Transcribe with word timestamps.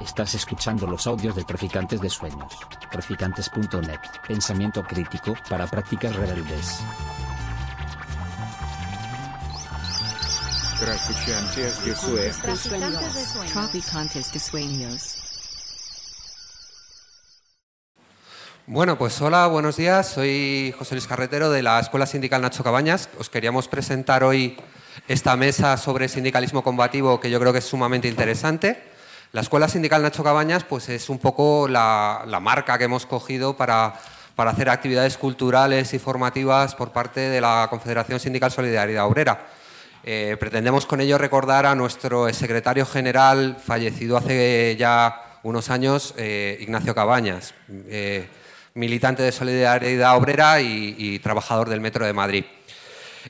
Estás 0.00 0.34
escuchando 0.34 0.86
los 0.86 1.06
audios 1.06 1.36
de 1.36 1.44
Traficantes 1.44 2.00
de 2.00 2.08
Sueños. 2.08 2.52
Traficantes.net. 2.90 4.00
Pensamiento 4.26 4.82
crítico 4.82 5.34
para 5.48 5.66
prácticas 5.66 6.16
rebeldes. 6.16 6.80
Traficantes 10.80 11.84
de 11.84 11.94
Sueños. 11.94 13.52
Traficantes 13.52 14.32
de 14.32 14.38
sueños. 14.40 15.18
Bueno, 18.66 18.96
pues 18.96 19.20
hola, 19.20 19.46
buenos 19.48 19.76
días. 19.76 20.08
Soy 20.08 20.74
José 20.78 20.94
Luis 20.94 21.06
Carretero 21.06 21.50
de 21.50 21.62
la 21.62 21.78
Escuela 21.78 22.06
Sindical 22.06 22.42
Nacho 22.42 22.64
Cabañas. 22.64 23.08
Os 23.18 23.28
queríamos 23.28 23.68
presentar 23.68 24.24
hoy 24.24 24.56
esta 25.08 25.36
mesa 25.36 25.76
sobre 25.76 26.08
sindicalismo 26.08 26.62
combativo 26.62 27.20
que 27.20 27.30
yo 27.30 27.38
creo 27.40 27.52
que 27.52 27.58
es 27.58 27.64
sumamente 27.64 28.08
interesante. 28.08 28.91
La 29.32 29.40
Escuela 29.40 29.66
Sindical 29.66 30.02
Nacho 30.02 30.22
Cabañas 30.22 30.62
pues 30.64 30.90
es 30.90 31.08
un 31.08 31.18
poco 31.18 31.66
la, 31.66 32.26
marca 32.42 32.76
que 32.76 32.84
hemos 32.84 33.06
cogido 33.06 33.56
para, 33.56 33.94
para, 34.36 34.50
hacer 34.50 34.68
actividades 34.68 35.16
culturales 35.16 35.94
y 35.94 35.98
formativas 35.98 36.74
por 36.74 36.92
parte 36.92 37.20
de 37.20 37.40
la 37.40 37.66
Confederación 37.70 38.20
Sindical 38.20 38.50
Solidaridad 38.50 39.06
Obrera. 39.06 39.46
Eh, 40.04 40.36
pretendemos 40.38 40.84
con 40.84 41.00
ello 41.00 41.16
recordar 41.16 41.64
a 41.64 41.74
nuestro 41.74 42.30
secretario 42.34 42.84
general 42.84 43.56
fallecido 43.56 44.18
hace 44.18 44.76
ya 44.78 45.38
unos 45.44 45.70
años, 45.70 46.12
eh, 46.18 46.58
Ignacio 46.60 46.94
Cabañas, 46.94 47.54
eh, 47.88 48.28
militante 48.74 49.22
de 49.22 49.32
Solidaridad 49.32 50.14
Obrera 50.14 50.60
y 50.60 51.18
trabajador 51.20 51.70
del 51.70 51.80
Metro 51.80 52.04
de 52.04 52.12
Madrid. 52.12 52.44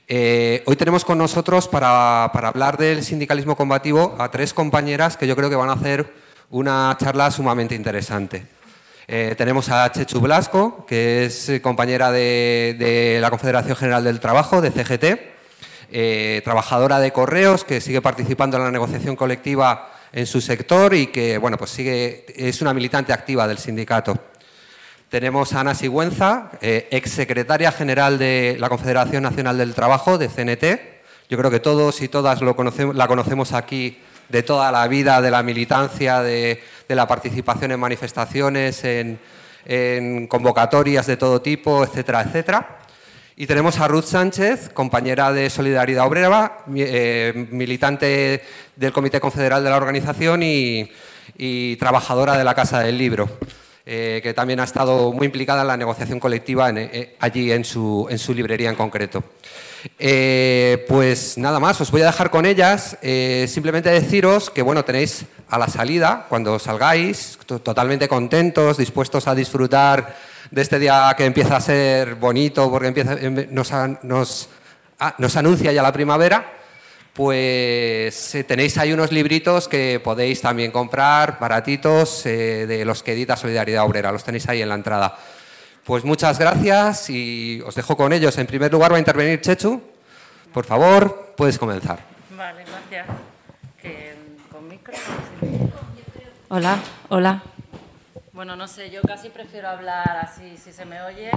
Eh, 0.09 0.63
hoy 0.67 0.77
tenemos 0.77 1.05
con 1.05 1.19
nosotros 1.19 1.69
para, 1.69 2.25
hablar 2.25 2.77
del 2.77 3.05
sindicalismo 3.05 3.57
combativo 3.57 4.17
a 4.19 4.31
tres 4.31 4.55
compañeras 4.55 5.17
que 5.17 5.27
yo 5.27 5.37
creo 5.37 5.51
que 5.51 5.57
van 5.57 5.71
a 5.71 5.75
hacer 5.75 6.13
una 6.51 6.97
charla 6.99 7.31
sumamente 7.31 7.75
interesante. 7.75 8.47
Eh, 9.09 9.35
tenemos 9.37 9.69
a 9.69 9.91
Chechu 9.91 10.21
Blasco, 10.21 10.87
que 10.87 11.25
es 11.25 11.51
compañera 11.63 12.11
de, 12.13 13.19
la 13.21 13.31
Confederación 13.31 13.77
General 13.77 14.05
del 14.05 14.21
Trabajo, 14.21 14.61
de 14.61 14.71
CGT, 14.71 15.05
eh, 15.91 16.41
trabajadora 16.45 16.99
de 17.01 17.13
correos, 17.13 17.65
que 17.65 17.81
sigue 17.81 18.01
participando 18.01 18.57
en 18.57 18.65
la 18.65 18.71
negociación 18.71 19.17
colectiva 19.17 19.93
en 20.13 20.27
su 20.27 20.41
sector 20.41 20.95
y 20.95 21.09
que 21.09 21.39
bueno, 21.39 21.57
pues 21.57 21.71
sigue, 21.71 22.25
es 22.37 22.63
una 22.63 22.73
militante 22.73 23.13
activa 23.13 23.47
del 23.49 23.59
sindicato. 23.59 24.32
Tenemos 25.13 25.53
a 25.53 25.61
Ana 25.61 25.75
Sigüenza, 25.75 26.49
eh, 26.63 26.89
exsecretaria 26.91 27.71
general 27.71 28.19
de 28.19 28.57
la 28.59 28.71
Confederación 28.71 29.23
Nacional 29.23 29.59
del 29.59 29.75
Trabajo, 29.75 30.17
de 30.17 30.31
CNT. 30.31 31.03
Yo 31.29 31.37
creo 31.37 31.51
que 31.51 31.61
todos 31.61 32.01
y 32.01 32.09
todas 32.09 32.41
lo 32.41 32.57
conocemos, 32.57 32.97
la 32.97 33.07
conocemos 33.07 33.53
aquí 33.53 33.99
de 34.31 34.43
toda 34.43 34.73
la 34.73 34.89
vida, 34.89 35.21
de 35.21 35.31
la 35.31 35.43
militancia, 35.43 36.23
de, 36.23 36.63
la 36.89 37.07
participación 37.07 37.73
en 37.73 37.81
manifestaciones, 37.81 38.85
en, 38.85 39.19
convocatorias 40.29 41.07
de 41.07 41.19
todo 41.19 41.43
tipo, 41.43 41.85
etcétera, 41.85 42.23
etcétera. 42.23 42.79
Y 43.37 43.47
tenemos 43.47 43.81
a 43.81 43.89
Ruth 43.89 44.07
Sánchez, 44.07 44.71
compañera 44.71 45.31
de 45.31 45.51
Solidaridad 45.51 46.07
Obrera, 46.07 46.65
eh, 46.75 47.49
militante 47.51 48.43
del 48.77 48.95
Comité 48.95 49.21
Confederal 49.21 49.63
de 49.63 49.69
la 49.69 49.77
organización 49.77 50.43
y 50.43 51.77
trabajadora 51.77 52.39
de 52.39 52.45
la 52.45 52.55
Casa 52.55 52.81
del 52.81 52.97
Libro 52.97 53.29
eh, 53.85 54.21
que 54.23 54.33
también 54.33 54.61
ha 54.61 54.65
estado 54.65 55.13
muy 55.13 55.27
implicada 55.27 55.63
en 55.63 55.67
la 55.67 55.77
negociación 55.77 56.21
colectiva 56.21 56.69
en, 56.69 56.79
eh, 56.79 57.17
allí 57.19 57.51
en 57.51 57.65
su, 57.65 58.07
en 58.09 58.19
su, 58.19 58.33
librería 58.33 58.71
en 58.71 58.77
concreto. 58.77 59.25
Eh, 59.99 60.85
pues 60.89 61.37
nada 61.37 61.59
más, 61.59 61.81
os 61.81 61.91
voy 61.91 62.03
a 62.03 62.07
dejar 62.07 62.31
con 62.31 62.47
ellas. 62.47 62.97
Simplemente 63.49 63.91
deciros 63.91 64.51
que 64.51 64.63
bueno, 64.63 64.85
tenéis 64.85 65.25
a 65.49 65.59
la 65.59 65.67
salida, 65.67 66.27
cuando 66.29 66.61
salgáis, 66.61 67.37
totalmente 67.45 68.07
contentos, 68.07 68.77
dispuestos 68.77 69.27
a 69.27 69.35
disfrutar 69.35 70.15
de 70.51 70.63
este 70.63 70.79
día 70.79 71.13
que 71.17 71.25
empieza 71.25 71.57
a 71.57 71.61
ser 71.61 72.15
bonito 72.15 72.71
porque 72.71 72.89
empieza, 72.89 73.17
nos, 73.51 73.73
nos, 74.05 74.49
ah, 75.01 75.15
nos 75.19 75.37
anuncia 75.37 75.73
ya 75.73 75.83
la 75.83 75.93
primavera 75.93 76.62
pues 77.13 78.35
eh, 78.35 78.45
tenéis 78.45 78.79
ahí 78.79 78.93
unos 78.93 79.13
libritos 79.13 79.69
que 79.69 80.01
podéis 80.03 80.41
también 80.41 80.71
comprar, 80.71 81.39
baratitos, 81.39 82.25
eh, 82.25 82.67
de 82.67 82.85
los 82.85 83.03
que 83.03 83.13
edita 83.13 83.37
Solidaridad 83.37 83.85
Obrera, 83.85 84.13
los 84.13 84.25
tenéis 84.25 84.49
ahí 84.49 84.63
en 84.63 84.69
la 84.69 84.77
entrada. 84.77 85.19
Pues 85.85 86.05
muchas 86.05 86.39
gracias 86.39 87.11
y 87.11 87.61
os 87.67 87.75
dejo 87.75 87.97
con 87.97 88.13
ellos. 88.13 88.39
En 88.39 88.47
primer 88.47 88.73
lugar 88.73 88.93
va 88.93 88.97
a 88.97 89.01
intervenir 89.01 89.41
Chechu. 89.41 89.83
Por 90.53 90.65
favor, 90.65 91.35
puedes 91.37 91.59
comenzar. 91.59 91.99
Vale, 92.37 92.65
gracias. 92.65 93.07
Que, 93.81 94.15
¿Con 94.51 94.69
micro? 94.69 94.95
Hola, 96.49 96.79
hola. 97.09 97.43
Bueno, 98.33 98.57
no 98.57 98.69
sé, 98.69 98.91
yo 98.91 99.03
casi 99.03 99.29
prefiero 99.29 99.69
hablar 99.69 100.19
así, 100.23 100.57
si 100.57 100.73
se 100.73 100.85
me 100.85 101.03
oye, 101.03 101.31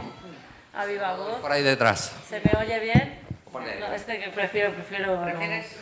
a 0.73 0.85
viva 0.85 1.15
voz. 1.15 1.39
Por 1.41 1.51
ahí 1.51 1.63
detrás. 1.63 2.13
¿Se 2.29 2.39
me 2.39 2.51
oye 2.59 2.79
bien? 2.79 3.19
No, 3.59 3.93
es 3.93 4.03
que 4.03 4.31
prefiero, 4.33 4.71
prefiero. 4.71 5.23
¿Prefieres? 5.23 5.79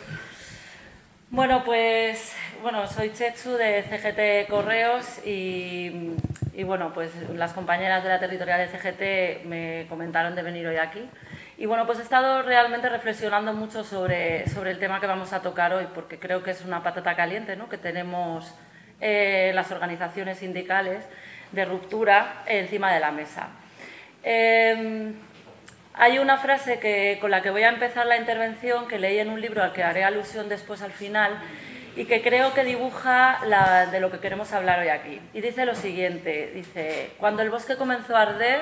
Bueno, 1.30 1.64
pues 1.64 2.34
bueno, 2.62 2.86
soy 2.86 3.12
Chechu 3.12 3.52
de 3.52 3.82
CGT 3.82 4.48
Correos 4.48 5.20
y, 5.26 6.12
y, 6.52 6.62
bueno, 6.62 6.92
pues 6.94 7.10
las 7.34 7.52
compañeras 7.52 8.04
de 8.04 8.10
la 8.10 8.20
territorial 8.20 8.60
de 8.60 8.68
CGT 8.68 9.46
me 9.46 9.86
comentaron 9.88 10.34
de 10.36 10.42
venir 10.42 10.66
hoy 10.66 10.76
aquí. 10.76 11.08
Y 11.56 11.66
bueno, 11.66 11.86
pues 11.86 11.98
he 11.98 12.02
estado 12.02 12.42
realmente 12.42 12.88
reflexionando 12.88 13.52
mucho 13.52 13.84
sobre, 13.84 14.48
sobre 14.48 14.70
el 14.70 14.78
tema 14.78 15.00
que 15.00 15.06
vamos 15.06 15.32
a 15.32 15.42
tocar 15.42 15.72
hoy, 15.72 15.88
porque 15.94 16.18
creo 16.18 16.42
que 16.42 16.52
es 16.52 16.64
una 16.64 16.82
patata 16.82 17.16
caliente 17.16 17.56
¿no? 17.56 17.68
que 17.68 17.78
tenemos 17.78 18.54
eh, 19.00 19.50
las 19.54 19.70
organizaciones 19.72 20.38
sindicales 20.38 21.04
de 21.52 21.64
ruptura 21.64 22.44
encima 22.46 22.92
de 22.92 23.00
la 23.00 23.10
mesa. 23.10 23.48
Eh, 24.22 25.12
hay 25.94 26.18
una 26.18 26.38
frase 26.38 26.80
que, 26.80 27.18
con 27.20 27.30
la 27.30 27.40
que 27.40 27.50
voy 27.50 27.62
a 27.62 27.68
empezar 27.68 28.06
la 28.06 28.16
intervención 28.16 28.88
que 28.88 28.98
leí 28.98 29.18
en 29.18 29.30
un 29.30 29.40
libro 29.40 29.62
al 29.62 29.72
que 29.72 29.84
haré 29.84 30.02
alusión 30.04 30.48
después 30.48 30.82
al 30.82 30.92
final 30.92 31.38
y 31.96 32.06
que 32.06 32.20
creo 32.20 32.52
que 32.52 32.64
dibuja 32.64 33.38
la, 33.46 33.86
de 33.86 34.00
lo 34.00 34.10
que 34.10 34.18
queremos 34.18 34.52
hablar 34.52 34.80
hoy 34.80 34.88
aquí. 34.88 35.20
Y 35.32 35.40
dice 35.40 35.64
lo 35.64 35.76
siguiente, 35.76 36.50
dice, 36.52 37.12
cuando 37.18 37.42
el 37.42 37.50
bosque 37.50 37.76
comenzó 37.76 38.16
a 38.16 38.22
arder 38.22 38.60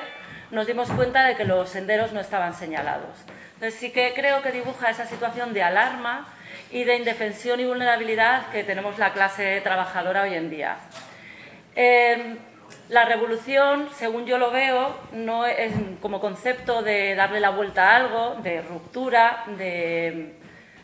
nos 0.51 0.67
dimos 0.67 0.91
cuenta 0.91 1.25
de 1.25 1.35
que 1.35 1.45
los 1.45 1.69
senderos 1.69 2.13
no 2.13 2.19
estaban 2.19 2.53
señalados. 2.53 3.17
Entonces 3.55 3.79
sí 3.79 3.89
que 3.89 4.13
creo 4.13 4.43
que 4.43 4.51
dibuja 4.51 4.91
esa 4.91 5.07
situación 5.07 5.51
de 5.51 5.63
alarma 5.63 6.27
y 6.69 6.83
de 6.83 6.95
indefensión 6.95 7.59
y 7.59 7.65
vulnerabilidad 7.65 8.45
que 8.51 8.63
tenemos 8.63 8.99
la 8.99 9.13
clase 9.13 9.59
trabajadora 9.61 10.21
hoy 10.21 10.35
en 10.35 10.51
día. 10.51 10.77
Eh, 11.75 12.37
la 12.89 13.05
revolución, 13.05 13.87
según 13.95 14.25
yo 14.25 14.37
lo 14.37 14.51
veo, 14.51 14.95
no 15.13 15.45
es 15.45 15.73
como 16.01 16.19
concepto 16.19 16.81
de 16.81 17.15
darle 17.15 17.39
la 17.39 17.49
vuelta 17.49 17.91
a 17.91 17.95
algo, 17.95 18.35
de 18.43 18.61
ruptura, 18.61 19.45
de, 19.57 20.33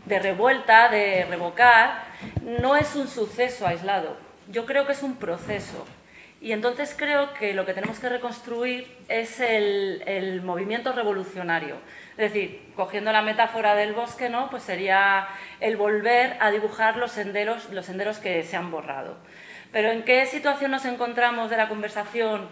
revuelta, 0.07 0.89
de 0.89 1.25
revocar, 1.25 2.03
no 2.41 2.75
es 2.75 2.95
un 2.95 3.07
suceso 3.07 3.67
aislado. 3.67 4.17
Yo 4.47 4.65
creo 4.65 4.85
que 4.85 4.93
es 4.93 5.03
un 5.03 5.17
proceso. 5.17 5.85
Y 6.41 6.53
entonces 6.53 6.95
creo 6.97 7.33
que 7.33 7.53
lo 7.53 7.65
que 7.65 7.73
tenemos 7.73 7.99
que 7.99 8.07
reconstruir 8.07 8.87
es 9.09 9.41
el, 9.41 10.01
el 10.05 10.41
movimiento 10.41 10.93
revolucionario. 10.93 11.75
Es 12.11 12.33
decir, 12.33 12.71
cogiendo 12.77 13.11
la 13.11 13.21
metáfora 13.21 13.75
del 13.75 13.93
bosque, 13.93 14.29
¿no? 14.29 14.49
pues 14.49 14.63
sería 14.63 15.27
el 15.59 15.75
volver 15.75 16.37
a 16.39 16.49
dibujar 16.49 16.95
los 16.95 17.11
senderos, 17.11 17.69
los 17.71 17.85
senderos 17.85 18.19
que 18.19 18.43
se 18.43 18.55
han 18.55 18.71
borrado. 18.71 19.17
Pero 19.71 19.91
¿en 19.91 20.03
qué 20.03 20.25
situación 20.25 20.71
nos 20.71 20.85
encontramos 20.85 21.49
de 21.49 21.57
la 21.57 21.69
conversación 21.69 22.47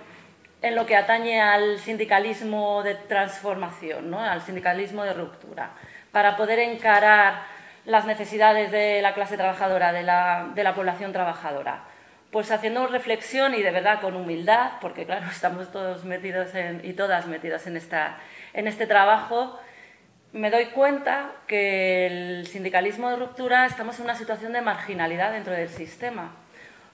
en 0.62 0.76
lo 0.76 0.86
que 0.86 0.96
atañe 0.96 1.42
al 1.42 1.80
sindicalismo 1.80 2.84
de 2.84 2.96
transformación, 2.96 4.10
¿no? 4.10 4.20
al 4.20 4.42
sindicalismo 4.42 5.04
de 5.04 5.14
ruptura, 5.14 5.72
para 6.12 6.38
poder 6.38 6.60
encarar 6.60 7.44
las 7.86 8.06
necesidades 8.06 8.72
de 8.72 9.02
la 9.02 9.14
clase 9.14 9.36
trabajadora, 9.36 9.94
de 9.94 10.04
la, 10.04 10.74
población 10.76 11.12
trabajadora? 11.12 11.86
Pues 12.32 12.52
haciendo 12.52 12.86
reflexión 12.88 13.56
y 13.56 13.64
de 13.64 13.72
verdad 13.72 14.00
con 14.00 14.16
humildad, 14.16 14.74
porque 14.80 15.06
claro, 15.06 15.26
estamos 15.32 15.72
todos 15.72 16.06
metidos 16.06 16.54
en, 16.54 16.82
y 16.84 16.94
todas 16.94 17.26
metidas 17.26 17.66
en, 17.66 17.78
esta, 17.78 18.18
en 18.54 18.68
este 18.68 18.86
trabajo, 18.86 19.60
me 20.34 20.52
doy 20.52 20.66
cuenta 20.68 21.32
que 21.48 22.06
el 22.06 22.48
sindicalismo 22.48 23.10
de 23.10 23.16
ruptura 23.16 23.66
estamos 23.66 23.98
en 23.98 24.06
una 24.06 24.16
situación 24.16 24.54
de 24.54 24.62
marginalidad 24.62 25.32
dentro 25.32 25.54
del 25.54 25.70
sistema 25.70 26.32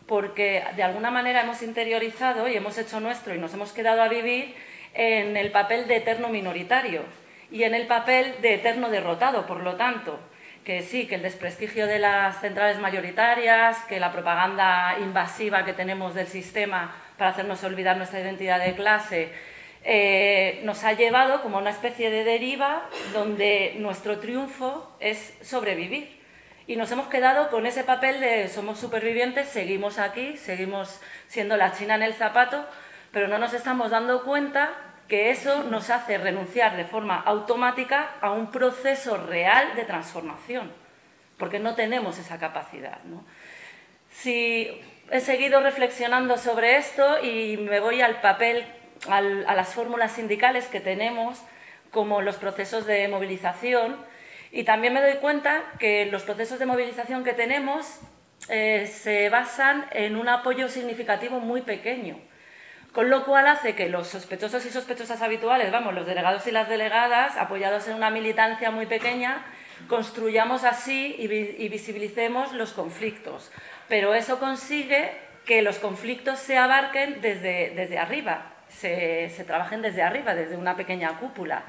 porque 0.08 0.64
de 0.76 0.84
alguna 0.84 1.12
manera 1.12 1.42
hemos 1.42 1.62
interiorizado 1.62 2.48
y 2.48 2.56
hemos 2.56 2.78
hecho 2.78 3.00
nuestro 3.00 3.34
y 3.34 3.40
nos 3.40 3.54
hemos 3.54 3.72
quedado 3.72 4.02
a 4.02 4.10
vivir 4.10 4.56
en 4.94 5.38
el 5.38 5.52
papel 5.52 5.88
de 5.88 5.98
eterno 5.98 6.30
minoritario 6.30 7.04
y 7.52 7.64
en 7.64 7.74
el 7.76 7.88
papel 7.88 8.36
de 8.42 8.56
eterno 8.56 8.90
derrotado, 8.90 9.46
por 9.46 9.62
lo 9.62 9.76
tanto, 9.76 10.20
que 10.64 10.82
sí, 10.82 11.08
que 11.08 11.16
el 11.16 11.22
desprestigio 11.22 11.88
de 11.88 12.00
las 12.00 12.40
centrales 12.42 12.80
mayoritarias, 12.80 13.78
que 13.84 14.00
la 14.00 14.12
propaganda 14.12 14.98
invasiva 15.00 15.66
que 15.66 15.74
tenemos 15.74 16.16
del 16.16 16.28
sistema 16.28 16.96
para 17.18 17.32
hacernos 17.32 17.64
olvidar 17.64 17.98
nuestra 17.98 18.22
identidad 18.22 18.64
de 18.64 18.76
clase, 18.76 19.30
eh, 19.84 20.62
nos 20.64 20.84
ha 20.84 20.94
llevado 20.94 21.42
como 21.42 21.58
una 21.58 21.70
especie 21.70 22.10
de 22.10 22.24
deriva 22.24 22.90
donde 23.12 23.76
nuestro 23.80 24.20
triunfo 24.20 24.96
es 25.00 25.38
sobrevivir 25.42 26.23
Y 26.66 26.78
nos 26.78 26.92
hemos 26.92 27.08
quedado 27.08 27.50
con 27.50 27.66
ese 27.66 27.84
papel 27.84 28.22
de 28.22 28.48
somos 28.48 28.80
supervivientes, 28.80 29.50
seguimos 29.50 30.00
aquí, 30.00 30.38
seguimos 30.38 31.02
siendo 31.28 31.58
la 31.58 31.74
china 31.74 31.96
en 31.96 32.04
el 32.04 32.14
zapato, 32.14 32.66
pero 33.12 33.28
no 33.28 33.38
nos 33.38 33.54
estamos 33.54 33.92
dando 33.92 34.24
cuenta 34.24 34.72
que 35.10 35.30
eso 35.30 35.64
nos 35.64 35.90
hace 35.90 36.18
renunciar 36.18 36.78
de 36.78 36.86
forma 36.86 37.20
automática 37.20 38.12
a 38.22 38.32
un 38.32 38.50
proceso 38.50 39.18
real 39.18 39.76
de 39.76 39.84
transformación, 39.84 40.72
porque 41.38 41.60
no 41.60 41.76
tenemos 41.76 42.18
esa 42.18 42.40
capacidad. 42.40 43.00
Si 44.10 44.82
he 45.12 45.20
seguido 45.20 45.60
reflexionando 45.60 46.38
sobre 46.38 46.78
esto 46.78 47.22
y 47.22 47.58
me 47.58 47.82
voy 47.82 48.02
al 48.02 48.22
papel, 48.22 48.66
a 49.10 49.22
las 49.22 49.74
fórmulas 49.74 50.14
sindicales 50.14 50.68
que 50.68 50.80
tenemos, 50.80 51.42
como 51.92 52.22
los 52.22 52.38
procesos 52.38 52.86
de 52.86 53.06
movilización, 53.10 53.98
y 54.56 54.66
también 54.66 54.94
me 54.94 55.02
doy 55.02 55.16
cuenta 55.16 55.64
que 55.80 56.06
los 56.06 56.22
procesos 56.22 56.60
de 56.60 56.68
movilización 56.68 57.24
que 57.24 57.34
tenemos 57.34 58.00
eh, 58.50 58.86
se 58.86 59.28
basan 59.30 59.88
en 59.92 60.16
un 60.16 60.30
apoyo 60.30 60.70
significativo 60.70 61.40
muy 61.40 61.62
pequeño. 61.62 62.20
Con 62.92 63.10
lo 63.10 63.26
cual 63.26 63.48
hace 63.48 63.74
que 63.74 63.90
los 63.90 64.10
sospechosos 64.10 64.64
y 64.68 64.70
sospechosas 64.70 65.24
habituales, 65.24 65.72
vamos, 65.72 65.96
los 65.96 66.06
delegados 66.06 66.46
y 66.46 66.52
las 66.52 66.70
delegadas, 66.70 67.36
apoyados 67.36 67.88
en 67.88 67.96
una 67.96 68.12
militancia 68.12 68.70
muy 68.70 68.86
pequeña, 68.86 69.44
construyamos 69.88 70.66
así 70.66 71.16
y, 71.18 71.68
visibilicemos 71.68 72.54
los 72.54 72.74
conflictos. 72.74 73.52
Pero 73.90 74.14
eso 74.14 74.38
consigue 74.38 75.18
que 75.48 75.64
los 75.64 75.80
conflictos 75.80 76.38
se 76.38 76.60
abarquen 76.60 77.22
desde, 77.22 77.72
desde 77.72 77.98
arriba, 77.98 78.54
se, 78.70 79.32
se 79.32 79.46
trabajen 79.46 79.82
desde 79.82 80.04
arriba, 80.04 80.36
desde 80.36 80.56
una 80.56 80.76
pequeña 80.76 81.18
cúpula. 81.18 81.64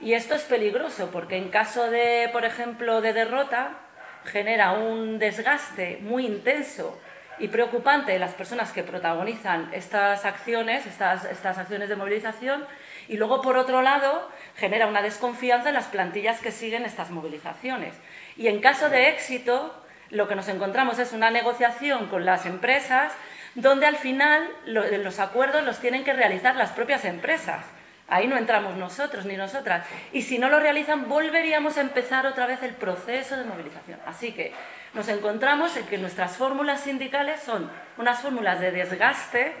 Y 0.00 0.12
esto 0.12 0.34
es 0.34 0.42
peligroso 0.42 1.10
porque 1.10 1.36
en 1.36 1.48
caso 1.48 1.90
de, 1.90 2.28
por 2.32 2.44
ejemplo, 2.44 3.00
de 3.00 3.12
derrota, 3.12 3.78
genera 4.24 4.72
un 4.72 5.18
desgaste 5.18 5.98
muy 6.02 6.26
intenso 6.26 7.00
y 7.38 7.48
preocupante 7.48 8.12
de 8.12 8.18
las 8.18 8.34
personas 8.34 8.72
que 8.72 8.82
protagonizan 8.82 9.70
estas 9.72 10.24
acciones, 10.24 10.86
estas, 10.86 11.24
estas 11.26 11.58
acciones 11.58 11.88
de 11.88 11.96
movilización, 11.96 12.64
y 13.08 13.18
luego, 13.18 13.42
por 13.42 13.56
otro 13.56 13.82
lado, 13.82 14.28
genera 14.56 14.86
una 14.86 15.02
desconfianza 15.02 15.68
en 15.68 15.74
las 15.74 15.86
plantillas 15.86 16.40
que 16.40 16.50
siguen 16.50 16.84
estas 16.84 17.10
movilizaciones. 17.10 17.94
Y 18.36 18.48
en 18.48 18.60
caso 18.60 18.88
de 18.88 19.10
éxito, 19.10 19.74
lo 20.10 20.28
que 20.28 20.34
nos 20.34 20.48
encontramos 20.48 20.98
es 20.98 21.12
una 21.12 21.30
negociación 21.30 22.06
con 22.08 22.24
las 22.24 22.46
empresas 22.46 23.12
donde 23.54 23.86
al 23.86 23.96
final 23.96 24.48
los 24.66 25.18
acuerdos 25.18 25.64
los 25.64 25.78
tienen 25.78 26.04
que 26.04 26.12
realizar 26.12 26.56
las 26.56 26.72
propias 26.72 27.04
empresas. 27.04 27.64
Ahí 28.08 28.28
no 28.28 28.36
entramos 28.36 28.76
nosotros 28.76 29.24
ni 29.24 29.36
nosotras. 29.36 29.86
Y 30.12 30.22
si 30.22 30.38
no 30.38 30.48
lo 30.48 30.60
realizan, 30.60 31.08
volveríamos 31.08 31.76
a 31.76 31.80
empezar 31.80 32.26
otra 32.26 32.46
vez 32.46 32.62
el 32.62 32.74
proceso 32.74 33.36
de 33.36 33.44
movilización. 33.44 33.98
Así 34.06 34.32
que 34.32 34.52
nos 34.94 35.08
encontramos 35.08 35.76
en 35.76 35.86
que 35.86 35.98
nuestras 35.98 36.36
fórmulas 36.36 36.82
sindicales 36.82 37.40
son 37.40 37.70
unas 37.98 38.20
fórmulas 38.20 38.60
de 38.60 38.70
desgaste, 38.70 39.52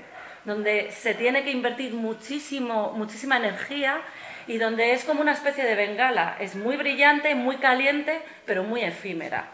donde 0.44 0.92
se 0.92 1.14
tiene 1.14 1.42
que 1.42 1.50
invertir 1.50 1.92
muchísimo, 1.92 2.92
muchísima 2.92 3.36
energía 3.36 4.00
y 4.46 4.58
donde 4.58 4.92
es 4.92 5.04
como 5.04 5.20
una 5.20 5.32
especie 5.32 5.64
de 5.64 5.74
bengala. 5.74 6.36
Es 6.38 6.54
muy 6.54 6.76
brillante, 6.76 7.34
muy 7.34 7.56
caliente, 7.56 8.22
pero 8.44 8.62
muy 8.62 8.82
efímera. 8.82 9.48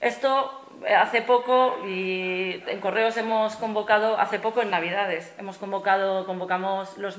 Esto 0.00 0.57
hace 0.86 1.22
poco, 1.22 1.78
y 1.86 2.62
en 2.66 2.80
Correos 2.80 3.16
hemos 3.16 3.56
convocado, 3.56 4.18
hace 4.18 4.38
poco 4.38 4.62
en 4.62 4.70
Navidades, 4.70 5.32
hemos 5.38 5.58
convocado, 5.58 6.26
convocamos 6.26 6.96
los, 6.98 7.16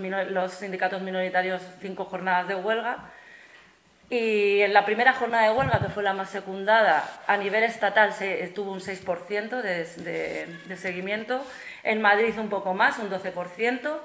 sindicatos 0.53 1.01
minoritarios 1.01 1.61
cinco 1.81 2.05
jornadas 2.05 2.47
de 2.47 2.55
huelga. 2.55 3.09
Y 4.09 4.61
en 4.61 4.73
la 4.73 4.85
primera 4.85 5.13
jornada 5.13 5.43
de 5.43 5.51
huelga, 5.51 5.79
que 5.79 5.89
fue 5.89 6.01
la 6.01 6.13
más 6.13 6.31
secundada, 6.31 7.07
a 7.27 7.37
nivel 7.37 7.63
estatal 7.63 8.13
se, 8.13 8.47
tuvo 8.47 8.71
un 8.71 8.79
6% 8.79 9.61
de, 9.61 10.47
de, 10.67 10.77
seguimiento, 10.77 11.43
en 11.83 12.01
Madrid 12.01 12.33
un 12.39 12.49
poco 12.49 12.73
más, 12.73 12.97
un 12.97 13.11
12%, 13.11 13.99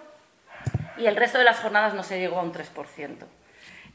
y 0.98 1.06
el 1.06 1.16
resto 1.16 1.38
de 1.38 1.44
las 1.44 1.58
jornadas 1.60 1.94
no 1.94 2.02
se 2.02 2.18
llegó 2.18 2.38
a 2.38 2.42
un 2.42 2.52
3%. 2.52 3.24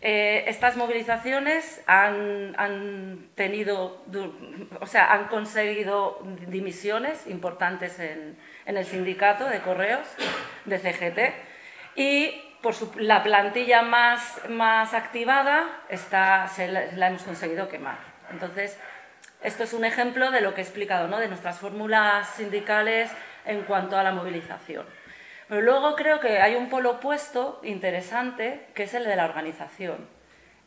Eh, 0.02 0.46
estas 0.48 0.78
movilizaciones 0.78 1.82
han, 1.86 3.30
tenido, 3.36 4.06
o 4.80 4.86
sea, 4.86 5.12
han 5.12 5.28
conseguido 5.28 6.20
dimisiones 6.48 7.28
importantes 7.28 8.00
en, 8.00 8.38
el 8.66 8.86
sindicato 8.86 9.46
de 9.46 9.60
correos 9.60 10.08
de 10.66 10.78
CGT 10.80 11.20
y 11.96 12.42
por 12.62 12.76
la 13.02 13.24
plantilla 13.24 13.82
más, 13.82 14.40
más 14.48 14.94
activada 14.94 15.82
está, 15.90 16.48
se 16.48 16.68
la, 16.68 17.08
hemos 17.08 17.24
conseguido 17.24 17.68
quemar. 17.68 17.98
Entonces, 18.32 18.78
esto 19.42 19.64
es 19.64 19.74
un 19.74 19.86
ejemplo 19.86 20.32
de 20.32 20.42
lo 20.42 20.54
que 20.54 20.62
he 20.62 20.64
explicado, 20.64 21.08
¿no? 21.08 21.20
de 21.20 21.28
nuestras 21.28 21.60
fórmulas 21.60 22.30
sindicales 22.36 23.12
en 23.46 23.64
cuanto 23.64 23.98
a 23.98 24.04
la 24.04 24.12
movilización. 24.12 24.86
Pero 25.50 25.62
luego 25.62 25.96
creo 25.96 26.20
que 26.20 26.40
hay 26.40 26.56
un 26.56 26.70
polo 26.70 26.92
opuesto 26.92 27.60
interesante, 27.64 28.68
que 28.76 28.84
es 28.84 28.94
el 28.94 29.04
de 29.04 29.16
la 29.16 29.26
organización, 29.26 30.08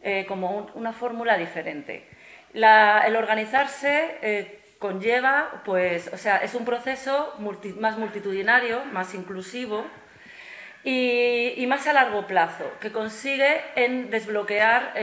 eh, 0.03 0.27
como 0.27 0.69
una 0.75 0.93
fórmula 0.93 1.39
diferente. 1.39 2.09
el 2.53 3.17
organizarse 3.17 4.19
eh, 4.23 4.61
conlleva, 4.81 5.63
pues, 5.65 6.11
o 6.13 6.17
sea, 6.19 6.39
es 6.39 6.55
un 6.55 6.65
proceso 6.65 7.33
más 7.79 7.97
multitudinario, 7.97 8.85
más 8.87 9.15
inclusivo, 9.15 9.87
y, 10.85 11.65
más 11.69 11.87
a 11.87 11.93
largo 11.93 12.27
plazo, 12.27 12.69
que 12.81 12.91
consigue 12.91 13.63
en 13.77 14.11
desbloquear 14.11 14.95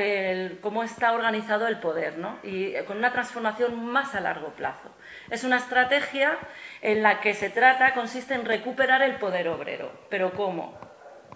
cómo 0.59 0.83
está 0.83 1.13
organizado 1.13 1.69
el 1.69 1.79
poder, 1.79 2.17
¿no? 2.17 2.37
y 2.43 2.73
con 2.83 2.97
una 2.97 3.13
transformación 3.13 3.85
más 3.85 4.13
a 4.13 4.19
largo 4.19 4.49
plazo. 4.49 4.91
Es 5.29 5.43
una 5.43 5.57
estrategia 5.57 6.37
en 6.81 7.03
la 7.03 7.21
que 7.21 7.35
se 7.35 7.51
trata, 7.51 7.93
consiste 7.93 8.33
en 8.33 8.45
recuperar 8.45 9.03
el 9.03 9.15
poder 9.15 9.47
obrero. 9.47 9.91
¿Pero 10.09 10.33
cómo? 10.33 10.79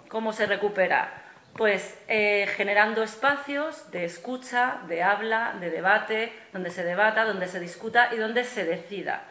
¿Cómo 0.08 0.32
se 0.32 0.46
recupera? 0.46 1.22
Pues 1.54 1.96
eh, 2.08 2.48
generando 2.56 3.04
espacios 3.04 3.92
de 3.92 4.04
escucha, 4.04 4.80
de 4.88 5.04
habla, 5.04 5.54
de 5.60 5.70
debate, 5.70 6.32
donde 6.52 6.70
se 6.70 6.82
debata, 6.82 7.24
donde 7.24 7.46
se 7.46 7.60
discuta 7.60 8.10
y 8.12 8.16
donde 8.16 8.42
se 8.42 8.64
decida. 8.64 9.22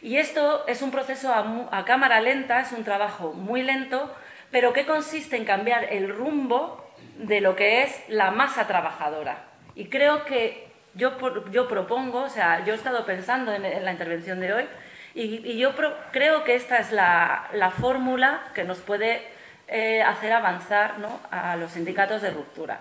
Y 0.00 0.18
esto 0.18 0.64
es 0.68 0.82
un 0.82 0.92
proceso 0.92 1.32
a 1.34 1.84
cámara 1.84 2.20
lenta, 2.20 2.60
es 2.60 2.70
un 2.70 2.84
trabajo 2.84 3.32
muy 3.32 3.62
lento, 3.62 4.14
pero 4.52 4.72
que 4.72 4.86
consiste 4.86 5.36
en 5.36 5.44
cambiar 5.44 5.92
el 5.92 6.08
rumbo 6.08 6.94
de 7.16 7.40
lo 7.40 7.56
que 7.56 7.82
es 7.82 8.04
la 8.08 8.30
masa 8.30 8.68
trabajadora. 8.68 9.46
Y 9.74 9.86
creo 9.86 10.24
que 10.24 10.73
yo, 10.94 11.16
yo 11.50 11.68
propongo, 11.68 12.22
o 12.22 12.28
sea, 12.28 12.64
yo 12.64 12.72
he 12.72 12.76
estado 12.76 13.04
pensando 13.04 13.52
en, 13.52 13.84
la 13.84 13.92
intervención 13.92 14.40
de 14.40 14.52
hoy, 14.52 14.68
y, 15.14 15.58
yo 15.58 15.72
creo 16.12 16.44
que 16.44 16.54
esta 16.54 16.78
es 16.78 16.90
la, 16.92 17.72
fórmula 17.80 18.42
que 18.54 18.64
nos 18.64 18.78
puede 18.78 19.22
eh, 19.68 20.02
hacer 20.02 20.32
avanzar 20.32 20.98
¿no? 20.98 21.20
a 21.30 21.56
los 21.56 21.72
sindicatos 21.72 22.22
de 22.22 22.30
ruptura. 22.30 22.80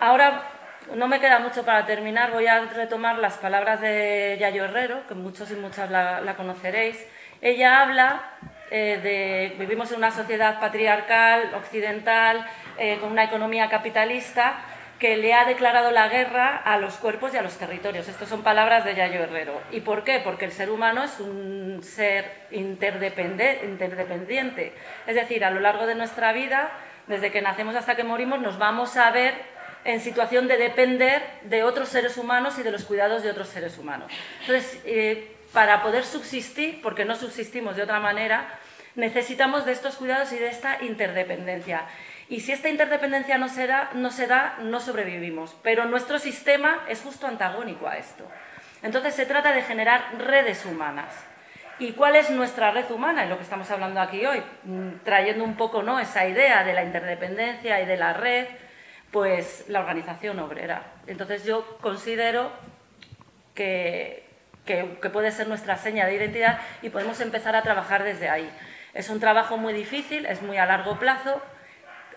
Ahora, 0.00 0.42
no 0.94 1.06
me 1.08 1.20
queda 1.20 1.38
mucho 1.38 1.64
para 1.64 1.86
terminar, 1.86 2.32
voy 2.32 2.46
a 2.46 2.60
retomar 2.66 3.18
las 3.18 3.38
palabras 3.38 3.80
de 3.80 4.36
Yayo 4.38 4.64
Herrero, 4.64 5.06
que 5.06 5.14
muchos 5.14 5.50
y 5.50 5.54
muchas 5.54 5.90
la 5.90 6.34
conoceréis. 6.36 7.06
Ella 7.40 7.82
habla 7.82 8.22
eh, 8.76 9.54
vivimos 9.58 9.92
en 9.92 9.98
una 9.98 10.10
sociedad 10.10 10.58
patriarcal, 10.58 11.54
occidental, 11.54 12.44
eh, 12.76 12.98
con 13.00 13.12
una 13.12 13.22
economía 13.22 13.68
capitalista 13.68 14.56
que 15.04 15.18
le 15.18 15.34
ha 15.34 15.44
declarado 15.44 15.90
la 15.90 16.08
guerra 16.08 16.56
a 16.56 16.78
los 16.78 16.94
cuerpos 16.94 17.34
y 17.34 17.36
a 17.36 17.42
los 17.42 17.58
territorios. 17.58 18.08
Estas 18.08 18.26
son 18.26 18.42
palabras 18.42 18.86
de 18.86 18.94
Yayo 18.94 19.20
Herrero. 19.20 19.60
¿Y 19.70 19.82
por 19.82 20.02
qué? 20.02 20.22
Porque 20.24 20.46
el 20.46 20.50
ser 20.50 20.70
humano 20.70 21.04
es 21.04 21.20
un 21.20 21.82
ser 21.82 22.46
interdependiente. 22.50 24.72
Es 25.06 25.14
decir, 25.14 25.44
a 25.44 25.50
lo 25.50 25.60
largo 25.60 25.84
de 25.84 25.94
nuestra 25.94 26.32
vida, 26.32 26.72
desde 27.06 27.30
que 27.30 27.42
nacemos 27.42 27.76
hasta 27.76 27.96
que 27.96 28.02
morimos, 28.02 28.40
nos 28.40 28.56
vamos 28.56 28.96
a 28.96 29.10
ver 29.10 29.34
en 29.84 30.00
situación 30.00 30.48
de 30.48 30.56
depender 30.56 31.22
de 31.42 31.64
otros 31.64 31.90
seres 31.90 32.16
humanos 32.16 32.58
y 32.58 32.62
de 32.62 32.70
los 32.70 32.84
cuidados 32.84 33.22
de 33.22 33.30
otros 33.30 33.48
seres 33.48 33.76
humanos. 33.76 34.10
Entonces, 34.40 34.80
eh, 34.86 35.36
para 35.52 35.82
poder 35.82 36.04
subsistir, 36.04 36.80
porque 36.80 37.04
no 37.04 37.14
subsistimos 37.14 37.76
de 37.76 37.82
otra 37.82 38.00
manera, 38.00 38.58
necesitamos 38.94 39.66
de 39.66 39.72
estos 39.72 39.96
cuidados 39.96 40.32
y 40.32 40.36
de 40.36 40.48
esta 40.48 40.82
interdependencia. 40.82 41.84
Y 42.34 42.40
si 42.40 42.50
esta 42.50 42.68
interdependencia 42.68 43.38
no 43.38 43.48
se 43.48 43.68
da, 43.68 43.90
no, 43.94 44.10
se 44.10 44.26
da, 44.26 44.56
no 44.60 44.80
sobrevivimos. 44.80 45.56
Pero 45.62 45.84
nuestro 45.84 46.18
sistema 46.18 46.80
es 46.88 47.00
justo 47.00 47.28
antagónico 47.28 47.86
a 47.86 47.96
esto. 47.96 48.28
Entonces 48.82 49.14
se 49.14 49.24
trata 49.24 49.52
de 49.52 49.62
generar 49.62 50.18
redes 50.18 50.66
humanas. 50.66 51.14
¿Y 51.78 51.92
cuál 51.92 52.16
es 52.16 52.30
nuestra 52.30 52.72
red 52.72 52.90
humana? 52.90 53.22
Es 53.22 53.30
lo 53.30 53.36
que 53.36 53.44
estamos 53.44 53.70
hablando 53.70 54.00
aquí 54.00 54.26
hoy, 54.26 54.42
mm, 54.64 55.04
trayendo 55.04 55.44
un 55.44 55.56
poco 55.56 55.84
¿no? 55.84 56.00
esa 56.00 56.26
idea 56.26 56.64
de 56.64 56.72
la 56.72 56.82
interdependencia 56.82 57.80
y 57.80 57.86
de 57.86 57.96
la 57.96 58.14
red, 58.14 58.48
pues 59.12 59.66
la 59.68 59.78
organización 59.78 60.40
obrera. 60.40 60.82
Entonces 61.06 61.44
yo 61.44 61.78
considero 61.80 62.50
que, 63.54 64.24
que 64.66 65.10
puede 65.12 65.30
ser 65.30 65.46
nuestra 65.46 65.76
seña 65.76 66.04
de 66.06 66.16
identidad 66.16 66.58
y 66.82 66.90
podemos 66.90 67.20
empezar 67.20 67.54
a 67.54 67.62
trabajar 67.62 68.02
desde 68.02 68.28
ahí. 68.28 68.50
Es 68.92 69.08
un 69.08 69.20
trabajo 69.20 69.56
muy 69.56 69.72
difícil, 69.72 70.26
es 70.26 70.42
muy 70.42 70.56
a 70.56 70.66
largo 70.66 70.98
plazo. 70.98 71.40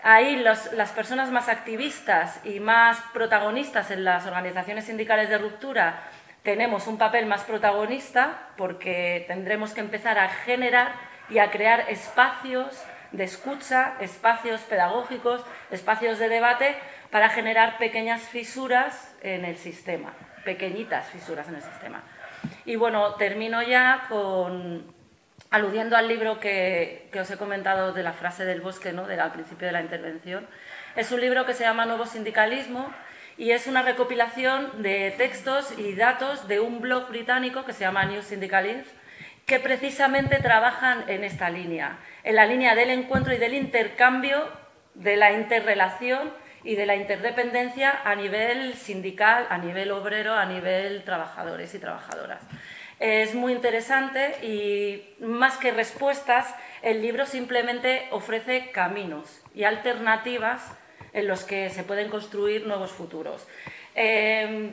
Ahí 0.02 0.36
las 0.36 0.92
personas 0.92 1.30
más 1.30 1.48
activistas 1.48 2.40
y 2.44 2.60
más 2.60 2.98
protagonistas 3.12 3.90
en 3.90 4.04
las 4.04 4.26
organizaciones 4.26 4.84
sindicales 4.84 5.28
de 5.28 5.38
ruptura 5.38 6.02
tenemos 6.42 6.86
un 6.86 6.98
papel 6.98 7.26
más 7.26 7.42
protagonista 7.42 8.48
porque 8.56 9.24
tendremos 9.26 9.74
que 9.74 9.80
empezar 9.80 10.18
a 10.18 10.28
generar 10.28 10.92
y 11.28 11.38
a 11.38 11.50
crear 11.50 11.86
espacios 11.88 12.82
de 13.12 13.24
escucha, 13.24 13.94
espacios 14.00 14.60
pedagógicos, 14.62 15.44
espacios 15.70 16.18
de 16.18 16.28
debate 16.28 16.76
para 17.10 17.28
generar 17.28 17.78
pequeñas 17.78 18.22
fisuras 18.22 19.14
en 19.22 19.44
el 19.44 19.56
sistema, 19.56 20.12
pequeñitas 20.44 21.08
fisuras 21.08 21.48
en 21.48 21.56
el 21.56 21.62
sistema. 21.62 22.02
Y 22.64 22.76
bueno, 22.76 23.14
termino 23.14 23.62
ya 23.62 24.04
con 24.08 24.94
aludiendo 25.50 25.96
al 25.96 26.08
libro 26.08 26.40
que, 26.40 27.10
os 27.18 27.30
he 27.30 27.36
comentado 27.36 27.92
de 27.92 28.02
la 28.02 28.12
frase 28.12 28.44
del 28.44 28.60
bosque, 28.60 28.92
¿no? 28.92 29.06
del, 29.06 29.20
al 29.20 29.32
principio 29.32 29.66
de 29.66 29.72
la 29.72 29.80
intervención. 29.80 30.46
Es 30.96 31.12
un 31.12 31.20
libro 31.20 31.46
que 31.46 31.54
se 31.54 31.64
llama 31.64 31.86
Nuevo 31.86 32.06
Sindicalismo 32.06 32.92
y 33.36 33.52
es 33.52 33.66
una 33.66 33.82
recopilación 33.82 34.82
de 34.82 35.14
textos 35.16 35.72
y 35.78 35.94
datos 35.94 36.48
de 36.48 36.60
un 36.60 36.80
blog 36.80 37.08
británico 37.08 37.64
que 37.64 37.72
se 37.72 37.80
llama 37.80 38.04
New 38.04 38.22
Syndicalism, 38.22 38.88
que 39.46 39.60
precisamente 39.60 40.36
trabajan 40.40 41.04
en 41.08 41.24
esta 41.24 41.48
línea, 41.48 41.98
en 42.24 42.36
la 42.36 42.44
línea 42.44 42.74
del 42.74 42.90
encuentro 42.90 43.32
y 43.32 43.38
del 43.38 43.54
intercambio, 43.54 44.44
de 44.94 45.16
la 45.16 45.32
interrelación 45.32 46.32
y 46.64 46.74
de 46.74 46.84
la 46.84 46.96
interdependencia 46.96 48.00
a 48.04 48.14
nivel 48.14 48.74
sindical, 48.74 49.46
a 49.48 49.56
nivel 49.56 49.92
obrero, 49.92 50.34
a 50.34 50.44
nivel 50.44 51.04
trabajadores 51.04 51.72
y 51.74 51.78
trabajadoras. 51.78 52.42
Es 53.00 53.34
muy 53.34 53.52
interesante 53.52 54.44
y 54.44 55.14
más 55.24 55.56
que 55.56 55.70
respuestas, 55.70 56.52
el 56.82 57.00
libro 57.00 57.26
simplemente 57.26 58.08
ofrece 58.10 58.70
caminos 58.72 59.40
y 59.54 59.64
alternativas 59.64 60.72
en 61.12 61.28
los 61.28 61.44
que 61.44 61.70
se 61.70 61.84
pueden 61.84 62.08
construir 62.08 62.66
nuevos 62.66 62.90
futuros. 62.90 63.46
Em, 63.94 64.72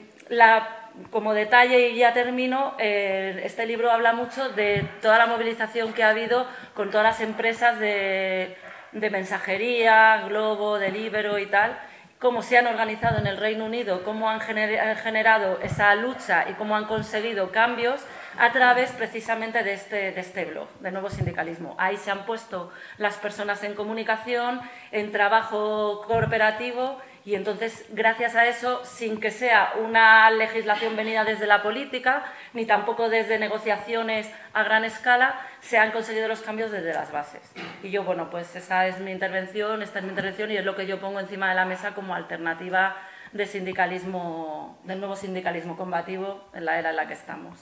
como 1.11 1.33
detalle, 1.33 1.89
y 1.89 1.97
ya 1.97 2.13
termino, 2.13 2.73
eh, 2.79 3.41
este 3.43 3.65
libro 3.67 3.91
habla 3.91 4.13
mucho 4.13 4.49
de 4.49 4.87
toda 5.01 5.17
la 5.19 5.27
movilización 5.27 5.93
que 5.93 6.03
ha 6.03 6.09
habido 6.09 6.47
con 6.73 6.89
todas 6.89 7.03
las 7.03 7.21
empresas 7.21 7.79
de, 7.79 8.55
de 8.91 9.09
mensajería, 9.11 10.23
Globo, 10.27 10.79
Delibero 10.79 11.37
y 11.37 11.45
tal, 11.45 11.77
cómo 12.17 12.41
se 12.41 12.57
han 12.57 12.65
organizado 12.67 13.19
en 13.19 13.27
el 13.27 13.37
Reino 13.37 13.65
Unido, 13.65 14.03
cómo 14.03 14.29
han 14.29 14.39
generado 14.39 15.59
esa 15.61 15.93
lucha 15.95 16.45
y 16.49 16.53
cómo 16.53 16.75
han 16.75 16.85
conseguido 16.85 17.51
cambios 17.51 18.03
a 18.37 18.51
través 18.51 18.91
precisamente 18.91 19.63
de 19.63 19.73
este, 19.73 20.11
de 20.11 20.21
este 20.21 20.45
blog, 20.45 20.67
de 20.79 20.91
Nuevo 20.91 21.09
Sindicalismo. 21.09 21.75
Ahí 21.77 21.97
se 21.97 22.11
han 22.11 22.25
puesto 22.25 22.71
las 22.97 23.17
personas 23.17 23.63
en 23.63 23.75
comunicación, 23.75 24.61
en 24.91 25.11
trabajo 25.11 26.01
cooperativo 26.07 26.99
y 27.25 27.33
entonces, 27.33 27.85
gracias 27.89 28.35
a 28.35 28.45
eso, 28.45 28.85
sin 28.85 29.19
que 29.19 29.31
sea 29.31 29.73
una 29.83 30.29
legislación 30.29 30.95
venida 30.95 31.23
desde 31.23 31.47
la 31.47 31.63
política, 31.63 32.23
ni 32.53 32.67
tampoco 32.67 33.09
desde 33.09 33.39
negociaciones 33.39 34.29
a 34.53 34.63
gran 34.63 34.85
escala, 34.85 35.41
se 35.59 35.79
han 35.79 35.91
conseguido 35.91 36.27
los 36.27 36.41
cambios 36.41 36.69
desde 36.69 36.93
las 36.93 37.11
bases. 37.11 37.41
Y 37.81 37.89
yo, 37.89 38.03
bueno, 38.03 38.29
pues 38.29 38.55
esa 38.55 38.85
es 38.85 38.99
mi 38.99 39.11
intervención, 39.11 39.81
esta 39.81 39.99
es 39.99 40.05
mi 40.05 40.11
intervención 40.11 40.51
y 40.51 40.57
es 40.57 40.65
lo 40.65 40.75
que 40.75 40.85
yo 40.85 40.99
pongo 40.99 41.19
encima 41.19 41.49
de 41.49 41.55
la 41.55 41.65
mesa 41.65 41.95
como 41.95 42.13
alternativa 42.13 42.95
de 43.31 43.47
sindicalismo, 43.47 44.79
del 44.83 44.99
nuevo 44.99 45.15
sindicalismo 45.15 45.75
combativo 45.75 46.47
en 46.53 46.65
la 46.65 46.77
era 46.77 46.91
en 46.91 46.95
la 46.95 47.07
que 47.07 47.13
estamos. 47.13 47.59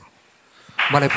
Vale. 0.92 1.10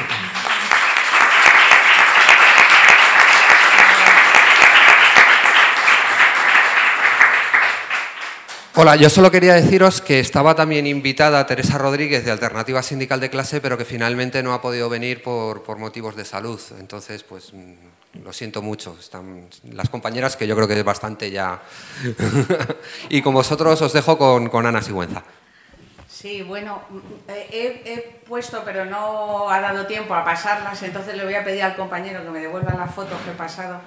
Hola, 8.78 8.94
yo 8.96 9.08
solo 9.08 9.30
quería 9.30 9.54
deciros 9.54 10.02
que 10.02 10.20
estaba 10.20 10.54
también 10.54 10.86
invitada 10.86 11.46
Teresa 11.46 11.78
Rodríguez 11.78 12.26
de 12.26 12.30
Alternativa 12.30 12.82
Sindical 12.82 13.20
de 13.20 13.30
Clase, 13.30 13.62
pero 13.62 13.78
que 13.78 13.86
finalmente 13.86 14.42
no 14.42 14.52
ha 14.52 14.60
podido 14.60 14.90
venir 14.90 15.22
por, 15.22 15.78
motivos 15.78 16.14
de 16.14 16.26
salud. 16.26 16.60
Entonces, 16.78 17.22
pues 17.22 17.54
mm, 17.54 18.22
lo 18.22 18.34
siento 18.34 18.60
mucho. 18.60 18.94
Están 19.00 19.48
las 19.72 19.88
compañeras, 19.88 20.36
que 20.36 20.46
yo 20.46 20.54
creo 20.54 20.68
que 20.68 20.78
es 20.78 20.84
bastante 20.84 21.30
ya. 21.30 21.62
y 23.08 23.22
con 23.22 23.32
vosotros 23.32 23.80
os 23.80 23.94
dejo 23.94 24.18
con, 24.18 24.50
con 24.50 24.66
Ana 24.66 24.82
Sigüenza. 24.82 25.24
Sí, 26.26 26.42
bueno, 26.42 26.82
mm, 26.88 26.98
he, 27.28 27.82
he, 27.84 27.98
puesto, 28.26 28.62
pero 28.64 28.84
no 28.84 29.48
ha 29.48 29.60
dado 29.60 29.86
tiempo 29.86 30.12
a 30.12 30.24
pasarlas, 30.24 30.82
entonces 30.82 31.14
le 31.14 31.24
voy 31.24 31.34
a 31.34 31.44
pedir 31.44 31.62
al 31.62 31.76
compañero 31.76 32.24
que 32.24 32.30
me 32.30 32.40
devuelva 32.40 32.74
las 32.74 32.92
fotos 32.92 33.16
que 33.20 33.30
he 33.30 33.34
pasado. 33.34 33.80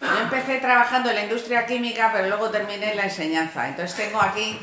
Yo 0.00 0.20
empecé 0.20 0.56
trabajando 0.58 1.10
en 1.10 1.16
la 1.16 1.24
industria 1.24 1.66
química, 1.66 2.10
pero 2.14 2.28
luego 2.28 2.48
terminé 2.48 2.92
en 2.92 2.96
la 2.96 3.04
enseñanza. 3.04 3.68
Entonces 3.68 3.94
tengo 3.94 4.22
aquí 4.22 4.58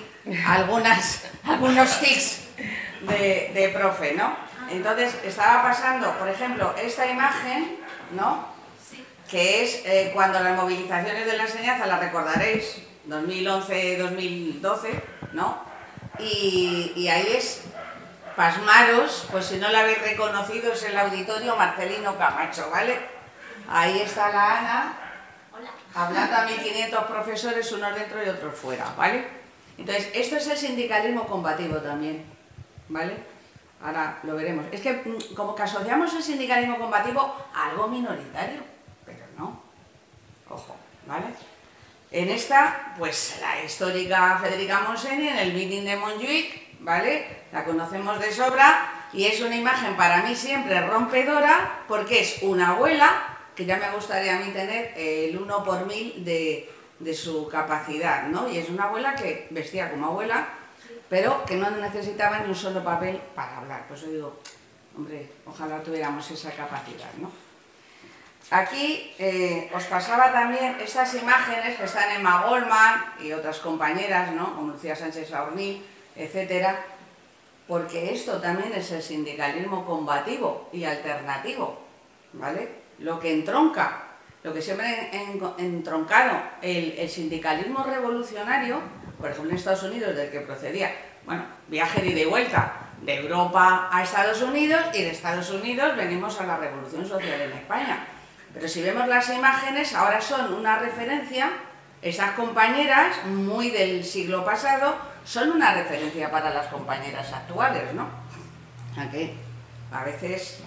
algunas, 0.47 1.25
algunos 1.43 1.99
tics 1.99 2.47
de, 3.01 3.51
de 3.53 3.69
profe, 3.71 4.13
¿no? 4.13 4.35
Entonces 4.71 5.15
estaba 5.23 5.61
pasando, 5.61 6.17
por 6.17 6.29
ejemplo, 6.29 6.73
esta 6.81 7.05
imagen, 7.05 7.77
¿no? 8.15 8.47
Que 9.29 9.63
es 9.63 9.83
eh, 9.85 10.09
cuando 10.15 10.39
las 10.39 10.57
movilizaciones 10.57 11.27
de 11.27 11.37
la 11.37 11.43
enseñanza, 11.43 11.85
las 11.85 11.99
recordaréis, 11.99 12.81
2011-2012, 13.07 14.63
¿no? 15.33 15.74
Y, 16.19 16.93
y 16.95 17.07
ahí 17.07 17.27
es 17.35 17.63
pasmaros, 18.35 19.27
pues 19.31 19.45
si 19.45 19.57
no 19.57 19.69
la 19.69 19.81
habéis 19.81 20.01
reconocido 20.01 20.73
es 20.73 20.83
el 20.83 20.97
auditorio 20.97 21.55
Marcelino 21.55 22.17
Camacho, 22.17 22.69
¿vale? 22.69 22.99
Ahí 23.69 23.99
está 24.01 24.29
la 24.31 24.59
Ana, 24.59 24.97
hablando 25.93 26.35
a 26.35 26.47
1.500 26.49 27.07
profesores, 27.07 27.71
unos 27.71 27.95
dentro 27.95 28.23
y 28.23 28.29
otros 28.29 28.53
fuera, 28.53 28.93
¿vale? 28.97 29.25
Entonces, 29.77 30.09
esto 30.13 30.37
es 30.37 30.47
el 30.47 30.57
sindicalismo 30.57 31.25
combativo 31.27 31.77
también, 31.77 32.25
¿vale? 32.89 33.17
Ahora 33.83 34.19
lo 34.23 34.35
veremos. 34.35 34.65
Es 34.71 34.81
que 34.81 34.93
mm, 34.93 35.35
como 35.35 35.55
que 35.55 35.63
asociamos 35.63 36.13
el 36.13 36.23
sindicalismo 36.23 36.77
combativo 36.77 37.35
a 37.53 37.69
algo 37.69 37.87
minoritario, 37.87 38.61
pero 39.05 39.25
no. 39.37 39.61
Ojo, 40.49 40.75
¿vale? 41.07 41.27
En 42.11 42.29
esta, 42.29 42.93
pues 42.97 43.37
la 43.41 43.63
histórica 43.63 44.39
Federica 44.41 44.81
Monseni 44.81 45.27
en 45.27 45.37
el 45.37 45.53
meeting 45.53 45.83
de 45.83 45.95
Montjuic, 45.97 46.79
¿vale? 46.79 47.25
La 47.51 47.63
conocemos 47.63 48.19
de 48.19 48.31
sobra 48.31 49.07
y 49.11 49.25
es 49.25 49.41
una 49.41 49.55
imagen 49.55 49.95
para 49.95 50.23
mí 50.23 50.35
siempre 50.35 50.85
rompedora 50.85 51.83
porque 51.87 52.19
es 52.19 52.41
una 52.41 52.69
abuela 52.69 53.35
que 53.55 53.65
ya 53.65 53.77
me 53.77 53.89
gustaría 53.91 54.35
a 54.35 54.39
mí 54.39 54.51
tener 54.51 54.93
el 54.97 55.37
uno 55.37 55.63
por 55.63 55.85
mil 55.85 56.23
de, 56.23 56.69
su 57.13 57.47
capacidad, 57.47 58.27
¿no? 58.27 58.49
Y 58.49 58.57
es 58.57 58.69
una 58.69 58.85
abuela 58.85 59.15
que 59.15 59.47
vestía 59.49 59.89
como 59.89 60.07
abuela, 60.07 60.47
pero 61.09 61.45
que 61.45 61.55
no 61.55 61.69
necesitaba 61.71 62.39
ni 62.39 62.49
un 62.49 62.55
solo 62.55 62.83
papel 62.83 63.19
para 63.33 63.57
hablar. 63.57 63.85
Pues 63.87 64.01
yo 64.01 64.07
digo, 64.07 64.39
hombre, 64.97 65.29
ojalá 65.45 65.81
tuviéramos 65.81 66.29
esa 66.31 66.51
capacidad, 66.51 67.13
¿no? 67.19 67.31
Aquí 68.51 69.13
eh, 69.17 69.71
os 69.73 69.83
pasaba 69.85 70.31
también 70.31 70.77
estas 70.79 71.15
imágenes 71.15 71.77
que 71.77 71.85
están 71.85 72.11
Emma 72.11 72.45
Goldman 72.45 73.15
y 73.19 73.31
otras 73.31 73.59
compañeras, 73.59 74.31
¿no? 74.33 74.55
Como 74.55 74.73
Lucía 74.73 74.95
Sánchez 74.95 75.33
Aurnil, 75.33 75.83
etcétera, 76.15 76.79
porque 77.67 78.13
esto 78.13 78.39
también 78.39 78.71
es 78.73 78.91
el 78.91 79.01
sindicalismo 79.01 79.83
combativo 79.85 80.69
y 80.71 80.83
alternativo, 80.83 81.79
¿vale? 82.33 82.85
lo 82.99 83.19
que 83.19 83.33
entronca, 83.33 84.03
lo 84.43 84.53
que 84.53 84.61
siempre 84.61 84.87
ha 84.87 85.61
entroncado 85.61 86.39
el, 86.61 87.09
sindicalismo 87.09 87.83
revolucionario, 87.83 88.79
por 89.19 89.31
ejemplo 89.31 89.51
en 89.51 89.57
Estados 89.57 89.83
Unidos, 89.83 90.15
del 90.15 90.29
que 90.29 90.41
procedía, 90.41 90.93
bueno, 91.25 91.43
viaje 91.67 92.01
de 92.01 92.09
ida 92.09 92.21
y 92.21 92.25
vuelta 92.25 92.73
de 93.01 93.15
Europa 93.15 93.89
a 93.91 94.03
Estados 94.03 94.41
Unidos 94.41 94.81
y 94.93 95.01
de 95.01 95.09
Estados 95.09 95.49
Unidos 95.49 95.95
venimos 95.97 96.39
a 96.39 96.45
la 96.45 96.57
revolución 96.57 97.05
social 97.05 97.41
en 97.41 97.51
España. 97.51 98.07
Pero 98.55 98.69
si 98.69 98.81
vemos 98.81 99.07
las 99.07 99.29
imágenes, 99.29 99.93
ahora 99.93 100.21
son 100.21 100.53
una 100.53 100.79
referencia, 100.79 101.49
esas 102.01 102.31
compañeras, 102.31 103.25
muy 103.25 103.69
del 103.69 104.05
siglo 104.05 104.45
pasado, 104.45 104.95
son 105.25 105.51
una 105.51 105.73
referencia 105.73 106.31
para 106.31 106.53
las 106.53 106.67
compañeras 106.67 107.33
actuales, 107.33 107.93
¿no? 107.93 108.07
A 109.91 110.03
veces 110.05 110.59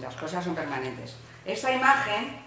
las 0.00 0.14
cosas 0.16 0.44
son 0.44 0.54
permanentes. 0.54 1.16
Esta 1.46 1.72
imagen, 1.72 2.42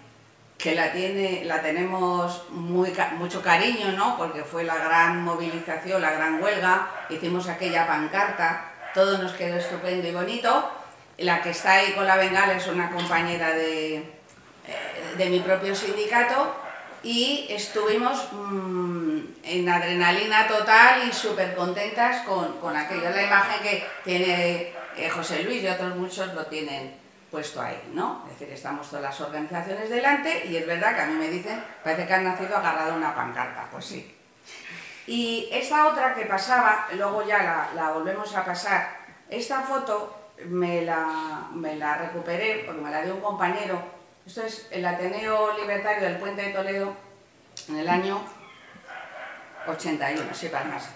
que 0.56 0.76
la, 0.76 0.92
tiene, 0.92 1.44
la 1.44 1.60
tenemos 1.60 2.48
mucho 2.50 3.42
cariño, 3.42 3.90
¿no? 3.92 4.16
porque 4.16 4.44
fue 4.44 4.62
la 4.62 4.76
gran 4.76 5.24
movilización, 5.24 6.00
la 6.00 6.12
gran 6.12 6.40
huelga, 6.40 6.88
hicimos 7.10 7.48
aquella 7.48 7.88
pancarta, 7.88 8.70
todo 8.94 9.18
nos 9.18 9.32
quedó 9.32 9.56
estupendo 9.56 10.06
y 10.06 10.12
bonito. 10.12 10.70
La 11.18 11.42
que 11.42 11.50
está 11.50 11.72
ahí 11.72 11.92
con 11.92 12.06
la 12.06 12.16
bengala 12.16 12.54
es 12.54 12.66
una 12.68 12.90
compañera 12.90 13.50
de, 13.50 14.23
de 15.16 15.30
mi 15.30 15.40
propio 15.40 15.74
sindicato 15.74 16.54
y 17.02 17.46
estuvimos 17.50 18.32
mm, 18.32 19.20
en 19.44 19.68
adrenalina 19.68 20.48
total 20.48 21.06
y 21.06 21.12
súper 21.12 21.54
contentas 21.54 22.22
con, 22.22 22.58
con 22.58 22.74
aquello. 22.76 23.10
La 23.10 23.22
imagen 23.22 23.62
que 23.62 23.86
tiene 24.04 24.72
eh, 24.96 25.10
José 25.10 25.42
Luis 25.42 25.62
y 25.62 25.68
otros 25.68 25.94
muchos 25.96 26.32
lo 26.34 26.46
tienen 26.46 26.96
puesto 27.30 27.60
ahí, 27.60 27.90
¿no? 27.92 28.22
Es 28.26 28.38
decir, 28.38 28.54
estamos 28.54 28.88
todas 28.88 29.02
las 29.02 29.20
organizaciones 29.20 29.90
delante 29.90 30.46
y 30.46 30.56
es 30.56 30.66
verdad 30.66 30.94
que 30.94 31.02
a 31.02 31.06
mí 31.06 31.14
me 31.14 31.28
dicen, 31.28 31.62
parece 31.82 32.06
que 32.06 32.14
han 32.14 32.24
nacido 32.24 32.56
agarrado 32.56 32.94
una 32.94 33.14
pancarta, 33.14 33.66
pues 33.70 33.84
sí. 33.84 34.16
Y 35.06 35.48
esta 35.52 35.88
otra 35.88 36.14
que 36.14 36.26
pasaba, 36.26 36.86
luego 36.94 37.26
ya 37.26 37.70
la, 37.74 37.90
volvemos 37.90 38.34
a 38.36 38.44
pasar, 38.44 38.96
esta 39.28 39.60
foto 39.62 40.30
me 40.46 40.82
la, 40.82 41.48
me 41.52 41.76
la 41.76 41.96
recuperé 41.98 42.62
porque 42.64 42.80
me 42.80 42.90
la 42.90 43.02
dio 43.02 43.16
un 43.16 43.20
compañero. 43.20 43.82
Esto 44.26 44.42
es 44.42 44.68
el 44.70 44.84
Ateneo 44.86 45.56
Libertario 45.58 46.04
del 46.04 46.16
Puente 46.16 46.42
de 46.42 46.52
Toledo 46.52 46.94
en 47.68 47.78
el 47.78 47.88
año 47.88 48.24
81, 49.66 50.34
sí, 50.34 50.48
para 50.48 50.64
más. 50.64 50.88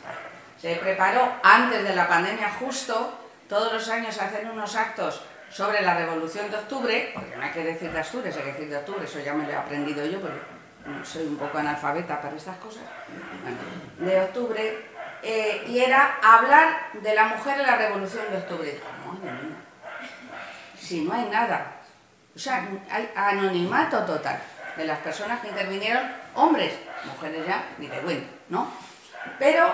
Se 0.59 0.77
preparó 0.77 1.35
antes 1.43 1.85
de 1.85 1.95
la 1.95 2.09
pandemia 2.09 2.51
justo, 2.59 3.19
todos 3.49 3.73
los 3.73 3.89
años 3.91 4.19
hacen 4.19 4.49
unos 4.49 4.75
actos 4.77 5.23
sobre 5.51 5.83
la 5.83 5.95
Revolución 5.95 6.51
de 6.51 6.57
Octubre, 6.57 7.11
porque 7.15 7.37
no 7.37 7.43
hay 7.43 7.51
que 7.51 7.65
decir 7.65 7.93
de 7.93 8.01
Asturias, 8.01 8.37
hay 8.37 8.45
que 8.45 8.53
decir 8.53 8.71
de 8.71 8.77
Octubre, 8.79 9.05
eso 9.05 9.21
ya 9.21 9.35
me 9.35 9.45
lo 9.45 9.51
he 9.51 9.57
aprendido 9.57 10.05
yo, 10.07 10.21
porque 10.21 10.39
soy 11.05 11.27
un 11.27 11.37
poco 11.37 11.59
analfabeta 11.59 12.21
para 12.21 12.37
estas 12.37 12.57
cosas, 12.57 12.83
de 13.99 14.21
Octubre, 14.23 14.87
eh, 15.23 15.65
y 15.67 15.81
era 15.81 16.19
hablar 16.23 16.93
de 16.95 17.15
la 17.15 17.25
mujer 17.29 17.61
en 17.61 17.67
la 17.67 17.77
Revolución 17.77 18.25
de 18.31 18.39
Octubre. 18.39 18.81
Madre 19.07 19.69
si 20.79 21.03
no 21.03 21.13
hay 21.13 21.29
nada, 21.29 21.78
o 22.39 22.41
sea, 22.41 22.69
hay 22.89 23.11
anonimato 23.17 23.99
total 24.05 24.41
de 24.77 24.85
las 24.85 25.01
personas 25.01 25.41
que 25.41 25.49
intervinieron, 25.49 26.05
hombres, 26.37 26.73
mujeres 27.05 27.45
ya, 27.45 27.65
ni 27.79 27.89
de 27.89 27.99
bueno, 27.99 28.21
¿no? 28.49 28.71
Pero 29.41 29.67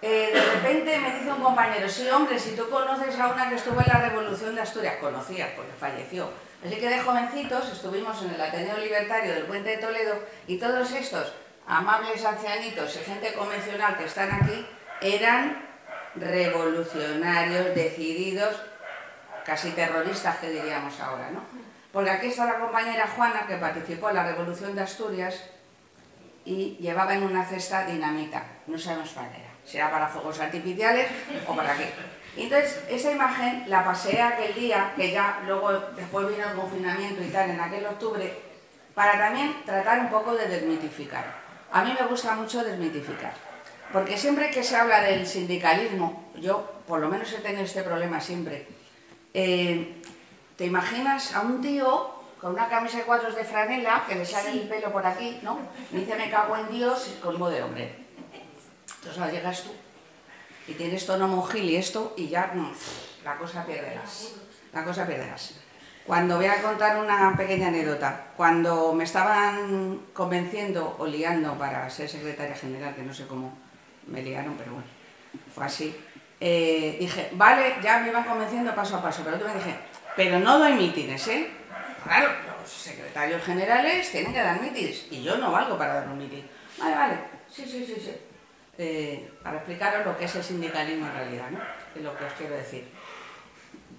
eh, 0.00 0.30
de 0.32 0.40
repente 0.40 1.00
me 1.00 1.18
dice 1.18 1.32
un 1.32 1.42
compañero, 1.42 1.88
sí, 1.88 2.08
hombre, 2.08 2.38
si 2.38 2.54
tú 2.54 2.70
conoces 2.70 3.18
a 3.18 3.26
una 3.26 3.48
que 3.48 3.56
estuvo 3.56 3.80
en 3.80 3.88
la 3.88 4.08
Revolución 4.08 4.54
de 4.54 4.60
Asturias, 4.60 4.98
conocía, 5.00 5.52
porque 5.56 5.72
falleció. 5.72 6.30
Así 6.64 6.76
que 6.76 6.88
de 6.88 7.00
jovencitos 7.00 7.72
estuvimos 7.72 8.22
en 8.22 8.30
el 8.30 8.40
Ateneo 8.40 8.78
Libertario 8.78 9.32
del 9.32 9.46
Puente 9.46 9.70
de 9.70 9.78
Toledo 9.78 10.14
y 10.46 10.58
todos 10.58 10.92
estos 10.92 11.32
amables 11.66 12.24
ancianitos 12.24 12.94
y 12.94 12.98
gente 13.00 13.32
convencional 13.32 13.98
que 13.98 14.04
están 14.04 14.30
aquí 14.30 14.64
eran 15.00 15.60
revolucionarios, 16.14 17.74
decididos, 17.74 18.54
casi 19.44 19.72
terroristas 19.72 20.36
que 20.36 20.50
diríamos 20.50 21.00
ahora, 21.00 21.28
¿no? 21.32 21.61
Porque 21.92 22.10
aquí 22.10 22.28
está 22.28 22.46
la 22.46 22.58
compañera 22.58 23.06
Juana 23.06 23.46
que 23.46 23.56
participó 23.56 24.08
en 24.08 24.16
la 24.16 24.24
Revolución 24.24 24.74
de 24.74 24.82
Asturias 24.82 25.44
y 26.44 26.76
llevaba 26.80 27.14
en 27.14 27.22
una 27.22 27.44
cesta 27.44 27.86
dinamita, 27.86 28.42
no 28.66 28.78
sabemos 28.78 29.10
para 29.10 29.30
qué 29.30 29.38
era, 29.38 29.50
si 29.64 29.76
era 29.76 29.90
para 29.90 30.08
fuegos 30.08 30.40
artificiales 30.40 31.06
o 31.46 31.54
para 31.54 31.76
qué. 31.76 31.92
Entonces 32.36 32.82
esa 32.88 33.12
imagen 33.12 33.64
la 33.68 33.84
pasé 33.84 34.20
aquel 34.20 34.54
día, 34.54 34.92
que 34.96 35.12
ya 35.12 35.42
luego 35.46 35.70
después 35.94 36.28
vino 36.28 36.48
el 36.48 36.56
confinamiento 36.56 37.22
y 37.22 37.28
tal, 37.28 37.50
en 37.50 37.60
aquel 37.60 37.84
octubre, 37.86 38.32
para 38.94 39.18
también 39.18 39.54
tratar 39.64 40.00
un 40.00 40.08
poco 40.08 40.34
de 40.34 40.48
desmitificar. 40.48 41.24
A 41.70 41.84
mí 41.84 41.94
me 41.98 42.06
gusta 42.06 42.34
mucho 42.34 42.64
desmitificar. 42.64 43.34
Porque 43.92 44.16
siempre 44.16 44.50
que 44.50 44.64
se 44.64 44.74
habla 44.74 45.02
del 45.02 45.26
sindicalismo, 45.26 46.30
yo 46.36 46.82
por 46.88 47.00
lo 47.00 47.08
menos 47.08 47.30
he 47.32 47.38
tenido 47.38 47.64
este 47.64 47.82
problema 47.82 48.20
siempre, 48.20 48.66
eh, 49.34 50.00
te 50.56 50.66
imaginas 50.66 51.34
a 51.34 51.40
un 51.40 51.60
tío 51.60 52.10
con 52.40 52.52
una 52.54 52.68
camisa 52.68 52.98
de 52.98 53.04
cuadros 53.04 53.36
de 53.36 53.44
franela, 53.44 54.04
que 54.08 54.16
le 54.16 54.24
sale 54.24 54.50
el 54.50 54.68
pelo 54.68 54.90
por 54.92 55.06
aquí, 55.06 55.38
¿no? 55.42 55.60
Me 55.92 56.00
dice, 56.00 56.16
me 56.16 56.28
cago 56.30 56.56
en 56.56 56.70
Dios, 56.70 57.16
colmo 57.22 57.48
de 57.48 57.62
hombre. 57.62 57.94
Entonces 58.96 59.20
ahora 59.20 59.32
llegas 59.32 59.62
tú 59.62 59.70
y 60.66 60.74
tienes 60.74 61.06
tono 61.06 61.28
monjil 61.28 61.70
y 61.70 61.76
esto, 61.76 62.14
y 62.16 62.28
ya 62.28 62.52
la 63.24 63.36
cosa 63.36 63.64
perderás. 63.64 64.34
La 64.72 64.84
cosa 64.84 65.06
perderás. 65.06 65.54
Cuando 66.06 66.36
voy 66.36 66.46
a 66.46 66.60
contar 66.60 66.98
una 66.98 67.36
pequeña 67.36 67.68
anécdota, 67.68 68.26
cuando 68.36 68.92
me 68.92 69.04
estaban 69.04 70.00
convenciendo 70.12 70.96
o 70.98 71.06
liando 71.06 71.56
para 71.56 71.88
ser 71.90 72.08
secretaria 72.08 72.56
general, 72.56 72.94
que 72.94 73.02
no 73.02 73.14
sé 73.14 73.26
cómo 73.26 73.56
me 74.08 74.22
liaron, 74.22 74.54
pero 74.56 74.72
bueno, 74.72 74.86
fue 75.54 75.64
así. 75.64 75.96
Eh, 76.40 76.96
dije, 76.98 77.30
vale, 77.34 77.76
ya 77.82 78.00
me 78.00 78.08
iban 78.08 78.24
convenciendo 78.24 78.74
paso 78.74 78.96
a 78.96 79.02
paso, 79.02 79.22
pero 79.24 79.38
tú 79.38 79.46
me 79.46 79.54
dije, 79.54 79.76
pero 80.16 80.38
no 80.40 80.58
doy 80.58 80.74
mítines, 80.74 81.26
¿eh? 81.28 81.50
Claro, 82.04 82.30
los 82.60 82.70
secretarios 82.70 83.42
generales 83.42 84.10
tienen 84.10 84.32
que 84.32 84.40
dar 84.40 84.60
mítines 84.60 85.06
y 85.10 85.22
yo 85.22 85.36
no 85.36 85.52
valgo 85.52 85.78
para 85.78 85.94
dar 85.94 86.08
un 86.08 86.18
mítin. 86.18 86.48
Vale, 86.78 86.94
vale, 86.94 87.14
sí, 87.48 87.64
sí, 87.64 87.84
sí, 87.86 87.94
sí. 87.96 88.16
Eh, 88.78 89.30
para 89.42 89.58
explicaros 89.58 90.06
lo 90.06 90.16
que 90.16 90.24
es 90.24 90.34
el 90.34 90.42
sindicalismo 90.42 91.06
en 91.06 91.14
realidad, 91.14 91.50
¿no? 91.50 91.58
Es 91.94 92.02
lo 92.02 92.16
que 92.16 92.24
os 92.24 92.32
quiero 92.32 92.56
decir. 92.56 92.88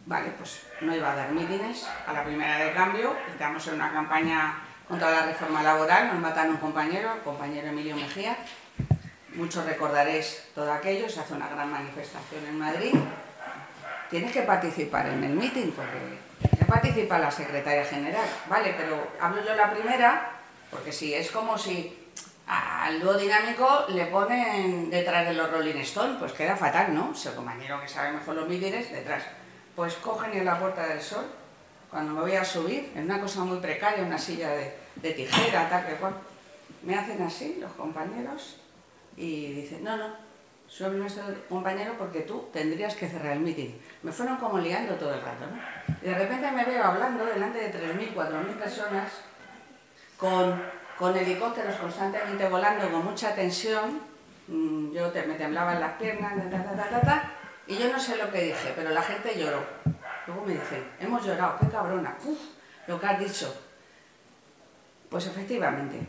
Vale, 0.06 0.32
pues 0.38 0.64
no 0.82 0.96
iba 0.96 1.12
a 1.12 1.16
dar 1.16 1.32
mítines 1.32 1.88
a 2.06 2.12
la 2.12 2.24
primera 2.24 2.58
de 2.58 2.74
cambio, 2.74 3.16
estamos 3.32 3.66
en 3.68 3.76
una 3.76 3.92
campaña 3.94 4.62
contra 4.88 5.12
la 5.12 5.26
reforma 5.28 5.64
laboral, 5.64 6.08
nos 6.08 6.20
matan 6.20 6.50
un 6.50 6.58
compañero, 6.58 7.14
el 7.14 7.22
compañero 7.22 7.68
Emilio 7.68 7.96
Mejía, 7.96 8.38
Muchos 9.36 9.66
recordaréis 9.66 10.44
todo 10.54 10.72
aquello, 10.72 11.10
se 11.10 11.20
hace 11.20 11.34
una 11.34 11.50
gran 11.50 11.72
manifestación 11.72 12.46
en 12.46 12.60
Madrid. 12.60 12.94
Tienes 14.14 14.32
que 14.32 14.44
participar 14.44 15.08
en 15.08 15.24
el 15.24 15.34
meeting 15.34 15.72
porque 15.72 16.68
participa 16.68 17.18
la 17.18 17.32
secretaria 17.32 17.84
general, 17.84 18.28
¿vale? 18.48 18.76
Pero 18.78 19.08
hablo 19.20 19.44
yo 19.44 19.56
la 19.56 19.74
primera 19.74 20.34
porque 20.70 20.92
si 20.92 21.16
es 21.16 21.32
como 21.32 21.58
si 21.58 22.12
al 22.46 23.00
dúo 23.00 23.16
dinámico 23.16 23.86
le 23.90 24.06
ponen 24.06 24.92
detrás 24.92 25.28
de 25.28 25.34
los 25.34 25.50
Rolling 25.50 25.78
Stones, 25.78 26.18
pues 26.20 26.32
queda 26.34 26.56
fatal, 26.56 26.94
¿no? 26.94 27.16
Si 27.16 27.28
el 27.28 27.34
compañero 27.34 27.82
que 27.82 27.88
sabe 27.88 28.12
mejor 28.12 28.36
los 28.36 28.48
mítines, 28.48 28.92
detrás. 28.92 29.24
Pues 29.76 29.96
cogen 29.96 30.32
en 30.38 30.46
la 30.46 30.60
Puerta 30.60 30.86
del 30.86 31.02
Sol, 31.02 31.26
cuando 31.90 32.14
me 32.14 32.22
voy 32.22 32.36
a 32.36 32.46
subir, 32.46 32.92
en 32.94 33.06
una 33.06 33.20
cosa 33.20 33.40
muy 33.40 33.58
precaria, 33.58 34.04
una 34.04 34.20
silla 34.20 34.52
de, 34.52 34.76
de 34.98 35.14
tijera, 35.14 35.68
tal 35.68 35.88
que 35.88 35.94
cual, 35.94 36.14
me 36.84 36.94
hacen 36.94 37.20
así 37.24 37.58
los 37.60 37.72
compañeros 37.72 38.58
y 39.18 39.54
dice, 39.54 39.80
no, 39.82 39.98
no, 39.98 40.23
soy 40.76 40.98
nuestro 40.98 41.24
compañero 41.48 41.94
porque 42.00 42.22
tú 42.22 42.50
tendrías 42.52 42.96
que 42.96 43.08
cerrar 43.08 43.34
el 43.34 43.42
meeting. 43.42 43.78
Me 44.02 44.12
fueron 44.12 44.38
como 44.38 44.58
liando 44.58 44.96
todo 44.96 45.14
el 45.14 45.22
rato, 45.22 45.46
¿no? 45.46 45.96
Y 46.02 46.10
de 46.10 46.18
repente 46.18 46.50
me 46.52 46.66
veo 46.66 46.84
hablando 46.84 47.24
delante 47.26 47.60
de 47.60 47.72
3.000, 47.72 48.16
4.000 48.16 48.56
personas 48.56 49.12
con, 50.18 50.64
con 50.98 51.16
helicópteros 51.16 51.76
constantemente 51.76 52.50
volando 52.50 52.90
con 52.90 53.06
mucha 53.06 53.36
tensión. 53.36 54.02
Mm, 54.48 54.92
yo 54.92 55.12
te, 55.12 55.22
me 55.28 55.36
temblaban 55.36 55.80
las 55.80 55.94
piernas, 55.94 56.34
ta, 56.50 56.90
ta, 56.90 57.02
ta, 57.02 57.32
y 57.68 57.78
yo 57.78 57.92
no 57.92 58.00
sé 58.00 58.18
lo 58.18 58.32
que 58.32 58.46
dije, 58.46 58.74
pero 58.76 58.90
la 58.90 59.04
gente 59.04 59.38
lloró. 59.38 59.64
Luego 60.26 60.44
me 60.44 60.54
dicen, 60.54 60.84
hemos 61.00 61.24
llorado, 61.24 61.56
qué 61.60 61.68
cabrona, 61.68 62.18
Uf, 62.26 62.40
lo 62.88 63.00
que 63.00 63.06
has 63.06 63.20
dicho. 63.20 63.56
Pues 65.08 65.28
efectivamente, 65.28 66.00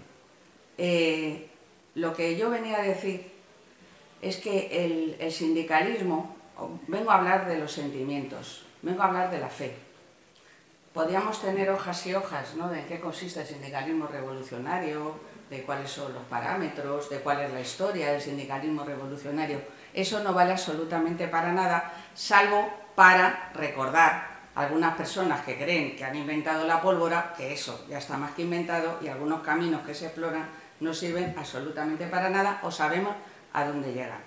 eh, 0.79 1.50
lo 1.96 2.14
que 2.14 2.35
yo 2.38 2.48
venía 2.48 2.79
a 2.79 2.83
decir 2.83 3.34
es 4.25 4.39
que 4.39 5.17
el, 5.21 5.31
sindicalismo, 5.31 6.35
vengo 6.87 7.11
a 7.11 7.17
hablar 7.17 7.47
de 7.47 7.59
los 7.59 7.71
sentimientos, 7.71 8.65
vengo 8.81 9.03
a 9.03 9.07
hablar 9.07 9.31
de 9.31 9.39
la 9.39 9.49
fe. 9.49 9.77
Podríamos 10.95 11.43
tener 11.43 11.69
hojas 11.71 12.07
y 12.07 12.15
hojas 12.15 12.55
¿no? 12.55 12.69
de 12.69 12.87
qué 12.87 13.01
consiste 13.01 13.43
el 13.43 13.47
sindicalismo 13.47 14.07
revolucionario, 14.07 15.15
de 15.51 15.63
cuáles 15.63 15.91
son 15.91 16.15
los 16.15 16.23
parámetros, 16.25 17.11
de 17.11 17.19
cuál 17.19 17.41
es 17.41 17.53
la 17.53 17.61
historia 17.61 18.13
del 18.13 18.21
sindicalismo 18.21 18.85
revolucionario. 18.85 19.61
Eso 19.93 20.23
no 20.23 20.33
vale 20.33 20.53
absolutamente 20.53 21.29
para 21.29 21.53
nada, 21.53 21.93
salvo 22.15 22.67
para 22.95 23.51
recordar 23.55 24.35
a 24.55 24.63
algunas 24.63 24.95
personas 24.97 25.45
que 25.45 25.59
creen 25.59 25.97
que 25.97 26.05
han 26.05 26.17
inventado 26.17 26.67
la 26.67 26.81
pólvora, 26.81 27.35
que 27.37 27.53
eso 27.53 27.85
ya 27.91 27.99
está 27.99 28.17
más 28.17 28.33
que 28.33 28.43
inventado, 28.43 29.01
y 29.03 29.09
algunos 29.09 29.43
caminos 29.43 29.85
que 29.85 29.95
se 29.95 30.07
exploran 30.07 30.49
no 30.81 30.95
sirven 30.95 31.35
absolutamente 31.37 32.07
para 32.07 32.31
nada 32.31 32.61
o 32.63 32.71
sabemos 32.71 33.15
a 33.55 33.64
dónde 33.64 33.95
llegan. 33.95 34.21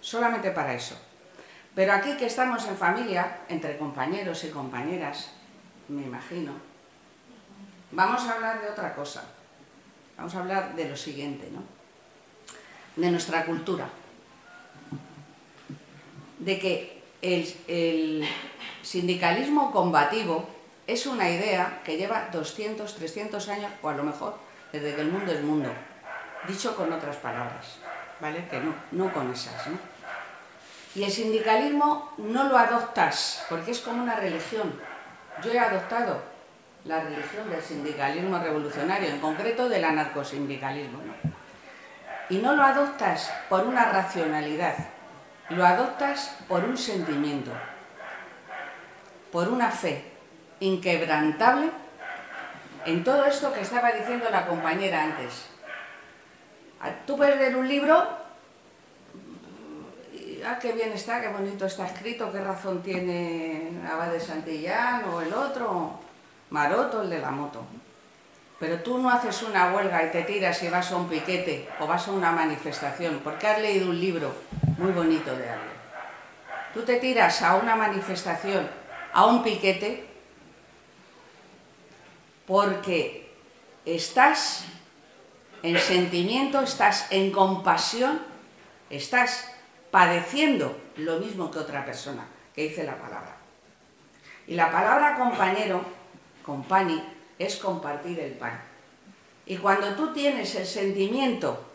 Solamente 0.00 0.50
para 0.50 0.74
eso. 0.74 1.00
Pero 1.74 1.94
aquí 1.94 2.16
que 2.18 2.26
estamos 2.26 2.66
en 2.68 2.76
familia, 2.76 3.38
entre 3.48 3.78
compañeros 3.78 4.44
y 4.44 4.50
compañeras, 4.50 5.30
me 5.88 6.02
imagino, 6.02 6.52
vamos 7.92 8.22
a 8.24 8.34
hablar 8.34 8.60
de 8.60 8.68
otra 8.68 8.94
cosa. 8.94 9.24
Vamos 10.18 10.34
a 10.34 10.40
hablar 10.40 10.76
de 10.76 10.88
lo 10.88 10.96
siguiente, 10.96 11.48
¿no? 11.50 11.62
De 12.96 13.10
nuestra 13.10 13.46
cultura. 13.46 13.88
De 16.38 16.58
que 16.58 17.02
el, 17.22 17.54
el 17.68 18.28
sindicalismo 18.82 19.72
combativo 19.72 20.46
es 20.86 21.06
una 21.06 21.30
idea 21.30 21.80
que 21.84 21.96
lleva 21.96 22.28
200, 22.30 22.94
300 22.94 23.48
años, 23.48 23.72
o 23.80 23.88
a 23.88 23.94
lo 23.94 24.02
mejor 24.02 24.36
desde 24.72 24.94
que 24.94 25.00
el 25.00 25.10
mundo 25.10 25.32
es 25.32 25.42
mundo 25.42 25.70
dicho 26.48 26.74
con 26.74 26.92
otras 26.92 27.16
palabras, 27.16 27.78
¿vale? 28.22 28.46
Que 28.48 28.60
no, 28.60 28.72
no 28.92 29.12
con 29.12 29.32
esas, 29.32 29.66
¿no? 29.66 29.76
Y 30.94 31.02
el 31.02 31.10
sindicalismo 31.10 32.14
no 32.18 32.44
lo 32.44 32.56
adoptas, 32.56 33.44
porque 33.48 33.72
es 33.72 33.80
como 33.80 34.00
una 34.02 34.14
religión. 34.14 34.72
Yo 35.42 35.50
he 35.50 35.58
adoptado 35.58 36.22
la 36.84 37.00
religión 37.00 37.50
del 37.50 37.60
sindicalismo 37.60 38.38
revolucionario, 38.38 39.08
en 39.08 39.18
concreto 39.18 39.68
del 39.68 39.84
anarcosindicalismo, 39.84 40.98
¿no? 40.98 41.14
Y 42.28 42.38
no 42.38 42.54
lo 42.54 42.62
adoptas 42.62 43.32
por 43.48 43.66
una 43.66 43.86
racionalidad, 43.86 44.76
lo 45.48 45.66
adoptas 45.66 46.36
por 46.46 46.64
un 46.64 46.78
sentimiento, 46.78 47.50
por 49.32 49.48
una 49.48 49.70
fe 49.70 50.12
inquebrantable 50.60 51.70
en 52.86 53.02
todo 53.02 53.24
esto 53.26 53.52
que 53.52 53.62
estaba 53.62 53.90
diciendo 53.90 54.30
la 54.30 54.46
compañera 54.46 55.02
antes, 55.02 55.51
Tú 57.06 57.16
puedes 57.16 57.38
leer 57.38 57.56
un 57.56 57.68
libro 57.68 58.22
ah, 60.44 60.58
qué 60.60 60.72
bien 60.72 60.92
está, 60.92 61.20
qué 61.20 61.28
bonito 61.28 61.66
está 61.66 61.86
escrito, 61.86 62.32
qué 62.32 62.40
razón 62.40 62.82
tiene 62.82 63.70
Abad 63.90 64.08
de 64.08 64.20
Santillán 64.20 65.04
o 65.04 65.20
el 65.20 65.32
otro, 65.32 66.00
Maroto, 66.50 67.02
el 67.02 67.10
de 67.10 67.18
la 67.18 67.30
moto. 67.30 67.64
Pero 68.58 68.80
tú 68.80 68.98
no 68.98 69.10
haces 69.10 69.42
una 69.42 69.72
huelga 69.72 70.04
y 70.04 70.10
te 70.10 70.22
tiras 70.22 70.62
y 70.62 70.68
vas 70.68 70.92
a 70.92 70.96
un 70.96 71.08
piquete 71.08 71.68
o 71.80 71.86
vas 71.86 72.06
a 72.06 72.12
una 72.12 72.30
manifestación 72.30 73.20
porque 73.24 73.46
has 73.46 73.60
leído 73.60 73.88
un 73.88 74.00
libro 74.00 74.32
muy 74.78 74.92
bonito 74.92 75.34
de 75.36 75.48
alguien. 75.48 75.72
Tú 76.72 76.82
te 76.82 76.96
tiras 76.96 77.42
a 77.42 77.56
una 77.56 77.76
manifestación, 77.76 78.68
a 79.12 79.26
un 79.26 79.42
piquete, 79.42 80.06
porque 82.46 83.30
estás 83.84 84.64
en 85.62 85.78
sentimiento, 85.78 86.60
estás 86.60 87.06
en 87.10 87.30
compasión, 87.30 88.20
estás 88.90 89.52
padeciendo 89.90 90.76
lo 90.96 91.18
mismo 91.18 91.50
que 91.50 91.58
otra 91.58 91.84
persona, 91.84 92.26
que 92.54 92.68
dice 92.68 92.84
la 92.84 92.96
palabra. 92.96 93.36
Y 94.46 94.54
la 94.54 94.70
palabra 94.70 95.16
compañero, 95.16 95.84
compani, 96.44 97.02
es 97.38 97.56
compartir 97.56 98.18
el 98.20 98.32
pan. 98.32 98.60
Y 99.46 99.56
cuando 99.56 99.94
tú 99.94 100.12
tienes 100.12 100.54
el 100.54 100.66
sentimiento 100.66 101.72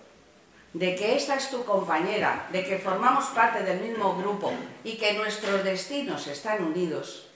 de 0.73 0.95
que 0.95 1.15
esta 1.15 1.35
es 1.35 1.49
tu 1.49 1.63
compañera, 1.65 2.47
de 2.51 2.63
que 2.63 2.77
formamos 2.77 3.25
parte 3.27 3.63
del 3.63 3.81
mismo 3.81 4.15
grupo 4.15 4.53
y 4.83 4.97
que 4.97 5.13
nuestros 5.13 5.63
destinos 5.63 6.27
están 6.27 6.63
unidos 6.63 7.27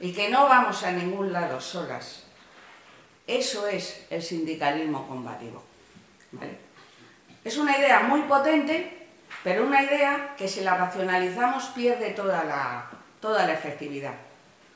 y 0.00 0.12
que 0.12 0.28
no 0.28 0.48
vamos 0.48 0.82
a 0.82 0.92
ningún 0.92 1.32
lado 1.32 1.60
solas, 1.60 2.25
eso 3.26 3.66
es 3.66 4.06
el 4.10 4.22
sindicalismo 4.22 5.06
combativo. 5.08 5.62
Es 7.44 7.56
una 7.58 7.76
idea 7.78 8.00
muy 8.00 8.22
potente, 8.22 9.08
pero 9.42 9.66
una 9.66 9.82
idea 9.82 10.34
que 10.36 10.48
si 10.48 10.60
la 10.60 10.76
racionalizamos 10.76 11.66
pierde 11.66 12.10
toda 12.10 12.44
la, 12.44 12.86
toda 13.20 13.46
la 13.46 13.52
efectividad. 13.52 14.14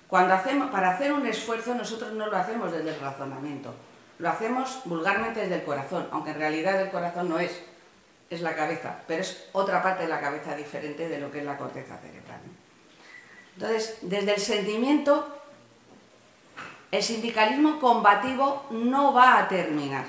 Cuando 0.09 0.35
hacemos, 0.35 0.71
para 0.71 0.91
hacer 0.91 1.13
un 1.13 1.27
esfuerzo 1.27 1.75
nosotros 1.75 2.13
no 2.13 2.27
lo 2.27 2.37
hacemos 2.37 2.73
desde 2.73 2.91
el 2.91 3.01
razonamiento, 3.01 3.75
lo 4.19 4.29
hacemos 4.29 4.81
vulgarmente 4.85 5.41
desde 5.41 5.57
el 5.57 5.65
corazón, 5.65 6.09
aunque 6.11 6.31
en 6.31 6.39
realidad 6.39 6.81
el 6.81 6.91
corazón 6.91 7.29
no 7.29 7.39
es, 7.39 7.61
es 8.29 8.41
la 8.41 8.55
cabeza, 8.55 9.01
pero 9.07 9.23
es 9.23 9.49
otra 9.53 9.83
parte 9.83 10.03
de 10.03 10.09
la 10.09 10.21
cabeza 10.21 10.57
diferente 10.57 11.09
de 11.09 11.19
lo 11.19 11.31
que 11.31 11.39
es 11.39 11.45
la 11.45 11.57
corteza 11.57 11.97
cerebral. 11.99 12.41
Entonces, 13.55 13.99
desde 14.03 14.35
el 14.35 14.41
sentimiento, 14.41 15.40
el 16.91 17.03
sindicalismo 17.03 17.79
combativo 17.79 18.67
no 18.71 19.13
va 19.13 19.39
a 19.39 19.49
terminar. 19.49 20.05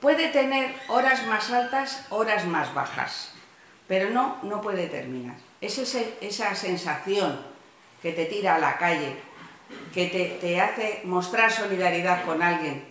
Puede 0.00 0.28
tener 0.28 0.74
horas 0.88 1.26
más 1.26 1.50
altas, 1.50 2.06
horas 2.10 2.44
más 2.44 2.72
bajas, 2.74 3.32
pero 3.86 4.10
no, 4.10 4.36
no 4.42 4.60
puede 4.60 4.86
terminar. 4.86 5.36
Es 5.60 5.78
esa 5.78 6.54
sensación 6.54 7.40
que 8.02 8.12
te 8.12 8.26
tira 8.26 8.56
a 8.56 8.58
la 8.58 8.78
calle, 8.78 9.16
que 9.92 10.38
te, 10.40 10.60
hace 10.60 11.00
mostrar 11.04 11.50
solidaridad 11.52 12.24
con 12.24 12.42
alguien, 12.42 12.84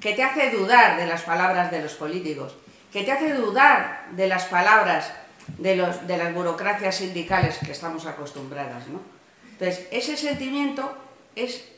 que 0.00 0.12
te 0.12 0.22
hace 0.22 0.50
dudar 0.50 0.96
de 0.96 1.06
las 1.06 1.22
palabras 1.22 1.70
de 1.70 1.82
los 1.82 1.94
políticos, 1.94 2.56
que 2.92 3.02
te 3.02 3.12
hace 3.12 3.34
dudar 3.34 4.06
de 4.12 4.28
las 4.28 4.44
palabras 4.44 5.12
de, 5.58 5.76
los, 5.76 6.06
de 6.06 6.16
las 6.16 6.32
burocracias 6.32 6.96
sindicales 6.96 7.58
que 7.58 7.72
estamos 7.72 8.06
acostumbradas. 8.06 8.86
¿no? 8.88 9.00
Entonces, 9.52 9.88
ese 9.90 10.16
sentimiento 10.16 10.96
es 11.34 11.75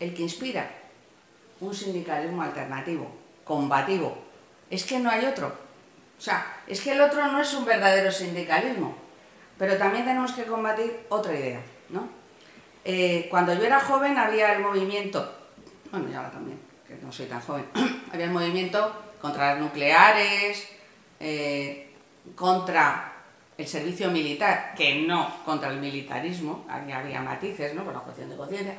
el 0.00 0.14
que 0.14 0.22
inspira 0.22 0.68
un 1.60 1.74
sindicalismo 1.74 2.42
alternativo, 2.42 3.10
combativo. 3.44 4.18
Es 4.70 4.84
que 4.84 4.98
no 4.98 5.10
hay 5.10 5.26
otro. 5.26 5.48
O 5.48 6.20
sea, 6.20 6.62
es 6.66 6.80
que 6.80 6.92
el 6.92 7.00
otro 7.00 7.30
no 7.30 7.40
es 7.40 7.52
un 7.54 7.64
verdadero 7.64 8.10
sindicalismo, 8.10 8.94
pero 9.58 9.76
también 9.76 10.04
tenemos 10.04 10.32
que 10.32 10.44
combatir 10.44 11.06
otra 11.08 11.34
idea, 11.34 11.60
¿no? 11.90 12.08
Eh, 12.84 13.26
cuando 13.30 13.54
yo 13.54 13.64
era 13.64 13.80
joven 13.80 14.16
había 14.16 14.54
el 14.54 14.62
movimiento, 14.62 15.34
bueno, 15.90 16.08
y 16.10 16.14
ahora 16.14 16.30
también, 16.30 16.58
que 16.86 16.94
no 16.96 17.12
soy 17.12 17.26
tan 17.26 17.40
joven, 17.40 17.66
había 18.12 18.24
el 18.24 18.30
movimiento 18.30 18.92
contra 19.20 19.52
las 19.52 19.62
nucleares, 19.62 20.66
eh, 21.18 21.90
contra 22.34 23.12
el 23.58 23.66
servicio 23.66 24.10
militar, 24.10 24.74
que 24.74 25.02
no 25.02 25.44
contra 25.44 25.68
el 25.68 25.78
militarismo, 25.78 26.66
había, 26.68 27.20
matices, 27.20 27.74
¿no? 27.74 27.84
Por 27.84 27.92
la 27.92 28.00
cuestión 28.00 28.30
de 28.30 28.36
conciencia, 28.36 28.74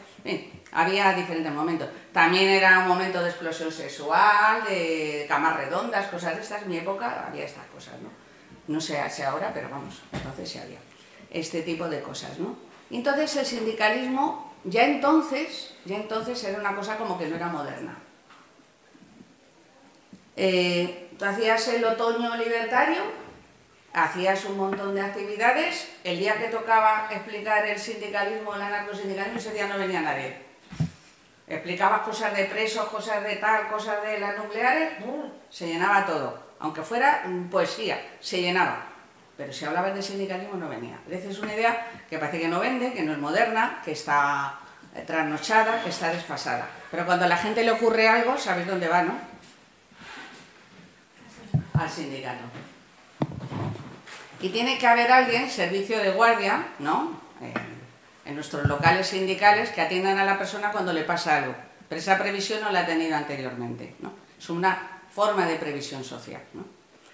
había 0.71 1.13
diferentes 1.13 1.51
momentos. 1.51 1.89
También 2.13 2.49
era 2.49 2.79
un 2.79 2.87
momento 2.87 3.21
de 3.21 3.29
explosión 3.29 3.71
sexual, 3.71 4.63
de 4.63 5.25
camas 5.27 5.57
redondas, 5.57 6.07
cosas 6.07 6.35
de 6.35 6.41
estas. 6.41 6.63
En 6.63 6.69
mi 6.69 6.77
época 6.77 7.25
había 7.27 7.45
estas 7.45 7.65
cosas, 7.67 7.95
¿no? 8.01 8.09
No 8.67 8.79
sé 8.79 9.01
si 9.09 9.21
ahora, 9.21 9.51
pero 9.53 9.69
vamos, 9.69 10.01
entonces 10.11 10.49
sí 10.49 10.59
había 10.59 10.79
este 11.29 11.61
tipo 11.63 11.89
de 11.89 12.01
cosas, 12.01 12.37
¿no? 12.39 12.55
Entonces 12.89 13.35
el 13.37 13.45
sindicalismo 13.45 14.53
ya 14.63 14.85
entonces, 14.85 15.73
ya 15.85 15.95
entonces 15.95 16.43
era 16.43 16.59
una 16.59 16.75
cosa 16.75 16.97
como 16.97 17.17
que 17.17 17.27
no 17.27 17.35
era 17.35 17.47
moderna. 17.47 17.97
Eh, 20.35 21.09
tú 21.17 21.25
hacías 21.25 21.67
el 21.69 21.83
otoño 21.83 22.35
libertario, 22.37 23.01
hacías 23.93 24.45
un 24.45 24.57
montón 24.57 24.95
de 24.95 25.01
actividades, 25.01 25.89
el 26.03 26.19
día 26.19 26.37
que 26.37 26.47
tocaba 26.47 27.09
explicar 27.11 27.65
el 27.65 27.79
sindicalismo, 27.79 28.55
el 28.55 28.61
anarcosindicalismo, 28.61 29.39
ese 29.39 29.53
día 29.53 29.67
no 29.67 29.77
venía 29.77 30.01
nadie. 30.01 30.50
Explicabas 31.51 32.01
cosas 32.01 32.35
de 32.35 32.45
presos, 32.45 32.87
cosas 32.87 33.23
de 33.23 33.35
tal, 33.35 33.67
cosas 33.67 34.01
de 34.03 34.19
las 34.19 34.37
nucleares, 34.37 34.93
se 35.49 35.67
llenaba 35.67 36.05
todo. 36.05 36.51
Aunque 36.59 36.81
fuera 36.81 37.23
poesía, 37.49 38.01
se 38.19 38.41
llenaba 38.41 38.91
pero 39.41 39.53
si 39.53 39.65
hablabas 39.65 39.95
de 39.95 40.03
sindicalismo 40.03 40.53
no 40.55 40.69
venía. 40.69 40.99
Es 41.09 41.39
una 41.39 41.55
idea 41.55 41.87
que 42.07 42.19
parece 42.19 42.39
que 42.39 42.47
no 42.47 42.59
vende, 42.59 42.93
que 42.93 43.01
no 43.01 43.13
es 43.13 43.17
moderna, 43.17 43.81
que 43.83 43.93
está 43.93 44.59
eh, 44.95 45.01
trasnochada, 45.01 45.81
que 45.81 45.89
está 45.89 46.13
desfasada. 46.13 46.67
Pero 46.91 47.07
cuando 47.07 47.25
a 47.25 47.27
la 47.27 47.37
gente 47.37 47.63
le 47.63 47.71
ocurre 47.71 48.07
algo, 48.07 48.37
¿sabes 48.37 48.67
dónde 48.67 48.87
va, 48.87 49.01
no? 49.01 49.13
Al 51.73 51.89
sindicato. 51.89 52.43
Y 54.41 54.49
tiene 54.49 54.77
que 54.77 54.85
haber 54.85 55.11
alguien, 55.11 55.49
servicio 55.49 55.97
de 55.97 56.11
guardia, 56.11 56.67
¿no? 56.77 57.19
En 58.31 58.35
nuestros 58.35 58.65
locales 58.65 59.07
sindicales, 59.07 59.69
que 59.69 59.81
atiendan 59.81 60.17
a 60.17 60.25
la 60.25 60.37
persona 60.37 60.71
cuando 60.71 60.93
le 60.93 61.03
pasa 61.03 61.37
algo. 61.37 61.55
Pero 61.87 61.99
esa 61.99 62.17
previsión 62.17 62.61
no 62.61 62.71
la 62.71 62.79
ha 62.79 62.85
tenido 62.85 63.15
anteriormente, 63.15 63.95
¿no? 63.99 64.13
Es 64.39 64.49
una 64.49 65.01
forma 65.09 65.45
de 65.45 65.57
previsión 65.57 66.03
social, 66.03 66.41
¿no? 66.53 66.65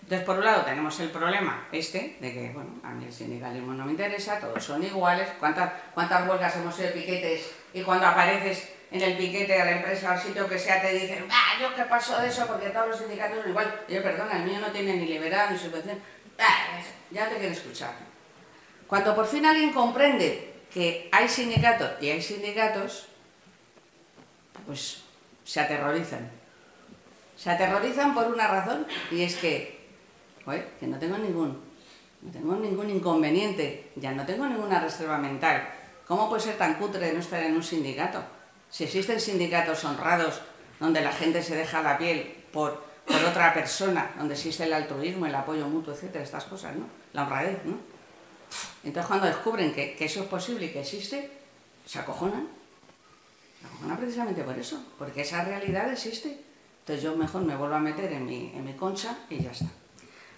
Entonces, 0.03 0.25
por 0.25 0.37
un 0.37 0.45
lado, 0.45 0.63
tenemos 0.63 0.97
el 1.01 1.09
problema 1.09 1.67
este, 1.71 2.17
de 2.21 2.33
que, 2.33 2.51
bueno, 2.53 2.69
a 2.81 2.91
mí 2.91 3.05
el 3.05 3.11
sindicalismo 3.11 3.73
no 3.73 3.83
me 3.83 3.91
interesa, 3.91 4.39
todos 4.39 4.63
son 4.63 4.81
iguales, 4.81 5.27
¿cuántas, 5.37 5.73
cuántas 5.93 6.25
huelgas 6.29 6.55
hemos 6.55 6.79
hecho 6.79 6.87
de 6.87 7.01
piquetes? 7.01 7.51
Y 7.73 7.81
cuando 7.81 8.07
apareces 8.07 8.69
en 8.89 9.01
el 9.01 9.17
piquete 9.17 9.59
a 9.61 9.65
la 9.65 9.71
empresa 9.71 10.09
o 10.09 10.13
al 10.13 10.21
sitio 10.21 10.47
que 10.47 10.57
sea, 10.57 10.81
te 10.81 10.93
dicen, 10.93 11.25
ah, 11.29 11.59
yo 11.59 11.75
qué 11.75 11.83
paso 11.83 12.21
de 12.21 12.29
eso, 12.29 12.47
porque 12.47 12.69
todos 12.69 12.87
los 12.87 12.99
sindicatos 12.99 13.39
son 13.39 13.49
igual. 13.49 13.81
yo, 13.89 14.01
perdona, 14.01 14.37
el 14.37 14.43
mío 14.43 14.59
no 14.59 14.67
tiene 14.67 14.93
ni 14.93 15.07
liberado 15.07 15.51
ni 15.51 15.57
subvención. 15.57 15.99
Ah, 16.39 16.79
ya 17.11 17.27
te 17.27 17.35
quiero 17.37 17.53
escuchar. 17.53 17.91
Cuando 18.87 19.13
por 19.13 19.27
fin 19.27 19.45
alguien 19.45 19.73
comprende 19.73 20.56
que 20.77 21.09
hay 21.11 21.27
sindicatos 21.27 21.89
y 21.99 22.11
hay 22.11 22.21
sindicatos, 22.21 23.07
pues 24.67 25.01
se 25.43 25.59
aterrorizan. 25.59 26.29
Se 27.35 27.49
aterrorizan 27.49 28.13
por 28.13 28.27
una 28.27 28.47
razón 28.47 28.85
y 29.09 29.23
es 29.23 29.35
que 29.37 29.75
que 30.79 30.87
no 30.87 30.99
tengo 30.99 31.17
ningún, 31.17 31.59
no 32.21 32.31
tengo 32.31 32.55
ningún 32.55 32.89
inconveniente, 32.91 33.91
ya 33.95 34.11
no 34.11 34.23
tengo 34.23 34.45
ninguna 34.45 34.79
reserva 34.79 35.17
mental. 35.17 35.67
¿Cómo 36.07 36.29
puede 36.29 36.43
ser 36.43 36.57
tan 36.57 36.75
cutre 36.75 37.07
de 37.07 37.13
no 37.13 37.19
estar 37.19 37.41
en 37.41 37.55
un 37.55 37.63
sindicato? 37.63 38.23
Si 38.69 38.83
existen 38.83 39.19
sindicatos 39.19 39.83
honrados 39.83 40.41
donde 40.79 41.01
la 41.01 41.11
gente 41.11 41.41
se 41.41 41.55
deja 41.55 41.81
la 41.81 41.97
piel 41.97 42.35
por, 42.53 42.83
por 43.05 43.21
otra 43.25 43.51
persona, 43.51 44.11
donde 44.15 44.35
existe 44.35 44.63
el 44.63 44.73
altruismo, 44.73 45.25
el 45.25 45.33
apoyo 45.33 45.67
mutuo, 45.67 45.93
etcétera, 45.93 46.23
estas 46.23 46.45
cosas, 46.45 46.75
¿no? 46.75 46.85
La 47.13 47.23
honradez, 47.23 47.65
¿no? 47.65 47.96
Entonces 48.83 49.07
cuando 49.07 49.27
descubren 49.27 49.73
que, 49.73 49.95
eso 49.99 50.21
es 50.21 50.27
posible 50.27 50.67
y 50.67 50.69
que 50.69 50.81
existe, 50.81 51.29
se 51.85 51.99
acojonan. 51.99 52.47
Se 53.59 53.67
acojonan 53.67 53.97
precisamente 53.97 54.43
por 54.43 54.57
eso, 54.57 54.81
porque 54.97 55.21
esa 55.21 55.43
realidad 55.43 55.91
existe. 55.91 56.39
Entonces 56.79 57.03
yo 57.03 57.15
mejor 57.15 57.41
me 57.41 57.55
vuelvo 57.55 57.75
a 57.75 57.79
meter 57.79 58.13
en 58.13 58.25
mi, 58.25 58.51
en 58.55 58.63
mi 58.63 58.73
concha 58.73 59.17
y 59.29 59.43
ya 59.43 59.51
está. 59.51 59.65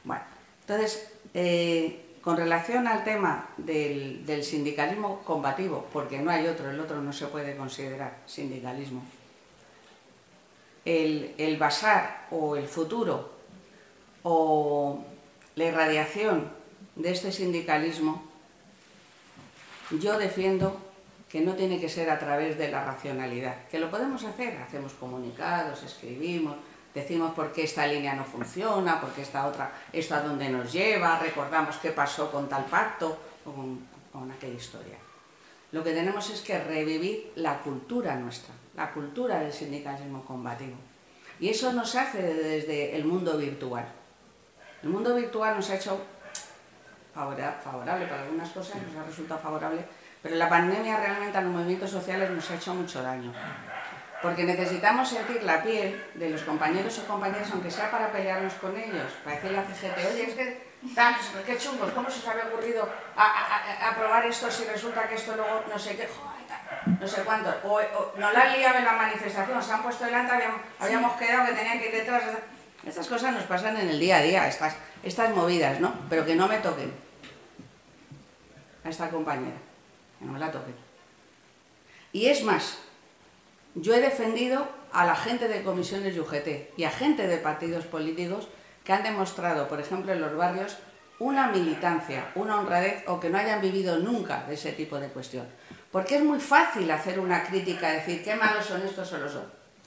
Bueno, 0.03 0.23
entonces, 0.61 1.11
eh, 1.33 2.17
con 2.21 2.37
relación 2.37 2.87
al 2.87 3.03
tema 3.03 3.49
del, 3.57 4.43
sindicalismo 4.43 5.21
combativo, 5.23 5.87
porque 5.91 6.19
no 6.19 6.31
hay 6.31 6.47
otro, 6.47 6.69
el 6.69 6.79
otro 6.79 7.01
no 7.01 7.13
se 7.13 7.27
puede 7.27 7.55
considerar 7.55 8.17
sindicalismo, 8.25 9.03
el, 10.85 11.35
el 11.37 11.57
basar 11.57 12.27
o 12.31 12.55
el 12.55 12.67
futuro 12.67 13.31
o 14.23 15.03
la 15.55 15.65
irradiación 15.65 16.58
de 16.99 17.11
este 17.11 17.31
sindicalismo, 17.31 18.21
yo 19.99 20.19
defiendo 20.19 20.77
que 21.29 21.39
no 21.39 21.53
tiene 21.53 21.79
que 21.79 21.87
ser 21.87 22.09
a 22.09 22.19
través 22.19 22.57
de 22.57 22.69
la 22.69 22.83
racionalidad, 22.83 23.67
que 23.67 23.79
lo 23.79 23.89
podemos 23.89 24.23
hacer, 24.25 24.57
hacemos 24.57 24.93
comunicados, 24.93 25.81
escribimos, 25.83 26.57
decimos 26.93 27.33
por 27.33 27.53
qué 27.53 27.63
esta 27.63 27.87
línea 27.87 28.15
no 28.15 28.25
funciona, 28.25 28.99
por 28.99 29.11
qué 29.11 29.21
esta 29.21 29.47
otra, 29.47 29.71
esto 29.93 30.15
a 30.15 30.21
dónde 30.21 30.49
nos 30.49 30.73
lleva, 30.73 31.19
recordamos 31.19 31.77
qué 31.77 31.91
pasó 31.91 32.29
con 32.31 32.49
tal 32.49 32.65
pacto 32.65 33.17
o 33.45 33.51
con, 33.51 33.79
con 34.11 34.29
aquella 34.29 34.55
historia. 34.55 34.97
Lo 35.71 35.83
que 35.83 35.93
tenemos 35.93 36.29
es 36.29 36.41
que 36.41 36.61
revivir 36.61 37.31
la 37.35 37.59
cultura 37.59 38.15
nuestra, 38.15 38.53
la 38.75 38.91
cultura 38.91 39.39
del 39.39 39.53
sindicalismo 39.53 40.25
combativo. 40.25 40.75
Y 41.39 41.47
eso 41.49 41.71
nos 41.71 41.95
hace 41.95 42.21
desde 42.21 42.95
el 42.95 43.05
mundo 43.05 43.37
virtual. 43.37 43.87
El 44.83 44.89
mundo 44.89 45.15
virtual 45.15 45.55
nos 45.55 45.69
ha 45.69 45.75
hecho 45.75 46.01
favorable 47.13 48.05
para 48.05 48.23
algunas 48.23 48.49
cosas, 48.49 48.77
nos 48.81 48.95
ha 48.95 49.07
resultado 49.07 49.39
favorable, 49.39 49.85
pero 50.21 50.35
la 50.35 50.49
pandemia 50.49 50.97
realmente 50.97 51.37
a 51.37 51.41
los 51.41 51.51
movimientos 51.51 51.91
sociales 51.91 52.29
nos 52.29 52.49
ha 52.51 52.55
hecho 52.55 52.73
mucho 52.73 53.01
daño. 53.01 53.31
Porque 54.21 54.43
necesitamos 54.43 55.07
sentir 55.07 55.43
la 55.43 55.63
piel 55.63 56.03
de 56.15 56.29
los 56.29 56.41
compañeros 56.41 56.99
o 56.99 57.07
compañeras, 57.07 57.49
aunque 57.53 57.71
sea 57.71 57.89
para 57.89 58.11
pelearnos 58.11 58.53
con 58.55 58.75
ellos, 58.75 59.13
para 59.23 59.37
decirle 59.37 59.59
a 59.59 59.63
CGT, 59.63 59.97
oye, 60.11 60.23
es 60.23 60.35
que, 60.35 60.69
tal, 60.93 61.15
qué 61.45 61.57
chungos, 61.57 61.91
¿cómo 61.91 62.09
se 62.09 62.19
os 62.19 62.27
había 62.27 62.45
ocurrido 62.45 62.89
aprobar 63.15 64.25
esto 64.25 64.51
si 64.51 64.65
resulta 64.65 65.07
que 65.07 65.15
esto 65.15 65.35
luego 65.37 65.63
no 65.69 65.79
sé 65.79 65.95
qué, 65.95 66.07
joder, 66.07 66.99
no 66.99 67.07
sé 67.07 67.21
cuánto, 67.21 67.49
o, 67.63 67.79
no 68.17 68.31
la 68.31 68.55
liado 68.55 68.79
en 68.79 68.85
la 68.85 68.93
manifestación, 68.93 69.63
se 69.63 69.71
han 69.71 69.83
puesto 69.83 70.03
delante, 70.03 70.33
habíamos, 70.79 71.13
quedado 71.13 71.47
que 71.47 71.53
tenían 71.53 71.79
que 71.79 71.87
ir 71.87 71.93
detrás. 71.93 72.23
Estas 72.85 73.07
cosas 73.07 73.33
nos 73.33 73.43
pasan 73.43 73.77
en 73.77 73.89
el 73.89 73.99
día 73.99 74.17
a 74.17 74.21
día, 74.21 74.47
estas, 74.47 74.75
estas 75.03 75.35
movidas, 75.35 75.79
¿no? 75.79 75.93
Pero 76.09 76.25
que 76.25 76.35
no 76.35 76.47
me 76.47 76.57
toquen 76.57 76.91
a 78.83 78.89
esta 78.89 79.09
compañera, 79.09 79.57
que 80.19 80.25
no 80.25 80.33
me 80.33 80.39
la 80.39 80.51
toquen. 80.51 80.75
Y 82.11 82.27
es 82.27 82.43
más, 82.43 82.79
yo 83.75 83.93
he 83.93 84.01
defendido 84.01 84.67
a 84.91 85.05
la 85.05 85.15
gente 85.15 85.47
de 85.47 85.63
comisiones 85.63 86.17
UGT 86.17 86.77
y 86.77 86.83
a 86.83 86.91
gente 86.91 87.27
de 87.27 87.37
partidos 87.37 87.85
políticos 87.85 88.47
que 88.83 88.93
han 88.93 89.03
demostrado, 89.03 89.67
por 89.67 89.79
ejemplo, 89.79 90.11
en 90.11 90.21
los 90.21 90.35
barrios, 90.35 90.77
una 91.19 91.49
militancia, 91.49 92.31
una 92.35 92.59
honradez 92.59 93.03
o 93.07 93.19
que 93.19 93.29
no 93.29 93.37
hayan 93.37 93.61
vivido 93.61 93.99
nunca 93.99 94.45
de 94.47 94.55
ese 94.55 94.71
tipo 94.71 94.99
de 94.99 95.09
cuestión. 95.09 95.45
Porque 95.91 96.15
es 96.15 96.23
muy 96.23 96.39
fácil 96.39 96.89
hacer 96.89 97.19
una 97.19 97.43
crítica, 97.43 97.91
decir 97.91 98.23
qué 98.23 98.35
malos 98.35 98.65
son 98.65 98.81
estos 98.81 99.11
o 99.13 99.17
los, 99.17 99.33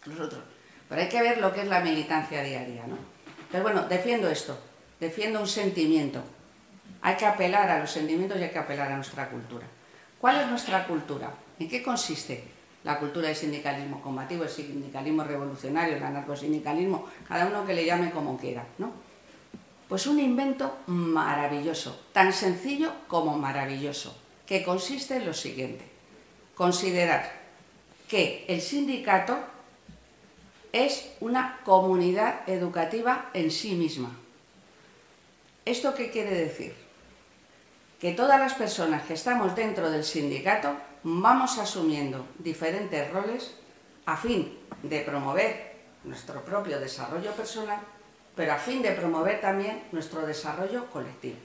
los 0.05 0.21
otros. 0.21 0.43
Pero 0.89 1.01
hay 1.01 1.09
que 1.09 1.23
ver 1.23 1.39
lo 1.39 1.53
que 1.53 1.63
es 1.63 1.69
la 1.69 1.81
militancia 1.81 2.43
diaria. 2.43 2.87
¿no? 2.87 2.99
Entonces, 3.39 3.63
bueno, 3.63 3.89
defiendo 3.89 4.29
esto, 4.29 4.59
defiendo 5.03 5.41
un 5.41 5.49
sentimiento. 5.49 6.23
Hay 7.03 7.17
que 7.17 7.27
apelar 7.27 7.69
a 7.69 7.81
los 7.81 7.91
sentimientos 7.91 8.39
y 8.39 8.45
hay 8.45 8.51
que 8.51 8.59
apelar 8.61 8.93
a 8.93 8.95
nuestra 8.95 9.29
cultura. 9.29 9.67
¿Cuál 10.21 10.41
es 10.41 10.47
nuestra 10.47 10.87
cultura? 10.87 11.35
¿En 11.59 11.69
qué 11.69 11.83
consiste? 11.83 12.45
la 12.85 12.99
cultura 12.99 13.29
del 13.29 13.37
sindicalismo 13.37 14.03
combativo, 14.03 14.43
el 14.43 14.51
sindicalismo 14.51 15.23
revolucionario, 15.23 15.97
el 15.97 16.03
anarcosindicalismo, 16.03 17.07
cada 17.29 17.47
uno 17.47 17.65
que 17.65 17.75
le 17.75 17.85
llame 17.85 18.11
como 18.11 18.37
quiera, 18.37 18.67
¿no? 18.79 18.91
Pues 19.89 20.09
un 20.09 20.19
invento 20.19 20.79
maravilloso, 20.89 22.07
tan 22.13 22.33
sencillo 22.33 22.93
como 23.07 23.39
maravilloso, 23.39 24.17
que 24.47 24.65
consiste 24.65 25.15
en 25.15 25.27
lo 25.27 25.33
siguiente, 25.33 25.85
considerar 26.57 27.31
que 28.09 28.45
el 28.49 28.61
sindicato 28.61 29.39
es 30.73 31.13
una 31.21 31.61
comunidad 31.65 32.49
educativa 32.49 33.31
en 33.33 33.53
sí 33.53 33.77
misma. 33.77 34.11
¿Esto 35.65 35.95
qué 35.95 36.11
quiere 36.11 36.35
decir? 36.35 36.75
Que 38.01 38.13
todas 38.15 38.41
las 38.41 38.55
personas 38.55 39.05
que 39.05 39.15
estamos 39.15 39.55
dentro 39.55 39.93
del 39.93 40.03
sindicato 40.03 40.75
vamos 41.05 41.57
asumiendo 41.59 42.27
diferentes 42.39 43.09
roles 43.13 43.55
a 44.07 44.17
fin 44.17 44.59
de 44.83 45.01
promover 45.03 45.77
nuestro 46.03 46.45
propio 46.45 46.81
desarrollo 46.81 47.31
personal, 47.31 47.79
pero 48.35 48.55
a 48.55 48.59
fin 48.59 48.83
de 48.83 48.91
promover 48.91 49.41
también 49.41 49.85
nuestro 49.93 50.27
desarrollo 50.27 50.87
colectivo. 50.91 51.39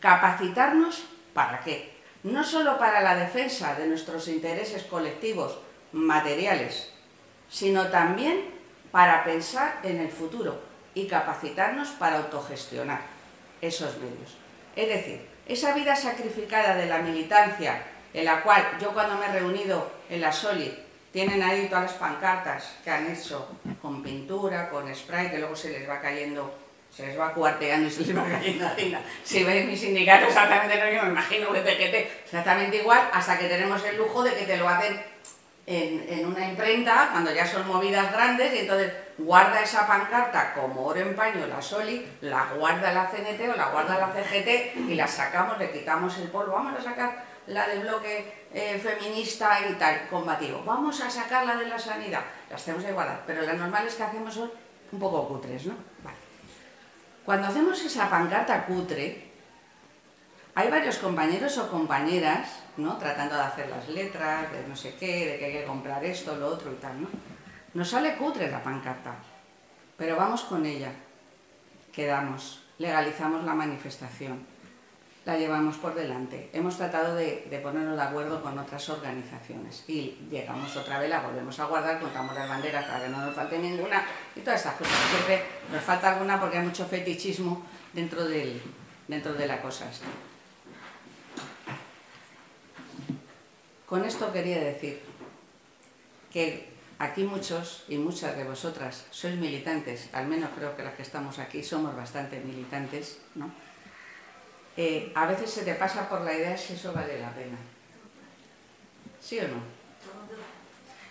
Capacitarnos 0.00 1.04
para 1.32 1.60
qué? 1.60 1.96
No 2.24 2.44
solo 2.44 2.78
para 2.78 3.00
la 3.00 3.16
defensa 3.16 3.74
de 3.74 3.86
nuestros 3.86 4.28
intereses 4.28 4.82
colectivos 4.82 5.58
materiales, 5.92 6.90
sino 7.48 7.86
también 7.86 8.50
para 8.92 9.24
pensar 9.24 9.80
en 9.82 9.98
el 9.98 10.10
futuro 10.10 10.60
y 10.92 11.06
capacitarnos 11.06 11.88
para 11.92 12.18
autogestionar 12.18 13.15
esos 13.60 13.96
medios. 13.98 14.36
Es 14.74 14.88
decir, 14.88 15.26
esa 15.46 15.72
vida 15.74 15.94
sacrificada 15.96 16.74
de 16.74 16.86
la 16.86 16.98
militancia 16.98 17.82
en 18.12 18.24
la 18.24 18.42
cual 18.42 18.78
yo 18.80 18.92
cuando 18.92 19.16
me 19.16 19.26
he 19.26 19.32
reunido 19.32 19.90
en 20.08 20.20
la 20.20 20.32
Soli, 20.32 20.74
tienen 21.12 21.42
ahí 21.42 21.66
todas 21.68 21.84
las 21.84 21.92
pancartas 21.94 22.76
que 22.84 22.90
han 22.90 23.10
hecho 23.10 23.48
con 23.80 24.02
pintura, 24.02 24.68
con 24.68 24.94
spray, 24.94 25.30
que 25.30 25.38
luego 25.38 25.56
se 25.56 25.70
les 25.70 25.88
va 25.88 26.00
cayendo, 26.00 26.54
se 26.94 27.06
les 27.06 27.18
va 27.18 27.32
cuarteando 27.32 27.88
y 27.88 27.90
se 27.90 28.04
les 28.04 28.16
va 28.16 28.24
cayendo 28.28 28.66
harina. 28.66 29.00
Si 29.24 29.44
veis 29.44 29.66
mi 29.66 29.76
sindicato 29.76 30.26
exactamente 30.26 30.78
lo 30.78 30.90
mismo, 30.90 31.02
me 31.04 31.10
imagino 31.10 31.52
que 31.52 31.60
TGT 31.60 32.24
exactamente 32.24 32.78
igual, 32.78 33.08
hasta 33.12 33.38
que 33.38 33.48
tenemos 33.48 33.84
el 33.84 33.96
lujo 33.96 34.22
de 34.22 34.34
que 34.34 34.44
te 34.44 34.56
lo 34.56 34.68
hacen 34.68 35.00
en, 35.66 36.06
en, 36.08 36.26
una 36.26 36.48
imprenta, 36.48 37.08
cuando 37.12 37.32
ya 37.32 37.46
son 37.46 37.66
movidas 37.66 38.12
grandes, 38.12 38.54
y 38.54 38.58
entonces 38.58 38.92
guarda 39.18 39.62
esa 39.62 39.86
pancarta 39.86 40.52
como 40.54 40.86
oro 40.86 41.00
en 41.00 41.16
paño 41.16 41.46
la 41.46 41.62
Soli, 41.62 42.06
la 42.20 42.52
guarda 42.54 42.92
la 42.92 43.08
CNT 43.08 43.48
o 43.52 43.56
la 43.56 43.70
guarda 43.70 43.98
la 43.98 44.12
CGT 44.12 44.88
y 44.88 44.94
la 44.94 45.06
sacamos, 45.06 45.58
le 45.58 45.72
quitamos 45.72 46.16
el 46.18 46.28
polvo, 46.28 46.52
vamos 46.52 46.78
a 46.78 46.82
sacar 46.82 47.24
la 47.46 47.66
del 47.68 47.80
bloque 47.80 48.46
eh, 48.52 48.78
feminista 48.78 49.60
y 49.68 49.74
tal, 49.74 50.08
combativo. 50.08 50.62
Vamos 50.64 51.00
a 51.00 51.10
sacarla 51.10 51.56
de 51.56 51.66
la 51.66 51.78
sanidad. 51.78 52.22
Las 52.50 52.64
tenemos 52.64 52.84
a 52.84 52.90
igualdad, 52.90 53.20
pero 53.26 53.42
las 53.42 53.56
normales 53.56 53.94
que 53.94 54.02
hacemos 54.02 54.34
son 54.34 54.50
un 54.92 54.98
poco 54.98 55.28
cutres, 55.28 55.66
¿no? 55.66 55.74
Vale. 56.02 56.16
Cuando 57.24 57.48
hacemos 57.48 57.80
esa 57.82 58.10
pancarta 58.10 58.66
cutre, 58.66 59.30
hay 60.54 60.70
varios 60.70 60.98
compañeros 60.98 61.58
o 61.58 61.70
compañeras, 61.70 62.48
¿no? 62.76 62.96
Tratando 62.96 63.36
de 63.36 63.42
hacer 63.42 63.68
las 63.68 63.88
letras, 63.88 64.50
de 64.52 64.66
no 64.66 64.76
sé 64.76 64.94
qué, 64.96 65.26
de 65.26 65.38
que 65.38 65.44
hay 65.44 65.52
que 65.52 65.64
comprar 65.64 66.04
esto, 66.04 66.36
lo 66.36 66.48
otro 66.48 66.72
y 66.72 66.76
tal, 66.76 67.02
¿no? 67.02 67.08
Nos 67.76 67.90
sale 67.90 68.16
cutre 68.16 68.50
la 68.50 68.62
pancarta, 68.62 69.12
pero 69.98 70.16
vamos 70.16 70.44
con 70.44 70.64
ella, 70.64 70.90
quedamos, 71.92 72.64
legalizamos 72.78 73.44
la 73.44 73.52
manifestación 73.52 74.46
la 75.26 75.36
llevamos 75.36 75.76
por 75.76 75.94
delante. 75.94 76.48
Hemos 76.54 76.78
tratado 76.78 77.16
de, 77.16 77.60
ponernos 77.62 77.96
de 77.96 78.02
acuerdo 78.02 78.40
con 78.40 78.56
otras 78.58 78.88
organizaciones 78.88 79.84
y 79.88 80.16
llegamos 80.30 80.74
otra 80.76 81.00
vez, 81.00 81.10
la 81.10 81.20
volvemos 81.20 81.58
a 81.58 81.66
guardar, 81.66 82.00
contamos 82.00 82.34
las 82.34 82.48
banderas 82.48 82.86
para 82.86 83.04
que 83.04 83.10
no 83.10 83.20
nos 83.20 83.34
falte 83.34 83.58
ninguna 83.58 84.06
y 84.36 84.40
todas 84.40 84.60
estas 84.60 84.76
cosas. 84.76 84.94
Siempre 85.10 85.42
nos 85.70 85.82
falta 85.82 86.12
alguna 86.12 86.40
porque 86.40 86.56
hay 86.58 86.64
mucho 86.64 86.86
fetichismo 86.86 87.62
dentro, 87.92 88.24
del, 88.24 88.62
dentro 89.06 89.34
de 89.34 89.46
la 89.48 89.60
cosa 89.60 89.90
Con 93.84 94.04
esto 94.04 94.32
quería 94.32 94.60
decir 94.60 95.02
que 96.32 96.75
aquí 96.98 97.24
muchos 97.24 97.84
y 97.88 97.98
muchas 97.98 98.36
de 98.36 98.44
vosotras 98.44 99.04
sois 99.10 99.36
militantes, 99.36 100.08
al 100.12 100.26
menos 100.26 100.50
creo 100.56 100.76
que 100.76 100.82
las 100.82 100.94
que 100.94 101.02
estamos 101.02 101.38
aquí 101.38 101.62
somos 101.62 101.94
bastante 101.94 102.40
militantes, 102.40 103.18
¿no? 103.34 103.50
Eh, 104.76 105.12
a 105.14 105.26
veces 105.26 105.50
se 105.50 105.62
te 105.62 105.74
pasa 105.74 106.08
por 106.08 106.20
la 106.20 106.34
idea 106.34 106.56
si 106.56 106.74
eso 106.74 106.92
vale 106.92 107.20
la 107.20 107.30
pena. 107.30 107.56
¿Sí 109.20 109.38
o 109.40 109.48
no? 109.48 109.60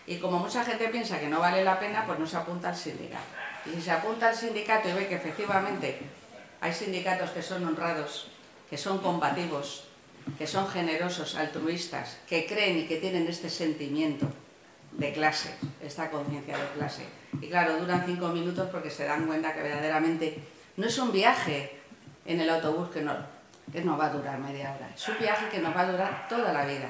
Y 0.08 0.18
como 0.18 0.38
mucha 0.38 0.64
gente 0.64 0.88
piensa 0.90 1.20
que 1.20 1.28
no 1.28 1.40
vale 1.40 1.64
la 1.64 1.80
pena, 1.80 2.06
pues 2.06 2.20
no 2.20 2.28
se 2.28 2.38
apunta 2.38 2.70
al 2.70 2.76
sindicato. 2.76 3.26
Y 3.66 3.76
si 3.76 3.82
se 3.82 3.92
apunta 3.92 4.30
al 4.30 4.36
sindicato 4.36 4.90
y 4.90 4.94
ve 4.94 5.08
que 5.08 5.16
efectivamente 5.16 5.98
hay 6.62 6.74
sindicatos 6.74 7.32
que 7.32 7.42
son 7.42 7.66
honrados, 7.66 8.28
que 8.70 8.78
son 8.78 9.00
combativos, 9.00 9.86
que 10.38 10.46
son 10.46 10.68
generosos, 10.68 11.36
altruistas, 11.36 12.18
que 12.28 12.46
creen 12.46 12.78
y 12.78 12.88
que 12.88 12.98
tienen 12.98 13.28
este 13.28 13.50
sentimiento 13.50 14.28
de 14.98 15.14
clase, 15.14 15.56
esta 15.82 16.10
conciencia 16.10 16.58
de 16.58 16.68
clase. 16.78 17.04
Y 17.42 17.50
claro, 17.50 17.78
duran 17.78 18.04
cinco 18.06 18.30
minutos 18.30 18.70
porque 18.72 18.90
se 18.90 19.06
dan 19.06 19.26
cuenta 19.26 19.54
que 19.54 19.62
verdaderamente 19.62 20.40
no 20.78 20.88
es 20.88 20.98
un 20.98 21.12
viaje 21.12 21.80
en 22.26 22.40
el 22.40 22.50
autobús 22.50 22.90
que 22.90 23.02
no, 23.02 23.14
que 23.72 23.82
no 23.82 23.98
va 23.98 24.08
a 24.08 24.10
durar 24.10 24.40
media 24.40 24.74
hora. 24.74 24.90
Es 24.96 25.08
un 25.08 25.18
viaje 25.20 25.50
que 25.50 25.60
nos 25.60 25.76
va 25.76 25.82
a 25.82 25.92
durar 25.92 26.28
toda 26.30 26.54
la 26.54 26.66
vida. 26.66 26.90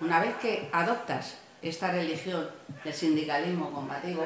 Una 0.00 0.20
vez 0.20 0.34
que 0.36 0.68
adoptas 0.72 1.36
esta 1.62 1.90
religión 1.92 2.48
del 2.82 2.92
sindicalismo 2.92 3.70
combativo, 3.72 4.24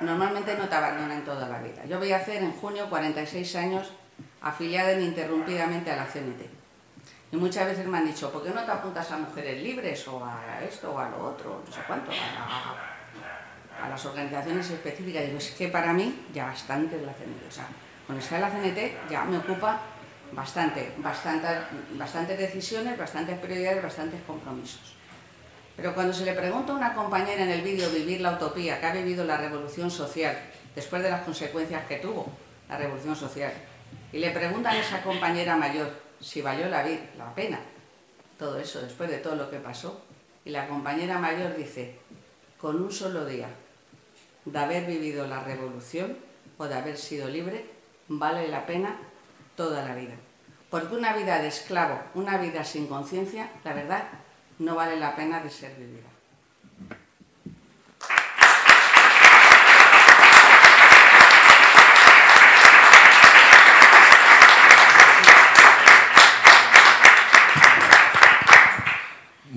normalmente 0.00 0.56
no 0.56 0.68
te 0.68 0.74
abandonan 0.74 1.24
toda 1.24 1.48
la 1.48 1.60
vida. 1.60 1.84
Yo 1.86 1.98
voy 1.98 2.12
a 2.12 2.16
hacer 2.16 2.42
en 2.42 2.52
junio 2.52 2.90
46 2.90 3.56
años 3.56 3.90
afiliada 4.40 4.92
ininterrumpidamente 4.92 5.90
a 5.90 5.96
la 5.96 6.06
CNT. 6.06 6.61
Y 7.32 7.36
muchas 7.36 7.66
veces 7.66 7.86
me 7.86 7.96
han 7.96 8.06
dicho, 8.06 8.30
¿por 8.30 8.42
qué 8.42 8.50
no 8.50 8.62
te 8.62 8.70
apuntas 8.70 9.10
a 9.10 9.16
mujeres 9.16 9.62
libres 9.62 10.06
o 10.06 10.22
a 10.22 10.60
esto 10.68 10.92
o 10.92 10.98
a 10.98 11.08
lo 11.08 11.30
otro, 11.30 11.62
no 11.66 11.72
sé 11.72 11.80
cuánto, 11.86 12.10
a, 12.12 13.88
las 13.88 14.04
organizaciones 14.04 14.70
específicas? 14.70 15.24
Digo, 15.24 15.38
es 15.38 15.50
que 15.52 15.68
para 15.68 15.94
mí 15.94 16.26
ya 16.34 16.44
bastante 16.44 16.96
es 16.96 17.02
la 17.02 17.12
CNT. 17.12 17.48
O 17.48 17.50
sea, 17.50 17.66
con 18.06 18.18
estar 18.18 18.36
en 18.36 18.42
la 18.42 18.50
CNT 18.50 19.10
ya 19.10 19.24
me 19.24 19.38
ocupa 19.38 19.80
bastante, 20.32 20.92
bastantes, 20.98 21.50
bastantes 21.92 22.38
decisiones, 22.38 22.98
bastantes 22.98 23.38
prioridades, 23.38 23.82
bastantes 23.82 24.20
compromisos. 24.26 24.94
Pero 25.74 25.94
cuando 25.94 26.12
se 26.12 26.26
le 26.26 26.34
pregunta 26.34 26.74
a 26.74 26.76
una 26.76 26.92
compañera 26.92 27.44
en 27.44 27.50
el 27.50 27.62
vídeo 27.62 27.88
Vivir 27.88 28.20
la 28.20 28.32
Utopía, 28.32 28.78
que 28.78 28.86
ha 28.86 28.92
vivido 28.92 29.24
la 29.24 29.38
revolución 29.38 29.90
social 29.90 30.36
después 30.74 31.02
de 31.02 31.10
las 31.10 31.22
consecuencias 31.22 31.86
que 31.86 31.96
tuvo 31.96 32.30
la 32.68 32.76
revolución 32.76 33.16
social. 33.16 33.54
Y 34.12 34.18
le 34.18 34.30
preguntan 34.32 34.76
a 34.76 34.80
esa 34.80 35.02
compañera 35.02 35.56
mayor 35.56 36.11
si 36.22 36.40
valió 36.40 36.68
la, 36.68 36.86
la 37.18 37.34
pena 37.34 37.60
todo 38.38 38.58
eso 38.58 38.80
después 38.80 39.10
de 39.10 39.18
todo 39.18 39.36
lo 39.36 39.50
que 39.50 39.58
pasó. 39.58 40.02
Y 40.44 40.50
la 40.50 40.66
compañera 40.66 41.18
mayor 41.18 41.56
dice, 41.56 41.98
con 42.58 42.82
un 42.82 42.90
solo 42.90 43.24
día 43.24 43.48
de 44.44 44.58
haber 44.58 44.86
vivido 44.86 45.26
la 45.26 45.44
revolución 45.44 46.16
o 46.58 46.66
de 46.66 46.74
haber 46.74 46.96
sido 46.96 47.28
libre, 47.28 47.66
vale 48.08 48.48
la 48.48 48.66
pena 48.66 48.96
toda 49.56 49.86
la 49.86 49.94
vida. 49.94 50.14
Porque 50.70 50.94
una 50.96 51.14
vida 51.14 51.38
de 51.38 51.48
esclavo, 51.48 52.00
una 52.14 52.38
vida 52.38 52.64
sin 52.64 52.86
conciencia, 52.86 53.50
la 53.62 53.74
verdad, 53.74 54.08
no 54.58 54.74
vale 54.74 54.98
la 54.98 55.14
pena 55.14 55.40
de 55.40 55.50
ser 55.50 55.76
vivida. 55.76 56.08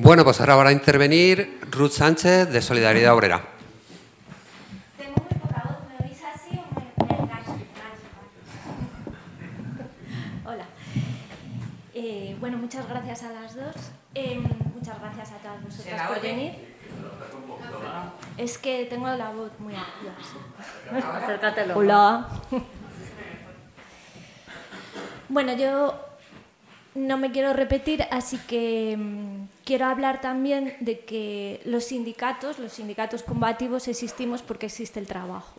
Bueno, 0.06 0.24
pues 0.24 0.40
ahora 0.40 0.56
va 0.56 0.68
a 0.68 0.72
intervenir 0.72 1.62
Ruth 1.72 1.94
Sánchez 1.94 2.48
de 2.52 2.62
Solidaridad 2.62 3.16
Obrera. 3.16 3.42
Tengo 5.00 5.16
muy 5.16 5.40
poca 5.40 5.64
voz, 5.66 5.78
¿me 5.90 6.06
oís 6.06 6.20
así 6.32 6.60
o 6.60 6.76
me, 6.76 7.08
me 7.08 7.24
engancho? 7.24 7.54
Hola. 10.46 10.66
Eh, 11.96 12.38
bueno, 12.40 12.60
muchas 12.60 12.88
gracias 12.88 13.24
a 13.24 13.32
las 13.32 13.56
dos. 13.56 13.76
Eh, 14.14 14.44
muchas 14.76 15.02
gracias 15.02 15.32
a 15.32 15.38
todas 15.38 15.64
vosotras 15.64 16.08
por 16.08 16.22
venir. 16.22 16.54
Es 18.38 18.60
que 18.60 18.86
tengo 18.86 19.08
la 19.08 19.32
voz 19.32 19.54
muy 19.58 19.74
aguda. 19.74 21.18
Acércatelo. 21.18 21.78
Hola. 21.78 22.28
Bueno, 25.30 25.54
yo 25.54 26.00
no 26.94 27.18
me 27.18 27.32
quiero 27.32 27.54
repetir, 27.54 28.06
así 28.12 28.38
que 28.38 28.96
mm, 28.96 29.55
quiero 29.66 29.88
hablar 29.88 30.22
también 30.22 30.76
de 30.80 31.00
que 31.00 31.60
los 31.66 31.86
sindicatos, 31.86 32.60
los 32.60 32.74
sindicatos 32.74 33.24
combativos, 33.24 33.88
existimos 33.90 34.42
porque 34.42 34.68
existe 34.68 35.00
el 35.00 35.08
trabajo. 35.08 35.54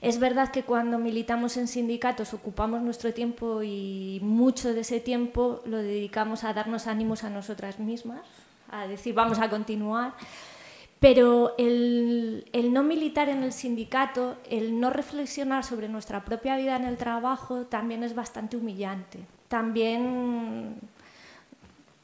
Es 0.00 0.18
verdad 0.18 0.50
que 0.50 0.62
cuando 0.62 0.98
militamos 0.98 1.56
en 1.56 1.68
sindicatos 1.68 2.32
ocupamos 2.32 2.82
nuestro 2.82 3.12
tiempo 3.12 3.62
y 3.62 4.20
mucho 4.22 4.72
de 4.72 4.80
ese 4.80 5.00
tiempo 5.00 5.60
lo 5.66 5.78
dedicamos 5.78 6.44
a 6.44 6.52
darnos 6.52 6.86
ánimos 6.86 7.24
a 7.24 7.30
nosotras 7.30 7.80
mismas, 7.80 8.20
a 8.70 8.86
decir 8.86 9.12
vamos 9.12 9.40
a 9.40 9.50
continuar, 9.50 10.14
pero 11.00 11.54
el, 11.58 12.48
el, 12.52 12.72
no 12.72 12.84
militar 12.84 13.28
en 13.28 13.42
el 13.42 13.52
sindicato, 13.52 14.36
el 14.48 14.78
no 14.78 14.90
reflexionar 14.90 15.64
sobre 15.64 15.88
nuestra 15.88 16.24
propia 16.24 16.56
vida 16.56 16.76
en 16.76 16.84
el 16.84 16.96
trabajo 16.96 17.66
también 17.66 18.04
es 18.04 18.14
bastante 18.14 18.56
humillante. 18.56 19.18
También 19.48 20.76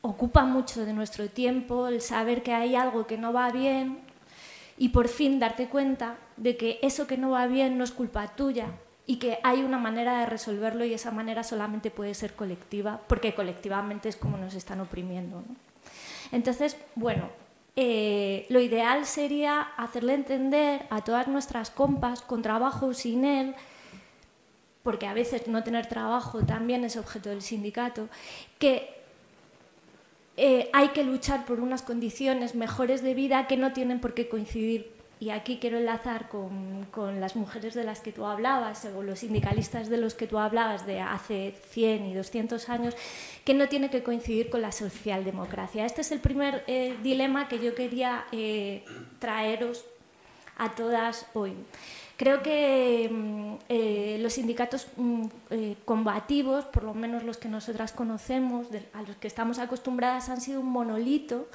ocupa 0.06 0.44
mucho 0.44 0.84
de 0.84 0.92
nuestro 0.92 1.30
tiempo 1.30 1.88
el 1.88 2.02
saber 2.02 2.42
que 2.42 2.52
hay 2.52 2.76
algo 2.76 3.06
que 3.06 3.16
no 3.16 3.32
va 3.32 3.50
bien 3.50 4.00
y 4.76 4.90
por 4.90 5.08
fin 5.08 5.40
darte 5.40 5.68
cuenta 5.68 6.18
de 6.36 6.58
que 6.58 6.78
eso 6.82 7.06
que 7.06 7.16
no 7.16 7.30
va 7.30 7.46
bien 7.46 7.78
no 7.78 7.84
es 7.84 7.90
culpa 7.90 8.28
tuya 8.36 8.66
y 9.06 9.16
que 9.16 9.38
hay 9.42 9.62
una 9.62 9.78
manera 9.78 10.20
de 10.20 10.26
resolverlo 10.26 10.84
y 10.84 10.92
esa 10.92 11.10
manera 11.10 11.42
solamente 11.42 11.90
puede 11.90 12.12
ser 12.12 12.34
colectiva, 12.34 13.00
porque 13.06 13.34
colectivamente 13.34 14.10
es 14.10 14.16
como 14.16 14.36
nos 14.36 14.54
están 14.54 14.80
oprimiendo. 14.80 15.36
¿no? 15.36 15.56
Entonces, 16.32 16.76
bueno, 16.96 17.30
eh, 17.74 18.44
lo 18.50 18.60
ideal 18.60 19.06
sería 19.06 19.62
hacerle 19.78 20.12
entender 20.12 20.84
a 20.90 21.00
todas 21.00 21.28
nuestras 21.28 21.70
compas, 21.70 22.20
con 22.20 22.42
trabajo 22.42 22.92
sin 22.92 23.24
él, 23.24 23.54
porque 24.82 25.06
a 25.06 25.14
veces 25.14 25.48
no 25.48 25.64
tener 25.64 25.86
trabajo 25.86 26.44
también 26.44 26.84
es 26.84 26.98
objeto 26.98 27.30
del 27.30 27.40
sindicato, 27.40 28.10
que 28.58 28.93
eh, 30.36 30.68
hay 30.72 30.88
que 30.88 31.04
luchar 31.04 31.44
por 31.46 31.60
unas 31.60 31.82
condiciones 31.82 32.54
mejores 32.54 33.02
de 33.02 33.14
vida 33.14 33.46
que 33.46 33.56
no 33.56 33.72
tienen 33.72 34.00
por 34.00 34.14
qué 34.14 34.28
coincidir. 34.28 34.92
Y 35.20 35.30
aquí 35.30 35.58
quiero 35.60 35.78
enlazar 35.78 36.28
con, 36.28 37.20
las 37.20 37.36
mujeres 37.36 37.72
de 37.74 37.84
las 37.84 38.00
que 38.00 38.12
tú 38.12 38.26
hablabas, 38.26 38.84
o 38.84 39.02
los 39.02 39.20
sindicalistas 39.20 39.88
de 39.88 39.96
los 39.96 40.14
que 40.14 40.26
tú 40.26 40.38
hablabas 40.38 40.86
de 40.86 41.00
hace 41.00 41.54
100 41.70 42.06
y 42.06 42.14
200 42.14 42.68
años, 42.68 42.94
que 43.44 43.54
no 43.54 43.68
tiene 43.68 43.90
que 43.90 44.02
coincidir 44.02 44.50
con 44.50 44.60
la 44.60 44.72
socialdemocracia. 44.72 45.86
Este 45.86 46.00
es 46.00 46.10
el 46.10 46.18
primer 46.18 46.64
eh, 46.66 46.96
dilema 47.02 47.48
que 47.48 47.60
yo 47.60 47.74
quería 47.74 48.26
eh, 48.32 48.84
traeros 49.20 49.84
a 50.56 50.74
todas 50.74 51.26
hoy. 51.32 51.54
Creo 52.16 52.42
que 52.42 53.58
eh, 53.68 54.18
los 54.20 54.34
sindicatos 54.34 54.86
mm, 54.96 55.24
eh, 55.50 55.76
combativos, 55.84 56.64
por 56.66 56.84
lo 56.84 56.94
menos 56.94 57.24
los 57.24 57.38
que 57.38 57.48
nosotras 57.48 57.92
conocemos, 57.92 58.70
de, 58.70 58.88
a 58.92 59.02
los 59.02 59.16
que 59.16 59.26
estamos 59.26 59.58
acostumbradas, 59.58 60.28
han 60.28 60.40
sido 60.40 60.60
un 60.60 60.70
monolito 60.70 61.48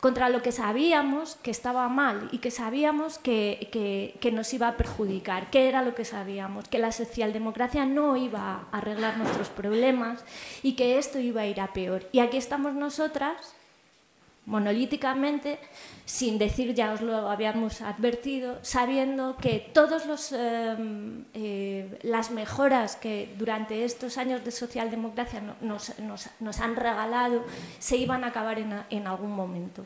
contra 0.00 0.28
lo 0.28 0.42
que 0.42 0.52
sabíamos 0.52 1.36
que 1.42 1.50
estaba 1.50 1.88
mal 1.88 2.28
y 2.32 2.38
que 2.38 2.50
sabíamos 2.50 3.18
que, 3.18 3.68
que, 3.72 4.16
que, 4.20 4.32
nos 4.32 4.54
iba 4.54 4.68
a 4.68 4.76
perjudicar. 4.76 5.50
¿Qué 5.50 5.68
era 5.68 5.82
lo 5.82 5.94
que 5.94 6.04
sabíamos? 6.04 6.68
Que 6.68 6.78
la 6.78 6.92
socialdemocracia 6.92 7.84
no 7.84 8.16
iba 8.16 8.66
a 8.70 8.78
arreglar 8.78 9.18
nuestros 9.18 9.48
problemas 9.48 10.24
y 10.62 10.74
que 10.74 10.98
esto 10.98 11.18
iba 11.18 11.42
a 11.42 11.46
ir 11.46 11.60
a 11.60 11.72
peor. 11.72 12.08
Y 12.12 12.20
aquí 12.20 12.36
estamos 12.36 12.74
nosotras 12.74 13.57
monolíticamente, 14.48 15.58
sin 16.06 16.38
decir, 16.38 16.74
ya 16.74 16.92
os 16.94 17.02
lo 17.02 17.30
habíamos 17.30 17.82
advertido, 17.82 18.58
sabiendo 18.62 19.36
que 19.36 19.70
todas 19.74 20.32
eh, 20.32 20.76
eh, 21.34 21.98
las 22.02 22.30
mejoras 22.30 22.96
que 22.96 23.34
durante 23.38 23.84
estos 23.84 24.16
años 24.16 24.42
de 24.44 24.50
socialdemocracia 24.50 25.42
nos, 25.60 25.98
nos, 26.00 26.30
nos 26.40 26.60
han 26.60 26.76
regalado 26.76 27.44
se 27.78 27.98
iban 27.98 28.24
a 28.24 28.28
acabar 28.28 28.58
en, 28.58 28.72
en, 28.88 29.06
algún 29.06 29.32
momento. 29.32 29.84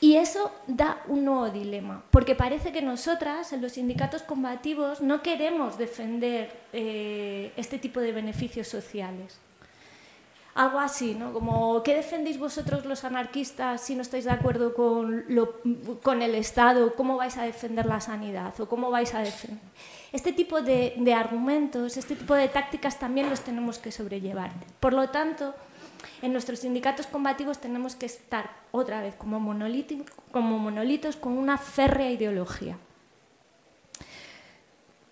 Y 0.00 0.14
eso 0.16 0.50
da 0.66 1.02
un 1.08 1.26
nuevo 1.26 1.50
dilema, 1.50 2.02
porque 2.10 2.34
parece 2.34 2.72
que 2.72 2.80
nosotras, 2.80 3.52
en 3.52 3.60
los 3.60 3.72
sindicatos 3.72 4.22
combativos, 4.22 5.02
no 5.02 5.22
queremos 5.22 5.76
defender 5.76 6.50
eh, 6.72 7.52
este 7.56 7.78
tipo 7.78 8.00
de 8.00 8.12
beneficios 8.12 8.68
sociales 8.68 9.38
algo 10.58 10.80
así, 10.80 11.14
¿no? 11.14 11.32
Como, 11.32 11.84
¿qué 11.84 11.94
defendéis 11.94 12.36
vosotros 12.36 12.84
los 12.84 13.04
anarquistas 13.04 13.80
si 13.80 13.94
no 13.94 14.02
estáis 14.02 14.24
de 14.24 14.32
acuerdo 14.32 14.74
con, 14.74 15.24
con 16.02 16.20
el 16.20 16.34
Estado? 16.34 16.96
¿Cómo 16.96 17.16
vais 17.16 17.36
a 17.36 17.44
defender 17.44 17.86
la 17.86 18.00
sanidad? 18.00 18.58
¿O 18.60 18.68
cómo 18.68 18.90
vais 18.90 19.14
a 19.14 19.20
defender? 19.20 19.60
Este 20.12 20.32
tipo 20.32 20.60
de, 20.60 20.94
de 20.96 21.14
argumentos, 21.14 21.96
este 21.96 22.16
tipo 22.16 22.34
de 22.34 22.48
tácticas 22.48 22.98
también 22.98 23.30
los 23.30 23.42
tenemos 23.42 23.78
que 23.78 23.92
sobrellevar. 23.92 24.50
Por 24.80 24.94
lo 24.94 25.10
tanto, 25.10 25.54
en 26.22 26.32
nuestros 26.32 26.58
sindicatos 26.58 27.06
combativos 27.06 27.60
tenemos 27.60 27.94
que 27.94 28.06
estar 28.06 28.50
otra 28.72 29.00
vez 29.00 29.14
como, 29.14 29.38
como 30.32 30.58
monolitos 30.58 31.16
con 31.16 31.38
una 31.38 31.56
férrea 31.56 32.10
ideología. 32.10 32.76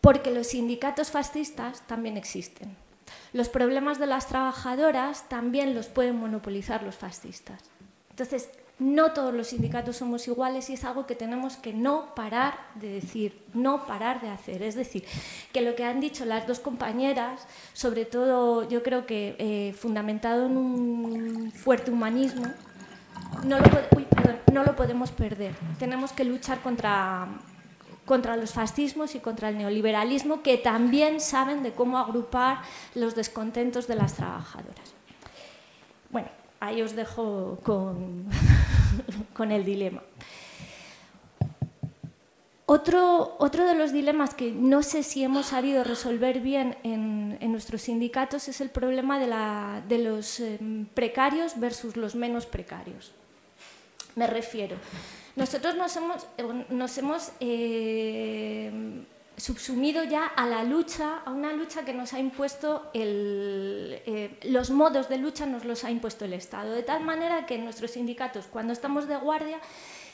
Porque 0.00 0.32
los 0.32 0.48
sindicatos 0.48 1.12
fascistas 1.12 1.82
también 1.87 2.16
existen 2.16 2.86
los 3.33 3.49
problemas 3.49 3.99
de 3.99 4.07
las 4.07 4.27
trabajadoras 4.27 5.29
también 5.29 5.75
los 5.75 5.87
pueden 5.87 6.16
monopolizar 6.16 6.83
los 6.83 6.97
fascistas. 6.97 7.62
Entonces, 8.11 8.49
no 8.79 9.12
todos 9.12 9.33
los 9.33 9.49
sindicatos 9.49 9.97
somos 9.97 10.29
iguales 10.29 10.69
y 10.69 10.75
es 10.75 10.85
algo 10.85 11.07
que 11.07 11.14
tenemos 11.14 11.57
que 11.57 11.73
no 11.73 12.14
parar 12.14 12.59
de 12.75 12.88
decir, 12.88 13.42
no 13.55 13.87
parar 13.87 14.21
de 14.21 14.29
hacer. 14.29 14.62
Es 14.62 14.75
decir, 14.75 15.05
que 15.53 15.62
lo 15.62 15.75
que 15.75 15.85
han 15.85 16.01
dicho 16.01 16.25
las 16.27 16.47
dos 16.47 16.61
compañeras, 16.61 17.47
sobre 17.73 18.05
todo 18.05 18.69
yo 18.69 18.83
creo 18.83 19.07
que 19.07 19.37
eh, 19.38 19.73
fundamentado 19.73 20.47
en 20.47 20.57
un 20.59 21.53
fuerte 21.53 21.90
humanismo, 21.90 22.45
no 23.45 23.59
lo, 23.59 23.66
uy, 23.97 24.05
perdón, 24.05 24.38
no 24.53 24.64
lo 24.64 24.77
podemos 24.77 25.11
perder. 25.11 25.55
Tenemos 25.79 26.12
que 26.12 26.25
luchar 26.25 26.61
contra 26.61 27.29
contra 28.07 28.37
los 28.37 28.53
fascismos 28.53 29.14
y 29.14 29.21
contra 29.21 29.51
el 29.51 29.59
neoliberalismo, 29.59 30.42
que 30.42 30.57
también 30.57 31.21
saben 31.21 31.62
de 31.62 31.73
cómo 31.73 31.99
agrupar 31.99 32.62
los 32.95 33.14
descontentos 33.14 33.87
de 33.87 33.97
las 33.97 34.14
trabajadoras. 34.14 34.95
Bueno, 36.11 36.28
ahí 36.61 36.80
os 36.80 36.97
dejo 36.97 37.59
con, 37.62 38.26
con 39.35 39.53
el 39.53 39.64
dilema. 39.64 40.03
Otro, 42.68 43.37
otro, 43.39 43.64
de 43.64 43.76
los 43.76 43.93
dilemas 43.93 44.35
que 44.35 44.51
no 44.51 44.83
sé 44.83 45.05
si 45.05 45.22
hemos 45.22 45.47
sabido 45.47 45.85
resolver 45.85 46.41
bien 46.41 46.76
en, 46.83 47.39
en 47.41 47.53
nuestros 47.53 47.83
sindicatos 47.83 48.49
es 48.49 48.61
el 48.61 48.70
problema 48.70 49.20
de, 49.20 49.28
la, 49.28 49.85
de 49.89 49.99
los 49.99 50.41
eh, 50.41 50.59
precarios 50.93 51.61
versus 51.61 51.97
los 51.97 52.16
menos 52.16 52.47
precarios. 52.47 53.12
Me 54.16 54.26
refiero. 54.26 54.76
Nosotros 55.37 55.76
nos 55.76 55.95
hemos, 55.97 56.26
nos 56.70 56.97
hemos 56.97 57.30
eh, 57.41 59.05
subsumido 59.37 60.03
ya 60.05 60.24
a 60.26 60.47
la 60.47 60.64
lucha, 60.64 61.18
a 61.26 61.30
una 61.30 61.53
lucha 61.53 61.84
que 61.84 61.93
nos 61.93 62.14
ha 62.14 62.18
impuesto 62.18 62.91
el, 62.95 64.01
eh, 64.07 64.39
los 64.45 64.70
modos 64.70 65.11
de 65.11 65.18
lucha 65.18 65.45
nos 65.45 65.66
los 65.66 65.84
ha 65.84 65.91
impuesto 65.91 66.24
el 66.24 66.32
Estado, 66.32 66.72
de 66.72 66.82
tal 66.82 67.05
manera 67.05 67.45
que 67.45 67.59
nuestros 67.59 67.91
sindicatos, 67.91 68.47
cuando 68.47 68.72
estamos 68.72 69.07
de 69.09 69.16
guardia, 69.16 69.61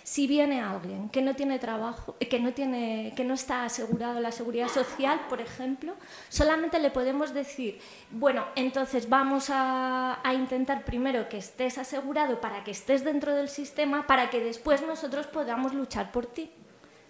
Si 0.05 0.27
viene 0.27 0.61
alguien 0.61 1.09
que 1.11 1.23
no 1.23 1.37
tiene 1.37 1.59
trabajo, 1.59 2.17
que 2.19 2.41
no, 2.41 2.53
tiene, 2.53 3.13
que 3.17 3.25
no 3.25 3.35
está 3.35 3.65
asegurado 3.65 4.21
la 4.21 4.33
seguridad 4.33 4.69
social, 4.69 5.21
por 5.29 5.41
ejemplo, 5.41 5.95
solamente 6.29 6.81
le 6.81 6.91
podemos 6.91 7.33
decir, 7.33 7.79
bueno, 8.11 8.47
entonces 8.57 9.09
vamos 9.09 9.49
a, 9.51 10.19
a 10.27 10.35
intentar 10.35 10.85
primero 10.85 11.29
que 11.29 11.39
estés 11.39 11.79
asegurado 11.79 12.41
para 12.41 12.65
que 12.65 12.73
estés 12.73 13.05
dentro 13.05 13.35
del 13.35 13.49
sistema, 13.49 14.07
para 14.07 14.29
que 14.29 14.41
después 14.41 14.83
nosotros 14.83 15.27
podamos 15.29 15.73
luchar 15.73 16.11
por 16.11 16.27
ti. 16.27 16.51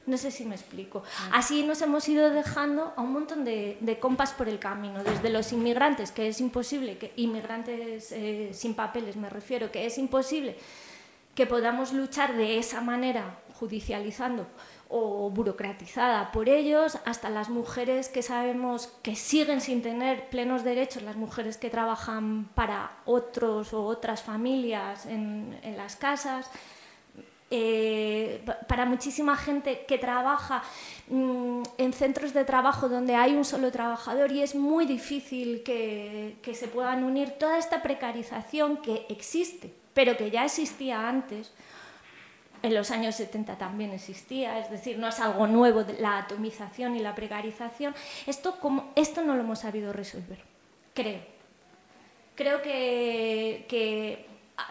No 0.04 0.16
sé 0.16 0.32
si 0.32 0.44
me 0.44 0.56
explico. 0.56 1.04
Así 1.32 1.62
nos 1.62 1.80
hemos 1.80 2.08
ido 2.08 2.28
dejando 2.30 2.92
a 2.96 3.02
un 3.02 3.12
montón 3.12 3.44
de, 3.44 3.78
de 3.80 4.00
compas 4.00 4.32
por 4.32 4.48
el 4.48 4.58
camino, 4.58 5.04
desde 5.04 5.30
los 5.30 5.52
inmigrantes, 5.52 6.10
que 6.10 6.26
es 6.26 6.40
imposible, 6.40 6.98
que 6.98 7.12
inmigrantes 7.16 8.10
eh, 8.10 8.50
sin 8.52 8.74
papeles 8.74 9.16
me 9.16 9.30
refiero, 9.30 9.70
que 9.70 9.86
es 9.86 9.98
imposible 9.98 10.56
que 11.34 11.46
podamos 11.46 11.92
luchar 11.92 12.36
de 12.36 12.58
esa 12.58 12.80
manera, 12.80 13.38
judicializando 13.58 14.46
o 14.94 15.30
burocratizada 15.30 16.30
por 16.32 16.50
ellos, 16.50 16.98
hasta 17.06 17.30
las 17.30 17.48
mujeres 17.48 18.10
que 18.10 18.22
sabemos 18.22 18.88
que 19.02 19.16
siguen 19.16 19.62
sin 19.62 19.80
tener 19.80 20.28
plenos 20.28 20.64
derechos, 20.64 21.02
las 21.02 21.16
mujeres 21.16 21.56
que 21.56 21.70
trabajan 21.70 22.50
para 22.54 22.98
otros 23.06 23.72
o 23.72 23.84
otras 23.84 24.22
familias 24.22 25.06
en, 25.06 25.58
las 25.78 25.96
casas. 25.96 26.50
Eh, 27.54 28.44
para 28.66 28.86
muchísima 28.86 29.36
gente 29.36 29.84
que 29.86 29.98
trabaja 29.98 30.62
mm, 31.08 31.62
en 31.76 31.92
centros 31.92 32.32
de 32.32 32.44
trabajo 32.46 32.88
donde 32.88 33.14
hay 33.14 33.34
un 33.34 33.44
solo 33.44 33.70
trabajador 33.70 34.32
y 34.32 34.42
es 34.42 34.54
muy 34.54 34.86
difícil 34.86 35.62
que, 35.62 36.38
que, 36.40 36.54
se 36.54 36.66
puedan 36.68 37.04
unir 37.04 37.32
toda 37.32 37.58
esta 37.58 37.82
precarización 37.82 38.78
que 38.78 39.04
existe, 39.10 39.74
pero 39.94 40.16
que 40.16 40.30
ya 40.30 40.44
existía 40.44 41.08
antes. 41.08 41.52
En 42.62 42.74
los 42.74 42.92
años 42.92 43.16
70 43.16 43.58
también 43.58 43.90
existía, 43.90 44.60
es 44.60 44.70
decir, 44.70 44.96
no 44.96 45.08
es 45.08 45.18
algo 45.18 45.48
nuevo 45.48 45.84
la 45.98 46.18
atomización 46.18 46.94
y 46.94 47.00
la 47.00 47.12
precarización. 47.14 47.92
Esto, 48.24 48.60
como, 48.60 48.92
esto 48.94 49.22
no 49.22 49.34
lo 49.34 49.40
hemos 49.40 49.60
sabido 49.60 49.92
resolver, 49.92 50.38
creo. 50.94 51.20
Creo 52.36 52.62
que, 52.62 53.66
que 53.68 54.26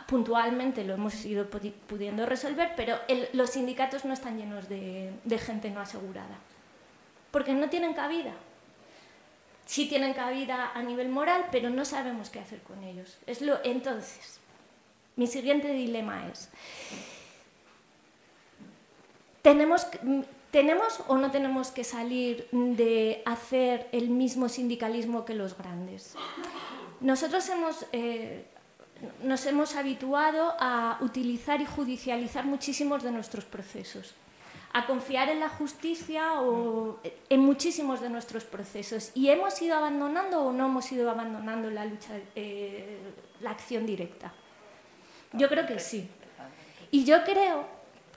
puntualmente 0.08 0.84
lo 0.84 0.94
hemos 0.94 1.26
ido 1.26 1.50
pudiendo 1.50 2.26
resolver, 2.26 2.74
pero 2.76 2.98
los 3.34 3.52
sindicatos 3.52 4.06
no 4.06 4.14
están 4.14 4.38
llenos 4.38 4.70
de, 4.70 5.12
de, 5.24 5.38
gente 5.38 5.70
no 5.70 5.82
asegurada, 5.82 6.38
porque 7.30 7.54
no 7.54 7.70
tienen 7.70 7.94
cabida. 7.94 8.34
Sí 9.66 9.88
tienen 9.88 10.14
cabida 10.14 10.72
a 10.74 10.82
nivel 10.82 11.10
moral, 11.10 11.46
pero 11.52 11.70
no 11.70 11.86
sabemos 11.86 12.30
qué 12.30 12.40
hacer 12.40 12.62
con 12.62 12.84
ellos. 12.84 13.18
Es 13.26 13.42
lo, 13.42 13.60
entonces, 13.64 14.41
mi 15.22 15.28
siguiente 15.28 15.72
dilema 15.72 16.28
es, 16.30 16.50
¿tenemos, 19.44 19.86
¿tenemos 20.50 21.00
o 21.08 21.16
no 21.16 21.30
tenemos 21.30 21.70
que 21.70 21.84
salir 21.84 22.48
de 22.52 23.22
hacer 23.28 23.88
el 23.92 24.10
mismo 24.10 24.50
sindicalismo 24.50 25.24
que 25.24 25.36
los 25.36 25.56
grandes? 25.56 26.16
Nosotros 27.00 27.48
hemos... 27.50 27.86
Eh, 27.92 28.46
nos 29.24 29.48
hemos 29.48 29.76
habituado 29.76 30.56
a 30.60 31.00
utilizar 31.02 31.60
y 31.60 31.66
judicializar 31.66 32.46
muchísimos 32.46 33.02
de 33.02 33.12
nuestros 33.12 33.46
procesos, 33.46 34.14
a 34.74 34.86
confiar 34.86 35.30
en 35.30 35.40
la 35.40 35.50
justicia 35.50 36.40
o 36.40 37.00
en 37.28 37.40
muchísimos 37.40 38.00
de 38.00 38.10
nuestros 38.10 38.44
procesos. 38.44 39.12
¿Y 39.16 39.30
hemos 39.30 39.60
ido 39.60 39.76
abandonando 39.76 40.44
o 40.46 40.52
no 40.52 40.68
hemos 40.68 40.92
ido 40.92 41.10
abandonando 41.10 41.72
la 41.72 41.86
lucha, 41.86 42.14
eh, 42.36 43.00
la 43.40 43.50
acción 43.50 43.88
directa? 43.88 44.32
Yo 45.34 45.50
creo 45.50 45.66
que 45.66 45.80
sí. 45.80 46.10
Y 46.92 47.06
yo 47.06 47.24
creo 47.24 47.66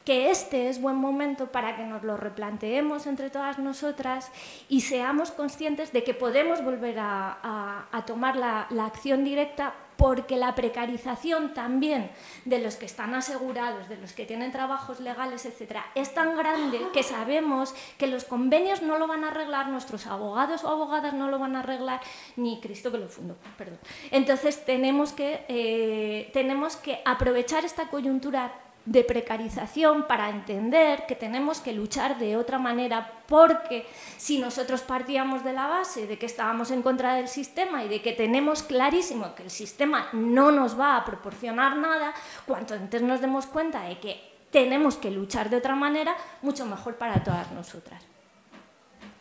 que 0.04 0.30
este 0.30 0.68
es 0.68 0.80
buen 0.80 0.96
momento 0.96 1.50
para 1.50 1.76
que 1.76 1.84
nos 1.84 2.02
lo 2.02 2.16
replanteemos 2.16 3.06
entre 3.06 3.30
todas 3.30 3.58
nosotras 3.58 4.30
y 4.68 4.82
seamos 4.82 5.30
conscientes 5.30 5.92
de 5.92 6.04
que 6.04 6.12
podemos 6.12 6.62
volver 6.62 6.96
a, 6.98 7.86
tomar 8.06 8.36
la 8.36 8.84
acción 8.84 9.24
directa 9.24 9.74
porque 9.96 10.36
la 10.36 10.54
precarización 10.54 11.54
también 11.54 12.10
de 12.44 12.58
los 12.58 12.76
que 12.76 12.86
están 12.86 13.14
asegurados, 13.14 13.88
de 13.88 13.96
los 13.96 14.12
que 14.12 14.26
tienen 14.26 14.52
trabajos 14.52 15.00
legales, 15.00 15.46
etcétera, 15.46 15.86
es 15.94 16.14
tan 16.14 16.36
grande 16.36 16.80
que 16.92 17.02
sabemos 17.02 17.74
que 17.98 18.06
los 18.06 18.24
convenios 18.24 18.82
no 18.82 18.98
lo 18.98 19.06
van 19.06 19.24
a 19.24 19.28
arreglar, 19.28 19.68
nuestros 19.68 20.06
abogados 20.06 20.64
o 20.64 20.68
abogadas 20.68 21.14
no 21.14 21.28
lo 21.28 21.38
van 21.38 21.56
a 21.56 21.60
arreglar, 21.60 22.00
ni 22.36 22.60
Cristo 22.60 22.90
que 22.90 22.98
lo 22.98 23.08
fundó, 23.08 23.36
perdón. 23.56 23.78
Entonces 24.10 24.64
tenemos 24.64 25.12
que, 25.12 25.44
eh, 25.48 26.30
tenemos 26.32 26.76
que 26.76 27.00
aprovechar 27.04 27.64
esta 27.64 27.88
coyuntura 27.88 28.63
de 28.86 29.02
precarización 29.02 30.06
para 30.06 30.28
entender 30.28 31.06
que 31.06 31.14
tenemos 31.14 31.60
que 31.60 31.72
luchar 31.72 32.18
de 32.18 32.36
otra 32.36 32.58
manera 32.58 33.12
porque 33.26 33.86
si 34.18 34.38
nosotros 34.38 34.82
partíamos 34.82 35.42
de 35.42 35.54
la 35.54 35.66
base 35.66 36.06
de 36.06 36.18
que 36.18 36.26
estábamos 36.26 36.70
en 36.70 36.82
contra 36.82 37.14
del 37.14 37.28
sistema 37.28 37.82
y 37.82 37.88
de 37.88 38.02
que 38.02 38.12
tenemos 38.12 38.62
clarísimo 38.62 39.34
que 39.34 39.44
el 39.44 39.50
sistema 39.50 40.08
no 40.12 40.50
nos 40.50 40.78
va 40.78 40.96
a 40.96 41.04
proporcionar 41.04 41.76
nada, 41.76 42.12
cuanto 42.46 42.74
antes 42.74 43.00
nos 43.00 43.22
demos 43.22 43.46
cuenta 43.46 43.82
de 43.82 43.98
que 43.98 44.34
tenemos 44.50 44.96
que 44.96 45.10
luchar 45.10 45.48
de 45.48 45.56
otra 45.56 45.74
manera, 45.74 46.14
mucho 46.42 46.66
mejor 46.66 46.96
para 46.96 47.24
todas 47.24 47.50
nosotras. 47.52 48.02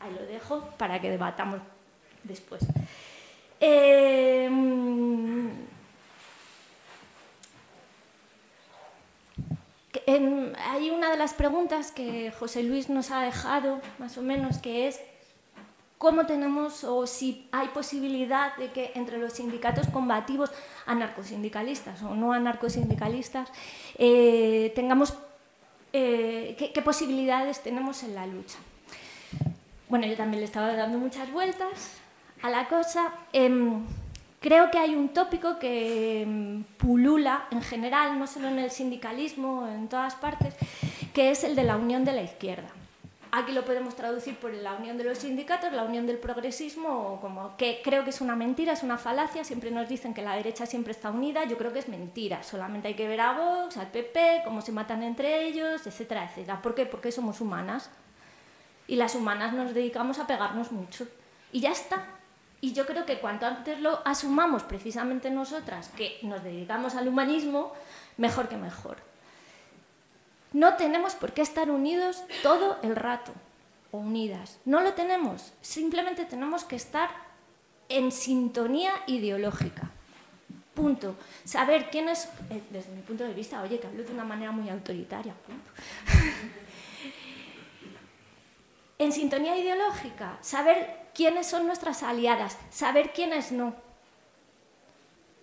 Ahí 0.01 0.13
lo 0.13 0.25
dejo 0.25 0.61
para 0.77 0.99
que 0.99 1.09
debatamos 1.09 1.61
después. 2.23 2.63
Eh, 3.61 4.49
hay 10.07 10.89
una 10.89 11.11
de 11.11 11.17
las 11.17 11.33
preguntas 11.33 11.91
que 11.91 12.31
José 12.31 12.63
Luis 12.63 12.89
nos 12.89 13.11
ha 13.11 13.21
dejado, 13.21 13.81
más 13.99 14.17
o 14.17 14.21
menos, 14.21 14.57
que 14.57 14.87
es 14.87 14.99
cómo 15.97 16.25
tenemos 16.25 16.83
o 16.83 17.07
si 17.07 17.47
hay 17.53 17.69
posibilidad 17.69 18.55
de 18.57 18.71
que 18.71 18.91
entre 18.95 19.17
los 19.19 19.33
sindicatos 19.33 19.87
combativos, 19.87 20.51
anarcosindicalistas 20.85 22.03
o 22.03 22.13
no 22.13 22.33
anarcosindicalistas, 22.33 23.49
eh, 23.97 24.73
tengamos 24.75 25.13
eh, 25.93 26.55
¿qué, 26.57 26.81
posibilidades 26.81 27.61
tenemos 27.61 28.03
en 28.03 28.15
la 28.15 28.25
lucha. 28.25 28.57
Bueno, 29.89 30.07
yo 30.07 30.17
también 30.17 30.41
le 30.41 30.45
estaba 30.45 30.73
dando 30.73 30.97
muchas 30.97 31.31
vueltas 31.31 31.91
a 32.41 32.49
la 32.49 32.67
cosa. 32.67 33.13
Eh, 33.31 33.49
Creo 34.43 34.69
que 34.71 34.77
hay 34.77 34.93
un 34.93 35.07
tópico 35.07 35.57
que 35.57 36.25
mm, 36.27 36.63
pulula 36.75 37.47
en 37.49 37.61
general, 37.61 38.19
no 38.19 38.27
solo 38.27 38.49
en 38.49 38.59
el 38.59 38.71
sindicalismo, 38.71 39.65
en 39.69 39.87
todas 39.87 40.15
partes, 40.15 40.53
que 41.13 41.31
es 41.31 41.45
el 41.45 41.55
de 41.55 41.63
la 41.63 41.77
unión 41.77 42.03
de 42.03 42.11
la 42.11 42.23
izquierda. 42.23 42.67
Aquí 43.31 43.53
lo 43.53 43.63
podemos 43.63 43.95
traducir 43.95 44.35
por 44.35 44.53
la 44.53 44.73
unión 44.73 44.97
de 44.97 45.05
los 45.05 45.19
sindicatos, 45.19 45.71
la 45.71 45.83
unión 45.83 46.05
del 46.05 46.17
progresismo, 46.17 47.19
como 47.21 47.55
que 47.55 47.79
creo 47.85 48.03
que 48.03 48.09
es 48.09 48.19
una 48.19 48.35
mentira, 48.35 48.73
es 48.73 48.83
una 48.83 48.97
falacia. 48.97 49.45
Siempre 49.45 49.71
nos 49.71 49.87
dicen 49.87 50.13
que 50.13 50.21
la 50.21 50.35
derecha 50.35 50.65
siempre 50.65 50.91
está 50.91 51.09
unida. 51.09 51.45
Yo 51.45 51.57
creo 51.57 51.71
que 51.71 51.79
es 51.79 51.87
mentira. 51.87 52.43
Solamente 52.43 52.89
hay 52.89 52.95
que 52.95 53.07
ver 53.07 53.21
a 53.21 53.31
Vox, 53.31 53.77
al 53.77 53.91
PP, 53.91 54.41
cómo 54.43 54.59
se 54.59 54.73
matan 54.73 55.03
entre 55.03 55.47
ellos, 55.47 55.87
etcétera, 55.87 56.25
etcétera. 56.25 56.61
¿Por 56.61 56.75
qué? 56.75 56.85
Porque 56.85 57.13
somos 57.13 57.39
humanas. 57.39 57.89
Y 58.87 58.97
las 58.97 59.15
humanas 59.15 59.53
nos 59.53 59.73
dedicamos 59.73 60.19
a 60.19 60.27
pegarnos 60.27 60.73
mucho. 60.73 61.07
Y 61.53 61.61
ya 61.61 61.71
está. 61.71 62.05
Y 62.63 62.71
yo 62.71 62.85
creo 62.85 63.05
que 63.05 63.19
cuanto 63.19 63.45
antes 63.45 63.81
lo 63.81 63.99
asumamos 64.07 64.63
precisamente 64.63 65.29
nosotras, 65.29 65.89
que 65.97 66.17
nos 66.21 66.41
dedicamos 66.45 66.95
al 66.95 67.09
humanismo, 67.09 67.73
mejor 68.15 68.47
que 68.47 68.55
mejor. 68.55 68.95
No 70.53 70.77
tenemos 70.77 71.13
por 71.13 71.33
qué 71.33 71.41
estar 71.41 71.69
unidos 71.69 72.23
todo 72.41 72.77
el 72.81 72.95
rato 72.95 73.33
o 73.91 73.97
unidas. 73.97 74.59
No 74.63 74.79
lo 74.79 74.93
tenemos. 74.93 75.51
Simplemente 75.59 76.23
tenemos 76.23 76.63
que 76.63 76.77
estar 76.77 77.09
en 77.89 78.13
sintonía 78.13 78.93
ideológica. 79.07 79.91
Punto. 80.73 81.17
Saber 81.43 81.89
quién 81.89 82.07
es, 82.07 82.29
eh, 82.49 82.63
desde 82.69 82.91
mi 82.91 83.01
punto 83.01 83.25
de 83.25 83.33
vista, 83.33 83.61
oye, 83.61 83.77
que 83.81 83.87
hablo 83.87 84.05
de 84.05 84.13
una 84.13 84.23
manera 84.23 84.53
muy 84.53 84.69
autoritaria. 84.69 85.33
Punto. 85.33 85.69
en 88.99 89.11
sintonía 89.11 89.57
ideológica, 89.57 90.37
saber 90.39 91.02
quiénes 91.13 91.47
son 91.47 91.67
nuestras 91.67 92.03
aliadas, 92.03 92.57
saber 92.69 93.13
quiénes 93.13 93.51
no. 93.51 93.75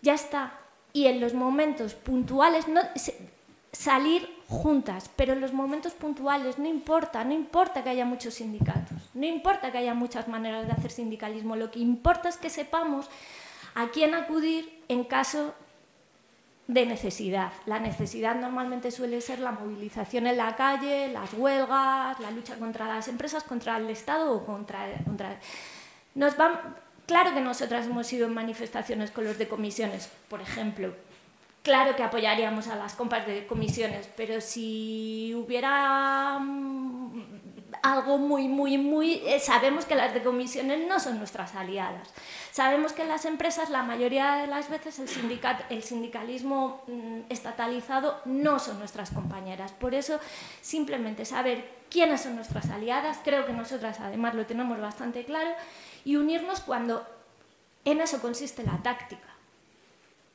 Ya 0.02 0.14
está. 0.14 0.54
Y 0.92 1.06
en 1.06 1.20
los 1.20 1.34
momentos 1.34 1.94
puntuales, 1.94 2.66
no, 2.68 2.80
salir 3.72 4.28
juntas, 4.48 5.10
pero 5.14 5.32
en 5.32 5.40
los 5.40 5.52
momentos 5.52 5.92
puntuales 5.92 6.58
no 6.58 6.66
importa, 6.66 7.22
no 7.22 7.32
importa 7.32 7.84
que 7.84 7.90
haya 7.90 8.04
muchos 8.04 8.34
sindicatos, 8.34 8.98
no 9.14 9.24
importa 9.26 9.70
que 9.70 9.78
haya 9.78 9.94
muchas 9.94 10.26
maneras 10.26 10.66
de 10.66 10.72
hacer 10.72 10.90
sindicalismo, 10.90 11.54
lo 11.54 11.70
que 11.70 11.78
importa 11.78 12.28
es 12.28 12.36
que 12.36 12.50
sepamos 12.50 13.08
a 13.76 13.88
quién 13.90 14.14
acudir 14.14 14.82
en 14.88 15.04
caso 15.04 15.54
de 16.72 16.86
necesidad. 16.86 17.52
La 17.66 17.80
necesidad 17.80 18.36
normalmente 18.36 18.90
suele 18.90 19.20
ser 19.20 19.40
la 19.40 19.52
movilización 19.52 20.26
en 20.26 20.36
la 20.36 20.54
calle, 20.54 21.08
las 21.08 21.34
huelgas, 21.34 22.18
la 22.20 22.30
lucha 22.30 22.56
contra 22.56 22.86
las 22.86 23.08
empresas, 23.08 23.42
contra 23.42 23.76
el 23.76 23.90
Estado 23.90 24.32
o 24.32 24.44
contra... 24.44 24.86
contra... 25.04 25.38
Nos 26.14 26.36
van... 26.36 26.76
Claro 27.06 27.34
que 27.34 27.40
nosotras 27.40 27.86
hemos 27.86 28.12
ido 28.12 28.26
en 28.28 28.34
manifestaciones 28.34 29.10
con 29.10 29.24
los 29.24 29.36
de 29.36 29.48
comisiones, 29.48 30.08
por 30.28 30.40
ejemplo, 30.40 30.94
claro 31.62 31.96
que 31.96 32.04
apoyaríamos 32.04 32.68
a 32.68 32.76
las 32.76 32.94
compas 32.94 33.26
de 33.26 33.46
comisiones, 33.46 34.08
pero 34.16 34.40
si 34.40 35.34
hubiera 35.34 36.38
mm, 36.38 37.49
algo 37.82 38.18
muy, 38.18 38.48
muy, 38.48 38.78
muy... 38.78 39.22
eh, 39.26 39.40
sabemos 39.40 39.84
que 39.84 39.94
las 39.94 40.12
de 40.14 40.22
comisiones 40.22 40.86
no 40.86 41.00
son 41.00 41.18
nuestras 41.18 41.54
aliadas. 41.54 42.08
Sabemos 42.50 42.92
que 42.92 43.04
las 43.04 43.24
empresas 43.24 43.70
la 43.70 43.82
mayoría 43.82 44.34
de 44.36 44.46
las 44.46 44.68
veces 44.68 44.98
el, 44.98 45.08
sindicat- 45.08 45.64
el 45.70 45.82
sindicalismo 45.82 46.82
mm, 46.86 47.20
estatalizado 47.30 48.20
no 48.24 48.58
son 48.58 48.78
nuestras 48.78 49.10
compañeras. 49.10 49.72
Por 49.72 49.94
eso 49.94 50.20
simplemente 50.60 51.24
saber 51.24 51.80
quiénes 51.90 52.20
son 52.20 52.36
nuestras 52.36 52.70
aliadas, 52.70 53.18
creo 53.24 53.46
que 53.46 53.52
nosotras 53.52 54.00
además 54.00 54.34
lo 54.34 54.46
tenemos 54.46 54.80
bastante 54.80 55.24
claro, 55.24 55.50
y 56.04 56.16
unirnos 56.16 56.60
cuando 56.60 57.06
en 57.84 58.00
eso 58.00 58.20
consiste 58.20 58.62
la 58.62 58.78
táctica 58.82 59.26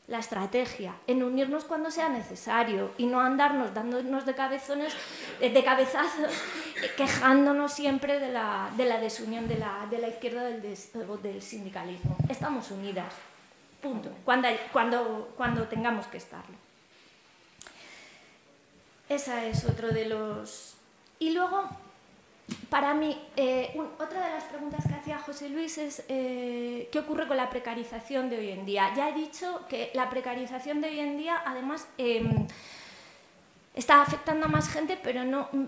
la 0.07 0.19
estrategia, 0.19 0.93
en 1.07 1.23
unirnos 1.23 1.65
cuando 1.65 1.89
sea 1.89 2.09
necesario 2.09 2.91
y 2.97 3.07
no 3.07 3.19
andarnos 3.19 3.73
dándonos 3.73 4.25
de 4.25 4.35
cabezones, 4.35 4.93
eh, 5.41 5.49
de 5.49 5.63
cabezazos, 5.63 6.31
eh, 6.31 6.91
quejándonos 6.95 7.73
siempre 7.73 8.19
de 8.19 8.31
la, 8.31 8.69
de 8.77 8.85
la 8.85 8.99
desunión 8.99 9.47
de 9.47 9.57
la, 9.57 9.87
de 9.89 9.97
la 9.97 10.07
izquierda 10.07 10.43
del, 10.43 10.61
del 10.61 11.41
sindicalismo. 11.41 12.17
Estamos 12.29 12.69
unidas, 12.69 13.13
punto, 13.81 14.09
cuando, 14.23 14.47
cuando, 14.71 15.33
cuando 15.35 15.63
tengamos 15.67 16.05
que 16.07 16.17
estarlo. 16.17 16.55
Esa 19.09 19.45
es 19.45 19.65
otro 19.65 19.89
de 19.89 20.05
los... 20.05 20.75
Y 21.17 21.31
luego, 21.31 21.67
para 22.69 22.93
mí, 22.93 23.19
eh, 23.35 23.75
otra 23.99 24.25
de 24.27 24.33
las 24.33 24.43
preguntas 24.45 24.85
que 24.87 24.93
hacía 24.93 25.17
José 25.19 25.49
Luis 25.49 25.77
es 25.77 26.03
eh, 26.09 26.89
¿qué 26.91 26.99
ocurre 26.99 27.27
con 27.27 27.37
la 27.37 27.49
precarización 27.49 28.29
de 28.29 28.37
hoy 28.37 28.49
en 28.51 28.65
día? 28.65 28.93
Ya 28.95 29.09
he 29.09 29.13
dicho 29.13 29.65
que 29.67 29.89
la 29.93 30.09
precarización 30.09 30.81
de 30.81 30.89
hoy 30.89 30.99
en 30.99 31.17
día, 31.17 31.41
además, 31.45 31.87
em, 31.97 32.47
está 33.73 34.01
afectando 34.01 34.45
a 34.45 34.49
más 34.49 34.69
gente, 34.69 34.97
pero 35.01 35.23
no... 35.23 35.49
mm, 35.51 35.65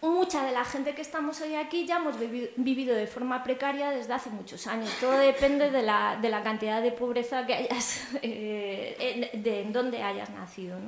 Mucha 0.00 0.44
de 0.44 0.52
la 0.52 0.64
gente 0.64 0.94
que 0.94 1.02
estamos 1.02 1.40
hoy 1.40 1.56
aquí 1.56 1.84
ya 1.84 1.96
hemos 1.96 2.14
vivi- 2.20 2.50
vivido 2.54 2.94
de 2.94 3.08
forma 3.08 3.42
precaria 3.42 3.90
desde 3.90 4.12
hace 4.12 4.30
muchos 4.30 4.68
años. 4.68 4.88
Todo 5.00 5.18
depende 5.18 5.72
de 5.72 5.82
la, 5.82 6.16
de 6.22 6.28
la 6.28 6.44
cantidad 6.44 6.80
de 6.80 6.92
pobreza 6.92 7.44
que 7.46 7.54
hayas, 7.54 8.06
eh, 8.22 9.28
en- 9.32 9.42
de 9.42 9.62
en 9.62 9.72
dónde 9.72 10.00
hayas 10.02 10.30
nacido. 10.30 10.78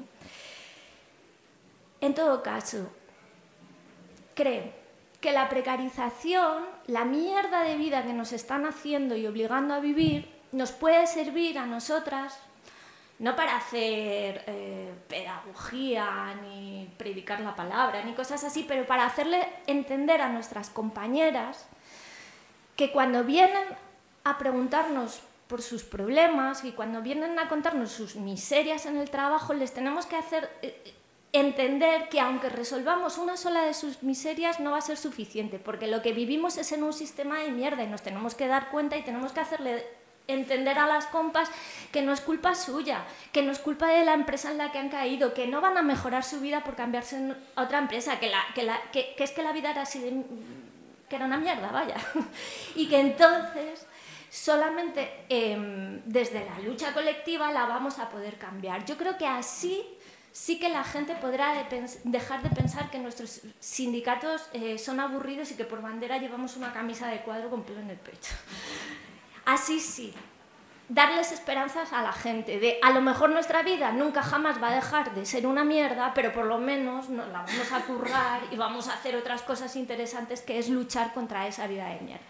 En 2.01 2.15
todo 2.15 2.41
caso, 2.43 2.89
creo 4.41 4.65
que 5.21 5.33
la 5.33 5.51
precarización, 5.51 6.65
la 6.87 7.05
mierda 7.05 7.63
de 7.63 7.77
vida 7.77 8.03
que 8.03 8.15
nos 8.15 8.33
están 8.33 8.65
haciendo 8.65 9.17
y 9.17 9.27
obligando 9.27 9.75
a 9.75 9.81
vivir, 9.81 10.33
nos 10.53 10.73
puede 10.73 11.07
servir 11.07 11.59
a 11.59 11.67
nosotras, 11.67 12.39
no 13.19 13.37
para 13.37 13.57
hacer 13.57 14.43
eh, 14.47 14.95
pedagogía, 15.09 16.35
ni 16.43 16.91
predicar 16.97 17.41
la 17.41 17.55
palabra, 17.55 18.03
ni 18.03 18.15
cosas 18.15 18.43
así, 18.45 18.65
pero 18.67 18.87
para 18.87 19.05
hacerle 19.05 19.47
entender 19.67 20.23
a 20.23 20.31
nuestras 20.31 20.71
compañeras 20.71 21.67
que 22.77 22.91
cuando 22.91 23.23
vienen 23.25 23.65
a 24.25 24.39
preguntarnos 24.39 25.21
por 25.49 25.61
sus 25.61 25.83
problemas 25.83 26.65
y 26.65 26.73
cuando 26.73 27.03
vienen 27.03 27.39
a 27.39 27.49
contarnos 27.49 27.91
sus 27.91 28.17
miserias 28.17 28.87
en 28.87 28.97
el 28.97 29.11
trabajo, 29.11 29.53
les 29.53 29.75
tenemos 29.75 30.07
que 30.07 30.17
hacer 30.17 30.49
eh, 30.63 30.95
entender 31.33 32.09
que 32.09 32.21
aunque 32.21 32.49
resolvamos 32.49 33.19
una 33.19 33.37
sola 33.37 33.63
de 33.63 33.75
sus 33.75 34.03
miserias 34.03 34.61
no 34.61 34.73
va 34.73 34.79
a 34.79 34.83
ser 34.83 34.97
suficiente, 34.97 35.59
porque 35.59 35.87
lo 35.87 36.03
que 36.03 36.13
vivimos 36.13 36.57
es 36.57 36.73
en 36.73 36.83
un 36.83 36.93
sistema 36.93 37.39
de 37.39 37.51
mierda 37.51 37.85
y 37.85 37.87
nos 37.87 38.03
tenemos 38.03 38.35
que 38.35 38.49
dar 38.49 38.71
cuenta 38.71 38.97
y 38.97 39.03
tenemos 39.03 39.33
que 39.33 39.41
hacerle 39.41 39.85
entender 40.27 40.79
a 40.79 40.87
las 40.87 41.07
compas 41.07 41.51
que 41.93 42.03
no 42.03 42.13
es 42.13 42.21
culpa 42.21 42.55
suya, 42.55 43.05
que 43.33 43.43
no 43.43 43.53
es 43.53 43.59
culpa 43.59 43.89
de 43.89 44.05
la 44.05 44.15
empresa 44.15 44.51
en 44.51 44.59
la 44.59 44.73
que 44.73 44.79
han 44.79 44.89
caído, 44.89 45.35
que 45.35 45.47
no 45.47 45.61
van 45.61 45.77
a 45.77 45.83
mejorar 45.83 46.25
su 46.25 46.41
vida 46.41 46.63
por 46.65 46.77
cambiarse 46.77 47.35
a 47.57 47.63
otra 47.63 47.79
empresa, 47.79 48.21
que, 48.21 48.29
la, 48.29 48.43
que, 48.55 48.63
la, 48.63 48.81
que, 48.93 49.15
que 49.17 49.25
es 49.25 49.33
que 49.33 49.43
la 49.43 49.53
vida 49.53 49.71
era 49.71 49.83
así 49.83 49.99
de 49.99 50.23
que 51.09 51.17
era 51.17 51.25
una 51.25 51.39
mierda, 51.39 51.73
vaya. 51.73 51.97
y 52.77 52.89
que 52.89 53.01
entonces 53.01 53.87
solamente 54.31 55.25
em, 55.29 56.01
desde 56.05 56.45
la 56.45 56.61
lucha 56.61 56.93
colectiva 56.95 57.51
la 57.51 57.67
vamos 57.67 57.99
a 57.99 58.09
poder 58.09 58.37
cambiar. 58.37 58.85
Yo 58.85 58.97
creo 58.97 59.19
que 59.19 59.27
así 59.27 59.85
sí 60.33 60.59
que 60.59 60.69
la 60.69 60.85
gente 60.85 61.15
podrá 61.15 61.67
dejar 62.05 62.43
de 62.43 62.51
pensar 62.51 62.91
que 62.91 62.99
nuestros 62.99 63.41
sindicatos 63.59 64.49
eh, 64.53 64.79
son 64.79 65.01
aburridos 65.01 65.51
y 65.51 65.55
que 65.55 65.65
por 65.65 65.83
bandera 65.83 66.19
llevamos 66.19 66.57
una 66.57 66.73
camisa 66.73 67.09
de 67.09 67.23
cuadro 67.23 67.51
con 67.51 67.63
pelo 67.63 67.81
en 67.81 67.91
el 67.91 67.99
pecho. 67.99 68.33
Así 69.45 69.81
sí, 69.81 70.15
darles 70.89 71.33
esperanzas 71.33 71.93
a 71.93 72.03
la 72.03 72.13
gente 72.13 72.59
de 72.59 72.79
a 72.83 72.91
lo 72.91 73.01
mejor 73.01 73.31
nuestra 73.31 73.63
vida 73.63 73.93
nunca 73.93 74.23
jamás 74.23 74.63
va 74.63 74.69
a 74.69 74.75
dejar 74.75 75.15
de 75.15 75.25
ser 75.25 75.47
una 75.47 75.65
mierda, 75.65 76.13
pero 76.15 76.33
por 76.33 76.47
lo 76.47 76.59
menos 76.59 77.09
nos 77.09 77.29
la 77.29 77.43
vamos 77.43 77.73
a 77.73 77.81
currar 77.83 78.41
y 78.51 78.57
vamos 78.57 78.89
a 78.89 78.95
hacer 78.95 79.17
otras 79.17 79.43
cosas 79.43 79.77
interesantes 79.77 80.43
que 80.43 80.59
es 80.59 80.69
luchar 80.69 81.15
contra 81.15 81.47
esa 81.47 81.67
vida 81.67 81.87
de 81.89 82.01
mierda. 82.01 82.25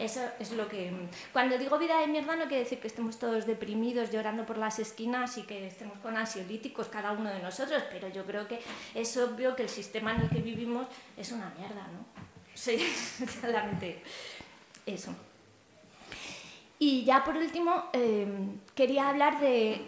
Eso 0.00 0.22
es 0.38 0.52
lo 0.52 0.66
que... 0.66 0.90
Cuando 1.30 1.58
digo 1.58 1.78
vida 1.78 2.00
de 2.00 2.06
mierda 2.06 2.34
no 2.34 2.44
quiere 2.46 2.64
decir 2.64 2.80
que 2.80 2.86
estemos 2.86 3.18
todos 3.18 3.44
deprimidos 3.44 4.10
llorando 4.10 4.46
por 4.46 4.56
las 4.56 4.78
esquinas 4.78 5.36
y 5.36 5.42
que 5.42 5.66
estemos 5.66 5.98
con 5.98 6.16
ansiolíticos 6.16 6.88
cada 6.88 7.12
uno 7.12 7.28
de 7.28 7.38
nosotros, 7.40 7.82
pero 7.92 8.08
yo 8.08 8.24
creo 8.24 8.48
que 8.48 8.60
es 8.94 9.14
obvio 9.18 9.54
que 9.54 9.64
el 9.64 9.68
sistema 9.68 10.14
en 10.14 10.22
el 10.22 10.30
que 10.30 10.40
vivimos 10.40 10.86
es 11.18 11.32
una 11.32 11.52
mierda, 11.58 11.86
¿no? 11.88 12.06
Sí, 12.54 12.78
solamente 13.42 14.02
eso. 14.86 15.14
Y 16.78 17.04
ya 17.04 17.22
por 17.22 17.36
último, 17.36 17.90
eh, 17.92 18.26
quería 18.74 19.10
hablar 19.10 19.38
de 19.38 19.82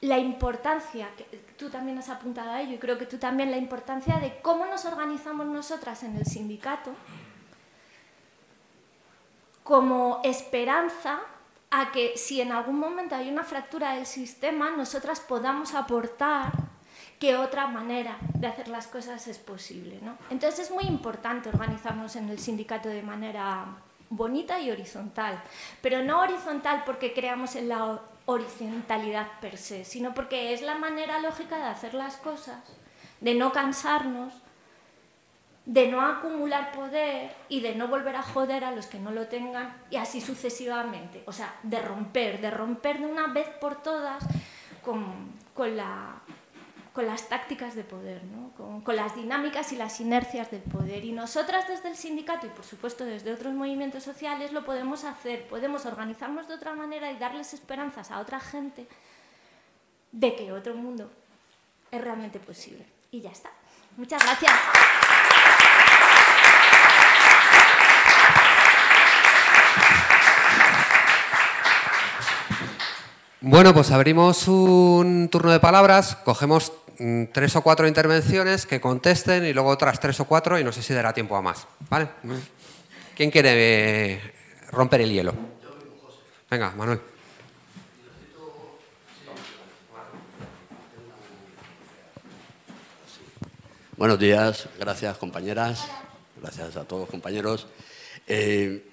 la 0.00 0.18
importancia, 0.18 1.08
que 1.16 1.38
tú 1.56 1.70
también 1.70 1.98
has 1.98 2.08
apuntado 2.08 2.50
a 2.50 2.60
ello, 2.60 2.74
y 2.74 2.78
creo 2.78 2.98
que 2.98 3.06
tú 3.06 3.18
también, 3.18 3.52
la 3.52 3.58
importancia 3.58 4.16
de 4.16 4.40
cómo 4.42 4.66
nos 4.66 4.84
organizamos 4.86 5.46
nosotras 5.46 6.02
en 6.02 6.16
el 6.16 6.26
sindicato 6.26 6.90
como 9.62 10.20
esperanza 10.24 11.20
a 11.70 11.90
que 11.90 12.16
si 12.16 12.40
en 12.40 12.52
algún 12.52 12.78
momento 12.78 13.14
hay 13.14 13.30
una 13.30 13.44
fractura 13.44 13.94
del 13.94 14.06
sistema, 14.06 14.70
nosotras 14.70 15.20
podamos 15.20 15.74
aportar 15.74 16.52
que 17.18 17.36
otra 17.36 17.66
manera 17.66 18.18
de 18.34 18.48
hacer 18.48 18.68
las 18.68 18.86
cosas 18.88 19.26
es 19.28 19.38
posible. 19.38 19.98
¿no? 20.02 20.18
Entonces 20.28 20.66
es 20.66 20.70
muy 20.70 20.84
importante 20.84 21.48
organizarnos 21.48 22.16
en 22.16 22.28
el 22.28 22.38
sindicato 22.38 22.88
de 22.88 23.02
manera 23.02 23.64
bonita 24.10 24.60
y 24.60 24.70
horizontal, 24.70 25.42
pero 25.80 26.02
no 26.02 26.20
horizontal 26.20 26.82
porque 26.84 27.14
creamos 27.14 27.56
en 27.56 27.68
la 27.68 28.00
horizontalidad 28.26 29.28
per 29.40 29.56
se, 29.56 29.84
sino 29.84 30.14
porque 30.14 30.52
es 30.52 30.62
la 30.62 30.74
manera 30.74 31.18
lógica 31.20 31.56
de 31.56 31.64
hacer 31.64 31.94
las 31.94 32.16
cosas, 32.16 32.58
de 33.20 33.34
no 33.34 33.52
cansarnos, 33.52 34.34
de 35.64 35.88
no 35.88 36.00
acumular 36.00 36.72
poder 36.72 37.34
y 37.48 37.60
de 37.60 37.74
no 37.74 37.86
volver 37.86 38.16
a 38.16 38.22
joder 38.22 38.64
a 38.64 38.72
los 38.72 38.86
que 38.86 38.98
no 38.98 39.12
lo 39.12 39.28
tengan 39.28 39.76
y 39.90 39.96
así 39.96 40.20
sucesivamente. 40.20 41.22
O 41.26 41.32
sea, 41.32 41.54
de 41.62 41.80
romper, 41.80 42.40
de 42.40 42.50
romper 42.50 42.98
de 42.98 43.06
una 43.06 43.28
vez 43.28 43.48
por 43.60 43.80
todas 43.80 44.24
con, 44.82 45.04
con, 45.54 45.76
la, 45.76 46.20
con 46.92 47.06
las 47.06 47.28
tácticas 47.28 47.76
de 47.76 47.84
poder, 47.84 48.24
¿no? 48.24 48.50
con, 48.56 48.80
con 48.80 48.96
las 48.96 49.14
dinámicas 49.14 49.72
y 49.72 49.76
las 49.76 50.00
inercias 50.00 50.50
del 50.50 50.62
poder. 50.62 51.04
Y 51.04 51.12
nosotras 51.12 51.68
desde 51.68 51.90
el 51.90 51.96
sindicato 51.96 52.46
y 52.46 52.50
por 52.50 52.64
supuesto 52.64 53.04
desde 53.04 53.32
otros 53.32 53.54
movimientos 53.54 54.02
sociales 54.02 54.52
lo 54.52 54.64
podemos 54.64 55.04
hacer, 55.04 55.46
podemos 55.46 55.86
organizarnos 55.86 56.48
de 56.48 56.54
otra 56.54 56.74
manera 56.74 57.12
y 57.12 57.18
darles 57.18 57.54
esperanzas 57.54 58.10
a 58.10 58.18
otra 58.18 58.40
gente 58.40 58.88
de 60.10 60.34
que 60.34 60.50
otro 60.50 60.74
mundo 60.74 61.08
es 61.92 62.00
realmente 62.00 62.40
posible. 62.40 62.84
Y 63.12 63.20
ya 63.20 63.30
está. 63.30 63.50
Muchas 63.96 64.22
gracias. 64.24 65.11
Bueno, 73.44 73.74
pues 73.74 73.90
abrimos 73.90 74.46
un 74.46 75.28
turno 75.28 75.50
de 75.50 75.58
palabras, 75.58 76.14
cogemos 76.24 76.72
mm, 77.00 77.24
tres 77.32 77.56
o 77.56 77.62
cuatro 77.62 77.88
intervenciones 77.88 78.66
que 78.66 78.80
contesten 78.80 79.44
y 79.44 79.52
luego 79.52 79.68
otras 79.68 79.98
tres 79.98 80.20
o 80.20 80.26
cuatro 80.26 80.60
y 80.60 80.64
no 80.64 80.70
sé 80.70 80.80
si 80.80 80.94
dará 80.94 81.12
tiempo 81.12 81.34
a 81.34 81.42
más. 81.42 81.66
¿Vale? 81.90 82.08
¿Quién 83.16 83.32
quiere 83.32 84.12
eh, 84.12 84.20
romper 84.70 85.00
el 85.00 85.10
hielo? 85.10 85.34
Venga, 86.48 86.70
Manuel. 86.76 87.00
Buenos 93.96 94.20
días, 94.20 94.68
gracias 94.78 95.18
compañeras, 95.18 95.88
gracias 96.40 96.76
a 96.76 96.84
todos 96.84 97.08
compañeros. 97.08 97.66
Eh, 98.28 98.91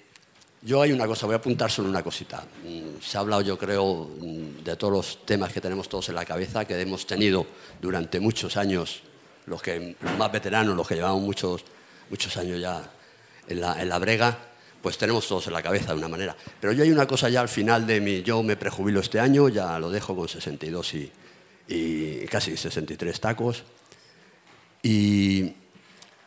yo 0.62 0.82
hay 0.82 0.92
una 0.92 1.06
cosa, 1.06 1.26
voy 1.26 1.34
a 1.34 1.38
apuntar 1.38 1.70
solo 1.70 1.88
una 1.88 2.02
cosita. 2.02 2.44
Mm, 2.64 3.00
Se 3.02 3.16
ha 3.16 3.20
hablado, 3.20 3.42
yo 3.42 3.58
creo, 3.58 4.10
mm, 4.20 4.62
de 4.62 4.76
todos 4.76 4.92
los 4.92 5.26
temas 5.26 5.52
que 5.52 5.60
tenemos 5.60 5.88
todos 5.88 6.08
en 6.10 6.14
la 6.14 6.24
cabeza, 6.24 6.64
que 6.66 6.78
hemos 6.78 7.06
tenido 7.06 7.46
durante 7.80 8.20
muchos 8.20 8.56
años, 8.56 9.02
los, 9.46 9.62
que, 9.62 9.96
más 10.18 10.30
veteranos, 10.30 10.76
los 10.76 10.86
que 10.86 10.96
llevamos 10.96 11.22
muchos, 11.22 11.64
muchos 12.10 12.36
años 12.36 12.60
ya 12.60 12.90
en 13.48 13.60
la, 13.60 13.80
en 13.80 13.88
la 13.88 13.98
brega. 13.98 14.38
pues 14.82 14.96
tenemos 14.96 15.28
todos 15.28 15.46
en 15.46 15.52
la 15.52 15.62
cabeza 15.62 15.92
de 15.92 15.98
una 15.98 16.08
manera. 16.08 16.34
Pero 16.58 16.72
yo 16.72 16.82
hay 16.82 16.90
una 16.90 17.06
cosa 17.06 17.28
ya 17.28 17.40
al 17.42 17.50
final 17.50 17.86
de 17.86 18.00
mi, 18.00 18.22
yo 18.22 18.42
me 18.42 18.56
prejubilo 18.56 19.00
este 19.00 19.20
año, 19.20 19.48
ya 19.48 19.78
lo 19.78 19.90
dejo 19.90 20.16
con 20.16 20.26
62 20.26 20.94
y, 20.94 21.12
y 21.68 22.26
casi 22.26 22.56
63 22.56 23.20
tacos. 23.20 23.62
Y 24.82 25.52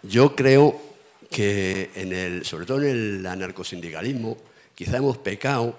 yo 0.04 0.36
creo 0.36 0.93
que, 1.34 2.42
sobre 2.46 2.66
todo 2.68 2.84
en 2.84 2.90
el 2.90 3.26
anarcosindicalismo, 3.26 4.38
quizá 4.76 4.98
hemos 4.98 5.18
pecado, 5.18 5.76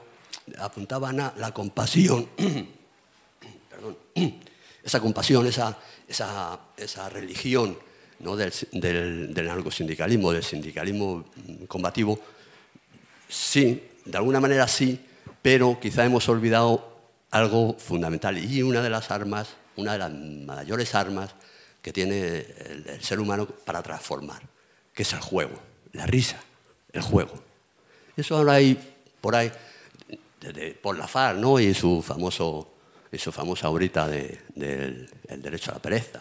apuntaban 0.58 1.20
a 1.20 1.32
la 1.36 1.54
compasión, 1.54 2.28
perdón, 3.70 3.96
esa 4.82 4.98
compasión, 4.98 5.46
esa, 5.46 5.78
esa, 6.08 6.58
esa 6.76 7.08
religión 7.08 7.78
¿no? 8.18 8.34
del, 8.34 8.52
del, 8.72 9.32
del 9.32 9.48
anarcosindicalismo, 9.48 10.32
del 10.32 10.42
sindicalismo 10.42 11.24
combativo, 11.68 12.18
sí, 13.28 13.80
de 14.04 14.18
alguna 14.18 14.40
manera 14.40 14.66
sí, 14.66 14.98
pero 15.40 15.78
quizá 15.78 16.04
hemos 16.04 16.28
olvidado 16.28 16.98
algo 17.30 17.76
fundamental. 17.78 18.36
Y 18.38 18.60
una 18.64 18.82
de 18.82 18.90
las 18.90 19.12
armas, 19.12 19.50
una 19.76 19.92
de 19.92 19.98
las 19.98 20.12
mayores 20.12 20.96
armas 20.96 21.30
que 21.80 21.92
tiene 21.92 22.44
el 22.88 23.00
ser 23.02 23.20
humano 23.20 23.46
para 23.46 23.82
transformar, 23.82 24.42
que 24.94 25.02
es 25.02 25.12
el 25.12 25.20
juego, 25.20 25.60
la 25.92 26.06
risa, 26.06 26.40
el 26.92 27.02
juego. 27.02 27.34
Eso 28.16 28.36
ahora 28.36 28.54
hay 28.54 28.78
por 29.20 29.34
ahí, 29.34 29.50
por 30.80 30.96
la 30.96 31.08
FAR, 31.08 31.36
¿no? 31.36 31.58
Y 31.58 31.74
su 31.74 32.00
famoso, 32.02 32.72
su 33.12 33.32
famosa 33.32 33.66
ahorita 33.66 34.08
del 34.08 34.38
de, 34.54 35.08
el 35.28 35.42
derecho 35.42 35.72
a 35.72 35.74
la 35.74 35.82
pereza, 35.82 36.20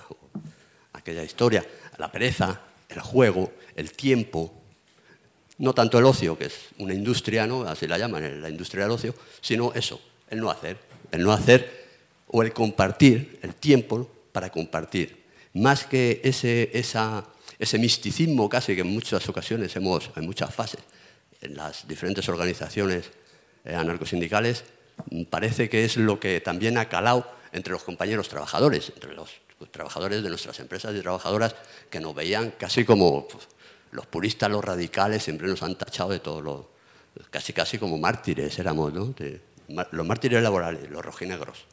aquella 0.93 1.23
historia, 1.23 1.65
la 1.97 2.11
pereza, 2.11 2.61
el 2.89 3.01
juego, 3.01 3.51
el 3.75 3.91
tiempo, 3.91 4.53
no 5.59 5.73
tanto 5.73 5.99
el 5.99 6.05
ocio, 6.05 6.37
que 6.37 6.45
es 6.45 6.69
una 6.79 6.93
industria, 6.93 7.45
¿no? 7.45 7.63
así 7.63 7.87
la 7.87 7.97
llaman, 7.97 8.41
la 8.41 8.49
industria 8.49 8.83
del 8.83 8.91
ocio, 8.91 9.13
sino 9.41 9.71
eso, 9.73 10.01
el 10.29 10.39
no 10.39 10.49
hacer, 10.49 10.77
el 11.11 11.23
no 11.23 11.31
hacer 11.31 11.83
o 12.27 12.41
el 12.41 12.53
compartir, 12.53 13.39
el 13.43 13.53
tiempo 13.55 14.09
para 14.31 14.49
compartir. 14.49 15.23
Más 15.53 15.85
que 15.85 16.21
ese, 16.23 16.71
esa, 16.73 17.25
ese 17.59 17.77
misticismo 17.77 18.49
casi 18.49 18.75
que 18.75 18.81
en 18.81 18.87
muchas 18.87 19.27
ocasiones 19.29 19.75
hemos, 19.75 20.09
en 20.15 20.25
muchas 20.25 20.53
fases, 20.53 20.81
en 21.41 21.55
las 21.55 21.87
diferentes 21.87 22.27
organizaciones 22.29 23.11
eh, 23.65 23.75
anarcosindicales, 23.75 24.63
parece 25.29 25.69
que 25.69 25.85
es 25.85 25.97
lo 25.97 26.19
que 26.19 26.41
también 26.41 26.77
ha 26.77 26.89
calado 26.89 27.27
entre 27.51 27.73
los 27.73 27.83
compañeros 27.83 28.29
trabajadores, 28.29 28.91
entre 28.93 29.13
los 29.13 29.29
trabajadores 29.71 30.23
de 30.23 30.29
nuestras 30.29 30.59
empresas 30.59 30.95
y 30.95 31.01
trabajadoras 31.01 31.55
que 31.89 31.99
nos 31.99 32.13
veían 32.13 32.53
casi 32.57 32.83
como 32.83 33.27
pues, 33.27 33.47
los 33.91 34.05
puristas, 34.07 34.49
los 34.49 34.63
radicales, 34.63 35.23
siempre 35.23 35.47
nos 35.47 35.63
han 35.63 35.75
tachado 35.75 36.09
de 36.09 36.19
todo 36.19 36.41
lo, 36.41 36.69
casi 37.29 37.53
casi 37.53 37.77
como 37.77 37.97
mártires 37.97 38.57
éramos, 38.59 38.93
¿no? 38.93 39.13
Los 39.91 40.05
mártires 40.05 40.41
laborales, 40.43 40.89
los 40.89 41.03
rojinegros. 41.03 41.65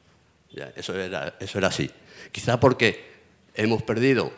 Eso, 0.77 0.95
era, 0.95 1.37
eso 1.41 1.59
era 1.59 1.69
así. 1.69 1.91
Quizá 2.33 2.59
porque 2.59 3.11
hemos 3.55 3.83
perdido 3.83 4.33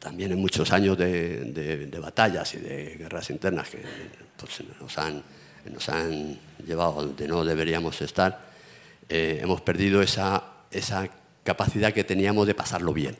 también 0.00 0.32
en 0.32 0.40
muchos 0.40 0.72
años 0.72 0.96
de, 0.98 1.98
batallas 2.02 2.54
y 2.54 2.56
de 2.56 2.96
guerras 2.96 3.30
internas 3.30 3.68
que 3.68 3.82
pues, 4.36 4.62
nos, 4.80 5.88
han, 5.88 6.38
llevado 6.66 6.92
donde 7.04 7.28
no 7.28 7.44
deberíamos 7.44 8.00
estar, 8.00 8.50
eh, 9.08 9.40
hemos 9.42 9.60
perdido 9.60 10.02
esa, 10.02 10.42
capacidad 11.44 11.92
que 11.92 12.02
teníamos 12.04 12.46
de 12.46 12.54
pasarlo 12.54 12.92
bien 12.92 13.16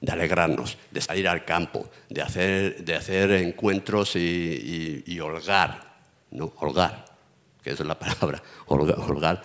de 0.00 0.12
alegrarnos, 0.12 0.76
de 0.90 1.00
salir 1.00 1.26
al 1.26 1.46
campo, 1.46 1.88
de 2.10 2.20
hacer, 2.20 3.30
encuentros 3.30 4.16
y, 4.16 5.18
holgar, 5.18 5.96
¿no? 6.32 6.52
Holgar, 6.58 7.06
que 7.62 7.70
es 7.70 7.80
la 7.80 7.98
palabra, 7.98 8.42
holgar, 8.66 8.98
holgar 8.98 9.42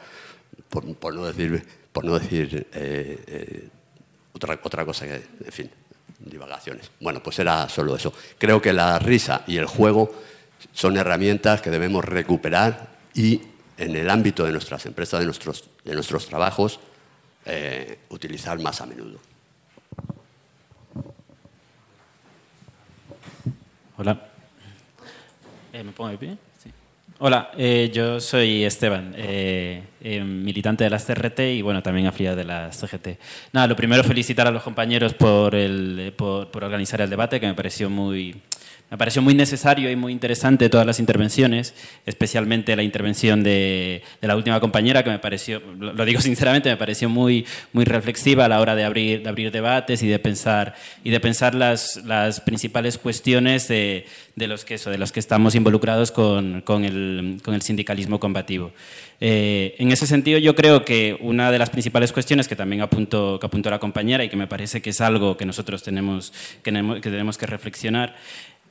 por, 0.67 0.93
por, 0.97 1.13
no 1.15 1.25
decir, 1.25 1.65
por 1.93 2.03
no 2.03 2.19
decir 2.19 2.67
eh, 2.73 3.23
eh, 3.25 3.69
otra, 4.33 4.59
otra 4.61 4.85
cosa 4.85 5.07
que, 5.07 5.15
en 5.45 5.51
fin, 5.51 5.71
divagaciones. 6.19 6.91
Bueno, 6.99 7.21
pues 7.23 7.39
era 7.39 7.67
solo 7.69 7.95
eso. 7.95 8.13
Creo 8.37 8.61
que 8.61 8.73
la 8.73 8.99
risa 8.99 9.43
y 9.47 9.57
el 9.57 9.65
juego 9.65 10.11
son 10.73 10.97
herramientas 10.97 11.61
que 11.61 11.69
debemos 11.69 12.03
recuperar 12.03 12.89
y 13.13 13.41
en 13.77 13.95
el 13.95 14.09
ámbito 14.09 14.45
de 14.45 14.51
nuestras 14.51 14.85
empresas, 14.85 15.19
de 15.19 15.25
nuestros, 15.25 15.69
de 15.85 15.93
nuestros 15.93 16.27
trabajos, 16.27 16.79
eh, 17.45 17.99
utilizar 18.09 18.59
más 18.59 18.81
a 18.81 18.85
menudo. 18.85 19.19
Hola. 23.97 24.29
Eh, 25.73 25.83
¿Me 25.83 25.91
pongo 25.91 26.09
de 26.09 26.17
pie? 26.17 26.37
Hola, 27.21 27.51
eh, 27.57 27.91
yo 27.93 28.21
soy 28.21 28.63
Esteban, 28.63 29.13
eh, 29.17 29.83
militante 30.23 30.85
de 30.85 30.89
las 30.89 31.03
CRT 31.03 31.39
y 31.53 31.61
bueno, 31.61 31.83
también 31.83 32.07
afiliado 32.07 32.37
de 32.37 32.45
las 32.45 32.77
CGT. 32.77 33.19
Nada, 33.51 33.67
lo 33.67 33.75
primero 33.75 34.05
felicitar 34.05 34.47
a 34.47 34.51
los 34.51 34.63
compañeros 34.63 35.13
por, 35.15 35.53
el, 35.53 36.13
por, 36.15 36.49
por 36.49 36.63
organizar 36.63 37.01
el 37.01 37.09
debate, 37.09 37.41
que 37.41 37.47
me 37.47 37.55
pareció 37.55 37.89
muy, 37.89 38.41
me 38.91 38.97
pareció 38.97 39.21
muy 39.21 39.35
necesario 39.35 39.91
y 39.91 39.95
muy 39.95 40.11
interesante 40.11 40.69
todas 40.69 40.85
las 40.85 40.99
intervenciones, 40.99 41.75
especialmente 42.05 42.75
la 42.75 42.83
intervención 42.83 43.43
de, 43.43 44.01
la 44.21 44.35
última 44.35 44.59
compañera, 44.59 45.03
que 45.03 45.11
me 45.11 45.19
pareció, 45.19 45.61
lo 45.77 46.05
digo 46.05 46.21
sinceramente, 46.29 46.69
me 46.69 46.77
pareció 46.77 47.07
muy, 47.07 47.45
muy 47.71 47.85
reflexiva 47.85 48.45
a 48.45 48.47
la 48.47 48.59
hora 48.59 48.75
de 48.75 48.83
abrir, 48.83 49.23
de 49.23 49.29
abrir 49.29 49.51
debates 49.51 50.01
y 50.01 50.07
de 50.07 50.17
pensar, 50.17 50.75
y 51.03 51.11
de 51.11 51.19
pensar 51.19 51.53
las, 51.53 51.97
las 52.05 52.41
principales 52.41 52.97
cuestiones 52.97 53.67
de, 53.67 54.05
de, 54.35 54.47
los 54.47 54.65
que, 54.65 54.77
de 54.77 54.97
los 54.97 55.11
que 55.11 55.19
estamos 55.19 55.53
involucrados 55.53 56.11
con, 56.11 56.61
con, 56.61 56.83
el, 56.83 57.39
con 57.43 57.53
el 57.53 57.61
sindicalismo 57.61 58.19
combativo. 58.19 58.71
Eh, 59.21 59.75
en 59.79 59.91
ese 59.91 60.07
sentido, 60.07 60.39
yo 60.39 60.55
creo 60.55 60.85
que 60.85 61.17
una 61.19 61.51
de 61.51 61.59
las 61.59 61.69
principales 61.69 62.13
cuestiones 62.13 62.47
que 62.47 62.55
también 62.55 62.81
apuntó, 62.81 63.37
que 63.39 63.45
apuntó 63.45 63.69
la 63.69 63.79
compañera 63.79 64.23
y 64.23 64.29
que 64.29 64.37
me 64.37 64.47
parece 64.47 64.81
que 64.81 64.91
es 64.91 65.01
algo 65.01 65.35
que 65.35 65.45
nosotros 65.45 65.83
tenemos 65.83 66.31
que, 66.63 66.71
tenemos 66.71 67.37
que 67.37 67.45
reflexionar 67.45 68.15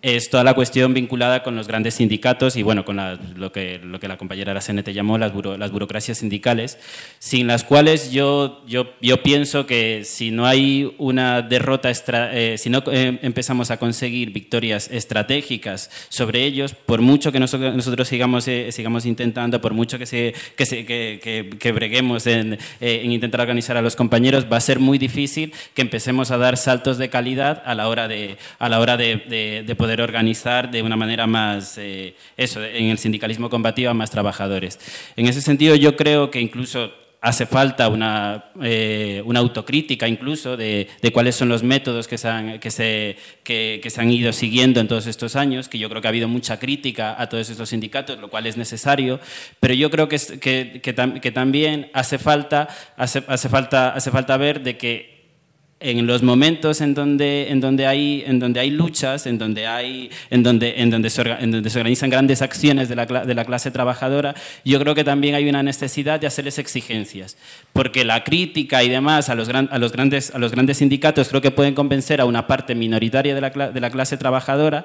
es 0.00 0.30
toda 0.30 0.44
la 0.44 0.54
cuestión 0.54 0.94
vinculada 0.94 1.42
con 1.42 1.56
los 1.56 1.66
grandes 1.66 1.94
sindicatos 1.94 2.56
y 2.56 2.62
bueno, 2.62 2.84
con 2.84 2.96
la, 2.96 3.18
lo, 3.36 3.50
que, 3.50 3.80
lo, 3.82 3.98
que, 3.98 4.06
la 4.06 4.16
compañera 4.16 4.52
Aracene 4.52 4.82
llamó 4.82 5.18
las, 5.18 5.32
buro, 5.32 5.56
las, 5.56 5.72
burocracias 5.72 6.18
sindicales, 6.18 6.78
sin 7.18 7.48
las 7.48 7.64
cuales 7.64 8.12
yo, 8.12 8.62
yo, 8.66 8.92
yo 9.00 9.22
pienso 9.22 9.66
que 9.66 10.02
si 10.04 10.30
no 10.30 10.46
hay 10.46 10.94
una 10.98 11.42
derrota, 11.42 11.88
extra, 11.88 12.30
eh, 12.32 12.58
si 12.58 12.70
no 12.70 12.82
eh, 12.92 13.18
empezamos 13.22 13.72
a 13.72 13.78
conseguir 13.78 14.32
victorias 14.32 14.88
estratégicas 14.90 15.90
sobre 16.08 16.44
ellos, 16.44 16.74
por 16.74 17.00
mucho 17.00 17.32
que 17.32 17.40
nosotros, 17.40 17.74
nosotros 17.74 18.06
sigamos, 18.06 18.46
eh, 18.46 18.70
sigamos 18.70 19.04
intentando, 19.04 19.60
por 19.60 19.74
mucho 19.74 19.98
que, 19.98 20.06
se, 20.06 20.32
que, 20.56 20.64
se, 20.64 20.86
que, 20.86 21.50
que 21.58 21.72
breguemos 21.72 22.26
en, 22.28 22.56
en, 22.80 23.12
intentar 23.12 23.40
organizar 23.40 23.76
a 23.76 23.82
los 23.82 23.96
compañeros, 23.96 24.46
va 24.50 24.58
a 24.58 24.60
ser 24.60 24.78
muy 24.78 24.98
difícil 24.98 25.52
que 25.74 25.82
empecemos 25.82 26.30
a 26.30 26.38
dar 26.38 26.56
saltos 26.56 26.98
de 26.98 27.10
calidad 27.10 27.62
a 27.66 27.74
la 27.74 27.88
hora 27.88 28.06
de, 28.06 28.36
a 28.60 28.68
la 28.68 28.78
hora 28.78 28.96
de, 28.96 29.64
de 29.66 29.74
poder 29.74 29.87
poder 29.88 30.02
organizar 30.02 30.70
de 30.70 30.82
una 30.82 30.96
manera 30.96 31.26
más, 31.26 31.78
eh, 31.78 32.14
eso, 32.36 32.62
en 32.62 32.90
el 32.90 32.98
sindicalismo 32.98 33.48
combativo 33.48 33.90
a 33.90 33.94
más 33.94 34.10
trabajadores. 34.10 34.78
En 35.16 35.26
ese 35.26 35.40
sentido, 35.40 35.74
yo 35.76 35.96
creo 35.96 36.30
que 36.30 36.42
incluso 36.42 36.92
hace 37.22 37.46
falta 37.46 37.88
una, 37.88 38.50
eh, 38.60 39.22
una 39.24 39.40
autocrítica 39.40 40.06
incluso 40.06 40.58
de, 40.58 40.88
de, 41.00 41.10
cuáles 41.10 41.36
son 41.36 41.48
los 41.48 41.62
métodos 41.62 42.06
que 42.06 42.18
se, 42.18 42.28
han, 42.28 42.58
que, 42.58 42.70
se, 42.70 43.16
que, 43.42 43.80
que 43.82 43.88
se, 43.88 44.02
han, 44.02 44.10
ido 44.10 44.30
siguiendo 44.34 44.78
en 44.78 44.88
todos 44.88 45.06
estos 45.06 45.36
años, 45.36 45.70
que 45.70 45.78
yo 45.78 45.88
creo 45.88 46.02
que 46.02 46.08
ha 46.08 46.10
habido 46.10 46.28
mucha 46.28 46.58
crítica 46.58 47.16
a 47.18 47.30
todos 47.30 47.48
estos 47.48 47.70
sindicatos, 47.70 48.18
lo 48.18 48.28
cual 48.28 48.46
es 48.46 48.58
necesario, 48.58 49.20
pero 49.58 49.72
yo 49.72 49.90
creo 49.90 50.06
que, 50.06 50.18
que 51.22 51.32
también 51.32 51.90
hace 51.94 52.18
falta, 52.18 52.68
hace, 52.98 53.24
hace, 53.26 53.48
falta, 53.48 53.94
hace 53.94 54.10
falta 54.10 54.36
ver 54.36 54.62
de 54.62 54.76
que 54.76 55.17
en 55.80 56.06
los 56.06 56.22
momentos 56.22 56.80
en 56.80 56.94
donde, 56.94 57.50
en 57.50 57.60
donde, 57.60 57.86
hay, 57.86 58.24
en 58.26 58.40
donde 58.40 58.58
hay 58.60 58.70
luchas, 58.70 59.26
en 59.26 59.38
donde, 59.38 59.66
hay, 59.66 60.10
en 60.30 60.42
donde, 60.42 60.74
en 60.80 60.90
donde, 60.90 61.08
se, 61.08 61.22
en 61.22 61.52
donde 61.52 61.70
se 61.70 61.78
organizan 61.78 62.10
grandes 62.10 62.42
acciones 62.42 62.88
de 62.88 62.96
la, 62.96 63.06
de 63.06 63.34
la 63.34 63.44
clase 63.44 63.70
trabajadora, 63.70 64.34
yo 64.64 64.80
creo 64.80 64.94
que 64.94 65.04
también 65.04 65.36
hay 65.36 65.48
una 65.48 65.62
necesidad 65.62 66.18
de 66.18 66.26
hacerles 66.26 66.58
exigencias, 66.58 67.36
porque 67.72 68.04
la 68.04 68.24
crítica 68.24 68.82
y 68.82 68.88
demás 68.88 69.28
a 69.28 69.36
los, 69.36 69.48
gran, 69.48 69.68
a 69.70 69.78
los, 69.78 69.92
grandes, 69.92 70.34
a 70.34 70.38
los 70.38 70.52
grandes 70.52 70.78
sindicatos 70.78 71.28
creo 71.28 71.40
que 71.40 71.52
pueden 71.52 71.74
convencer 71.74 72.20
a 72.20 72.24
una 72.24 72.46
parte 72.46 72.74
minoritaria 72.74 73.34
de 73.34 73.40
la, 73.40 73.50
de 73.50 73.80
la 73.80 73.90
clase 73.90 74.16
trabajadora, 74.16 74.84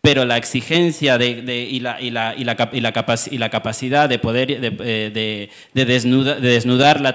pero 0.00 0.24
la 0.24 0.36
exigencia 0.36 1.18
de, 1.18 1.42
de, 1.42 1.62
y, 1.62 1.80
la, 1.80 2.00
y, 2.00 2.10
la, 2.10 2.34
y, 2.36 2.44
la, 2.44 2.56
y, 2.72 2.80
la 2.80 2.92
y, 3.30 3.38
la, 3.38 3.50
capacidad 3.50 4.08
de 4.08 4.18
poder 4.18 4.60
de, 4.60 4.70
de, 4.70 5.50
de 5.74 5.84
desnuda, 5.84 6.36
desnudar 6.36 7.00
la, 7.00 7.10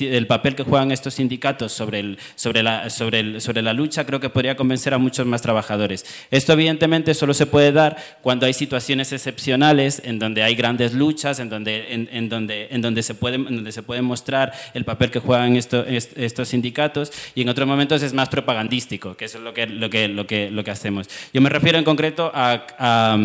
el 0.00 0.26
papel 0.26 0.54
que 0.54 0.62
juegan 0.62 0.92
estos 0.92 1.14
sindicatos 1.14 1.72
sobre, 1.72 2.00
el, 2.00 2.18
sobre, 2.34 2.62
la, 2.62 2.88
sobre, 2.88 3.20
el, 3.20 3.40
sobre 3.40 3.60
la 3.60 3.74
lucha 3.74 4.06
creo 4.06 4.18
que 4.18 4.30
podría 4.30 4.56
convencer 4.56 4.94
a 4.94 4.98
muchos 4.98 5.26
más 5.26 5.42
trabajadores. 5.42 6.06
Esto 6.30 6.54
evidentemente 6.54 7.12
solo 7.12 7.34
se 7.34 7.46
puede 7.46 7.70
dar 7.70 7.96
cuando 8.22 8.46
hay 8.46 8.54
situaciones 8.54 9.12
excepcionales 9.12 10.00
en 10.02 10.18
donde 10.18 10.42
hay 10.42 10.54
grandes 10.54 10.94
luchas, 10.94 11.38
en 11.38 11.50
donde, 11.50 11.92
en, 11.92 12.08
en 12.10 12.28
donde, 12.30 12.68
en 12.70 12.80
donde, 12.80 13.02
se, 13.02 13.14
puede, 13.14 13.36
en 13.36 13.56
donde 13.56 13.72
se 13.72 13.82
puede 13.82 14.00
mostrar 14.00 14.52
el 14.72 14.86
papel 14.86 15.10
que 15.10 15.18
juegan 15.18 15.56
esto, 15.56 15.84
estos 15.84 16.48
sindicatos 16.48 17.12
y 17.34 17.42
en 17.42 17.50
otros 17.50 17.68
momentos 17.68 18.02
es 18.02 18.14
más 18.14 18.30
propagandístico, 18.30 19.16
que 19.16 19.26
eso 19.26 19.36
es 19.38 19.44
lo 19.44 19.52
que, 19.52 19.66
lo 19.66 19.90
que, 19.90 20.08
lo 20.08 20.26
que, 20.26 20.50
lo 20.50 20.64
que 20.64 20.70
hacemos. 20.70 21.08
Yo 21.34 21.42
me 21.42 21.50
refiero 21.50 21.78
en 21.78 21.84
concreto 21.84 22.05
a, 22.34 22.66
a, 22.78 23.18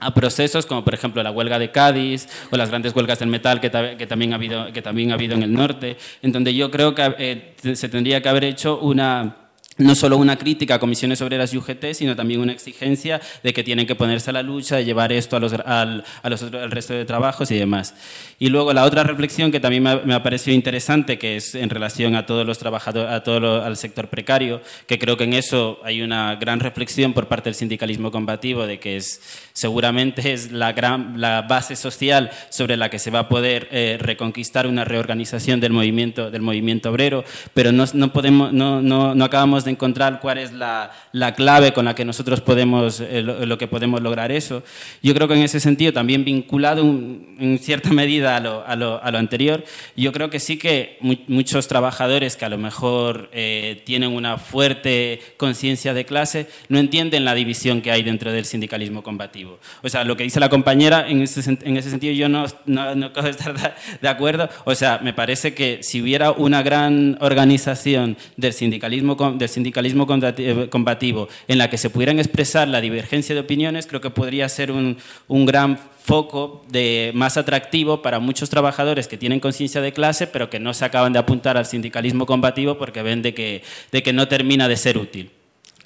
a 0.00 0.14
procesos 0.14 0.66
como 0.66 0.82
por 0.82 0.94
ejemplo 0.94 1.22
la 1.22 1.30
huelga 1.30 1.58
de 1.58 1.70
Cádiz 1.70 2.26
o 2.50 2.56
las 2.56 2.70
grandes 2.70 2.94
huelgas 2.94 3.18
del 3.18 3.28
metal 3.28 3.60
que, 3.60 3.70
también, 3.70 4.32
ha 4.32 4.36
habido, 4.36 4.72
que 4.72 4.82
también 4.82 5.10
ha 5.10 5.14
habido 5.14 5.34
en 5.34 5.42
el 5.42 5.52
norte, 5.52 5.96
en 6.22 6.32
donde 6.32 6.54
yo 6.54 6.70
creo 6.70 6.94
que 6.94 7.14
eh, 7.18 7.74
se 7.74 7.88
tendría 7.88 8.22
que 8.22 8.28
haber 8.28 8.44
hecho 8.44 8.78
una 8.78 9.36
no 9.80 9.94
solo 9.94 10.16
una 10.16 10.36
crítica 10.36 10.76
a 10.76 10.78
comisiones 10.78 11.20
obreras 11.22 11.52
y 11.52 11.58
UGT, 11.58 11.92
sino 11.94 12.14
también 12.14 12.40
una 12.40 12.52
exigencia 12.52 13.20
de 13.42 13.52
que 13.52 13.64
tienen 13.64 13.86
que 13.86 13.94
ponerse 13.94 14.30
a 14.30 14.32
la 14.32 14.42
lucha, 14.42 14.76
de 14.76 14.84
llevar 14.84 15.12
esto 15.12 15.36
a 15.36 15.40
los, 15.40 15.52
al, 15.52 16.04
al 16.22 16.70
resto 16.70 16.94
de 16.94 17.04
trabajos 17.04 17.50
y 17.50 17.58
demás. 17.58 17.94
Y 18.38 18.48
luego 18.48 18.72
la 18.72 18.84
otra 18.84 19.02
reflexión 19.02 19.50
que 19.50 19.60
también 19.60 19.82
me 19.82 20.14
ha, 20.14 20.22
parecido 20.22 20.54
interesante, 20.54 21.18
que 21.18 21.36
es 21.36 21.54
en 21.54 21.70
relación 21.70 22.14
a 22.14 22.26
todos 22.26 22.46
los 22.46 22.58
trabajadores, 22.58 23.10
a 23.10 23.22
todo 23.22 23.62
al 23.62 23.76
sector 23.76 24.08
precario, 24.08 24.60
que 24.86 24.98
creo 24.98 25.16
que 25.16 25.24
en 25.24 25.34
eso 25.34 25.78
hay 25.84 26.02
una 26.02 26.36
gran 26.36 26.60
reflexión 26.60 27.12
por 27.12 27.26
parte 27.26 27.50
del 27.50 27.54
sindicalismo 27.54 28.10
combativo, 28.10 28.66
de 28.66 28.78
que 28.78 28.96
es, 28.96 29.20
seguramente 29.52 30.32
es 30.32 30.52
la, 30.52 30.72
gran, 30.72 31.20
la 31.20 31.42
base 31.42 31.76
social 31.76 32.30
sobre 32.50 32.76
la 32.76 32.90
que 32.90 32.98
se 32.98 33.10
va 33.10 33.20
a 33.20 33.28
poder 33.28 33.68
eh, 33.70 33.98
reconquistar 34.00 34.66
una 34.66 34.84
reorganización 34.84 35.60
del 35.60 35.72
movimiento, 35.72 36.30
del 36.30 36.42
movimiento 36.42 36.90
obrero, 36.90 37.24
pero 37.54 37.72
no, 37.72 37.84
no 37.92 38.12
podemos, 38.12 38.52
no, 38.52 38.82
no, 38.82 39.14
no 39.14 39.24
acabamos 39.24 39.64
de 39.64 39.69
encontrar 39.70 40.20
cuál 40.20 40.38
es 40.38 40.52
la, 40.52 40.90
la 41.12 41.34
clave 41.34 41.72
con 41.72 41.84
la 41.84 41.94
que 41.94 42.04
nosotros 42.04 42.40
podemos, 42.40 43.00
eh, 43.00 43.22
lo, 43.22 43.58
que 43.58 43.66
podemos 43.66 44.00
lograr 44.00 44.32
eso. 44.32 44.62
Yo 45.02 45.14
creo 45.14 45.28
que 45.28 45.34
en 45.34 45.42
ese 45.42 45.60
sentido, 45.60 45.92
también 45.92 46.24
vinculado 46.24 46.82
en 46.82 47.58
cierta 47.60 47.90
medida 47.92 48.36
a 48.36 48.40
lo, 48.40 48.66
a, 48.66 48.76
lo, 48.76 49.02
a 49.02 49.10
lo, 49.10 49.18
anterior, 49.18 49.64
yo 49.96 50.12
creo 50.12 50.30
que 50.30 50.40
sí 50.40 50.58
que 50.58 50.98
muchos 51.28 51.68
trabajadores 51.68 52.36
que 52.36 52.44
a 52.44 52.48
lo 52.48 52.58
mejor 52.58 53.30
eh, 53.32 53.82
tienen 53.84 54.12
una 54.12 54.38
fuerte 54.38 55.20
conciencia 55.36 55.94
de 55.94 56.04
clase 56.04 56.48
no 56.68 56.78
entienden 56.78 57.24
la 57.24 57.34
división 57.34 57.82
que 57.82 57.90
hay 57.90 58.02
dentro 58.02 58.32
del 58.32 58.44
sindicalismo 58.44 59.02
combativo. 59.02 59.58
O 59.82 59.88
sea, 59.88 60.04
lo 60.04 60.16
que 60.16 60.24
dice 60.24 60.40
la 60.40 60.48
compañera, 60.48 61.08
en 61.08 61.22
ese, 61.22 61.58
en 61.62 61.76
ese 61.76 61.90
sentido 61.90 62.12
yo 62.14 62.28
no, 62.28 62.44
no, 62.66 62.94
no 62.94 63.12
puedo 63.12 63.28
estar 63.28 63.54
de 64.00 64.08
acuerdo. 64.08 64.48
O 64.64 64.74
sea, 64.74 64.98
me 65.02 65.12
parece 65.12 65.54
que 65.54 65.82
si 65.82 66.00
hubiera 66.02 66.32
una 66.32 66.62
gran 66.62 67.18
organización 67.20 68.16
del 68.36 68.52
sindicalismo, 68.52 69.14
del 69.36 69.48
sindicalismo 69.50 70.06
eh, 70.10 70.68
combativo 70.70 71.28
en 71.48 71.58
la 71.58 71.68
que 71.68 71.78
se 71.78 71.90
pudieran 71.90 72.18
expresar 72.18 72.68
la 72.68 72.80
divergencia 72.80 73.34
de 73.34 73.40
opiniones, 73.40 73.86
creo 73.86 74.00
que 74.00 74.10
podría 74.10 74.48
ser 74.48 74.72
un, 74.72 74.96
un 75.28 75.46
gran 75.46 75.78
foco 76.02 76.64
de, 76.68 77.12
más 77.14 77.36
atractivo 77.36 78.02
para 78.02 78.18
muchos 78.18 78.50
trabajadores 78.50 79.06
que 79.06 79.16
tienen 79.16 79.38
conciencia 79.38 79.80
de 79.80 79.92
clase, 79.92 80.26
pero 80.26 80.50
que 80.50 80.58
no 80.58 80.74
se 80.74 80.84
acaban 80.84 81.12
de 81.12 81.18
apuntar 81.18 81.56
al 81.56 81.66
sindicalismo 81.66 82.26
combativo 82.26 82.78
porque 82.78 83.02
ven 83.02 83.22
de 83.22 83.34
que, 83.34 83.62
de 83.92 84.02
que 84.02 84.12
no 84.12 84.26
termina 84.26 84.66
de 84.66 84.76
ser 84.76 84.98
útil. 84.98 85.30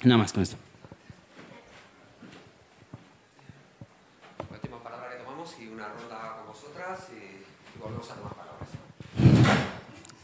Nada 0.03 0.17
más 0.17 0.33
con 0.33 0.43
esto. 0.43 0.57
Última 4.51 4.81
palabra 4.83 5.09
que 5.09 5.23
tomamos 5.23 5.55
y 5.59 5.67
una 5.67 5.89
ronda 5.89 6.37
con 6.37 6.47
vosotras 6.47 7.07
y, 7.11 7.79
volvemos 7.79 8.09
a 8.09 8.15
tomar 8.15 8.33
palabras. 8.33 8.69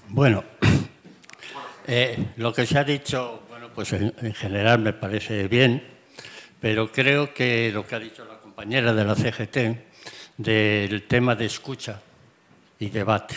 Bueno, 0.10 0.44
eh, 1.88 2.34
lo 2.38 2.54
que 2.54 2.66
se 2.66 2.78
ha 2.78 2.84
dicho, 2.84 3.44
bueno, 3.50 3.70
pues 3.74 3.94
en, 3.94 4.34
general 4.34 4.80
me 4.80 4.94
parece 4.94 5.48
bien, 5.48 5.84
pero 6.60 6.92
creo 6.92 7.34
que 7.34 7.72
lo 7.74 7.86
que 7.86 7.96
ha 7.96 8.00
dicho 8.00 8.26
la 8.26 8.40
compañera 8.40 8.94
de 8.94 9.06
la 9.06 9.16
CGT 9.16 9.58
del 10.38 11.04
tema 11.08 11.36
de 11.36 11.46
escucha 11.46 12.00
y 12.80 12.90
debate. 12.90 13.36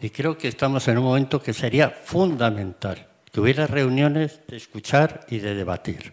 Y 0.00 0.10
creo 0.10 0.36
que 0.36 0.48
estamos 0.48 0.86
en 0.88 0.98
un 0.98 1.04
momento 1.04 1.42
que 1.42 1.52
sería 1.52 1.90
fundamental 1.90 3.08
que 3.32 3.40
hubiera 3.40 3.66
reuniones 3.66 4.40
de 4.46 4.56
escuchar 4.56 5.26
y 5.28 5.38
de 5.38 5.56
debatir. 5.56 6.12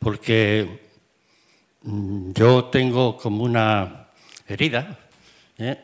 Porque 0.00 0.80
mm, 1.82 2.32
yo 2.32 2.64
tengo 2.64 3.16
como 3.16 3.44
una 3.44 4.08
herida 4.48 4.98
¿eh? 5.58 5.78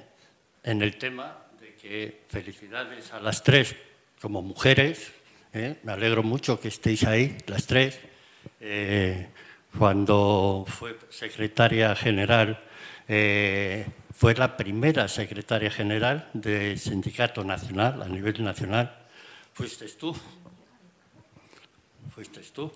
en 0.64 0.82
el 0.82 0.96
tema 0.98 1.46
de 1.60 1.76
que 1.76 2.24
felicidades 2.28 3.12
a 3.12 3.20
las 3.20 3.42
tres 3.44 3.76
como 4.20 4.42
mujeres. 4.42 5.12
¿eh? 5.52 5.76
Me 5.82 5.92
alegro 5.92 6.22
mucho 6.22 6.60
que 6.60 6.68
estéis 6.68 7.04
ahí, 7.04 7.36
las 7.46 7.66
tres. 7.66 7.98
Eh, 8.60 9.28
cuando 9.76 10.64
fue 10.66 10.98
secretaria 11.10 11.94
general, 11.94 12.58
eh, 13.06 13.86
fue 14.14 14.34
la 14.34 14.56
primera 14.56 15.06
secretaria 15.08 15.70
general 15.70 16.28
del 16.32 16.78
sindicato 16.78 17.44
nacional, 17.44 18.02
a 18.02 18.08
nivel 18.08 18.42
nacional. 18.42 19.06
Fuiste 19.52 19.86
tú. 19.88 20.14
Fuiste 22.14 22.40
tú. 22.52 22.72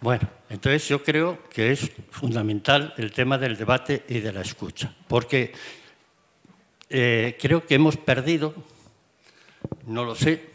Bueno, 0.00 0.28
entonces 0.50 0.88
yo 0.88 1.02
creo 1.02 1.48
que 1.48 1.70
es 1.70 1.90
fundamental 2.10 2.92
el 2.96 3.12
tema 3.12 3.38
del 3.38 3.56
debate 3.56 4.04
y 4.08 4.18
de 4.18 4.32
la 4.32 4.40
escucha, 4.40 4.92
porque 5.06 5.52
creo 6.88 7.64
que 7.64 7.74
hemos 7.76 7.96
perdido 7.96 8.54
no 9.86 10.04
lo 10.04 10.14
sé. 10.14 10.54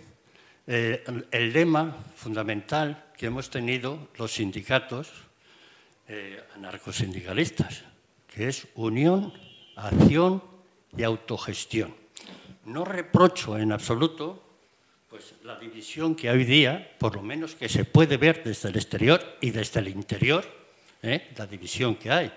Eh, 0.68 1.04
el 1.32 1.54
lema 1.54 1.96
fundamental 2.16 3.12
que 3.18 3.26
hemos 3.26 3.50
tenido 3.50 4.10
los 4.18 4.34
sindicatos 4.34 5.12
eh, 6.08 6.42
anarcosindicalistas, 6.56 7.84
que 8.28 8.48
es 8.48 8.68
unión, 8.76 9.34
acción 9.76 10.44
y 10.96 11.04
autogestión. 11.04 11.94
No 12.66 12.86
reprocho 12.86 13.58
en 13.58 13.72
absoluto 13.72 14.44
pues, 15.10 15.36
la 15.44 15.58
división 15.58 16.16
que 16.16 16.30
hoy 16.30 16.46
día, 16.46 16.96
por 17.00 17.16
lo 17.16 17.22
menos 17.22 17.56
que 17.56 17.68
se 17.68 17.86
puede 17.86 18.18
ver 18.18 18.44
desde 18.44 18.70
el 18.70 18.76
exterior 18.76 19.38
y 19.42 19.52
desde 19.52 19.80
el 19.80 19.90
interior, 19.90 20.46
¿eh? 21.02 21.30
la 21.36 21.48
división 21.48 21.96
que 21.96 22.12
hay. 22.12 22.32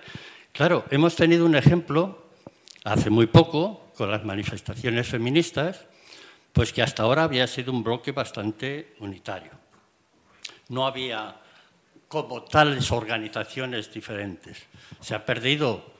Claro, 0.53 0.85
hemos 0.91 1.16
tenido 1.16 1.47
un 1.47 1.55
ejemplo 1.55 2.27
hace 2.85 3.11
muy 3.11 3.27
poco 3.27 3.93
con 3.97 4.11
las 4.11 4.25
manifestaciones 4.25 5.09
feministas 5.09 5.87
pues 6.53 6.73
que 6.73 6.83
hasta 6.83 7.03
ahora 7.03 7.25
había 7.25 7.47
sido 7.47 7.73
un 7.73 7.83
bloque 7.83 8.13
bastante 8.13 8.95
unitario. 9.01 9.53
No 10.69 10.87
había 10.87 11.37
como 12.09 12.43
tales 12.43 12.93
organizaciones 12.93 13.91
diferentes. 13.91 14.59
Se 15.01 15.15
ha 15.15 15.25
perdido, 15.25 15.95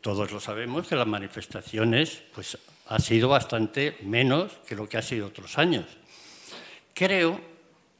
todos 0.00 0.32
lo 0.32 0.40
sabemos, 0.40 0.88
que 0.88 0.96
las 0.96 1.06
manifestaciones 1.06 2.22
pues, 2.34 2.56
ha 2.86 2.98
sido 2.98 3.28
bastante 3.28 3.98
menos 4.02 4.52
que 4.66 4.74
lo 4.74 4.88
que 4.88 4.96
ha 4.96 5.02
sido 5.02 5.26
otros 5.26 5.58
años. 5.58 5.84
Creo 6.94 7.38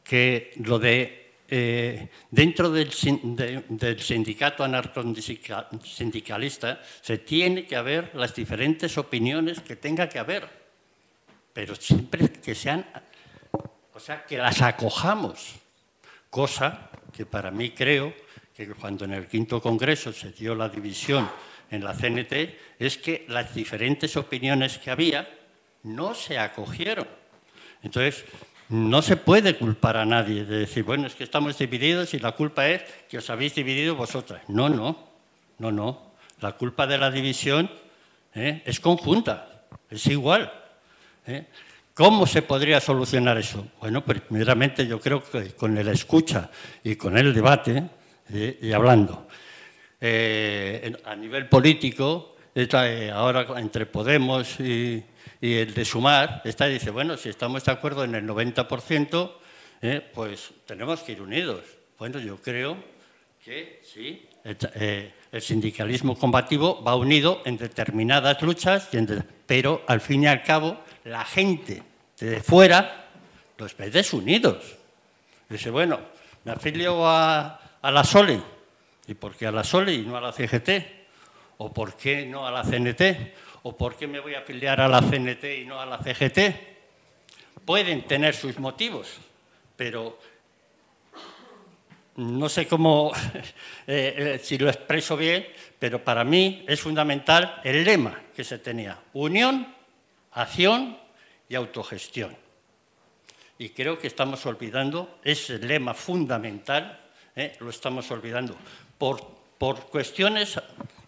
que 0.03 0.53
lo 0.65 0.79
de 0.79 1.35
eh, 1.53 2.09
dentro 2.31 2.71
del, 2.71 2.91
del 3.69 4.01
sindicato 4.01 4.65
anarcosindicalista 4.65 6.81
se 7.03 7.19
tiene 7.19 7.67
que 7.67 7.77
haber 7.77 8.15
las 8.15 8.35
diferentes 8.35 8.97
opiniones 8.97 9.61
que 9.61 9.77
tenga 9.77 10.09
que 10.09 10.19
haber 10.19 10.60
pero 11.53 11.75
siempre 11.75 12.31
que 12.31 12.55
sean, 12.55 12.87
o 13.93 14.01
sea, 14.01 14.25
que 14.25 14.39
las 14.39 14.63
acojamos, 14.63 15.57
cosa 16.29 16.91
que 17.13 17.27
para 17.27 17.51
mí 17.51 17.71
creo 17.71 18.15
que 18.55 18.69
cuando 18.69 19.05
en 19.05 19.15
el 19.15 19.27
quinto 19.27 19.61
congreso 19.61 20.13
se 20.13 20.33
dio 20.33 20.55
la 20.55 20.69
división 20.69 21.29
en 21.71 21.85
la 21.85 21.95
CNT, 21.95 22.33
es 22.79 22.99
que 22.99 23.25
las 23.29 23.55
diferentes 23.55 24.17
opiniones 24.17 24.79
que 24.79 24.91
había 24.91 25.29
no 25.83 26.15
se 26.15 26.39
acogieron. 26.39 27.07
Entonces, 27.83 28.25
no 28.69 29.03
se 29.03 29.17
puede 29.17 29.57
culpar 29.57 29.97
a 29.97 30.05
nadie 30.05 30.45
de 30.45 30.59
decir, 30.59 30.85
bueno, 30.85 31.07
es 31.07 31.15
que 31.15 31.25
estamos 31.25 31.59
divididos 31.59 32.15
y 32.15 32.19
la 32.19 32.33
culpa 32.33 32.69
es 32.69 32.83
que 33.09 33.19
os 33.19 33.29
habéis 33.31 33.55
dividido 33.55 33.97
vosotras. 33.97 34.43
No, 34.49 34.69
no, 34.69 35.09
no, 35.59 35.73
no. 35.73 36.13
La 36.41 36.53
culpa 36.53 36.87
de 36.87 36.99
la 36.99 37.11
división 37.11 37.71
¿eh? 38.35 38.63
es 38.65 38.79
conjunta, 38.79 39.67
es 39.91 40.07
igual. 40.07 40.53
¿Eh? 41.31 41.47
¿Cómo 41.95 42.27
se 42.27 42.43
podría 42.43 42.81
solucionar 42.81 43.39
eso? 43.39 43.69
Bueno, 43.81 44.05
primeramente 44.05 44.87
yo 44.87 45.01
creo 45.01 45.23
que 45.23 45.55
con 45.55 45.75
la 45.75 45.93
escucha 45.93 46.51
y 46.83 46.97
con 46.97 47.17
el 47.17 47.35
debate 47.35 47.83
¿eh? 48.33 48.59
y 48.63 48.73
hablando. 48.73 49.27
Eh, 50.01 50.97
a 51.05 51.15
nivel 51.15 51.49
político, 51.49 52.37
ahora 53.13 53.47
entre 53.59 53.87
Podemos 53.87 54.59
y, 54.61 55.05
el 55.43 55.75
de 55.75 55.85
Sumar, 55.85 56.43
está 56.45 56.67
dice, 56.67 56.91
bueno, 56.91 57.17
si 57.17 57.29
estamos 57.29 57.65
de 57.65 57.73
acuerdo 57.73 58.05
en 58.05 58.15
el 58.15 58.27
90%, 58.27 59.33
pues 60.15 60.53
tenemos 60.67 61.01
que 61.01 61.13
ir 61.13 61.23
unidos. 61.23 61.65
Bueno, 61.99 62.19
yo 62.19 62.37
creo 62.41 62.77
que 63.45 63.81
sí, 63.83 64.27
el 64.45 65.43
sindicalismo 65.43 66.19
combativo 66.19 66.83
va 66.83 66.97
unido 66.97 67.43
en 67.45 67.57
determinadas 67.57 68.41
luchas, 68.43 68.89
pero 69.47 69.83
al 69.87 70.01
fin 70.01 70.25
y 70.25 70.27
al 70.29 70.43
cabo 70.43 70.79
la 71.05 71.25
gente 71.25 71.83
de 72.19 72.41
fuera 72.41 73.09
los 73.57 73.77
ve 73.77 73.91
desunidos. 73.91 74.77
Dice, 75.49 75.71
bueno, 75.71 76.01
me 76.45 76.53
afilio 76.53 77.07
a, 77.07 77.61
la 77.83 78.05
SOLE. 78.05 78.41
¿Y 79.07 79.15
por 79.15 79.35
qué 79.35 79.47
a 79.47 79.53
la 79.53 79.65
SOLE 79.65 79.95
y 79.95 80.03
no 80.03 80.17
a 80.17 80.21
la 80.21 80.33
CGT? 80.33 80.71
¿O 81.59 81.73
por 81.73 81.95
qué 81.95 82.25
no 82.27 82.47
a 82.47 82.51
la 82.51 82.63
CNT? 82.63 83.35
¿O 83.65 83.77
por 83.77 83.97
qué 83.97 84.07
me 84.07 84.21
voy 84.21 84.35
a 84.35 84.41
afiliar 84.41 84.81
a 84.81 84.89
la 84.89 85.01
CNT 85.03 85.45
y 85.61 85.65
no 85.67 85.81
a 85.81 85.87
la 85.87 85.99
CGT? 85.99 86.39
Pueden 87.65 88.07
tener 88.07 88.35
sus 88.35 88.59
motivos, 88.59 89.09
pero 89.77 90.19
no 92.17 92.49
sé 92.49 92.67
cómo, 92.67 93.13
eh, 93.87 94.15
eh, 94.17 94.41
si 94.43 94.57
lo 94.57 94.69
expreso 94.69 95.17
bien, 95.17 95.47
pero 95.79 96.03
para 96.03 96.25
mí 96.25 96.65
es 96.67 96.81
fundamental 96.81 97.61
el 97.65 97.85
lema 97.85 98.21
que 98.35 98.45
se 98.45 98.59
tenía, 98.59 98.99
unión, 99.13 99.80
acción 100.33 100.97
y 101.49 101.55
autogestión. 101.55 102.37
Y 103.59 103.71
creo 103.71 103.99
que 103.99 104.07
estamos 104.07 104.47
olvidando 104.47 105.19
ese 105.23 105.59
lema 105.59 105.93
fundamental, 105.93 106.99
¿eh? 107.37 107.53
lo 107.61 107.71
estamos 107.71 108.11
olvidando, 108.11 108.57
por, 108.97 109.21
por 109.59 109.87
cuestiones 109.91 110.59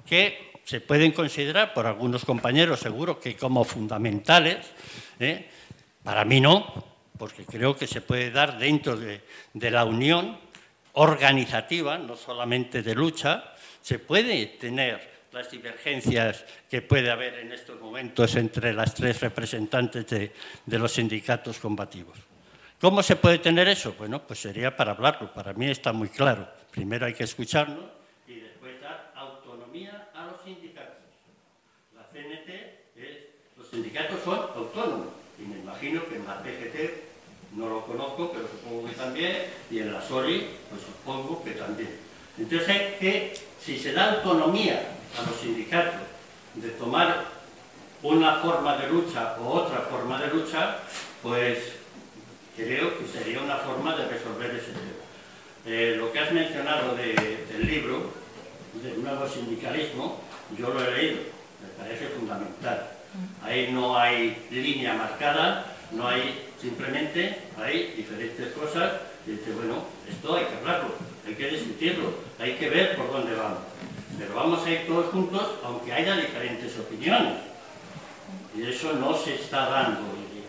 que 0.04 0.52
se 0.64 0.80
pueden 0.80 1.12
considerar 1.12 1.72
por 1.72 1.86
algunos 1.86 2.24
compañeros 2.24 2.80
seguro 2.80 3.18
que 3.18 3.36
como 3.36 3.64
fundamentales, 3.64 4.66
¿eh? 5.18 5.48
para 6.02 6.24
mí 6.24 6.40
no, 6.40 6.84
porque 7.16 7.44
creo 7.44 7.76
que 7.76 7.86
se 7.86 8.00
puede 8.00 8.30
dar 8.30 8.58
dentro 8.58 8.96
de, 8.96 9.22
de 9.54 9.70
la 9.70 9.84
unión 9.84 10.38
organizativa, 10.94 11.96
no 11.96 12.16
solamente 12.16 12.82
de 12.82 12.94
lucha, 12.94 13.54
se 13.80 13.98
puede 13.98 14.46
tener 14.46 15.11
las 15.32 15.50
divergencias 15.50 16.44
que 16.68 16.82
puede 16.82 17.10
haber 17.10 17.38
en 17.38 17.52
estos 17.52 17.80
momentos 17.80 18.34
entre 18.36 18.72
las 18.72 18.94
tres 18.94 19.20
representantes 19.20 20.06
de, 20.06 20.32
de, 20.66 20.78
los 20.78 20.92
sindicatos 20.92 21.58
combativos. 21.58 22.18
¿Cómo 22.80 23.02
se 23.02 23.16
puede 23.16 23.38
tener 23.38 23.68
eso? 23.68 23.94
Bueno, 23.98 24.26
pues 24.26 24.40
sería 24.40 24.76
para 24.76 24.92
hablarlo. 24.92 25.32
Para 25.32 25.52
mí 25.52 25.70
está 25.70 25.92
muy 25.92 26.08
claro. 26.08 26.48
Primero 26.70 27.06
hay 27.06 27.14
que 27.14 27.24
escucharlo 27.24 27.90
y 28.26 28.40
después 28.40 28.80
dar 28.80 29.12
autonomía 29.14 30.08
a 30.14 30.26
los 30.26 30.42
sindicatos. 30.42 30.96
La 31.94 32.02
CNT 32.04 32.48
es, 32.96 33.18
los 33.56 33.68
sindicatos 33.68 34.20
son 34.24 34.38
autónomos 34.38 35.08
y 35.38 35.42
me 35.42 35.58
imagino 35.60 36.06
que 36.08 36.16
en 36.16 36.26
la 36.26 36.42
PGT 36.42 37.12
no 37.56 37.68
lo 37.68 37.84
conozco, 37.84 38.32
pero 38.32 38.48
supongo 38.48 38.88
que 38.88 38.94
también, 38.94 39.36
y 39.70 39.78
en 39.80 39.92
la 39.92 40.00
SORI, 40.00 40.46
pues 40.70 40.82
supongo 40.82 41.44
que 41.44 41.52
también. 41.52 41.90
Entonces, 42.38 42.94
que 42.98 43.34
si 43.64 43.78
se 43.78 43.92
da 43.92 44.14
autonomía 44.14 44.88
a 45.18 45.30
los 45.30 45.40
sindicatos 45.40 46.00
de 46.54 46.70
tomar 46.70 47.24
una 48.02 48.36
forma 48.36 48.76
de 48.76 48.88
lucha 48.88 49.36
o 49.40 49.48
otra 49.48 49.80
forma 49.82 50.20
de 50.20 50.28
lucha, 50.28 50.78
pues 51.22 51.58
creo 52.56 52.98
que 52.98 53.06
sería 53.06 53.40
una 53.40 53.56
forma 53.56 53.94
de 53.96 54.08
resolver 54.08 54.50
ese 54.50 54.72
tema. 54.72 55.02
Eh, 55.64 55.94
lo 55.96 56.10
que 56.10 56.18
has 56.18 56.32
mencionado 56.32 56.96
de, 56.96 57.14
del 57.50 57.66
libro, 57.66 58.10
del 58.82 59.02
nuevo 59.02 59.28
sindicalismo, 59.28 60.20
yo 60.58 60.70
lo 60.70 60.84
he 60.84 60.90
leído, 60.90 61.20
me 61.62 61.84
parece 61.84 62.08
fundamental. 62.08 62.90
Ahí 63.44 63.70
no 63.72 63.96
hay 63.96 64.48
línea 64.50 64.94
marcada, 64.94 65.76
no 65.92 66.08
hay, 66.08 66.48
simplemente 66.60 67.38
hay 67.62 67.92
diferentes 67.96 68.52
cosas 68.52 68.92
y 69.26 69.32
dice, 69.32 69.52
bueno, 69.52 69.84
esto 70.08 70.34
hay 70.34 70.46
que 70.46 70.56
hablarlo, 70.56 71.11
hay 71.26 71.34
que 71.34 71.48
discutirlo, 71.48 72.12
hay 72.38 72.54
que 72.54 72.68
ver 72.68 72.96
por 72.96 73.12
dónde 73.12 73.34
vamos. 73.34 73.58
Pero 74.18 74.34
vamos 74.34 74.64
a 74.64 74.70
ir 74.70 74.86
todos 74.86 75.06
juntos, 75.06 75.42
aunque 75.64 75.92
haya 75.92 76.16
diferentes 76.16 76.78
opiniones. 76.78 77.38
Y 78.56 78.62
eso 78.64 78.92
no 78.94 79.16
se 79.16 79.34
está 79.34 79.68
dando 79.68 80.00
hoy 80.00 80.34
día. 80.34 80.48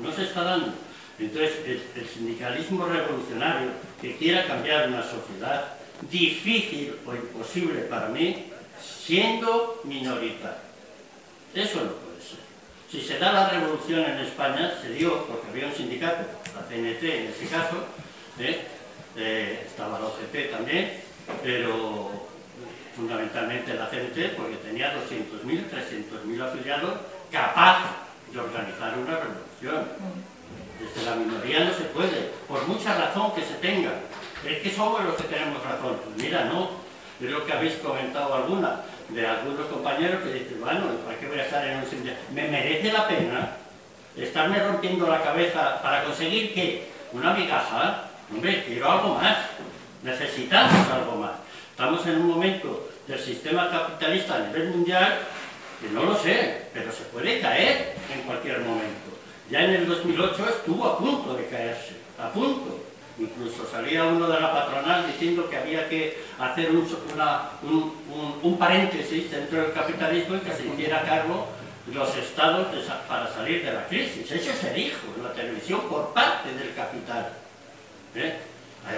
No 0.00 0.12
se 0.12 0.24
está 0.24 0.42
dando. 0.42 0.72
Entonces, 1.18 1.52
el, 1.66 1.82
el 1.94 2.08
sindicalismo 2.08 2.86
revolucionario 2.86 3.68
que 4.00 4.16
quiera 4.16 4.46
cambiar 4.46 4.88
una 4.88 5.02
sociedad 5.02 5.74
difícil 6.10 6.96
o 7.06 7.14
imposible 7.14 7.82
para 7.82 8.08
mí, 8.08 8.46
siendo 8.80 9.80
minoritario. 9.84 10.58
Eso 11.54 11.84
no 11.84 11.92
puede 11.92 12.20
ser. 12.20 12.40
Si 12.90 13.00
se 13.00 13.18
da 13.18 13.32
la 13.32 13.50
revolución 13.50 14.00
en 14.00 14.18
España, 14.18 14.74
se 14.82 14.90
dio 14.90 15.26
porque 15.26 15.48
había 15.48 15.66
un 15.68 15.74
sindicato, 15.74 16.24
la 16.54 16.62
CNT 16.66 17.02
en 17.02 17.26
ese 17.28 17.46
caso, 17.46 17.76
¿eh? 18.38 18.66
Eh, 19.16 19.64
estaba 19.66 20.00
la 20.00 20.06
OGT 20.06 20.50
también, 20.50 21.00
pero 21.42 22.10
fundamentalmente 22.96 23.74
la 23.74 23.88
CNT 23.88 24.36
porque 24.36 24.56
tenía 24.56 24.94
200.000, 24.94 25.70
300.000 25.70 26.42
afiliados 26.42 26.94
capaz 27.30 27.78
de 28.32 28.40
organizar 28.40 28.98
una 28.98 29.18
revolución. 29.18 29.88
Desde 30.80 31.08
la 31.08 31.16
minoría 31.16 31.64
no 31.64 31.72
se 31.72 31.84
puede, 31.84 32.30
por 32.48 32.66
mucha 32.66 32.94
razón 32.96 33.32
que 33.34 33.42
se 33.42 33.54
tenga. 33.54 33.92
Es 34.46 34.58
que 34.58 34.70
somos 34.70 35.04
los 35.04 35.14
que 35.14 35.24
tenemos 35.24 35.62
razón. 35.62 35.96
Pues 36.04 36.16
mira, 36.16 36.44
no. 36.44 36.82
Creo 37.18 37.46
que 37.46 37.52
habéis 37.52 37.74
comentado 37.74 38.34
alguna 38.34 38.80
de 39.08 39.26
algunos 39.26 39.66
compañeros 39.66 40.22
que 40.22 40.32
dicen, 40.32 40.60
bueno, 40.60 40.86
¿para 41.04 41.18
qué 41.18 41.28
voy 41.28 41.38
a 41.38 41.44
estar 41.44 41.64
en 41.66 41.78
un 41.78 41.86
sindicato? 41.86 42.20
¿Me 42.32 42.48
merece 42.48 42.92
la 42.92 43.06
pena 43.06 43.56
estarme 44.16 44.58
rompiendo 44.58 45.06
la 45.06 45.22
cabeza 45.22 45.80
para 45.82 46.04
conseguir 46.04 46.52
que 46.52 46.88
una 47.12 47.32
migaja? 47.32 48.10
Hombre, 48.32 48.64
quiero 48.66 48.90
algo 48.90 49.14
más. 49.14 49.38
Necesitamos 50.02 50.88
algo 50.90 51.16
más. 51.16 51.32
Estamos 51.70 52.06
en 52.06 52.16
un 52.16 52.28
momento 52.28 52.88
del 53.06 53.18
sistema 53.18 53.70
capitalista 53.70 54.36
a 54.36 54.38
nivel 54.40 54.70
mundial 54.70 55.18
que 55.80 55.88
no 55.90 56.04
lo 56.04 56.16
sé, 56.16 56.68
pero 56.72 56.90
se 56.92 57.04
puede 57.04 57.40
caer 57.40 57.94
en 58.12 58.22
cualquier 58.22 58.60
momento. 58.60 59.10
Ya 59.50 59.64
en 59.64 59.70
el 59.70 59.86
2008 59.86 60.48
estuvo 60.48 60.86
a 60.86 60.98
punto 60.98 61.34
de 61.34 61.46
caerse, 61.46 61.96
a 62.18 62.30
punto. 62.30 62.80
Incluso 63.18 63.66
salía 63.70 64.04
uno 64.04 64.26
de 64.26 64.40
la 64.40 64.52
patronal 64.52 65.06
diciendo 65.06 65.48
que 65.48 65.56
había 65.56 65.88
que 65.88 66.18
hacer 66.38 66.70
un, 66.72 68.58
paréntesis 68.58 69.30
dentro 69.30 69.62
del 69.62 69.72
capitalismo 69.72 70.36
y 70.36 70.40
que 70.40 70.52
se 70.52 70.66
hiciera 70.66 71.02
cargo 71.02 71.48
los 71.92 72.16
estados 72.16 72.68
para 73.06 73.32
salir 73.32 73.64
de 73.64 73.72
la 73.72 73.86
crisis. 73.86 74.30
Eso 74.30 74.52
se 74.58 74.72
dijo 74.72 75.06
en 75.16 75.22
la 75.22 75.32
televisión 75.32 75.82
por 75.88 76.12
parte 76.14 76.52
del 76.54 76.74
capital. 76.74 77.43
¿Eh? 78.14 78.32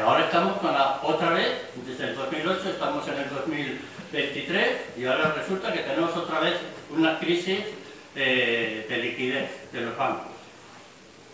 Ahora 0.04 0.26
estamos 0.26 0.58
con 0.58 0.72
la 0.72 1.00
otra 1.02 1.30
vez, 1.30 1.62
desde 1.86 2.08
el 2.10 2.16
2008 2.16 2.70
estamos 2.70 3.08
en 3.08 3.14
el 3.14 3.30
2023 3.30 4.68
y 4.98 5.04
ahora 5.06 5.32
resulta 5.32 5.72
que 5.72 5.80
tenemos 5.80 6.14
otra 6.16 6.40
vez 6.40 6.54
una 6.90 7.18
crisis 7.18 7.60
de 8.14 8.98
liquidez 9.00 9.72
de 9.72 9.80
los 9.82 9.96
bancos. 9.96 10.32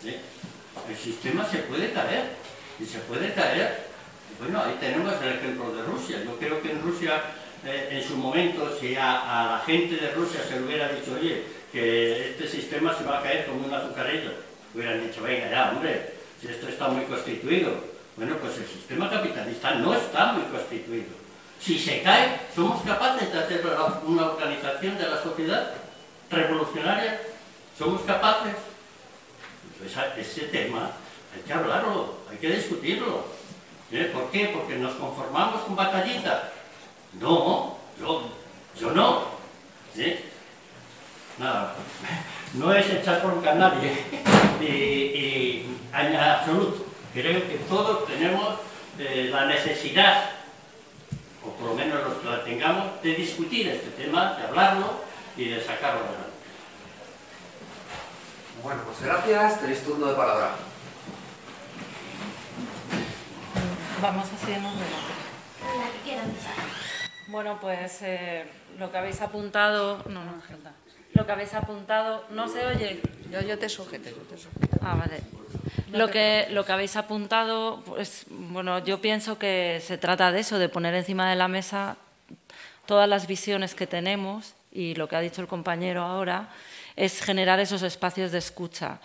¿Eh? 0.05 0.21
El 0.89 0.97
sistema 0.97 1.45
se 1.45 1.59
puede 1.59 1.93
caer 1.93 2.25
y 2.79 2.85
se 2.85 2.99
puede 3.01 3.33
caer. 3.33 3.87
Bueno, 4.39 4.63
ahí 4.63 4.77
tenemos 4.81 5.15
el 5.23 5.35
ejemplo 5.35 5.75
de 5.75 5.83
Rusia. 5.83 6.23
Yo 6.25 6.37
creo 6.39 6.63
que 6.63 6.73
en 6.73 6.83
Rusia, 6.83 7.21
eh, 7.65 7.89
en 7.91 8.03
su 8.03 8.17
momento, 8.17 8.77
si 8.79 8.97
a, 8.97 9.59
la 9.59 9.63
gente 9.65 9.97
de 9.97 10.13
Rusia 10.13 10.41
se 10.47 10.59
le 10.59 10.67
hubiera 10.67 10.89
dicho, 10.89 11.15
oye, 11.15 11.45
que 11.71 12.31
este 12.31 12.49
sistema 12.49 12.95
se 12.97 13.05
va 13.05 13.19
a 13.19 13.23
caer 13.23 13.47
como 13.47 13.67
un 13.67 13.75
azucarillo, 13.75 14.33
hubieran 14.75 15.07
dicho, 15.07 15.23
venga 15.23 15.51
ya, 15.51 15.71
hombre, 15.71 16.22
si 16.43 16.49
esto 16.49 16.69
está 16.69 16.89
muy 16.89 17.05
constituido. 17.05 17.71
Bueno, 18.17 18.37
pues 18.39 18.59
el 18.59 18.67
sistema 18.67 19.09
capitalista 19.09 19.77
no 19.77 19.95
está 19.95 20.33
muy 20.33 20.43
constituido. 20.45 21.23
Si 21.61 21.79
se 21.79 22.03
cae, 22.03 22.41
¿somos 22.55 22.83
capaces 22.83 23.33
de 23.33 23.39
hacer 23.39 23.65
una 24.05 24.27
organización 24.33 24.99
de 24.99 25.09
la 25.09 25.23
sociedad 25.23 25.71
revolucionaria? 26.29 27.21
¿Somos 27.79 28.03
capaces? 28.03 28.57
Pues 29.79 29.93
ese 30.19 30.43
tema 30.49 30.91
hay 31.35 31.43
que 31.43 31.53
hablarlo, 31.53 32.17
hay 32.29 32.37
que 32.39 32.51
discutirlo. 32.51 33.25
¿Eh? 33.93 34.11
¿Por 34.13 34.31
qué? 34.31 34.51
Porque 34.53 34.77
nos 34.77 34.95
conformamos 34.95 35.63
con 35.63 35.77
batallitas. 35.77 36.43
No, 37.21 37.79
yo, 38.01 38.31
yo 38.79 38.91
no. 38.91 39.25
¿Eh? 39.97 40.25
Nada, 41.39 41.75
no 42.55 42.75
es 42.75 42.91
echar 42.91 43.23
por 43.23 43.47
a 43.47 43.55
nadie 43.55 44.05
y, 44.61 44.65
y, 44.65 45.79
absoluto. 45.93 46.87
Creo 47.13 47.47
que 47.47 47.59
todos 47.69 48.07
tenemos 48.07 48.59
eh, 48.99 49.29
la 49.31 49.47
necesidad, 49.47 50.31
o 51.45 51.51
por 51.51 51.71
lo 51.71 51.75
menos 51.75 52.03
los 52.03 52.15
que 52.19 52.29
la 52.29 52.45
tengamos, 52.45 53.03
de 53.03 53.15
discutir 53.15 53.69
este 53.69 53.91
tema, 53.91 54.35
de 54.35 54.45
hablarlo 54.45 55.03
y 55.37 55.49
de 55.49 55.61
sacarlo 55.61 56.01
adelante. 56.01 56.33
Bueno, 58.63 58.83
pues 58.85 59.03
gracias. 59.03 59.61
Tenéis 59.61 59.85
turno 59.85 60.07
de 60.07 60.15
palabra. 60.15 60.55
Vamos 64.01 64.29
haciendo 64.33 64.69
Bueno, 67.29 67.59
pues 67.61 68.03
eh, 68.03 68.51
lo 68.79 68.91
que 68.91 68.99
habéis 68.99 69.21
apuntado... 69.21 70.03
No, 70.07 70.25
no, 70.25 70.33
Lo 71.15 71.27
que 71.27 71.33
habéis 71.33 71.55
apuntado... 71.55 72.25
¿No 72.31 72.49
se 72.49 72.65
oye? 72.65 73.01
Yo, 73.31 73.41
yo 73.41 73.59
te 73.59 73.69
sujeto, 73.69 74.09
yo 74.11 74.17
te 74.17 74.39
sujeto. 74.39 74.79
Ah, 74.83 74.97
vale. 74.97 75.21
Lo 75.93 76.11
que, 76.11 76.47
lo 76.51 76.65
que 76.65 76.73
habéis 76.73 76.97
apuntado, 76.97 77.83
pues 77.85 78.25
bueno, 78.29 78.79
yo 78.79 79.01
pienso 79.01 79.39
que 79.39 79.83
se 79.85 79.99
trata 79.99 80.33
de 80.33 80.41
eso, 80.41 80.59
de 80.59 80.69
poner 80.69 80.95
encima 80.95 81.29
de 81.29 81.37
la 81.37 81.49
mesa 81.49 81.97
todas 82.87 83.09
las 83.09 83.27
visiones 83.27 83.75
que 83.75 83.87
tenemos 83.87 84.55
y 84.73 84.95
lo 84.95 85.09
que 85.09 85.17
ha 85.17 85.21
dicho 85.21 85.43
el 85.43 85.49
compañero 85.49 86.03
ahora 86.03 86.49
es 86.97 87.23
generar 87.23 87.61
esos 87.61 87.83
espacios 87.83 88.33
de 88.33 88.39
escucha. 88.39 89.01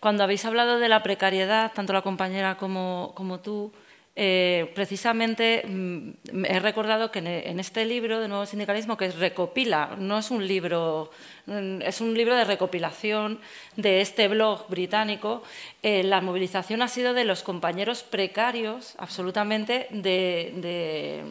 Cuando 0.00 0.22
habéis 0.22 0.44
hablado 0.44 0.78
de 0.78 0.88
la 0.88 1.02
precariedad, 1.02 1.72
tanto 1.72 1.92
la 1.92 2.02
compañera 2.02 2.56
como, 2.56 3.12
como 3.16 3.40
tú, 3.40 3.72
eh, 4.20 4.72
precisamente 4.74 5.62
mm, 5.64 6.44
he 6.44 6.58
recordado 6.58 7.12
que 7.12 7.20
en 7.20 7.60
este 7.60 7.84
libro 7.84 8.18
de 8.18 8.26
Nuevo 8.26 8.46
Sindicalismo, 8.46 8.96
que 8.96 9.12
recopila, 9.12 9.94
no 9.96 10.18
es 10.18 10.32
un 10.32 10.44
libro, 10.44 11.12
mm, 11.46 11.82
es 11.82 12.00
un 12.00 12.14
libro 12.14 12.34
de 12.34 12.44
recopilación 12.44 13.38
de 13.76 14.00
este 14.00 14.26
blog 14.26 14.66
británico, 14.68 15.44
eh, 15.84 16.02
la 16.02 16.20
movilización 16.20 16.82
ha 16.82 16.88
sido 16.88 17.14
de 17.14 17.24
los 17.24 17.44
compañeros 17.44 18.02
precarios, 18.02 18.96
absolutamente, 18.98 19.86
de, 19.90 21.22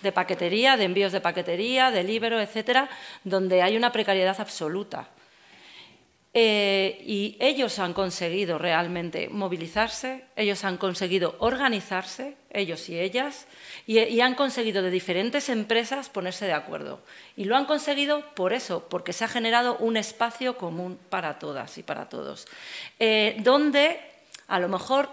de 0.00 0.12
paquetería, 0.12 0.78
de 0.78 0.84
envíos 0.84 1.12
de 1.12 1.20
paquetería, 1.20 1.90
de 1.90 2.02
libro, 2.02 2.40
etcétera, 2.40 2.88
donde 3.24 3.60
hay 3.60 3.76
una 3.76 3.92
precariedad 3.92 4.40
absoluta. 4.40 5.06
Eh, 6.38 7.02
y 7.06 7.34
ellos 7.40 7.78
han 7.78 7.94
conseguido 7.94 8.58
realmente 8.58 9.30
movilizarse, 9.30 10.24
ellos 10.36 10.64
han 10.64 10.76
conseguido 10.76 11.34
organizarse, 11.38 12.36
ellos 12.50 12.90
y 12.90 13.00
ellas, 13.00 13.46
y, 13.86 14.20
han 14.20 14.34
conseguido 14.34 14.82
de 14.82 14.90
diferentes 14.90 15.48
empresas 15.48 16.10
ponerse 16.10 16.44
de 16.44 16.52
acuerdo. 16.52 17.00
Y 17.38 17.44
lo 17.44 17.56
han 17.56 17.64
conseguido 17.64 18.22
por 18.34 18.52
eso, 18.52 18.86
porque 18.90 19.14
se 19.14 19.24
ha 19.24 19.28
generado 19.28 19.78
un 19.78 19.96
espacio 19.96 20.58
común 20.58 20.98
para 21.08 21.38
todas 21.38 21.78
y 21.78 21.82
para 21.82 22.10
todos, 22.10 22.46
eh, 22.98 23.38
donde 23.38 23.98
a 24.46 24.60
lo 24.60 24.68
mejor 24.68 25.08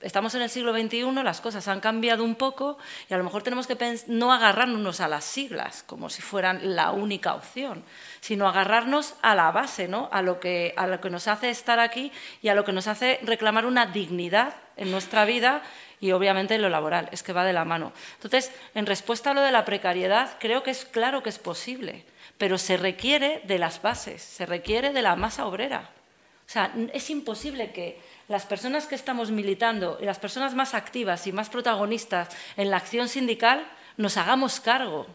estamos 0.00 0.34
en 0.34 0.42
el 0.42 0.50
siglo 0.50 0.72
XXI, 0.72 1.10
las 1.22 1.40
cosas 1.40 1.66
han 1.68 1.80
cambiado 1.80 2.24
un 2.24 2.36
poco 2.36 2.78
y 3.08 3.14
a 3.14 3.18
lo 3.18 3.24
mejor 3.24 3.42
tenemos 3.42 3.66
que 3.66 3.76
no 4.06 4.32
agarrarnos 4.32 5.00
a 5.00 5.08
las 5.08 5.24
siglas 5.24 5.82
como 5.82 6.08
si 6.10 6.22
fueran 6.22 6.76
la 6.76 6.92
única 6.92 7.34
opción, 7.34 7.84
sino 8.20 8.48
agarrarnos 8.48 9.14
a 9.22 9.34
la 9.34 9.50
base, 9.50 9.88
¿no? 9.88 10.08
a, 10.12 10.22
lo 10.22 10.38
que, 10.40 10.74
a 10.76 10.86
lo 10.86 11.00
que 11.00 11.10
nos 11.10 11.28
hace 11.28 11.50
estar 11.50 11.80
aquí 11.80 12.12
y 12.42 12.48
a 12.48 12.54
lo 12.54 12.64
que 12.64 12.72
nos 12.72 12.86
hace 12.86 13.18
reclamar 13.22 13.66
una 13.66 13.86
dignidad 13.86 14.54
en 14.76 14.90
nuestra 14.90 15.24
vida 15.24 15.62
y 16.00 16.12
obviamente 16.12 16.54
en 16.54 16.62
lo 16.62 16.68
laboral, 16.68 17.08
es 17.12 17.22
que 17.22 17.32
va 17.32 17.44
de 17.44 17.52
la 17.52 17.64
mano. 17.64 17.92
Entonces, 18.16 18.52
en 18.74 18.86
respuesta 18.86 19.30
a 19.30 19.34
lo 19.34 19.40
de 19.40 19.52
la 19.52 19.64
precariedad, 19.64 20.36
creo 20.38 20.62
que 20.62 20.70
es 20.70 20.84
claro 20.84 21.22
que 21.22 21.30
es 21.30 21.38
posible, 21.38 22.04
pero 22.36 22.58
se 22.58 22.76
requiere 22.76 23.40
de 23.44 23.58
las 23.58 23.80
bases, 23.80 24.22
se 24.22 24.44
requiere 24.44 24.92
de 24.92 25.02
la 25.02 25.16
masa 25.16 25.46
obrera. 25.46 25.90
O 26.46 26.50
sea, 26.50 26.72
es 26.92 27.08
imposible 27.08 27.72
que 27.72 27.98
las 28.28 28.46
personas 28.46 28.86
que 28.86 28.94
estamos 28.94 29.30
militando 29.30 29.98
y 30.00 30.04
las 30.04 30.18
personas 30.18 30.54
más 30.54 30.74
activas 30.74 31.26
y 31.26 31.32
más 31.32 31.50
protagonistas 31.50 32.28
en 32.56 32.70
la 32.70 32.78
acción 32.78 33.08
sindical 33.08 33.66
nos 33.96 34.16
hagamos 34.16 34.60
cargo. 34.60 35.06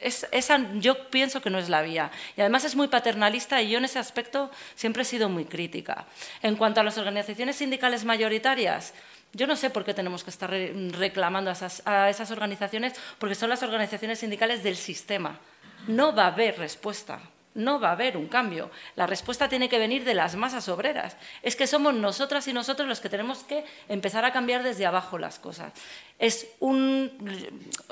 esa 0.00 0.60
yo 0.74 1.08
pienso 1.08 1.40
que 1.40 1.50
no 1.50 1.58
es 1.58 1.68
la 1.68 1.82
vía. 1.82 2.10
Y 2.36 2.40
además 2.40 2.64
es 2.64 2.76
muy 2.76 2.88
paternalista 2.88 3.62
y 3.62 3.70
yo 3.70 3.78
en 3.78 3.84
ese 3.84 3.98
aspecto 3.98 4.50
siempre 4.74 5.02
he 5.02 5.06
sido 5.06 5.28
muy 5.28 5.44
crítica. 5.44 6.04
En 6.42 6.56
cuanto 6.56 6.80
a 6.80 6.84
las 6.84 6.98
organizaciones 6.98 7.56
sindicales 7.56 8.04
mayoritarias, 8.04 8.92
yo 9.32 9.46
no 9.46 9.56
sé 9.56 9.70
por 9.70 9.84
qué 9.84 9.94
tenemos 9.94 10.24
que 10.24 10.30
estar 10.30 10.50
reclamando 10.50 11.50
a 11.84 12.10
esas 12.10 12.30
organizaciones, 12.30 12.94
porque 13.18 13.34
son 13.34 13.50
las 13.50 13.62
organizaciones 13.62 14.18
sindicales 14.18 14.62
del 14.62 14.76
sistema. 14.76 15.38
No 15.86 16.14
va 16.14 16.24
a 16.24 16.28
haber 16.28 16.58
respuesta 16.58 17.20
no 17.56 17.80
va 17.80 17.88
a 17.88 17.92
haber 17.92 18.16
un 18.16 18.28
cambio. 18.28 18.70
La 18.94 19.06
respuesta 19.06 19.48
tiene 19.48 19.68
que 19.68 19.78
venir 19.78 20.04
de 20.04 20.14
las 20.14 20.36
masas 20.36 20.68
obreras. 20.68 21.16
Es 21.42 21.56
que 21.56 21.66
somos 21.66 21.94
nosotras 21.94 22.46
y 22.46 22.52
nosotros 22.52 22.86
los 22.86 23.00
que 23.00 23.08
tenemos 23.08 23.42
que 23.44 23.64
empezar 23.88 24.24
a 24.24 24.32
cambiar 24.32 24.62
desde 24.62 24.86
abajo 24.86 25.18
las 25.18 25.38
cosas. 25.38 25.72
Es 26.18 26.48
un, 26.60 27.10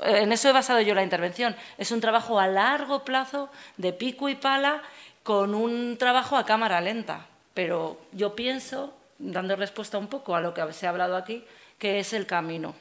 en 0.03 0.31
eso 0.31 0.49
he 0.49 0.53
basado 0.53 0.81
yo 0.81 0.95
la 0.95 1.03
intervención. 1.03 1.55
Es 1.77 1.91
un 1.91 1.99
trabajo 1.99 2.39
a 2.39 2.47
largo 2.47 3.03
plazo, 3.03 3.49
de 3.77 3.91
pico 3.91 4.29
y 4.29 4.35
pala, 4.35 4.81
con 5.23 5.55
un 5.55 5.97
trabajo 5.97 6.37
a 6.37 6.45
cámara 6.45 6.79
lenta. 6.79 7.25
Pero 7.53 7.99
yo 8.11 8.35
pienso, 8.35 8.93
dando 9.17 9.55
respuesta 9.55 9.97
un 9.97 10.07
poco 10.07 10.35
a 10.35 10.41
lo 10.41 10.53
que 10.53 10.71
se 10.73 10.85
ha 10.85 10.91
hablado 10.91 11.17
aquí, 11.17 11.43
que 11.79 11.99
es 11.99 12.13
el 12.13 12.27
camino. 12.27 12.75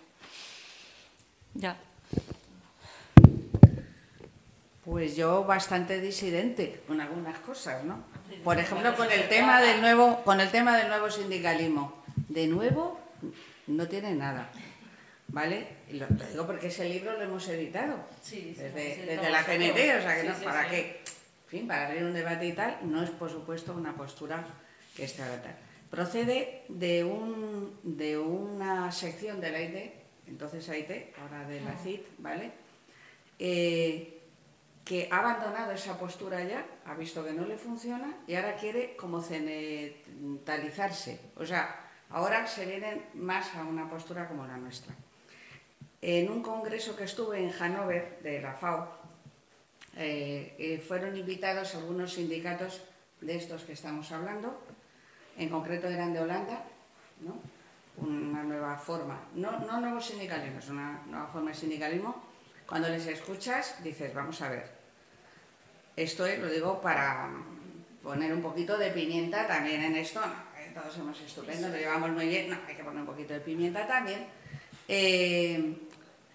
Ya. 1.54 1.76
Pues 4.84 5.16
yo 5.16 5.44
bastante 5.44 6.00
disidente 6.00 6.82
con 6.86 7.00
algunas 7.00 7.38
cosas, 7.38 7.84
¿no? 7.84 8.04
Por 8.42 8.58
ejemplo, 8.58 8.94
con 8.96 9.10
el 9.10 9.28
tema 9.28 9.60
del 9.62 9.80
nuevo, 9.80 10.22
con 10.24 10.40
el 10.40 10.50
tema 10.50 10.76
del 10.76 10.88
nuevo 10.88 11.10
sindicalismo. 11.10 12.02
De 12.28 12.46
nuevo, 12.46 13.00
no 13.66 13.88
tiene 13.88 14.14
nada. 14.14 14.50
¿Vale? 15.28 15.66
lo, 15.90 16.06
digo 16.06 16.46
porque 16.46 16.68
ese 16.68 16.88
libro 16.88 17.12
lo 17.14 17.22
hemos 17.22 17.48
editado 17.48 17.96
desde, 18.30 19.30
la 19.30 19.42
CNT, 19.42 19.98
o 19.98 20.02
sea 20.02 20.20
que 20.20 20.28
no, 20.28 20.34
para 20.44 20.68
que, 20.68 20.78
en 20.80 21.48
fin, 21.48 21.66
para 21.66 21.88
abrir 21.88 22.04
un 22.04 22.14
debate 22.14 22.46
y 22.46 22.52
tal, 22.52 22.78
no 22.82 23.02
es 23.02 23.10
por 23.10 23.30
supuesto 23.30 23.72
una 23.72 23.96
postura 23.96 24.46
que 24.94 25.04
esté 25.04 25.22
tal. 25.22 25.56
Procede 25.90 26.62
de, 26.68 27.04
un, 27.04 27.78
de 27.82 28.18
una 28.18 28.92
sección 28.92 29.40
de 29.40 29.50
la 29.50 29.62
IT, 29.62 29.92
entonces 30.26 30.68
IT, 30.68 31.16
ahora 31.20 31.48
de 31.48 31.60
la 31.60 31.70
ah. 31.70 31.80
CIT, 31.82 32.02
¿vale? 32.18 32.52
Eh, 33.38 34.13
que 34.84 35.08
ha 35.10 35.18
abandonado 35.18 35.72
esa 35.72 35.98
postura 35.98 36.44
ya, 36.44 36.64
ha 36.84 36.94
visto 36.94 37.24
que 37.24 37.32
no 37.32 37.46
le 37.46 37.56
funciona 37.56 38.14
y 38.26 38.34
ahora 38.34 38.56
quiere 38.56 38.96
como 38.96 39.22
cenetalizarse. 39.22 41.20
O 41.36 41.46
sea, 41.46 41.90
ahora 42.10 42.46
se 42.46 42.66
vienen 42.66 43.06
más 43.14 43.54
a 43.54 43.64
una 43.64 43.88
postura 43.88 44.28
como 44.28 44.46
la 44.46 44.58
nuestra. 44.58 44.94
En 46.02 46.30
un 46.30 46.42
congreso 46.42 46.94
que 46.96 47.04
estuve 47.04 47.40
en 47.40 47.50
Hannover 47.50 48.20
de 48.22 48.42
la 48.42 48.52
FAO, 48.52 49.04
eh, 49.96 50.54
eh, 50.58 50.78
fueron 50.86 51.16
invitados 51.16 51.74
algunos 51.76 52.12
sindicatos 52.12 52.82
de 53.22 53.36
estos 53.36 53.62
que 53.62 53.72
estamos 53.72 54.12
hablando, 54.12 54.60
en 55.38 55.48
concreto 55.48 55.88
eran 55.88 56.12
de 56.12 56.20
Holanda, 56.20 56.62
¿no? 57.20 57.38
una 57.96 58.42
nueva 58.42 58.76
forma, 58.76 59.28
no, 59.34 59.60
no 59.60 59.80
nuevos 59.80 60.04
sindicalismos, 60.06 60.68
una 60.68 61.00
nueva 61.06 61.28
forma 61.28 61.50
de 61.50 61.56
sindicalismo 61.56 62.33
cuando 62.68 62.88
les 62.88 63.06
escuchas, 63.06 63.82
dices, 63.82 64.14
vamos 64.14 64.40
a 64.42 64.48
ver, 64.48 64.70
esto 65.96 66.26
es, 66.26 66.38
lo 66.38 66.48
digo 66.48 66.80
para 66.80 67.30
poner 68.02 68.32
un 68.32 68.42
poquito 68.42 68.76
de 68.78 68.90
pimienta 68.90 69.46
también 69.46 69.82
en 69.82 69.96
esto, 69.96 70.20
eh, 70.58 70.72
todos 70.74 70.94
somos 70.94 71.20
estupendos, 71.20 71.70
lo 71.70 71.76
llevamos 71.76 72.10
muy 72.10 72.28
bien, 72.28 72.50
no, 72.50 72.56
hay 72.66 72.74
que 72.74 72.84
poner 72.84 73.00
un 73.00 73.06
poquito 73.06 73.34
de 73.34 73.40
pimienta 73.40 73.86
también. 73.86 74.26
Eh, 74.88 75.76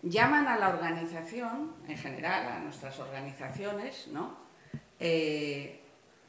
llaman 0.02 0.48
a 0.48 0.58
la 0.58 0.70
organización, 0.70 1.76
en 1.88 1.98
general, 1.98 2.48
a 2.48 2.60
nuestras 2.60 2.98
organizaciones, 3.00 4.08
¿no? 4.08 4.38
Eh, 5.00 5.80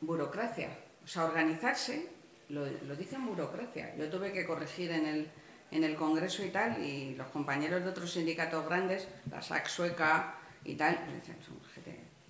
burocracia. 0.00 0.70
O 1.04 1.06
sea, 1.06 1.24
organizarse, 1.24 2.08
lo, 2.48 2.66
lo, 2.66 2.96
dicen 2.96 3.26
burocracia. 3.26 3.94
Yo 3.96 4.10
tuve 4.10 4.32
que 4.32 4.46
corregir 4.46 4.90
en 4.90 5.06
el, 5.06 5.30
en 5.70 5.84
el 5.84 5.96
Congreso 5.96 6.44
y 6.44 6.50
tal, 6.50 6.82
y 6.84 7.14
los 7.14 7.28
compañeros 7.28 7.82
de 7.82 7.90
otros 7.90 8.12
sindicatos 8.12 8.66
grandes, 8.66 9.08
la 9.30 9.40
SAC 9.40 9.68
sueca 9.68 10.34
y 10.64 10.74
tal, 10.74 10.98
me 11.06 11.14
decían, 11.14 11.36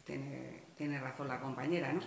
tiene, 0.04 0.62
tiene 0.76 1.00
razón 1.00 1.28
la 1.28 1.40
compañera, 1.40 1.92
¿no? 1.92 2.00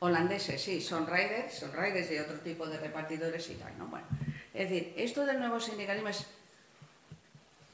Holandeses, 0.00 0.60
sí, 0.60 0.80
son 0.80 1.06
riders, 1.06 1.54
son 1.54 1.72
riders 1.72 2.10
y 2.10 2.18
otro 2.18 2.38
tipo 2.40 2.66
de 2.66 2.78
repartidores 2.78 3.48
y 3.48 3.54
tal, 3.54 3.78
¿no? 3.78 3.86
Bueno, 3.86 4.06
es 4.52 4.68
decir, 4.68 4.92
esto 4.96 5.24
del 5.24 5.38
nuevo 5.38 5.58
sindicalismo 5.60 6.08
es... 6.08 6.26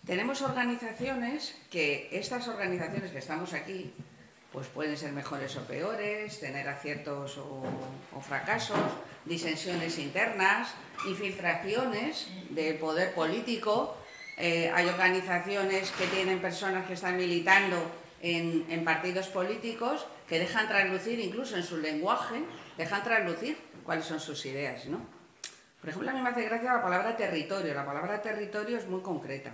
Tenemos 0.06 0.40
organizaciones 0.42 1.56
que, 1.70 2.08
estas 2.12 2.46
organizaciones 2.48 3.10
que 3.10 3.18
estamos 3.18 3.52
aquí, 3.52 3.92
pues 4.52 4.66
pueden 4.66 4.96
ser 4.96 5.12
mejores 5.12 5.56
o 5.56 5.60
peores, 5.64 6.40
tener 6.40 6.68
aciertos 6.68 7.38
o, 7.38 8.20
fracasos, 8.20 8.78
disensiones 9.24 9.98
internas, 9.98 10.74
infiltraciones 11.06 12.28
de 12.50 12.74
poder 12.74 13.14
político. 13.14 13.96
Eh, 14.36 14.70
hay 14.74 14.88
organizaciones 14.88 15.92
que 15.92 16.06
tienen 16.06 16.40
personas 16.40 16.86
que 16.86 16.94
están 16.94 17.16
militando 17.16 17.76
en, 18.22 18.84
partidos 18.84 19.28
políticos 19.28 20.06
que 20.28 20.38
dejan 20.38 20.68
traslucir, 20.68 21.20
incluso 21.20 21.56
en 21.56 21.62
su 21.62 21.78
lenguaje, 21.78 22.42
dejan 22.76 23.02
traslucir 23.04 23.56
cuáles 23.84 24.04
son 24.04 24.18
sus 24.18 24.44
ideas. 24.46 24.86
¿no? 24.86 25.00
Por 25.80 25.90
ejemplo, 25.90 26.10
a 26.10 26.14
mí 26.14 26.20
me 26.20 26.30
hace 26.30 26.44
gracia 26.44 26.74
la 26.74 26.82
palabra 26.82 27.16
territorio. 27.16 27.72
La 27.72 27.86
palabra 27.86 28.20
territorio 28.20 28.78
es 28.78 28.86
muy 28.86 29.00
concreta, 29.00 29.52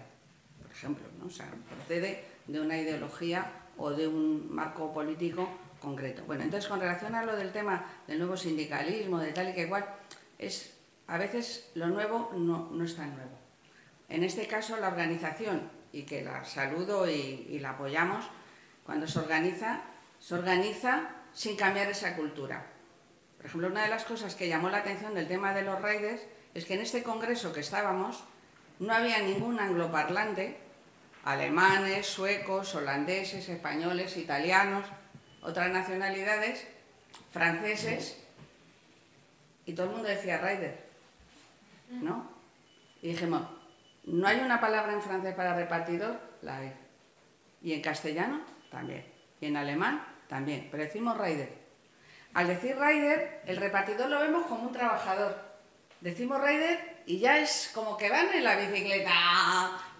por 0.62 0.70
ejemplo, 0.70 1.07
¿no? 1.18 1.28
procede 1.76 2.24
de 2.47 2.61
una 2.61 2.78
ideología 2.78 3.51
o 3.79 3.91
de 3.91 4.09
un 4.09 4.53
marco 4.55 4.93
político 4.93 5.49
concreto. 5.81 6.24
Bueno, 6.27 6.45
entonces 6.45 6.68
con 6.68 6.81
relación 6.81 7.14
a 7.14 7.24
lo 7.24 7.37
del 7.37 7.53
tema 7.53 7.87
del 8.07 8.18
nuevo 8.18 8.37
sindicalismo, 8.37 9.18
de 9.18 9.33
tal 9.33 9.51
y 9.51 9.55
que 9.55 9.62
igual, 9.62 9.85
es 10.39 10.72
a 11.07 11.18
veces 11.18 11.70
lo 11.74 11.87
nuevo 11.87 12.33
no, 12.35 12.68
no 12.72 12.85
es 12.85 12.97
tan 12.97 13.14
nuevo. 13.14 13.39
En 14.09 14.24
este 14.24 14.47
caso, 14.47 14.77
la 14.77 14.89
organización, 14.89 15.70
y 15.93 16.03
que 16.03 16.22
la 16.22 16.45
saludo 16.45 17.09
y, 17.09 17.47
y 17.49 17.59
la 17.59 17.70
apoyamos, 17.70 18.24
cuando 18.85 19.07
se 19.07 19.18
organiza, 19.18 19.83
se 20.18 20.35
organiza 20.35 21.11
sin 21.33 21.57
cambiar 21.57 21.89
esa 21.91 22.16
cultura. 22.16 22.66
Por 23.37 23.47
ejemplo, 23.47 23.68
una 23.68 23.83
de 23.83 23.91
las 23.91 24.05
cosas 24.05 24.35
que 24.35 24.49
llamó 24.49 24.70
la 24.70 24.79
atención 24.79 25.14
del 25.14 25.29
tema 25.29 25.53
de 25.55 25.62
los 25.62 25.81
raiders 25.81 26.22
es 26.55 26.64
que 26.64 26.74
en 26.74 26.81
este 26.81 27.03
congreso 27.03 27.53
que 27.53 27.61
estábamos 27.61 28.24
no 28.79 28.93
había 28.93 29.18
ningún 29.20 29.61
angloparlante 29.61 30.59
alemanes, 31.27 32.07
suecos, 32.07 32.74
holandeses, 32.77 33.49
españoles, 33.49 34.16
italianos, 34.16 34.87
otras 35.43 35.70
nacionalidades, 35.70 36.66
franceses, 37.33 38.22
y 39.66 39.72
todo 39.72 39.87
el 39.87 39.93
mundo 39.93 40.09
decía 40.09 40.39
Raider, 40.39 40.79
¿no? 41.91 42.31
Y 43.03 43.09
dijimos, 43.09 43.43
no 44.05 44.29
hay 44.29 44.39
una 44.39 44.61
palabra 44.61 44.93
en 44.93 45.03
francés 45.03 45.35
para 45.35 45.57
repartidor, 45.57 46.20
la 46.43 46.59
hay. 46.59 46.72
Y 47.61 47.72
en 47.72 47.83
castellano 47.83 48.43
también. 48.70 49.05
Y 49.41 49.47
en 49.47 49.57
alemán 49.57 50.07
también. 50.29 50.68
Pero 50.70 50.85
decimos 50.85 51.18
rider. 51.18 51.53
Al 52.35 52.47
decir 52.47 52.77
rider, 52.79 53.43
el 53.47 53.57
repartidor 53.57 54.09
lo 54.09 54.20
vemos 54.20 54.47
como 54.47 54.68
un 54.68 54.72
trabajador. 54.72 55.37
Decimos 56.01 56.41
rider 56.41 57.03
y 57.07 57.18
ya 57.18 57.39
es 57.39 57.72
como 57.74 57.97
que 57.97 58.11
van 58.11 58.33
en 58.33 58.45
la 58.45 58.57
bicicleta 58.57 59.12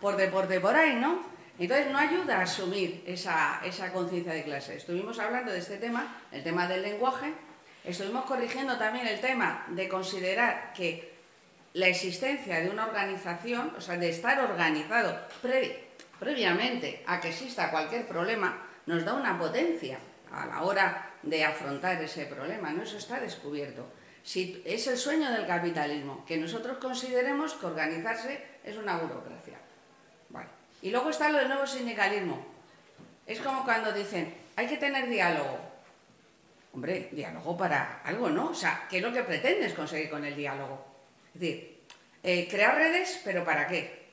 por 0.01 0.17
deporte 0.17 0.61
por 0.61 0.75
ahí, 0.75 0.97
¿no? 0.97 1.21
Entonces 1.59 1.91
no 1.91 1.99
ayuda 1.99 2.39
a 2.39 2.43
asumir 2.43 3.03
esa, 3.07 3.61
esa 3.65 3.93
conciencia 3.93 4.33
de 4.33 4.45
clase. 4.45 4.77
Estuvimos 4.77 5.19
hablando 5.19 5.53
de 5.53 5.59
este 5.59 5.79
tema, 5.79 6.21
el 6.31 6.43
tema 6.43 6.69
del 6.69 6.83
lenguaje, 6.83 7.33
estuvimos 7.85 8.27
corrigiendo 8.27 8.77
también 8.77 9.07
el 9.07 9.21
tema 9.21 9.65
de 9.69 9.89
considerar 9.89 10.73
que 10.75 11.17
la 11.73 11.89
existencia 11.89 12.61
de 12.61 12.71
una 12.71 12.87
organización, 12.87 13.73
o 13.77 13.81
sea, 13.81 13.97
de 13.97 14.11
estar 14.11 14.41
organizado 14.41 15.19
previamente 16.19 17.03
a 17.07 17.21
que 17.21 17.29
exista 17.29 17.71
cualquier 17.71 18.07
problema, 18.07 18.63
nos 18.87 19.05
da 19.05 19.15
una 19.15 19.39
potencia 19.39 19.99
a 20.33 20.47
la 20.47 20.63
hora 20.63 21.11
de 21.23 21.45
afrontar 21.45 22.03
ese 22.03 22.27
problema, 22.27 22.73
¿no? 22.73 22.83
Eso 22.83 22.99
está 22.99 23.21
descubierto. 23.21 23.87
Si 24.23 24.63
es 24.65 24.87
el 24.87 24.97
sueño 24.97 25.31
del 25.31 25.47
capitalismo, 25.47 26.25
que 26.27 26.37
nosotros 26.37 26.79
consideremos 26.79 27.55
que 27.55 27.67
organizarse 27.67 28.45
es 28.65 28.77
una 28.77 28.97
burocracia. 28.97 29.59
Y 30.87 30.91
luego 30.91 31.11
está 31.11 31.29
lo 31.29 31.39
del 31.39 31.49
nuevo 31.49 31.67
sindicalismo. 31.67 32.47
Es 33.27 33.41
como 33.41 33.65
cuando 33.65 33.91
dicen, 33.91 34.33
hay 34.55 34.69
que 34.69 34.77
tener 34.77 35.09
diálogo. 35.09 35.59
Hombre, 36.73 37.09
diálogo 37.11 37.57
para 37.57 38.03
algo, 38.05 38.31
¿no? 38.31 38.51
O 38.51 38.55
sea, 38.55 38.87
¿qué 38.89 38.99
es 38.99 39.03
lo 39.03 39.13
que 39.13 39.25
pretendes 39.25 39.75
conseguir 39.75 40.09
con 40.09 40.25
el 40.25 40.37
diálogo? 40.37 40.87
Es 41.35 41.41
decir, 41.41 41.83
eh, 42.23 42.47
crear 42.49 42.77
redes, 42.77 43.21
pero 43.25 43.45
¿para 43.45 43.67
qué? 43.67 44.07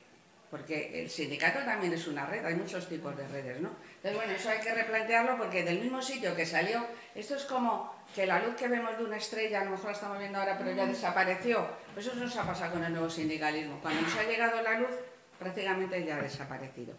Porque 0.50 1.00
el 1.00 1.08
sindicato 1.10 1.60
también 1.60 1.92
es 1.92 2.08
una 2.08 2.26
red, 2.26 2.44
hay 2.44 2.56
muchos 2.56 2.88
tipos 2.88 3.16
de 3.16 3.28
redes, 3.28 3.60
¿no? 3.60 3.70
Entonces, 3.94 4.16
bueno, 4.16 4.32
eso 4.32 4.50
hay 4.50 4.58
que 4.58 4.74
replantearlo 4.74 5.38
porque 5.38 5.62
del 5.62 5.78
mismo 5.78 6.02
sitio 6.02 6.34
que 6.34 6.44
salió, 6.44 6.84
esto 7.14 7.36
es 7.36 7.44
como 7.44 7.94
que 8.16 8.26
la 8.26 8.40
luz 8.40 8.56
que 8.56 8.66
vemos 8.66 8.98
de 8.98 9.04
una 9.04 9.18
estrella, 9.18 9.60
a 9.60 9.64
lo 9.64 9.70
mejor 9.70 9.86
la 9.86 9.92
estamos 9.92 10.18
viendo 10.18 10.40
ahora, 10.40 10.58
pero 10.58 10.72
ya 10.72 10.86
desapareció. 10.86 11.68
Pues 11.94 12.04
eso 12.04 12.16
nos 12.16 12.36
ha 12.36 12.44
pasado 12.44 12.72
con 12.72 12.82
el 12.82 12.92
nuevo 12.92 13.08
sindicalismo. 13.08 13.78
Cuando 13.80 14.00
nos 14.00 14.16
ha 14.16 14.24
llegado 14.24 14.60
la 14.60 14.80
luz, 14.80 14.90
prácticamente 15.38 16.04
ya 16.04 16.16
ha 16.16 16.22
desaparecido. 16.22 16.94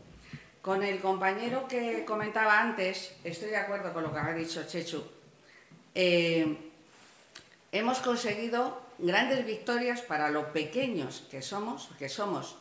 Con 0.61 0.83
el 0.83 0.99
compañero 0.99 1.67
que 1.67 2.03
comentaba 2.05 2.59
antes, 2.59 3.15
estoy 3.23 3.49
de 3.49 3.57
acuerdo 3.57 3.93
con 3.93 4.03
lo 4.03 4.11
que 4.11 4.19
ha 4.19 4.33
dicho 4.33 4.63
Chechu. 4.65 5.03
Eh, 5.93 6.71
hemos 7.71 7.99
conseguido 7.99 8.81
grandes 8.97 9.45
victorias 9.45 10.01
para 10.01 10.29
lo 10.29 10.51
pequeños 10.53 11.27
que 11.29 11.41
somos, 11.41 11.89
que 11.99 12.09
somos 12.09 12.57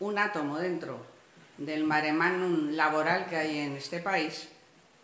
un 0.00 0.18
átomo 0.18 0.58
dentro 0.58 1.04
del 1.58 1.84
maremanum 1.84 2.70
laboral 2.72 3.26
que 3.26 3.36
hay 3.36 3.58
en 3.58 3.76
este 3.76 4.00
país. 4.00 4.48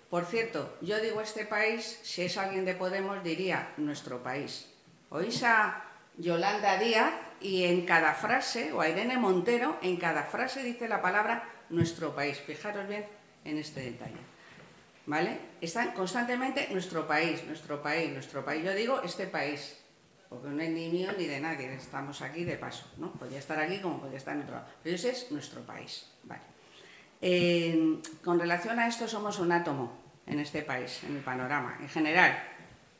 Por 0.08 0.24
cierto, 0.24 0.76
yo 0.80 0.98
digo 1.00 1.20
este 1.20 1.44
país, 1.44 2.00
si 2.02 2.22
es 2.22 2.36
alguien 2.36 2.64
de 2.64 2.74
Podemos 2.74 3.22
diría 3.22 3.72
nuestro 3.76 4.22
país. 4.22 4.66
Oís 5.11 5.42
a 5.44 5.84
Yolanda 6.16 6.78
Díaz 6.78 7.12
y 7.41 7.64
en 7.64 7.86
cada 7.86 8.14
frase, 8.14 8.72
o 8.72 8.80
a 8.80 8.88
Irene 8.88 9.16
Montero, 9.16 9.78
en 9.82 9.97
cada 9.97 10.24
frase 10.24 10.62
dice 10.62 10.88
la 10.88 11.01
palabra 11.01 11.49
nuestro 11.70 12.14
país. 12.14 12.38
Fijaros 12.38 12.86
bien 12.88 13.07
en 13.45 13.59
este 13.59 13.80
detalle. 13.80 14.20
¿Vale? 15.07 15.38
Están 15.61 15.93
constantemente 15.93 16.68
nuestro 16.70 17.07
país, 17.07 17.45
nuestro 17.45 17.82
país, 17.82 18.12
nuestro 18.12 18.45
país. 18.45 18.64
Yo 18.64 18.74
digo 18.74 19.01
este 19.03 19.26
país, 19.26 19.78
porque 20.28 20.49
no 20.49 20.62
es 20.62 20.70
ni 20.70 20.88
mío 20.88 21.11
ni 21.16 21.26
de 21.26 21.41
nadie, 21.41 21.74
estamos 21.74 22.20
aquí 22.22 22.45
de 22.45 22.57
paso, 22.57 22.86
¿no? 22.99 23.12
Podría 23.12 23.38
estar 23.38 23.59
aquí 23.59 23.80
como 23.80 23.99
podría 23.99 24.18
estar 24.18 24.36
en 24.36 24.43
otro 24.43 24.55
lado, 24.57 24.66
pero 24.82 24.95
ese 24.95 25.11
es 25.11 25.32
nuestro 25.32 25.62
país. 25.62 26.07
Eh, 27.22 28.01
con 28.24 28.38
relación 28.38 28.78
a 28.78 28.86
esto 28.86 29.09
somos 29.09 29.38
un 29.41 29.53
átomo 29.53 29.93
en 30.26 30.38
este 30.38 30.62
país, 30.62 31.03
en 31.05 31.16
el 31.16 31.22
panorama, 31.22 31.76
en 31.80 31.88
general, 31.88 32.43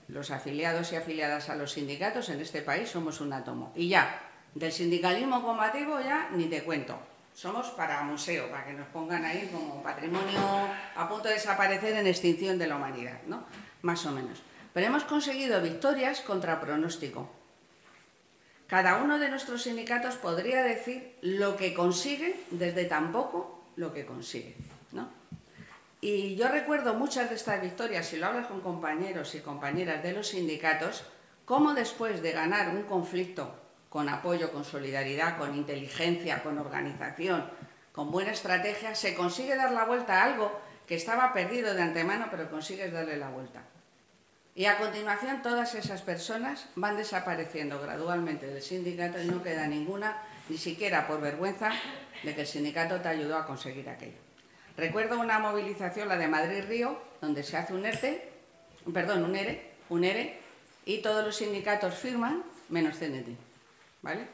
los 0.09 0.30
afiliados 0.30 0.93
y 0.93 0.97
afiliadas 0.97 1.49
a 1.49 1.55
los 1.55 1.72
sindicatos 1.72 2.28
en 2.30 2.41
este 2.41 2.62
país 2.62 2.88
somos 2.88 3.20
un 3.20 3.32
átomo. 3.32 3.72
Y 3.76 3.88
ya, 3.88 4.30
del 4.55 4.72
sindicalismo 4.72 5.42
combativo 5.42 6.01
ya 6.01 6.28
ni 6.32 6.46
te 6.46 6.62
cuento. 6.62 6.98
Somos 7.34 7.68
para 7.70 8.03
museo, 8.03 8.51
para 8.51 8.66
que 8.66 8.72
nos 8.72 8.88
pongan 8.88 9.24
ahí 9.24 9.48
como 9.53 9.82
patrimonio 9.82 10.40
a 10.96 11.09
punto 11.09 11.28
de 11.28 11.34
desaparecer 11.34 11.96
en 11.96 12.07
extinción 12.07 12.59
de 12.59 12.66
la 12.66 12.76
humanidad, 12.76 13.20
¿no? 13.26 13.44
Más 13.82 14.05
o 14.07 14.11
menos. 14.11 14.42
Pero 14.74 14.86
hemos 14.86 15.05
conseguido 15.05 15.62
victorias 15.62 16.20
contra 16.20 16.61
pronóstico. 16.61 17.30
Cada 18.66 18.96
uno 18.96 19.18
de 19.18 19.28
nuestros 19.28 19.62
sindicatos 19.62 20.16
podría 20.16 20.62
decir 20.62 21.16
lo 21.22 21.57
que 21.57 21.74
consigue 21.74 22.38
desde 22.51 22.84
tan 22.84 23.11
poco 23.11 23.64
lo 23.76 23.92
que 23.92 24.05
consigue, 24.05 24.57
¿no? 24.92 25.09
Y 26.01 26.34
yo 26.36 26.48
recuerdo 26.48 26.94
muchas 26.94 27.28
de 27.28 27.36
estas 27.36 27.61
victorias, 27.61 28.07
si 28.07 28.16
lo 28.16 28.26
hablas 28.26 28.46
con 28.46 28.61
compañeros 28.61 29.34
y 29.34 29.40
compañeras 29.40 30.03
de 30.03 30.12
los 30.12 30.28
sindicatos, 30.28 31.05
cómo 31.44 31.74
después 31.74 32.22
de 32.22 32.32
ganar 32.32 32.70
un 32.70 32.84
conflicto 32.84 33.55
con 33.91 34.09
apoyo, 34.09 34.53
con 34.53 34.64
solidaridad, 34.64 35.36
con 35.36 35.55
inteligencia, 35.55 36.43
con 36.43 36.57
organización, 36.59 37.45
con 37.93 38.11
buena 38.11 38.30
estrategia, 38.30 38.95
se 38.95 39.14
consigue 39.14 39.57
dar 39.57 39.72
la 39.72 39.84
vuelta 39.84 40.22
a 40.22 40.24
algo 40.24 40.59
que 40.86 40.95
estaba 40.95 41.34
perdido 41.34 41.74
de 41.74 41.82
antemano, 41.82 42.28
pero 42.30 42.49
consigues 42.49 42.93
darle 42.93 43.16
la 43.16 43.28
vuelta. 43.28 43.62
Y 44.55 44.66
a 44.66 44.78
continuación 44.78 45.43
todas 45.43 45.74
esas 45.74 46.03
personas 46.03 46.68
van 46.76 46.97
desapareciendo 46.97 47.80
gradualmente 47.80 48.47
del 48.47 48.62
sindicato 48.62 49.20
y 49.20 49.26
no 49.26 49.43
queda 49.43 49.66
ninguna, 49.66 50.22
ni 50.49 50.57
siquiera 50.57 51.07
por 51.07 51.20
vergüenza, 51.20 51.72
de 52.22 52.34
que 52.34 52.43
el 52.43 52.47
sindicato 52.47 53.01
te 53.01 53.09
ayudó 53.09 53.36
a 53.36 53.47
conseguir 53.47 53.88
aquello. 53.88 54.18
Recuerdo 54.76 55.18
una 55.18 55.38
movilización, 55.41 56.09
la 56.09 56.16
de 56.16 56.28
Madrid-Río, 56.28 57.01
donde 57.20 57.43
se 57.43 57.57
hace 57.57 57.74
un 57.74 57.84
ERTE, 57.84 58.28
perdón, 58.93 59.24
un 59.24 59.34
ERE, 59.34 59.72
un 59.88 60.05
ERE, 60.05 60.38
y 60.84 60.99
todos 61.03 61.24
los 61.24 61.36
sindicatos 61.36 61.95
firman, 61.95 62.43
menos 62.68 62.97
CNT, 62.97 63.49
¿vale? 64.03 64.26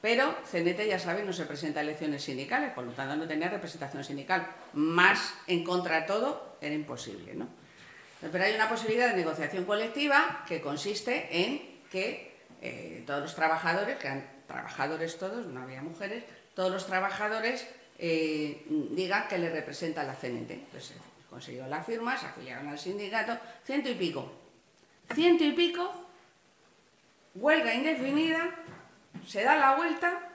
Pero 0.00 0.34
CNT, 0.50 0.86
ya 0.88 0.98
saben, 0.98 1.26
no 1.26 1.32
se 1.32 1.44
presenta 1.44 1.78
a 1.78 1.82
elecciones 1.84 2.24
sindicales, 2.24 2.72
por 2.72 2.84
lo 2.84 2.92
tanto 2.92 3.14
no 3.14 3.28
tenía 3.28 3.48
representación 3.48 4.02
sindical. 4.02 4.48
Más 4.72 5.34
en 5.46 5.62
contra 5.62 6.00
de 6.00 6.06
todo 6.08 6.56
era 6.60 6.74
imposible, 6.74 7.34
¿no? 7.34 7.48
Pero 8.20 8.44
hay 8.44 8.54
una 8.54 8.68
posibilidad 8.68 9.10
de 9.10 9.16
negociación 9.16 9.64
colectiva 9.64 10.44
que 10.46 10.60
consiste 10.60 11.28
en 11.30 11.80
que 11.90 12.34
eh, 12.60 13.02
todos 13.06 13.22
los 13.22 13.34
trabajadores, 13.34 13.96
que 13.98 14.06
eran 14.08 14.28
trabajadores 14.46 15.18
todos, 15.18 15.46
no 15.46 15.62
había 15.62 15.82
mujeres, 15.82 16.24
todos 16.54 16.70
los 16.70 16.86
trabajadores 16.86 17.66
eh, 17.98 18.64
diga 18.90 19.28
que 19.28 19.38
le 19.38 19.50
representa 19.50 20.02
la 20.02 20.14
CNT. 20.14 20.68
Pues 20.70 20.92
consiguió 21.30 21.66
la 21.66 21.82
firma, 21.82 22.16
se 22.16 22.26
afiliaron 22.26 22.68
al 22.68 22.78
sindicato, 22.78 23.38
ciento 23.64 23.88
y 23.88 23.94
pico. 23.94 24.32
Ciento 25.14 25.44
y 25.44 25.52
pico, 25.52 25.90
huelga 27.34 27.74
indefinida, 27.74 28.50
se 29.26 29.44
da 29.44 29.56
la 29.56 29.76
vuelta 29.76 30.28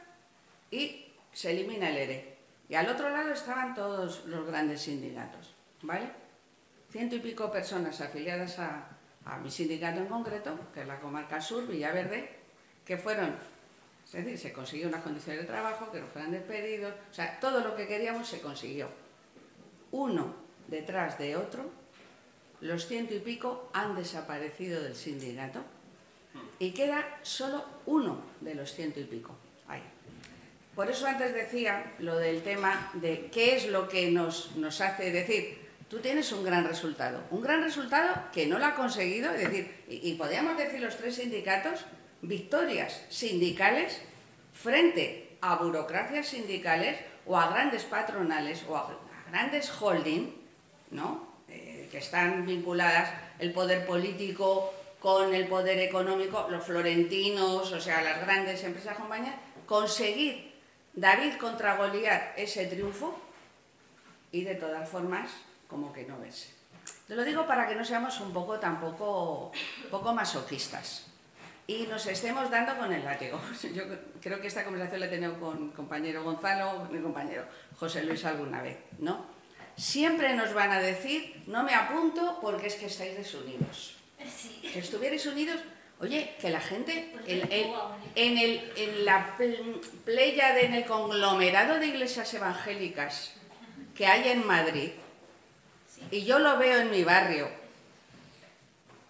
y 0.71 1.05
se 1.31 1.51
elimina 1.51 1.89
el 1.89 1.97
ERE. 1.97 2.37
Y 2.69 2.75
al 2.75 2.89
otro 2.89 3.09
lado 3.09 3.31
estaban 3.31 3.73
todos 3.73 4.25
los 4.25 4.45
grandes 4.45 4.81
sindicatos, 4.81 5.55
¿vale? 5.81 6.09
Ciento 6.91 7.15
y 7.15 7.19
pico 7.19 7.51
personas 7.51 8.01
afiliadas 8.01 8.59
a, 8.59 8.89
a 9.25 9.37
mi 9.37 9.49
sindicato 9.49 9.99
en 9.99 10.07
concreto, 10.07 10.59
que 10.73 10.81
es 10.81 10.87
la 10.87 10.99
Comarca 10.99 11.39
Sur, 11.39 11.67
Villaverde, 11.67 12.29
que 12.85 12.97
fueron 12.97 13.35
es 14.07 14.13
decir, 14.13 14.37
se 14.37 14.53
consiguió 14.53 14.87
unas 14.87 15.03
condiciones 15.03 15.41
de 15.41 15.47
trabajo, 15.47 15.91
que 15.91 15.99
no 15.99 16.07
fueran 16.07 16.31
despedidos, 16.31 16.93
o 17.11 17.13
sea, 17.13 17.39
todo 17.41 17.59
lo 17.59 17.75
que 17.75 17.87
queríamos 17.87 18.27
se 18.27 18.39
consiguió. 18.39 18.87
Uno 19.91 20.33
detrás 20.67 21.17
de 21.17 21.35
otro, 21.35 21.69
los 22.61 22.87
ciento 22.87 23.13
y 23.13 23.19
pico 23.19 23.69
han 23.73 23.95
desaparecido 23.95 24.81
del 24.81 24.95
sindicato 24.95 25.61
y 26.59 26.71
queda 26.71 27.19
solo 27.21 27.63
uno 27.85 28.21
de 28.41 28.55
los 28.55 28.73
ciento 28.73 28.99
y 28.99 29.03
pico 29.03 29.35
ahí. 29.67 29.83
Por 30.75 30.89
eso 30.89 31.07
antes 31.07 31.33
decía 31.33 31.93
lo 31.99 32.17
del 32.17 32.43
tema 32.43 32.91
de 32.93 33.29
qué 33.31 33.55
es 33.55 33.67
lo 33.67 33.87
que 33.87 34.11
nos, 34.11 34.55
nos 34.55 34.79
hace 34.81 35.11
decir, 35.11 35.57
tú 35.89 35.99
tienes 35.99 36.31
un 36.31 36.43
gran 36.43 36.67
resultado, 36.67 37.23
un 37.31 37.41
gran 37.41 37.63
resultado 37.63 38.15
que 38.31 38.45
no 38.45 38.59
lo 38.59 38.65
ha 38.65 38.75
conseguido, 38.75 39.31
es 39.33 39.49
decir, 39.49 39.83
y, 39.87 40.13
podríamos 40.13 40.57
decir 40.57 40.81
los 40.81 40.97
tres 40.97 41.15
sindicatos, 41.15 41.85
victorias 42.21 43.03
sindicales 43.09 44.01
frente 44.53 45.37
a 45.41 45.55
burocracias 45.55 46.27
sindicales 46.27 46.97
o 47.25 47.37
a 47.37 47.49
grandes 47.49 47.83
patronales 47.83 48.63
o 48.67 48.75
a 48.75 48.99
grandes 49.31 49.71
holding, 49.81 50.33
¿no? 50.91 51.27
Eh, 51.49 51.87
que 51.91 51.99
están 51.99 52.45
vinculadas 52.45 53.13
el 53.39 53.51
poder 53.51 53.85
político 53.85 54.73
con 54.99 55.33
el 55.33 55.47
poder 55.47 55.79
económico, 55.79 56.47
los 56.49 56.63
florentinos, 56.63 57.71
o 57.71 57.79
sea, 57.79 58.01
las 58.01 58.21
grandes 58.21 58.63
empresas 58.63 58.97
compañías, 58.97 59.35
conseguir 59.65 60.53
David 60.93 61.37
contra 61.37 61.77
Goliat 61.77 62.37
ese 62.37 62.65
triunfo 62.65 63.19
y 64.31 64.43
de 64.43 64.55
todas 64.55 64.89
formas 64.89 65.29
como 65.67 65.93
que 65.93 66.03
no 66.05 66.17
verse. 66.19 66.49
Te 67.07 67.15
lo 67.15 67.23
digo 67.23 67.45
para 67.45 67.67
que 67.67 67.75
no 67.75 67.85
seamos 67.85 68.19
un 68.19 68.33
poco 68.33 68.59
tampoco 68.59 69.51
poco 69.91 70.13
masoquistas. 70.13 71.05
y 71.67 71.85
nos 71.87 72.07
estemos 72.07 72.49
dando 72.49 72.77
con 72.77 72.93
el 72.93 73.03
látigo. 73.03 73.39
Yo 73.73 73.83
creo 74.21 74.39
que 74.39 74.47
esta 74.47 74.63
conversación 74.63 75.01
la 75.01 75.07
he 75.07 75.09
tenido 75.09 75.37
con 75.39 75.67
mi 75.67 75.73
compañero 75.73 76.23
Gonzalo, 76.23 76.87
con 76.87 77.03
compañero 77.03 77.43
José 77.77 78.03
Luis 78.03 78.23
alguna 78.23 78.61
vez, 78.61 78.77
¿no? 78.99 79.25
Siempre 79.75 80.33
nos 80.33 80.53
van 80.53 80.71
a 80.71 80.79
decir, 80.79 81.43
no 81.45 81.63
me 81.63 81.75
apunto 81.75 82.39
porque 82.41 82.67
es 82.67 82.75
que 82.75 82.87
estáis 82.87 83.17
desunidos. 83.17 83.96
Que 84.17 84.79
estuvierais 84.79 85.25
unidos, 85.25 85.59
oye, 85.99 86.35
que 86.39 86.49
la 86.49 86.59
gente 86.59 87.13
en, 87.27 87.51
en, 88.15 88.37
el, 88.37 88.71
en 88.75 89.05
la 89.05 89.37
playa, 90.05 90.59
en 90.59 90.73
el 90.73 90.85
conglomerado 90.85 91.79
de 91.79 91.87
iglesias 91.87 92.33
evangélicas 92.33 93.33
que 93.95 94.07
hay 94.07 94.29
en 94.29 94.45
Madrid, 94.45 94.91
y 96.11 96.23
yo 96.25 96.39
lo 96.39 96.57
veo 96.57 96.79
en 96.79 96.91
mi 96.91 97.03
barrio, 97.03 97.49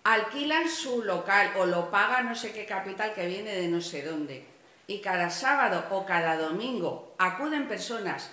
alquilan 0.04 0.70
su 0.70 1.04
local 1.04 1.52
o 1.58 1.66
lo 1.66 1.92
paga 1.92 2.22
no 2.22 2.34
sé 2.34 2.54
qué 2.54 2.66
capital 2.66 3.14
que 3.14 3.28
viene 3.28 3.54
de 3.54 3.68
no 3.68 3.82
sé 3.82 4.04
dónde. 4.04 4.46
Y 4.88 5.00
cada 5.00 5.30
sábado 5.30 5.86
o 5.92 6.06
cada 6.06 6.38
domingo 6.38 7.14
acuden 7.18 7.68
personas, 7.68 8.30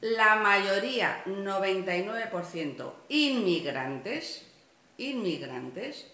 la 0.00 0.36
mayoría, 0.36 1.22
99%, 1.26 2.92
inmigrantes, 3.08 4.46
inmigrantes, 4.98 6.06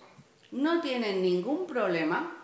no 0.50 0.80
tienen 0.80 1.22
ningún 1.22 1.66
problema 1.66 2.36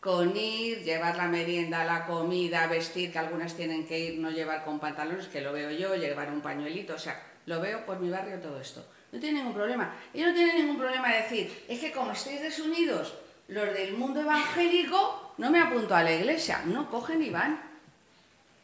con 0.00 0.36
ir, 0.36 0.84
llevar 0.84 1.16
la 1.16 1.26
merienda, 1.26 1.84
la 1.84 2.06
comida, 2.06 2.66
vestir, 2.66 3.12
que 3.12 3.18
algunas 3.18 3.54
tienen 3.54 3.86
que 3.86 3.98
ir, 3.98 4.18
no 4.18 4.30
llevar 4.30 4.64
con 4.64 4.78
pantalones, 4.78 5.26
que 5.26 5.40
lo 5.40 5.52
veo 5.52 5.70
yo, 5.70 5.96
llevar 5.96 6.30
un 6.30 6.40
pañuelito, 6.40 6.94
o 6.94 6.98
sea, 6.98 7.20
lo 7.46 7.60
veo 7.60 7.84
por 7.84 7.98
mi 7.98 8.08
barrio 8.08 8.38
todo 8.38 8.60
esto. 8.60 8.86
No 9.10 9.18
tiene 9.18 9.38
ningún 9.38 9.54
problema. 9.54 9.94
Y 10.12 10.22
no 10.22 10.32
tiene 10.32 10.54
ningún 10.54 10.78
problema 10.78 11.08
de 11.12 11.22
decir, 11.22 11.64
es 11.66 11.80
que 11.80 11.92
como 11.92 12.12
estáis 12.12 12.40
desunidos, 12.40 13.14
los 13.48 13.72
del 13.72 13.94
mundo 13.94 14.20
evangélico, 14.20 15.34
no 15.38 15.50
me 15.50 15.60
apunto 15.60 15.94
a 15.96 16.02
la 16.02 16.12
iglesia. 16.12 16.62
No, 16.66 16.90
cogen 16.90 17.22
y 17.22 17.30
van. 17.30 17.60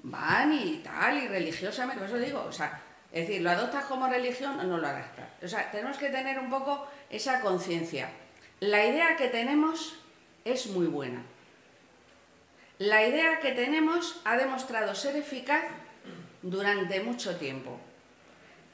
Van 0.03 0.53
y 0.53 0.83
tal, 0.85 1.17
y 1.17 1.29
religiosamente, 1.29 2.01
por 2.01 2.09
eso 2.09 2.19
digo, 2.19 2.45
o 2.47 2.53
sea, 2.53 2.83
es 3.11 3.27
decir, 3.27 3.41
¿lo 3.41 3.51
adoptas 3.51 3.85
como 3.85 4.07
religión 4.07 4.61
o 4.61 4.65
no 4.65 4.77
lo 4.77 4.87
adaptas? 4.87 5.14
O 5.45 5.49
sea, 5.49 5.71
tenemos 5.71 5.99
que 5.99 6.09
tener 6.09 6.39
un 6.39 6.49
poco 6.49 6.87
esa 7.11 7.41
conciencia. 7.41 8.09
La 8.61 8.87
idea 8.87 9.17
que 9.17 9.29
tenemos 9.29 9.97
es 10.45 10.69
muy 10.69 10.87
buena. 10.87 11.23
La 12.79 13.07
idea 13.07 13.41
que 13.41 13.53
tenemos 13.53 14.21
ha 14.25 14.37
demostrado 14.37 14.95
ser 14.95 15.17
eficaz 15.17 15.65
durante 16.43 17.01
mucho 17.01 17.37
tiempo. 17.37 17.79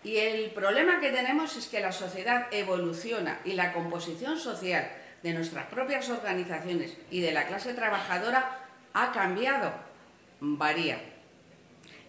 Y 0.05 0.17
el 0.17 0.51
problema 0.53 1.01
que 1.01 1.11
tenemos 1.11 1.57
es 1.57 1.67
que 1.67 1.81
la 1.81 1.93
sociedad 1.93 2.47
evoluciona 2.53 3.41
y 3.45 3.53
la 3.53 3.73
composición 3.73 4.39
social 4.39 4.91
de 5.23 5.35
nuestras 5.35 5.67
propias 5.67 6.09
organizaciones 6.09 6.97
y 7.11 7.21
de 7.21 7.33
la 7.33 7.47
clase 7.47 7.75
trabajadora 7.75 8.59
ha 8.95 9.13
cambiado, 9.13 9.73
varía. 10.41 11.10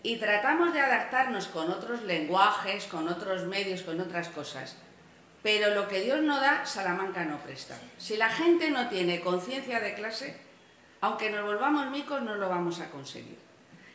Y 0.03 0.18
tratamos 0.18 0.73
de 0.73 0.82
adaptarnos 0.82 1.48
con 1.48 1.69
otros 1.69 2.03
lenguajes, 2.03 2.86
con 2.86 3.07
otros 3.07 3.44
medios, 3.44 3.84
con 3.84 3.99
otras 4.02 4.30
cosas. 4.30 4.76
Pero 5.44 5.73
lo 5.76 5.88
que 5.88 6.02
Dios 6.02 6.22
no 6.22 6.40
da, 6.40 6.65
Salamanca 6.65 7.26
no 7.26 7.38
presta. 7.40 7.78
Si 7.98 8.18
la 8.18 8.30
gente 8.30 8.72
no 8.72 8.90
tiene 8.90 9.22
conciencia 9.22 9.80
de 9.80 9.94
clase, 9.94 10.40
aunque 11.02 11.30
nos 11.30 11.45
volvamos 11.45 11.90
micos, 11.91 12.22
no 12.22 12.36
lo 12.36 12.49
vamos 12.49 12.80
a 12.80 12.90
conseguir. 12.90 13.38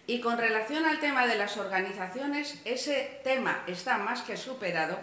Y 0.07 0.21
con 0.21 0.39
relación 0.39 0.85
al 0.85 1.01
tema 1.01 1.27
de 1.27 1.37
las 1.37 1.57
organizaciones, 1.57 2.61
ese 2.65 3.21
tema 3.25 3.65
está 3.67 3.99
más 3.99 4.23
que 4.23 4.37
superado 4.37 4.99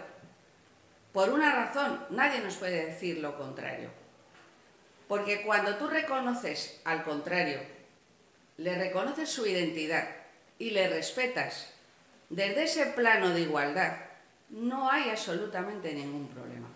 por 1.14 1.30
una 1.30 1.54
razón, 1.54 2.04
nadie 2.10 2.40
nos 2.40 2.56
puede 2.56 2.86
decir 2.86 3.18
lo 3.18 3.38
contrario. 3.38 3.88
Porque 5.06 5.42
cuando 5.42 5.76
tú 5.76 5.86
reconoces 5.86 6.80
al 6.84 7.04
contrario, 7.04 7.60
le 8.56 8.74
reconoces 8.76 9.30
su 9.30 9.46
identidad 9.46 10.08
y 10.58 10.70
le 10.70 10.88
respetas 10.88 11.74
desde 12.30 12.64
ese 12.64 12.86
plano 12.86 13.30
de 13.30 13.42
igualdad, 13.42 13.96
no 14.50 14.90
hay 14.90 15.10
absolutamente 15.10 15.92
ningún 15.94 16.28
problema. 16.28 16.68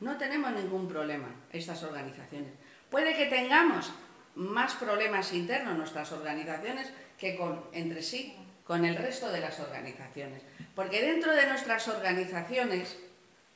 No 0.00 0.16
tenemos 0.16 0.52
ningún 0.52 0.88
problema 0.88 1.28
estas 1.52 1.82
organizaciones. 1.82 2.50
Puede 2.90 3.14
que 3.16 3.26
tengamos 3.26 3.92
más 4.34 4.74
problemas 4.74 5.32
internos 5.32 5.76
nuestras 5.76 6.12
organizaciones 6.12 6.90
que 7.18 7.36
con, 7.36 7.64
entre 7.72 8.02
sí 8.02 8.36
con 8.64 8.84
el 8.84 8.96
resto 8.96 9.30
de 9.30 9.40
las 9.40 9.58
organizaciones. 9.60 10.42
Porque 10.74 11.02
dentro 11.02 11.32
de 11.32 11.46
nuestras 11.46 11.86
organizaciones 11.88 12.96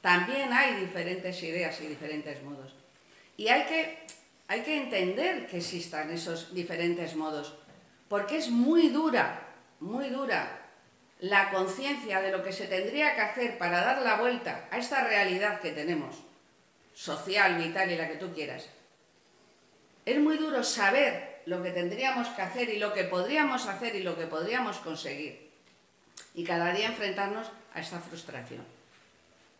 también 0.01 0.53
hay 0.53 0.77
diferentes 0.77 1.43
ideas 1.43 1.81
y 1.81 1.86
diferentes 1.86 2.43
modos. 2.43 2.74
Y 3.36 3.48
hay 3.48 3.65
que, 3.65 3.98
hay 4.48 4.62
que 4.62 4.77
entender 4.77 5.47
que 5.47 5.59
existan 5.59 6.11
esos 6.11 6.55
diferentes 6.55 7.16
modos, 7.16 7.55
porque 8.09 8.39
es 8.39 8.51
muy 8.51 8.89
dura, 8.89 9.41
muy 9.81 10.09
dura 10.09 10.66
la 11.20 11.51
conciencia 11.51 12.20
de 12.20 12.31
lo 12.31 12.43
que 12.43 12.53
se 12.53 12.66
tendría 12.66 13.15
que 13.15 13.23
hacer 13.23 13.59
para 13.59 13.81
dar 13.81 14.03
la 14.03 14.16
vuelta 14.16 14.69
a 14.70 14.78
esta 14.78 15.05
realidad 15.05 15.61
que 15.61 15.73
tenemos, 15.73 16.16
social, 16.95 17.57
vital 17.57 17.91
y 17.91 17.97
la 17.97 18.09
que 18.09 18.16
tú 18.16 18.33
quieras. 18.33 18.69
Es 20.05 20.19
muy 20.19 20.37
duro 20.37 20.62
saber 20.62 21.43
lo 21.47 21.62
que 21.62 21.70
tendríamos 21.70 22.28
que 22.28 22.43
hacer 22.43 22.69
y 22.69 22.78
lo 22.78 22.93
que 22.93 23.05
podríamos 23.05 23.66
hacer 23.66 23.95
y 23.97 24.03
lo 24.03 24.16
que 24.16 24.27
podríamos 24.27 24.77
conseguir. 24.78 25.51
Y 26.35 26.45
cada 26.45 26.73
día 26.73 26.89
enfrentarnos 26.89 27.51
a 27.73 27.81
esta 27.81 27.99
frustración. 27.99 28.65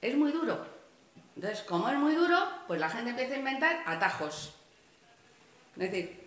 Es 0.02 0.14
muy 0.14 0.31
duro. 0.31 0.66
Entonces, 1.35 1.62
como 1.62 1.89
es 1.89 1.97
muy 1.97 2.14
duro, 2.14 2.39
pues 2.66 2.81
la 2.81 2.90
gente 2.90 3.10
empieza 3.10 3.35
a 3.35 3.39
inventar 3.39 3.82
atajos. 3.86 4.55
Es 5.74 5.90
decir, 5.90 6.26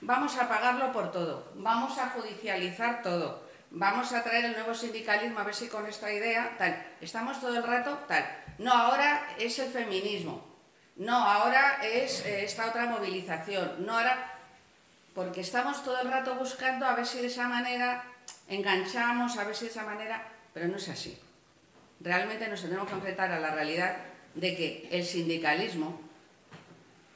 vamos 0.00 0.36
a 0.36 0.48
pagarlo 0.48 0.92
por 0.92 1.12
todo, 1.12 1.52
vamos 1.54 1.98
a 1.98 2.10
judicializar 2.10 3.02
todo, 3.02 3.42
vamos 3.70 4.12
a 4.12 4.22
traer 4.22 4.46
el 4.46 4.52
nuevo 4.52 4.74
sindicalismo 4.74 5.40
a 5.40 5.44
ver 5.44 5.54
si 5.54 5.68
con 5.68 5.86
esta 5.86 6.12
idea, 6.12 6.54
tal. 6.58 6.82
Estamos 7.00 7.40
todo 7.40 7.56
el 7.56 7.62
rato, 7.62 7.98
tal. 8.08 8.24
No, 8.58 8.72
ahora 8.72 9.28
es 9.38 9.58
el 9.58 9.70
feminismo. 9.70 10.44
No, 10.96 11.16
ahora 11.16 11.78
es 11.82 12.24
eh, 12.26 12.44
esta 12.44 12.66
otra 12.66 12.86
movilización. 12.86 13.86
No, 13.86 13.96
ahora 13.96 14.36
porque 15.14 15.40
estamos 15.40 15.82
todo 15.82 16.00
el 16.00 16.10
rato 16.10 16.34
buscando 16.34 16.86
a 16.86 16.94
ver 16.94 17.06
si 17.06 17.20
de 17.20 17.26
esa 17.26 17.48
manera 17.48 18.04
enganchamos, 18.48 19.36
a 19.38 19.44
ver 19.44 19.56
si 19.56 19.64
de 19.64 19.70
esa 19.70 19.84
manera, 19.84 20.26
pero 20.52 20.68
no 20.68 20.76
es 20.76 20.88
así. 20.88 21.18
Realmente 22.00 22.48
nos 22.48 22.62
tenemos 22.62 22.88
que 22.88 22.94
enfrentar 22.94 23.30
a 23.30 23.40
la 23.40 23.50
realidad 23.50 23.96
de 24.34 24.56
que 24.56 24.88
el 24.90 25.04
sindicalismo 25.04 26.00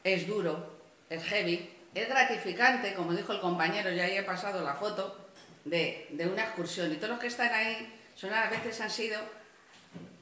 es 0.02 0.26
duro, 0.26 0.78
es 1.08 1.22
heavy, 1.24 1.73
es 1.94 2.08
gratificante, 2.08 2.94
como 2.94 3.12
dijo 3.12 3.32
el 3.32 3.40
compañero, 3.40 3.90
ya 3.90 4.04
ahí 4.04 4.16
he 4.16 4.22
pasado 4.22 4.62
la 4.64 4.74
foto, 4.74 5.28
de, 5.64 6.08
de 6.10 6.26
una 6.26 6.42
excursión. 6.42 6.92
Y 6.92 6.96
todos 6.96 7.10
los 7.10 7.18
que 7.18 7.28
están 7.28 7.52
ahí 7.52 7.92
son 8.14 8.32
a 8.32 8.48
veces 8.48 8.80
han 8.80 8.90
sido 8.90 9.18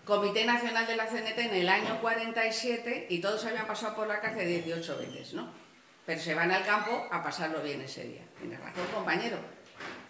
Comité 0.05 0.45
Nacional 0.45 0.87
de 0.87 0.97
la 0.97 1.07
CNT 1.07 1.39
en 1.39 1.55
el 1.55 1.69
año 1.69 2.01
47 2.01 3.07
y 3.09 3.21
todos 3.21 3.45
habían 3.45 3.67
pasado 3.67 3.95
por 3.95 4.09
la 4.09 4.21
cárcel 4.21 4.49
18 4.49 4.99
veces, 4.99 5.35
¿no? 5.35 5.63
pero 6.07 6.21
se 6.21 6.35
van 6.35 6.51
al 6.51 6.65
campo 6.65 7.07
a 7.11 7.23
pasarlo 7.23 7.63
bien 7.63 7.81
ese 7.81 8.05
día. 8.05 8.23
Tiene 8.39 8.57
razón, 8.57 8.87
compañero. 8.93 9.39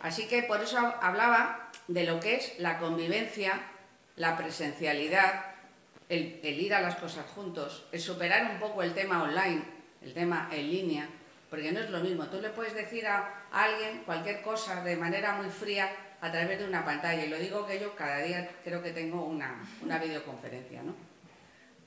Así 0.00 0.26
que 0.26 0.42
por 0.42 0.60
eso 0.60 0.78
hablaba 1.00 1.70
de 1.88 2.04
lo 2.04 2.18
que 2.18 2.36
es 2.36 2.58
la 2.58 2.78
convivencia, 2.78 3.62
la 4.16 4.36
presencialidad, 4.36 5.44
el, 6.08 6.40
ir 6.42 6.74
a 6.74 6.80
las 6.80 6.96
cosas 6.96 7.26
juntos, 7.34 7.86
el 7.92 8.00
superar 8.00 8.50
un 8.50 8.58
poco 8.58 8.82
el 8.82 8.94
tema 8.94 9.22
online, 9.22 9.62
el 10.02 10.14
tema 10.14 10.48
en 10.50 10.70
línea, 10.70 11.08
porque 11.52 11.70
no 11.70 11.80
es 11.80 11.90
lo 11.90 12.00
mismo. 12.00 12.24
Tú 12.28 12.40
le 12.40 12.48
puedes 12.48 12.72
decir 12.72 13.06
a 13.06 13.44
alguien 13.52 14.04
cualquier 14.06 14.40
cosa 14.40 14.82
de 14.82 14.96
manera 14.96 15.34
muy 15.34 15.50
fría 15.50 15.86
a 16.22 16.32
través 16.32 16.58
de 16.58 16.64
una 16.64 16.82
pantalla, 16.82 17.26
y 17.26 17.28
lo 17.28 17.36
digo 17.36 17.66
que 17.66 17.78
yo 17.78 17.94
cada 17.94 18.20
día 18.20 18.48
creo 18.64 18.82
que 18.82 18.92
tengo 18.92 19.26
una, 19.26 19.62
una 19.82 19.98
videoconferencia, 19.98 20.82
¿no? 20.82 20.94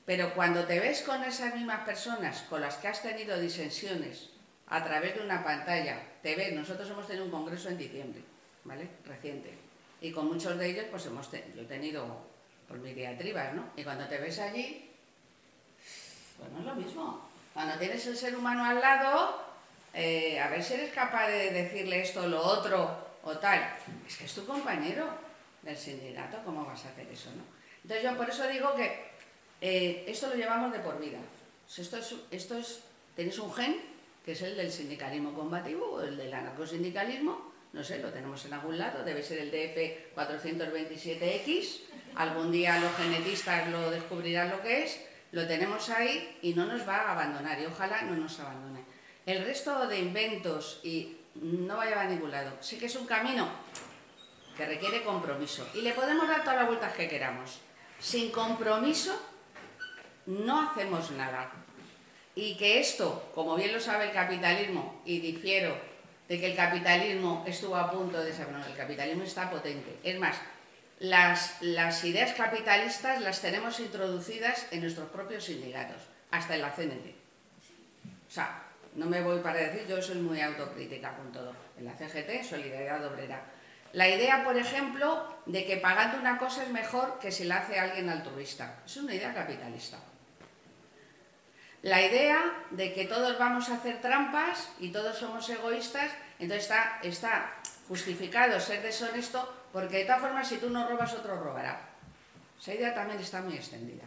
Pero 0.04 0.32
cuando 0.34 0.64
te 0.66 0.78
ves 0.78 1.02
con 1.02 1.24
esas 1.24 1.52
mismas 1.52 1.80
personas 1.80 2.42
con 2.42 2.60
las 2.60 2.76
que 2.76 2.86
has 2.86 3.02
tenido 3.02 3.40
disensiones 3.40 4.30
a 4.68 4.84
través 4.84 5.16
de 5.16 5.22
una 5.24 5.42
pantalla, 5.42 6.00
te 6.22 6.36
ves, 6.36 6.52
nosotros 6.52 6.88
hemos 6.88 7.08
tenido 7.08 7.24
un 7.24 7.32
congreso 7.32 7.68
en 7.68 7.78
diciembre, 7.78 8.22
¿vale? 8.62 8.86
Reciente. 9.04 9.52
Y 10.00 10.12
con 10.12 10.28
muchos 10.28 10.56
de 10.56 10.64
ellos, 10.64 10.84
pues 10.92 11.06
hemos 11.06 11.28
yo 11.32 11.62
he 11.62 11.64
tenido 11.64 12.06
por 12.68 12.78
mis 12.78 12.94
diatribas, 12.94 13.52
¿no? 13.52 13.64
Y 13.74 13.82
cuando 13.82 14.06
te 14.06 14.18
ves 14.18 14.38
allí, 14.38 14.92
pues 16.38 16.52
no 16.52 16.60
es 16.60 16.64
lo 16.66 16.74
mismo. 16.76 17.28
Cuando 17.52 17.76
tienes 17.78 18.06
el 18.06 18.16
ser 18.16 18.36
humano 18.36 18.64
al 18.64 18.80
lado, 18.80 19.45
eh, 19.96 20.38
a 20.38 20.48
ver 20.48 20.62
si 20.62 20.74
eres 20.74 20.92
capaz 20.92 21.26
de 21.28 21.50
decirle 21.50 22.02
esto 22.02 22.24
o 22.24 22.28
lo 22.28 22.42
otro 22.42 23.16
o 23.22 23.38
tal. 23.38 23.66
Es 24.06 24.18
que 24.18 24.26
es 24.26 24.34
tu 24.34 24.44
compañero 24.44 25.08
del 25.62 25.76
sindicato, 25.76 26.38
¿cómo 26.44 26.66
vas 26.66 26.84
a 26.84 26.90
hacer 26.90 27.08
eso, 27.08 27.30
no? 27.30 27.42
Entonces 27.82 28.04
yo 28.04 28.14
por 28.16 28.28
eso 28.28 28.46
digo 28.46 28.74
que 28.74 29.06
eh, 29.62 30.04
esto 30.06 30.28
lo 30.28 30.34
llevamos 30.34 30.70
de 30.72 30.80
por 30.80 31.00
vida. 31.00 31.18
Esto 31.66 31.96
es, 31.96 32.14
esto 32.30 32.58
es, 32.58 32.82
tenéis 33.16 33.38
un 33.38 33.52
gen, 33.54 33.80
que 34.22 34.32
es 34.32 34.42
el 34.42 34.56
del 34.56 34.70
sindicalismo 34.70 35.32
combativo 35.32 35.92
o 35.92 36.02
el 36.02 36.16
del 36.16 36.34
anarcosindicalismo, 36.34 37.52
no 37.72 37.82
sé, 37.82 37.98
lo 37.98 38.10
tenemos 38.10 38.44
en 38.44 38.52
algún 38.52 38.78
lado, 38.78 39.02
debe 39.02 39.22
ser 39.22 39.38
el 39.38 39.50
DF 39.50 40.14
427X, 40.14 41.80
algún 42.16 42.52
día 42.52 42.78
los 42.80 42.94
genetistas 42.96 43.68
lo 43.68 43.90
descubrirán 43.90 44.50
lo 44.50 44.60
que 44.60 44.84
es, 44.84 45.00
lo 45.32 45.46
tenemos 45.46 45.88
ahí 45.88 46.38
y 46.42 46.54
no 46.54 46.66
nos 46.66 46.86
va 46.86 46.96
a 46.96 47.12
abandonar 47.12 47.58
y 47.60 47.64
ojalá 47.64 48.02
no 48.02 48.14
nos 48.14 48.38
abandone. 48.40 48.95
El 49.26 49.44
resto 49.44 49.88
de 49.88 49.98
inventos 49.98 50.80
y 50.84 51.16
no 51.34 51.76
vaya 51.76 52.00
a 52.00 52.04
ningún 52.04 52.30
lado. 52.30 52.52
Sí 52.60 52.78
que 52.78 52.86
es 52.86 52.94
un 52.94 53.06
camino 53.06 53.48
que 54.56 54.66
requiere 54.66 55.02
compromiso 55.02 55.68
y 55.74 55.80
le 55.80 55.92
podemos 55.92 56.28
dar 56.28 56.42
todas 56.42 56.56
las 56.56 56.68
vueltas 56.68 56.94
que 56.94 57.08
queramos. 57.08 57.58
Sin 57.98 58.30
compromiso 58.30 59.20
no 60.26 60.70
hacemos 60.70 61.10
nada. 61.10 61.50
Y 62.36 62.56
que 62.56 62.78
esto, 62.78 63.30
como 63.34 63.56
bien 63.56 63.72
lo 63.72 63.80
sabe 63.80 64.06
el 64.06 64.12
capitalismo, 64.12 65.02
y 65.04 65.20
difiero 65.20 65.76
de 66.28 66.38
que 66.38 66.46
el 66.46 66.56
capitalismo 66.56 67.44
estuvo 67.48 67.76
a 67.76 67.90
punto 67.90 68.22
de 68.22 68.32
ser, 68.32 68.46
el 68.48 68.76
capitalismo 68.76 69.24
está 69.24 69.50
potente. 69.50 69.98
Es 70.04 70.18
más, 70.18 70.36
las, 70.98 71.60
las 71.62 72.04
ideas 72.04 72.34
capitalistas 72.34 73.22
las 73.22 73.40
tenemos 73.40 73.80
introducidas 73.80 74.66
en 74.70 74.82
nuestros 74.82 75.08
propios 75.08 75.44
sindicatos, 75.44 76.02
hasta 76.30 76.54
en 76.54 76.62
la 76.62 76.74
CNT. 76.74 77.14
O 78.28 78.30
sea, 78.30 78.65
no 78.96 79.06
me 79.06 79.20
voy 79.20 79.40
para 79.40 79.60
decir, 79.60 79.86
yo 79.86 80.00
soy 80.00 80.16
muy 80.16 80.40
autocrítica 80.40 81.14
con 81.14 81.30
todo. 81.30 81.52
En 81.78 81.84
la 81.84 81.94
CGT, 81.94 82.42
Solidaridad 82.42 83.04
Obrera. 83.06 83.42
La 83.92 84.08
idea, 84.08 84.42
por 84.42 84.56
ejemplo, 84.56 85.36
de 85.46 85.64
que 85.64 85.76
pagando 85.76 86.18
una 86.18 86.38
cosa 86.38 86.64
es 86.64 86.70
mejor 86.70 87.18
que 87.18 87.30
si 87.30 87.44
la 87.44 87.58
hace 87.58 87.78
alguien 87.78 88.08
altruista. 88.08 88.82
Es 88.84 88.96
una 88.96 89.14
idea 89.14 89.32
capitalista. 89.34 89.98
La 91.82 92.02
idea 92.02 92.64
de 92.70 92.92
que 92.92 93.04
todos 93.04 93.38
vamos 93.38 93.68
a 93.68 93.76
hacer 93.76 94.00
trampas 94.00 94.70
y 94.80 94.90
todos 94.90 95.16
somos 95.18 95.48
egoístas, 95.48 96.10
entonces 96.38 96.64
está, 96.64 96.98
está 97.02 97.54
justificado 97.86 98.58
ser 98.58 98.82
deshonesto 98.82 99.54
porque 99.72 99.98
de 99.98 100.04
todas 100.04 100.22
formas 100.22 100.48
si 100.48 100.56
tú 100.56 100.70
no 100.70 100.88
robas 100.88 101.12
otro 101.14 101.36
robará. 101.38 101.80
Esa 102.58 102.74
idea 102.74 102.94
también 102.94 103.20
está 103.20 103.42
muy 103.42 103.54
extendida. 103.54 104.04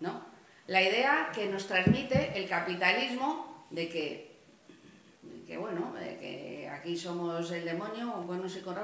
¿no? 0.00 0.24
La 0.66 0.82
idea 0.82 1.30
que 1.34 1.46
nos 1.46 1.66
transmite 1.66 2.32
el 2.36 2.48
capitalismo 2.48 3.47
de 3.70 3.88
que, 3.88 4.36
que 5.46 5.56
bueno, 5.56 5.94
que 5.98 6.68
aquí 6.72 6.96
somos 6.96 7.50
el 7.50 7.64
demonio, 7.64 8.14
o 8.16 8.22
bueno, 8.22 8.48
si 8.48 8.60
con 8.60 8.76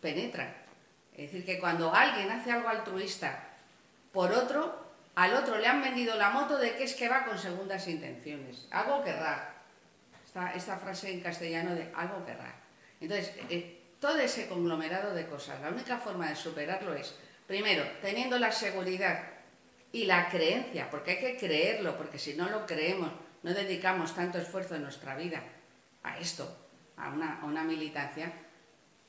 penetra. 0.00 0.64
Es 1.14 1.30
decir, 1.30 1.44
que 1.44 1.58
cuando 1.58 1.94
alguien 1.94 2.30
hace 2.30 2.52
algo 2.52 2.68
altruista 2.68 3.48
por 4.12 4.32
otro, 4.32 4.84
al 5.14 5.34
otro 5.34 5.58
le 5.58 5.66
han 5.66 5.82
vendido 5.82 6.16
la 6.16 6.30
moto 6.30 6.58
de 6.58 6.74
que 6.76 6.84
es 6.84 6.94
que 6.94 7.08
va 7.08 7.24
con 7.24 7.38
segundas 7.38 7.86
intenciones. 7.88 8.66
Algo 8.70 9.02
querrá. 9.04 9.54
Esta, 10.24 10.52
esta 10.54 10.76
frase 10.76 11.12
en 11.12 11.20
castellano 11.20 11.74
de 11.74 11.90
algo 11.94 12.24
querrá. 12.24 12.54
Entonces, 13.00 13.32
eh, 13.48 13.80
todo 14.00 14.18
ese 14.18 14.48
conglomerado 14.48 15.14
de 15.14 15.26
cosas, 15.26 15.60
la 15.60 15.68
única 15.68 15.98
forma 15.98 16.28
de 16.28 16.36
superarlo 16.36 16.94
es, 16.94 17.14
primero, 17.46 17.84
teniendo 18.02 18.38
la 18.38 18.50
seguridad 18.50 19.22
y 19.92 20.04
la 20.04 20.28
creencia, 20.28 20.90
porque 20.90 21.12
hay 21.12 21.20
que 21.20 21.36
creerlo, 21.36 21.96
porque 21.96 22.18
si 22.18 22.34
no 22.34 22.50
lo 22.50 22.66
creemos, 22.66 23.10
no 23.44 23.52
dedicamos 23.52 24.14
tanto 24.14 24.38
esfuerzo 24.38 24.74
en 24.74 24.82
nuestra 24.82 25.14
vida 25.14 25.42
a 26.02 26.18
esto, 26.18 26.48
a 26.96 27.10
una, 27.10 27.62
militancia, 27.62 28.32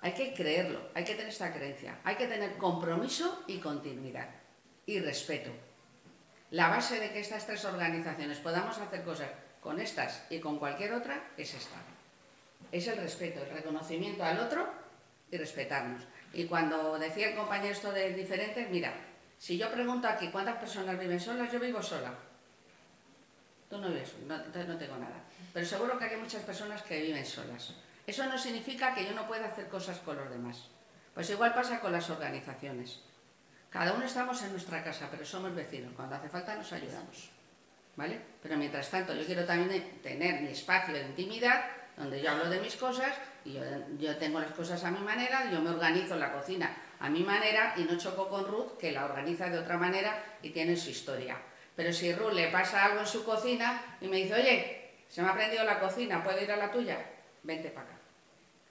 hay 0.01 0.11
que 0.13 0.33
creerlo, 0.33 0.89
hay 0.93 1.05
que 1.05 1.15
tener 1.15 1.29
esta 1.29 1.53
creencia, 1.53 1.99
hay 2.03 2.15
que 2.17 2.27
tener 2.27 2.57
compromiso 2.57 3.43
y 3.47 3.59
continuidad 3.59 4.27
y 4.85 4.99
respeto. 4.99 5.51
La 6.51 6.67
base 6.67 6.99
de 6.99 7.11
que 7.11 7.21
estas 7.21 7.47
tres 7.47 7.63
organizaciones 7.63 8.39
podamos 8.39 8.77
hacer 8.77 9.03
cosas 9.03 9.29
con 9.61 9.79
estas 9.79 10.25
y 10.29 10.39
con 10.39 10.59
cualquier 10.59 10.93
otra 10.93 11.31
es 11.37 11.53
esta. 11.53 11.77
Es 12.73 12.87
el 12.87 12.97
respeto, 12.97 13.41
el 13.41 13.49
reconocimiento 13.49 14.25
al 14.25 14.39
otro 14.39 14.67
y 15.31 15.37
respetarnos. 15.37 16.03
Y 16.33 16.45
cuando 16.45 16.99
decía 16.99 17.29
el 17.29 17.37
compañero 17.37 17.71
esto 17.71 17.93
de 17.93 18.13
diferentes, 18.13 18.69
mira, 18.69 18.93
si 19.37 19.57
yo 19.57 19.71
pregunto 19.71 20.09
aquí 20.09 20.27
cuántas 20.27 20.57
personas 20.57 20.99
viven 20.99 21.21
solas, 21.21 21.51
yo 21.51 21.59
vivo 21.59 21.81
sola. 21.81 22.13
Tú 23.69 23.77
no 23.77 23.89
vives, 23.89 24.13
entonces 24.21 24.67
no 24.67 24.77
tengo 24.77 24.97
nada. 24.97 25.23
Pero 25.53 25.65
seguro 25.65 25.97
que 25.97 26.05
hay 26.05 26.17
muchas 26.17 26.43
personas 26.43 26.81
que 26.83 27.01
viven 27.01 27.25
solas. 27.25 27.73
Eso 28.05 28.25
no 28.25 28.37
significa 28.37 28.93
que 28.93 29.05
yo 29.05 29.13
no 29.13 29.27
pueda 29.27 29.47
hacer 29.47 29.67
cosas 29.67 29.97
con 29.99 30.17
los 30.17 30.29
demás. 30.29 30.69
Pues 31.13 31.29
igual 31.29 31.53
pasa 31.53 31.79
con 31.79 31.91
las 31.91 32.09
organizaciones. 32.09 32.99
Cada 33.69 33.93
uno 33.93 34.05
estamos 34.05 34.41
en 34.43 34.51
nuestra 34.51 34.83
casa, 34.83 35.07
pero 35.09 35.25
somos 35.25 35.55
vecinos. 35.55 35.93
Cuando 35.95 36.15
hace 36.15 36.29
falta 36.29 36.55
nos 36.55 36.71
ayudamos. 36.71 37.29
¿Vale? 37.95 38.19
Pero 38.43 38.57
mientras 38.57 38.89
tanto 38.89 39.13
yo 39.13 39.25
quiero 39.25 39.45
también 39.45 39.99
tener 40.03 40.41
mi 40.41 40.49
espacio 40.49 40.93
de 40.93 41.03
intimidad, 41.03 41.65
donde 41.97 42.21
yo 42.21 42.31
hablo 42.31 42.49
de 42.49 42.59
mis 42.59 42.75
cosas 42.75 43.13
y 43.45 43.53
yo, 43.97 44.17
tengo 44.17 44.39
las 44.39 44.51
cosas 44.51 44.83
a 44.83 44.91
mi 44.91 44.99
manera, 44.99 45.49
yo 45.49 45.61
me 45.61 45.69
organizo 45.69 46.17
la 46.17 46.33
cocina 46.33 46.75
a 46.99 47.09
mi 47.09 47.23
manera 47.23 47.73
y 47.77 47.83
no 47.83 47.97
choco 47.97 48.27
con 48.27 48.45
Ruth, 48.45 48.77
que 48.77 48.91
la 48.91 49.05
organiza 49.05 49.49
de 49.49 49.59
otra 49.59 49.77
manera 49.77 50.23
y 50.41 50.49
tiene 50.49 50.75
su 50.75 50.89
historia. 50.89 51.37
Pero 51.75 51.91
si 51.91 52.13
Ruth 52.13 52.33
le 52.33 52.47
pasa 52.47 52.85
algo 52.85 53.01
en 53.01 53.07
su 53.07 53.23
cocina 53.25 53.97
y 54.01 54.07
me 54.07 54.17
dice, 54.17 54.35
oye, 54.35 54.91
se 55.09 55.21
me 55.21 55.29
ha 55.29 55.33
prendido 55.33 55.63
la 55.63 55.79
cocina, 55.79 56.23
¿puedo 56.23 56.41
ir 56.41 56.51
a 56.51 56.57
la 56.57 56.71
tuya? 56.71 56.97
Vente 57.43 57.69
para 57.69 57.87
acá. 57.87 57.97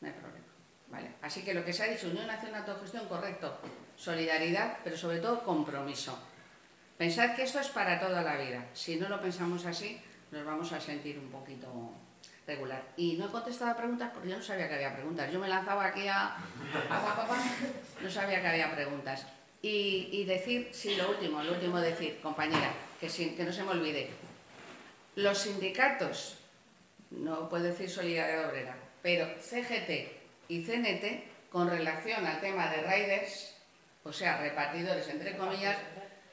No 0.01 0.09
hay 0.09 0.14
problema. 0.14 0.47
¿Vale? 0.89 1.10
Así 1.22 1.43
que 1.43 1.55
lo 1.55 1.64
que 1.64 1.72
se 1.72 1.82
ha 1.82 1.89
dicho, 1.89 2.09
unión 2.09 2.31
hacia 2.31 2.48
una 2.48 2.59
autogestión, 2.59 3.06
correcto 3.09 3.59
solidaridad, 3.97 4.78
pero 4.82 4.97
sobre 4.97 5.18
todo 5.18 5.43
compromiso. 5.43 6.18
Pensad 6.98 7.35
que 7.35 7.43
esto 7.43 7.60
es 7.60 7.68
para 7.68 7.98
toda 7.98 8.22
la 8.22 8.36
vida. 8.36 8.66
Si 8.72 8.97
no 8.97 9.09
lo 9.09 9.20
pensamos 9.20 9.64
así, 9.66 10.01
nos 10.31 10.44
vamos 10.44 10.72
a 10.72 10.81
sentir 10.81 11.18
un 11.18 11.31
poquito 11.31 11.68
regular. 12.47 12.82
Y 12.97 13.14
no 13.14 13.26
he 13.26 13.31
contestado 13.31 13.72
a 13.72 13.76
preguntas 13.76 14.10
porque 14.12 14.28
yo 14.28 14.36
no 14.36 14.43
sabía 14.43 14.68
que 14.68 14.74
había 14.74 14.94
preguntas. 14.94 15.32
Yo 15.32 15.39
me 15.39 15.48
lanzaba 15.48 15.86
aquí 15.86 16.06
a, 16.06 16.36
papá, 16.89 17.36
no 18.01 18.10
sabía 18.10 18.40
que 18.40 18.48
había 18.48 18.74
preguntas. 18.74 19.26
Y, 19.62 20.24
decir, 20.26 20.68
sí, 20.72 20.94
lo 20.94 21.09
último, 21.09 21.43
lo 21.43 21.52
último 21.52 21.81
decir, 21.81 22.20
compañera, 22.20 22.70
que, 23.12 23.44
no 23.44 23.52
se 23.52 23.62
me 23.62 23.70
olvide. 23.70 24.10
Los 25.16 25.39
sindicatos, 25.39 26.39
no 27.10 27.48
puedo 27.48 27.64
decir 27.64 27.90
Solidaridad 27.90 28.48
Obrera, 28.48 28.76
pero 29.02 29.26
CGT 29.40 29.90
y 30.48 30.62
CNT, 30.62 31.51
con 31.51 31.68
relación 31.68 32.26
al 32.26 32.40
tema 32.40 32.70
de 32.70 32.82
riders, 32.82 33.55
o 34.02 34.12
sea, 34.12 34.39
repartidores, 34.39 35.09
entre 35.09 35.36
comillas, 35.36 35.76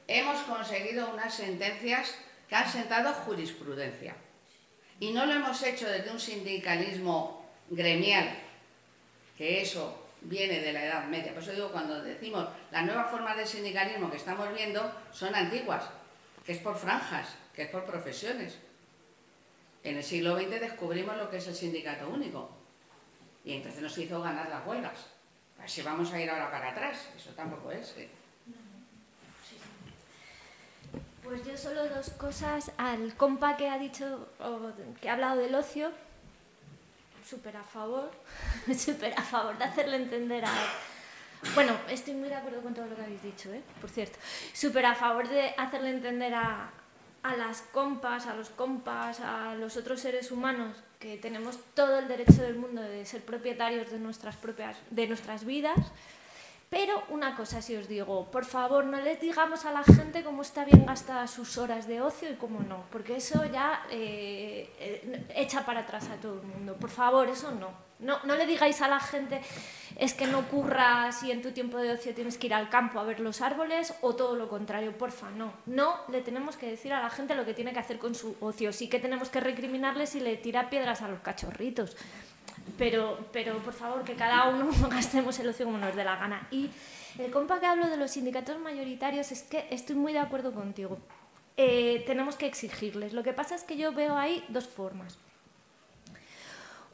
hemos 0.08 0.40
conseguido 0.42 1.10
unas 1.10 1.34
sentencias 1.34 2.14
que 2.48 2.54
han 2.54 2.68
sentado 2.68 3.12
jurisprudencia. 3.14 4.16
Y 4.98 5.12
no 5.12 5.26
lo 5.26 5.34
hemos 5.34 5.62
hecho 5.62 5.88
desde 5.88 6.10
un 6.10 6.20
sindicalismo 6.20 7.44
gremial, 7.70 8.28
que 9.36 9.62
eso 9.62 10.02
viene 10.22 10.60
de 10.60 10.72
la 10.72 10.84
Edad 10.84 11.04
Media. 11.06 11.32
Por 11.32 11.42
eso 11.42 11.52
digo, 11.52 11.72
cuando 11.72 12.02
decimos 12.02 12.46
las 12.70 12.84
nuevas 12.84 13.10
formas 13.10 13.36
de 13.36 13.46
sindicalismo 13.46 14.10
que 14.10 14.16
estamos 14.16 14.52
viendo 14.54 14.92
son 15.12 15.34
antiguas, 15.34 15.84
que 16.44 16.52
es 16.52 16.58
por 16.58 16.76
franjas, 16.76 17.28
que 17.54 17.62
es 17.62 17.68
por 17.68 17.84
profesiones. 17.84 18.58
En 19.84 19.96
el 19.96 20.04
siglo 20.04 20.36
XX 20.36 20.60
descubrimos 20.60 21.16
lo 21.16 21.30
que 21.30 21.38
es 21.38 21.46
el 21.48 21.54
sindicato 21.54 22.08
único 22.08 22.50
y 23.44 23.54
entonces 23.54 23.82
nos 23.82 23.96
hizo 23.98 24.20
ganar 24.20 24.48
las 24.48 24.66
huelgas. 24.66 25.06
Si 25.66 25.82
vamos 25.82 26.12
a 26.12 26.20
ir 26.20 26.28
ahora 26.28 26.50
para 26.50 26.70
atrás, 26.70 27.08
eso 27.16 27.30
tampoco 27.30 27.70
es. 27.70 27.94
¿eh? 27.96 28.08
Pues 31.22 31.46
yo 31.46 31.56
solo 31.56 31.88
dos 31.88 32.10
cosas 32.10 32.72
al 32.76 33.14
compa 33.14 33.56
que 33.56 33.68
ha 33.68 33.78
dicho, 33.78 34.28
que 35.00 35.08
ha 35.08 35.12
hablado 35.12 35.40
del 35.40 35.54
ocio, 35.54 35.92
súper 37.24 37.56
a 37.56 37.62
favor, 37.62 38.10
súper 38.76 39.14
a 39.16 39.22
favor 39.22 39.56
de 39.56 39.64
hacerle 39.64 39.96
entender 39.96 40.44
a... 40.44 40.52
Bueno, 41.54 41.76
estoy 41.88 42.14
muy 42.14 42.28
de 42.28 42.36
acuerdo 42.36 42.62
con 42.62 42.72
todo 42.72 42.86
lo 42.86 42.96
que 42.96 43.02
habéis 43.02 43.22
dicho, 43.22 43.52
¿eh? 43.52 43.62
por 43.80 43.90
cierto. 43.90 44.18
Súper 44.52 44.86
a 44.86 44.94
favor 44.94 45.28
de 45.28 45.54
hacerle 45.58 45.90
entender 45.90 46.34
a, 46.34 46.70
a 47.22 47.36
las 47.36 47.62
compas, 47.62 48.26
a 48.26 48.34
los 48.34 48.50
compas, 48.50 49.20
a 49.20 49.54
los 49.54 49.76
otros 49.76 50.00
seres 50.00 50.30
humanos 50.30 50.76
que 50.98 51.18
tenemos 51.18 51.58
todo 51.74 51.98
el 51.98 52.08
derecho 52.08 52.42
del 52.42 52.54
mundo 52.54 52.80
de 52.80 53.04
ser 53.04 53.22
propietarios 53.22 53.90
de 53.90 53.98
nuestras 53.98 54.36
propias 54.36 54.76
de 54.90 55.06
nuestras 55.08 55.44
vidas. 55.44 55.78
Pero 56.70 57.02
una 57.10 57.36
cosa 57.36 57.60
si 57.60 57.76
os 57.76 57.86
digo, 57.86 58.30
por 58.30 58.46
favor, 58.46 58.86
no 58.86 58.98
les 58.98 59.20
digamos 59.20 59.66
a 59.66 59.72
la 59.72 59.84
gente 59.84 60.24
cómo 60.24 60.40
está 60.40 60.64
bien 60.64 60.86
gastadas 60.86 61.30
sus 61.30 61.58
horas 61.58 61.86
de 61.86 62.00
ocio 62.00 62.30
y 62.30 62.36
cómo 62.36 62.60
no, 62.60 62.84
porque 62.90 63.16
eso 63.16 63.44
ya 63.44 63.84
eh, 63.90 64.72
eh, 64.78 65.26
echa 65.34 65.66
para 65.66 65.80
atrás 65.80 66.08
a 66.08 66.16
todo 66.16 66.40
el 66.40 66.46
mundo. 66.46 66.76
Por 66.76 66.88
favor, 66.88 67.28
eso 67.28 67.50
no. 67.50 67.72
No, 68.02 68.18
le 68.24 68.46
digáis 68.46 68.80
a 68.82 68.88
la 68.88 69.00
gente 69.00 69.40
es 69.96 70.14
que 70.14 70.26
no 70.26 70.48
curras 70.48 71.22
y 71.22 71.30
en 71.30 71.42
tu 71.42 71.52
tiempo 71.52 71.78
de 71.78 71.92
ocio 71.92 72.14
tienes 72.14 72.38
que 72.38 72.46
ir 72.46 72.54
al 72.54 72.68
campo 72.68 72.98
a 72.98 73.04
ver 73.04 73.20
los 73.20 73.40
árboles 73.40 73.94
o 74.00 74.14
todo 74.16 74.36
lo 74.36 74.48
contrario, 74.48 74.96
porfa, 74.96 75.30
no. 75.30 75.52
No 75.66 76.00
le 76.08 76.22
tenemos 76.22 76.56
que 76.56 76.66
decir 76.66 76.92
a 76.92 77.02
la 77.02 77.10
gente 77.10 77.34
lo 77.34 77.44
que 77.44 77.54
tiene 77.54 77.72
que 77.72 77.78
hacer 77.78 77.98
con 77.98 78.14
su 78.14 78.36
ocio. 78.40 78.72
Sí 78.72 78.88
que 78.88 78.98
tenemos 78.98 79.28
que 79.28 79.40
recriminarle 79.40 80.06
si 80.06 80.20
le 80.20 80.36
tira 80.36 80.70
piedras 80.70 81.02
a 81.02 81.08
los 81.08 81.20
cachorritos. 81.20 81.96
Pero, 82.78 83.18
pero 83.32 83.58
por 83.58 83.74
favor, 83.74 84.02
que 84.02 84.14
cada 84.14 84.48
uno 84.48 84.70
gastemos 84.90 85.38
el 85.38 85.48
ocio 85.48 85.66
como 85.66 85.78
nos 85.78 85.94
dé 85.94 86.04
la 86.04 86.16
gana. 86.16 86.48
Y 86.50 86.70
el 87.18 87.30
compa 87.30 87.60
que 87.60 87.66
hablo 87.66 87.88
de 87.88 87.96
los 87.96 88.12
sindicatos 88.12 88.58
mayoritarios 88.58 89.30
es 89.30 89.42
que 89.42 89.66
estoy 89.70 89.96
muy 89.96 90.12
de 90.12 90.20
acuerdo 90.20 90.52
contigo. 90.52 90.98
Eh, 91.56 92.02
tenemos 92.06 92.36
que 92.36 92.46
exigirles. 92.46 93.12
Lo 93.12 93.22
que 93.22 93.32
pasa 93.32 93.54
es 93.54 93.62
que 93.62 93.76
yo 93.76 93.92
veo 93.92 94.16
ahí 94.16 94.44
dos 94.48 94.66
formas. 94.66 95.18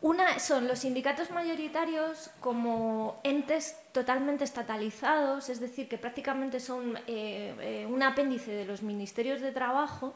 Una 0.01 0.39
son 0.39 0.69
los 0.69 0.81
sindicatos 0.81 1.33
mayoritarios 1.33 2.31
como 2.41 3.21
entes 3.25 3.77
totalmente 3.91 4.45
estatalizados, 4.45 5.49
es 5.49 5.59
decir, 5.59 5.89
que 5.89 5.99
prácticamente 5.99 6.61
son 6.61 6.97
eh, 7.09 7.55
eh, 7.61 7.87
un 7.89 8.03
apéndice 8.05 8.53
de 8.53 8.65
los 8.65 8.83
ministerios 8.83 9.41
de 9.41 9.51
trabajo. 9.51 10.15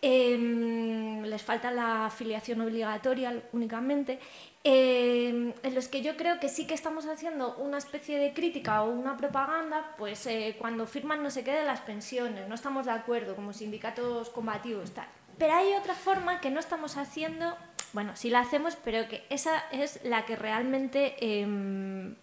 Em, 0.00 1.22
les 1.22 1.42
falta 1.42 1.70
la 1.70 2.06
afiliación 2.06 2.60
obligatoria 2.62 3.40
únicamente, 3.52 4.18
em, 4.64 5.52
en 5.62 5.74
los 5.74 5.86
que 5.88 6.02
yo 6.02 6.16
creo 6.16 6.40
que 6.40 6.48
sí 6.48 6.66
que 6.66 6.74
estamos 6.74 7.06
haciendo 7.06 7.54
una 7.56 7.78
especie 7.78 8.18
de 8.18 8.32
crítica 8.32 8.82
o 8.82 8.90
una 8.90 9.16
propaganda, 9.16 9.94
pues 9.98 10.26
eh, 10.26 10.56
cuando 10.58 10.86
firman 10.86 11.22
no 11.22 11.30
se 11.30 11.44
queden 11.44 11.66
las 11.66 11.82
pensiones, 11.82 12.48
no 12.48 12.54
estamos 12.54 12.86
de 12.86 12.92
acuerdo 12.92 13.36
como 13.36 13.52
sindicatos 13.52 14.30
combativos, 14.30 14.90
tal. 14.92 15.06
Pero 15.38 15.54
hay 15.54 15.74
otra 15.74 15.94
forma 15.94 16.40
que 16.40 16.50
no 16.50 16.60
estamos 16.60 16.96
haciendo 16.96 17.56
bueno, 17.92 18.16
sí 18.16 18.30
la 18.30 18.40
hacemos, 18.40 18.76
pero 18.76 19.08
que 19.08 19.24
esa 19.30 19.58
es 19.70 20.00
la 20.04 20.24
que 20.24 20.36
realmente 20.36 21.16
em, 21.20 22.14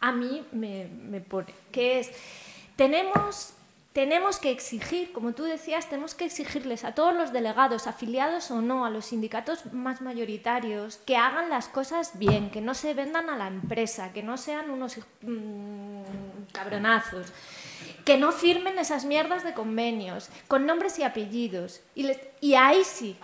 a 0.00 0.12
mí 0.12 0.46
me, 0.52 1.20
pone, 1.20 1.54
que 1.72 1.98
es, 1.98 2.10
tenemos, 2.76 3.54
tenemos 3.92 4.38
que 4.38 4.50
exigir, 4.50 5.12
como 5.12 5.32
tú 5.32 5.44
decías, 5.44 5.88
tenemos 5.88 6.14
que 6.14 6.26
exigirles 6.26 6.84
a 6.84 6.94
todos 6.94 7.14
los 7.14 7.32
delegados, 7.32 7.86
afiliados 7.86 8.50
o 8.50 8.60
no, 8.60 8.84
a 8.84 8.90
los 8.90 9.06
sindicatos 9.06 9.72
más 9.72 10.00
mayoritarios, 10.00 10.98
que 10.98 11.16
hagan 11.16 11.48
las 11.50 11.68
cosas 11.68 12.18
bien, 12.18 12.50
que 12.50 12.60
no 12.60 12.74
se 12.74 12.94
vendan 12.94 13.30
a 13.30 13.36
la 13.36 13.48
empresa, 13.48 14.12
que 14.12 14.22
no 14.22 14.36
sean 14.36 14.70
unos 14.70 14.98
mmm, 15.22 16.02
cabronazos 16.52 17.32
que 18.04 18.18
no 18.18 18.32
firmen 18.32 18.78
esas 18.78 19.04
mierdas 19.04 19.44
de 19.44 19.54
convenios, 19.54 20.28
con 20.46 20.66
nombres 20.66 20.98
y 20.98 21.02
apellidos. 21.02 21.80
Y, 21.94 22.10
y 22.40 22.54
ahí 22.54 22.84
sí, 22.84 23.16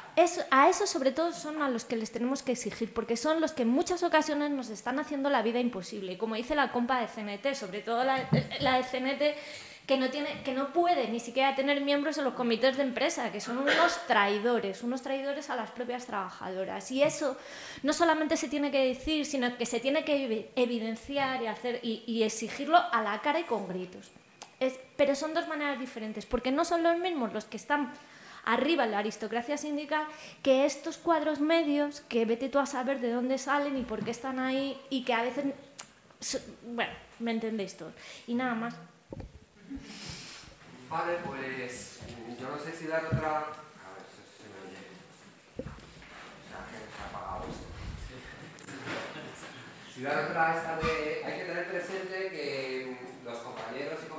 a 0.51 0.69
eso 0.69 0.87
sobre 0.87 1.13
todo 1.13 1.33
son 1.33 1.63
a 1.63 1.69
los 1.69 1.85
que 1.85 1.97
les 1.97 2.11
tenemos 2.11 2.43
que 2.43 2.53
exigir, 2.53 2.93
porque 2.95 3.17
son 3.17 3.41
los 3.41 3.53
que 3.53 3.63
en 3.63 3.69
muchas 3.69 4.03
ocasiones 4.03 4.51
nos 4.51 4.71
están 4.71 4.99
haciendo 4.99 5.29
la 5.29 5.43
vida 5.43 5.61
imposible. 5.61 6.13
Y 6.13 6.17
como 6.17 6.35
dice 6.35 6.55
la 6.55 6.73
compa 6.73 7.01
de 7.01 7.09
CNT, 7.09 7.55
sobre 7.55 7.81
todo 7.81 8.05
la, 8.05 8.29
la 8.61 8.79
de 8.79 8.85
CNT, 8.85 9.39
que 9.87 9.99
no, 9.99 10.09
tiene, 10.09 10.43
que 10.45 10.53
no 10.53 10.73
puede 10.73 11.09
ni 11.09 11.21
siquiera 11.21 11.55
tener 11.57 11.81
miembros 11.81 12.17
en 12.17 12.25
los 12.25 12.35
comités 12.35 12.77
de 12.77 12.85
empresa, 12.85 13.33
que 13.33 13.41
son 13.41 13.59
unos 13.59 14.07
traidores, 14.07 14.83
unos 14.83 15.03
traidores 15.03 15.51
a 15.51 15.57
las 15.57 15.73
propias 15.73 16.07
trabajadoras. 16.07 16.91
Y 16.91 17.03
eso 17.03 17.37
no 17.83 17.93
solamente 17.93 18.37
se 18.37 18.49
tiene 18.49 18.71
que 18.71 18.87
decir, 18.87 19.27
sino 19.27 19.59
que 19.59 19.67
se 19.67 19.81
tiene 19.81 20.05
que 20.05 20.53
evidenciar 20.55 21.43
y, 21.43 21.49
hacer, 21.49 21.81
y 21.83 22.23
exigirlo 22.23 22.79
a 22.79 23.03
la 23.03 23.21
cara 23.21 23.41
y 23.41 23.45
con 23.45 23.69
gritos 23.69 24.11
pero 24.97 25.15
son 25.15 25.33
dos 25.33 25.47
maneras 25.49 25.79
diferentes, 25.79 26.27
porque 26.27 26.53
no 26.53 26.65
son 26.65 26.83
los 26.83 26.99
mismos 26.99 27.33
los 27.33 27.47
que 27.47 27.57
están 27.57 27.93
arriba 28.45 28.85
en 28.85 28.91
la 28.93 28.99
aristocracia 28.99 29.57
sindical 29.57 30.07
que 30.43 30.65
estos 30.65 30.99
cuadros 30.99 31.41
medios 31.41 32.03
que 32.03 32.25
vete 32.25 32.49
tú 32.49 32.59
a 32.59 32.67
saber 32.67 33.01
de 33.01 33.11
dónde 33.11 33.39
salen 33.39 33.77
y 33.77 33.83
por 33.83 34.05
qué 34.05 34.11
están 34.11 34.39
ahí 34.39 34.81
y 34.91 35.05
que 35.05 35.15
a 35.15 35.23
veces... 35.23 35.47
Bueno, 36.65 36.93
me 37.19 37.33
entendéis 37.33 37.77
todo. 37.77 37.93
Y 38.27 38.35
nada 38.35 38.55
más. 38.55 38.75
Vale, 40.91 41.15
pues 41.25 42.01
yo 42.39 42.49
no 42.49 42.59
sé 42.59 42.73
si 42.73 42.87
dar 42.87 43.07
otra... 43.07 43.39
A 43.39 43.41
ver, 43.41 43.51
se 44.37 44.45
me 44.51 44.57
oye. 44.67 44.79
O 45.59 45.63
sea, 46.49 46.61
que 46.67 46.77
se 46.77 46.83
ha 47.03 47.07
apagado 47.09 47.45
esto. 47.49 47.65
Si 49.95 50.03
dar 50.03 50.25
otra 50.25 50.57
esta 50.57 50.73
de... 50.77 51.25
Hay 51.25 51.39
que 51.41 51.45
tener 51.45 51.69
presente 51.69 52.31
que 52.31 52.90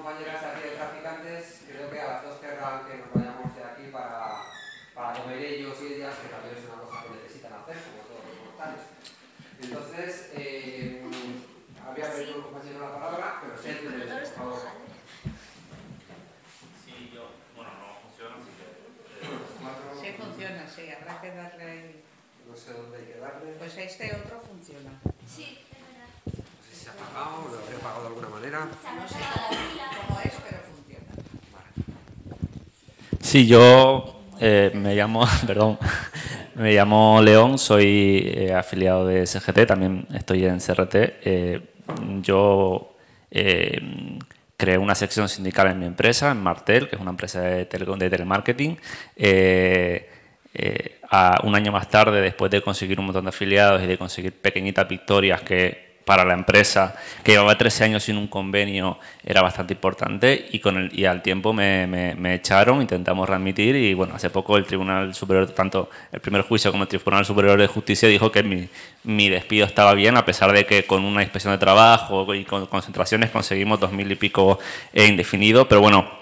compañeras 0.02 0.42
de 0.42 0.48
aquí 0.48 0.62
de 0.66 0.76
traficantes, 0.76 1.62
creo 1.68 1.92
que 1.92 2.02
a 2.02 2.08
las 2.08 2.24
dos 2.24 2.40
querrán 2.40 2.90
que 2.90 2.98
nos 2.98 3.14
vayamos 3.14 3.56
de 3.56 3.64
aquí 3.64 3.84
para, 3.92 4.50
para 4.96 5.14
comer 5.14 5.38
ellos 5.38 5.78
y 5.82 5.94
ellas, 5.94 6.18
que 6.18 6.34
también 6.34 6.58
es 6.58 6.66
una 6.66 6.82
cosa 6.82 7.04
que 7.04 7.22
necesitan 7.22 7.54
hacer, 7.54 7.78
como 7.86 8.02
todos 8.10 8.26
los 8.26 8.38
mortales. 8.50 8.82
Entonces, 9.62 10.32
eh, 10.34 11.06
había 11.86 12.12
pedido 12.12 12.38
un 12.38 12.42
compañero 12.50 12.80
la 12.80 12.94
palabra, 12.98 13.42
pero 13.46 13.54
sí, 13.62 13.78
por 13.78 14.26
favor. 14.26 14.60
Sí, 16.84 17.12
yo, 17.14 17.30
bueno, 17.56 17.70
no 17.78 18.02
funciona, 18.02 18.42
así 18.42 18.52
que... 18.58 18.66
Eh, 19.22 20.02
sí 20.02 20.18
funciona, 20.18 20.68
sí, 20.68 20.90
habrá 20.90 21.22
que 21.22 21.30
darle... 21.30 22.02
No 22.50 22.58
sé 22.58 22.74
dónde 22.74 22.98
hay 22.98 23.06
que 23.06 23.20
darle. 23.20 23.54
Pues 23.54 23.78
este 23.78 24.16
otro 24.16 24.42
funciona. 24.42 25.00
Sí 25.28 25.60
ha 26.92 27.04
apagado, 27.04 27.48
lo 27.52 27.60
habré 27.60 27.76
apagado 27.78 28.02
de 28.02 28.08
alguna 28.08 28.30
manera. 28.30 28.60
No 28.60 29.08
sé 29.08 29.16
cómo 30.08 30.20
es, 30.20 30.34
pero 30.48 30.60
funciona. 30.74 31.06
Sí, 33.22 33.48
yo 33.48 34.22
eh, 34.40 34.72
me 34.74 34.96
llamo, 34.96 35.26
perdón, 35.48 35.78
me 36.56 36.74
llamo 36.74 37.22
León, 37.22 37.58
soy 37.58 38.24
eh, 38.36 38.54
afiliado 38.54 39.06
de 39.06 39.26
SGT, 39.26 39.66
también 39.68 40.08
estoy 40.14 40.46
en 40.46 40.60
CRT. 40.60 40.96
Eh, 40.96 41.62
yo 42.22 42.96
creé 44.58 44.78
una 44.78 44.96
sección 44.96 45.30
sindical 45.30 45.68
en 45.68 45.80
mi 45.80 45.86
empresa, 45.86 46.32
en 46.32 46.42
Martel, 46.42 46.90
que 46.90 46.96
es 46.96 47.02
una 47.02 47.12
empresa 47.12 47.42
de, 47.42 47.66
de 47.66 48.10
telemarketing. 48.10 48.78
A 51.14 51.42
un 51.44 51.56
año 51.56 51.72
más 51.72 51.90
tarde, 51.90 52.22
después 52.22 52.52
de 52.52 52.62
conseguir 52.62 53.00
un 53.00 53.06
montón 53.06 53.26
de 53.26 53.30
afiliados 53.30 53.82
y 53.82 53.88
de 53.88 53.98
conseguir 53.98 54.34
pequeñitas 54.34 54.88
victorias 54.88 55.42
que 55.42 55.91
para 56.06 56.26
la 56.26 56.34
empresa, 56.34 56.96
que 57.24 57.34
llevaba 57.34 57.58
13 57.58 57.84
años 57.86 58.04
sin 58.04 58.18
un 58.18 58.28
convenio, 58.28 58.98
era 59.24 59.42
bastante 59.42 59.74
importante 59.74 60.48
y, 60.52 60.60
con 60.60 60.78
el, 60.78 60.98
y 60.98 61.06
al 61.06 61.22
tiempo 61.22 61.54
me, 61.54 61.88
me, 61.88 62.34
echaron, 62.34 62.82
intentamos 62.82 63.30
readmitir 63.30 63.76
y 63.76 63.94
bueno, 63.94 64.16
hace 64.16 64.30
poco 64.30 64.58
el 64.58 64.66
Tribunal 64.66 65.14
Superior, 65.14 65.50
tanto 65.52 65.90
el 66.12 66.20
primer 66.20 66.42
juicio 66.42 66.72
como 66.72 66.84
el 66.84 66.90
Tribunal 66.90 67.26
Superior 67.26 67.60
de 67.60 67.68
Justicia 67.68 68.10
dijo 68.10 68.32
que 68.32 68.44
mi, 68.44 68.68
mi 69.04 69.30
despido 69.30 69.66
estaba 69.66 69.94
bien, 69.94 70.18
a 70.18 70.26
pesar 70.26 70.52
de 70.54 70.66
que 70.66 70.84
con 70.86 71.06
una 71.06 71.22
inspección 71.22 71.54
de 71.54 71.60
trabajo 71.60 72.34
y 72.34 72.46
con 72.46 72.66
concentraciones 72.66 73.30
conseguimos 73.30 73.80
dos 73.80 73.92
mil 73.92 74.12
y 74.12 74.16
pico 74.16 74.60
indefinido, 74.94 75.68
pero 75.68 75.82
bueno, 75.82 76.22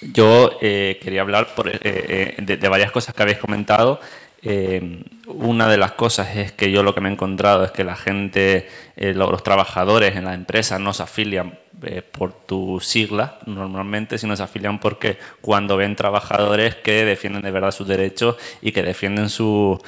yo 0.00 0.58
eh, 0.60 0.98
quería 1.02 1.22
hablar 1.22 1.54
por, 1.54 1.68
eh, 1.68 1.78
eh, 1.82 2.34
de, 2.38 2.68
varias 2.68 2.90
cosas 2.90 3.14
que 3.14 3.22
habéis 3.22 3.38
comentado. 3.38 4.00
Eh, 4.46 5.02
una 5.26 5.68
de 5.68 5.78
las 5.78 5.92
cosas 5.92 6.36
es 6.36 6.52
que 6.52 6.70
yo 6.70 6.82
lo 6.82 6.94
que 6.94 7.00
me 7.00 7.08
he 7.08 7.12
encontrado 7.12 7.64
es 7.64 7.70
que 7.70 7.82
la 7.82 7.96
gente, 7.96 8.68
eh, 8.94 9.14
los, 9.14 9.42
trabajadores 9.42 10.16
en 10.16 10.26
la 10.26 10.34
empresa 10.34 10.78
no 10.78 10.92
se 10.92 11.02
afilian 11.02 11.58
eh, 11.82 12.02
por 12.02 12.34
tu 12.34 12.78
sigla 12.78 13.38
normalmente, 13.46 14.18
sino 14.18 14.36
se 14.36 14.42
afilian 14.42 14.80
porque 14.80 15.16
cuando 15.40 15.78
ven 15.78 15.96
trabajadores 15.96 16.74
que 16.74 17.06
defienden 17.06 17.40
de 17.40 17.50
verdad 17.50 17.70
sus 17.70 17.88
derechos 17.88 18.36
y 18.60 18.72
que 18.72 18.82
defienden 18.82 19.30
su... 19.30 19.80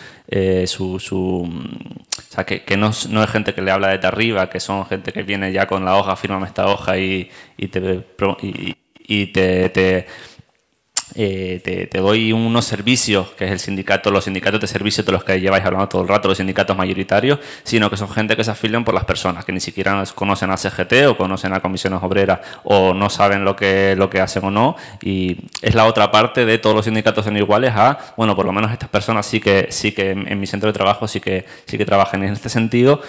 su, 0.66 0.98
su 1.00 1.42
o 2.18 2.32
sea, 2.32 2.44
que, 2.44 2.62
que 2.64 2.76
no, 2.78 2.92
no, 3.10 3.22
es 3.22 3.30
gente 3.30 3.52
que 3.54 3.62
le 3.62 3.70
habla 3.70 3.88
desde 3.88 4.06
arriba, 4.08 4.48
que 4.48 4.60
son 4.60 4.86
gente 4.86 5.12
que 5.12 5.22
viene 5.22 5.52
ya 5.52 5.66
con 5.66 5.84
la 5.84 5.96
hoja, 5.96 6.16
fírmame 6.16 6.46
esta 6.46 6.66
hoja 6.66 6.98
y, 6.98 7.30
y 7.58 7.68
te... 7.68 8.04
Y, 8.42 8.76
y 9.08 9.26
te, 9.26 9.68
te 9.68 10.06
eh, 11.18 11.88
te, 11.90 11.98
doy 11.98 12.32
unos 12.32 12.66
servicios, 12.66 13.30
que 13.30 13.46
es 13.46 13.50
el 13.50 13.58
sindicato, 13.58 14.10
los 14.10 14.24
sindicatos 14.24 14.60
de 14.60 14.66
servicios 14.66 15.06
de 15.06 15.12
los 15.12 15.24
que 15.24 15.40
lleváis 15.40 15.64
hablando 15.64 15.88
todo 15.88 16.02
el 16.02 16.08
rato, 16.08 16.28
los 16.28 16.36
sindicatos 16.36 16.76
mayoritarios, 16.76 17.38
sino 17.62 17.88
que 17.88 17.96
son 17.96 18.10
gente 18.10 18.36
que 18.36 18.44
se 18.44 18.50
afilian 18.50 18.84
por 18.84 18.94
las 18.94 19.04
personas, 19.04 19.44
que 19.44 19.52
ni 19.52 19.60
siquiera 19.60 20.04
conocen 20.14 20.50
a 20.50 20.58
CGT 20.58 21.06
o 21.08 21.16
conocen 21.16 21.54
a 21.54 21.60
comisiones 21.60 22.00
obreras 22.02 22.40
o 22.64 22.92
no 22.92 23.08
saben 23.08 23.44
lo 23.44 23.56
que, 23.56 23.94
lo 23.96 24.10
que 24.10 24.20
hacen 24.20 24.44
o 24.44 24.50
no. 24.50 24.76
Y 25.02 25.38
es 25.62 25.74
la 25.74 25.86
otra 25.86 26.10
parte 26.10 26.44
de 26.44 26.58
todos 26.58 26.76
los 26.76 26.84
sindicatos 26.84 27.24
son 27.24 27.36
iguales 27.36 27.72
a, 27.74 27.98
bueno, 28.16 28.36
por 28.36 28.44
lo 28.44 28.52
menos 28.52 28.70
estas 28.70 28.90
personas 28.90 29.24
sí 29.24 29.40
que, 29.40 29.68
sí 29.70 29.92
que 29.92 30.10
en, 30.10 30.38
mi 30.38 30.46
centro 30.46 30.66
de 30.66 30.74
trabajo 30.74 31.08
sí 31.08 31.20
que, 31.20 31.46
sí 31.64 31.78
que 31.78 31.86
trabajan 31.86 32.22
en 32.24 32.34
este 32.34 32.50
sentido. 32.50 33.00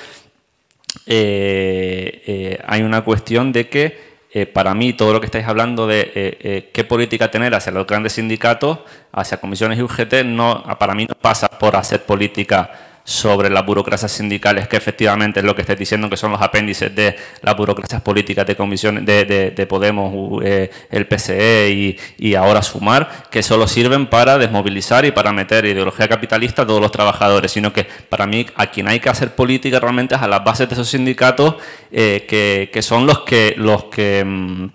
Eh, 1.05 2.23
eh, 2.25 2.59
hay 2.65 2.83
una 2.83 3.03
cuestión 3.03 3.51
de 3.51 3.67
que 3.67 4.06
eh, 4.29 4.45
para 4.45 4.73
mí 4.73 4.93
todo 4.93 5.13
lo 5.13 5.19
que 5.21 5.25
estáis 5.25 5.47
hablando 5.47 5.87
de 5.87 6.01
eh, 6.01 6.37
eh, 6.41 6.69
qué 6.73 6.83
política 6.83 7.31
tener 7.31 7.55
hacia 7.55 7.71
los 7.71 7.87
grandes 7.87 8.13
sindicatos, 8.13 8.79
hacia 9.13 9.39
comisiones 9.39 9.79
y 9.79 9.81
UGT, 9.81 10.25
no, 10.25 10.63
para 10.77 10.93
mí 10.93 11.05
no 11.05 11.15
pasa 11.15 11.47
por 11.47 11.77
hacer 11.77 12.03
política 12.03 12.69
sobre 13.07 13.49
las 13.49 13.65
burocracias 13.65 14.11
sindicales, 14.11 14.67
que 14.67 14.75
efectivamente 14.75 15.39
es 15.39 15.45
lo 15.45 15.55
que 15.55 15.61
estáis 15.61 15.79
diciendo, 15.79 16.09
que 16.09 16.17
son 16.17 16.29
los 16.33 16.41
apéndices 16.41 16.93
de 16.93 17.15
las 17.41 17.55
burocracias 17.55 18.01
políticas 18.01 18.45
de 18.45 18.57
comisiones 18.57 19.05
de, 19.05 19.65
Podemos, 19.69 20.43
eh, 20.43 20.69
el 20.91 21.07
PCE 21.07 21.97
y, 22.17 22.35
ahora 22.35 22.61
Sumar, 22.61 23.29
que 23.31 23.41
solo 23.41 23.65
sirven 23.65 24.07
para 24.07 24.37
desmovilizar 24.37 25.05
y 25.05 25.11
para 25.11 25.31
meter 25.31 25.63
ideología 25.65 26.09
capitalista 26.09 26.63
a 26.63 26.67
todos 26.67 26.81
los 26.81 26.91
trabajadores, 26.91 27.49
sino 27.49 27.71
que 27.71 27.85
para 27.85 28.27
mí 28.27 28.45
a 28.55 28.67
quien 28.67 28.89
hay 28.89 28.99
que 28.99 29.07
hacer 29.07 29.35
política 29.35 29.79
realmente 29.79 30.15
es 30.15 30.21
a 30.21 30.27
las 30.27 30.43
bases 30.43 30.67
de 30.67 30.73
esos 30.73 30.89
sindicatos, 30.89 31.55
eh, 31.89 32.25
que, 32.73 32.81
son 32.81 33.07
los 33.07 33.19
que... 33.19 33.55
Los 33.55 33.85
que 33.85 34.25
mm, 34.25 34.67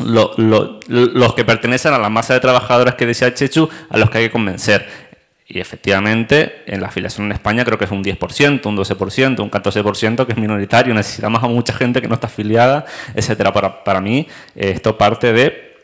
los 0.00 1.34
que 1.34 1.44
pertenecen 1.44 1.92
a 1.92 1.98
la 1.98 2.08
masa 2.08 2.34
de 2.34 2.38
trabajadores 2.38 2.94
que 2.94 3.04
decía 3.04 3.34
Chechu, 3.34 3.68
a 3.90 3.98
los 3.98 4.10
que 4.10 4.18
hay 4.18 4.24
que 4.26 4.30
convencer. 4.30 5.07
Y 5.50 5.60
efectivamente, 5.60 6.62
en 6.66 6.82
la 6.82 6.88
afiliación 6.88 7.24
en 7.24 7.32
España 7.32 7.64
creo 7.64 7.78
que 7.78 7.86
es 7.86 7.90
un 7.90 8.04
10%, 8.04 8.66
un 8.66 8.76
12%, 8.76 9.40
un 9.40 9.50
14%, 9.50 10.26
que 10.26 10.32
es 10.32 10.38
minoritario. 10.38 10.92
Necesitamos 10.92 11.42
a 11.42 11.48
mucha 11.48 11.72
gente 11.72 12.02
que 12.02 12.08
no 12.08 12.14
está 12.14 12.26
afiliada, 12.26 12.84
etcétera. 13.14 13.50
Para, 13.50 13.82
para 13.82 14.02
mí, 14.02 14.28
esto 14.54 14.98
parte 14.98 15.32
de 15.32 15.74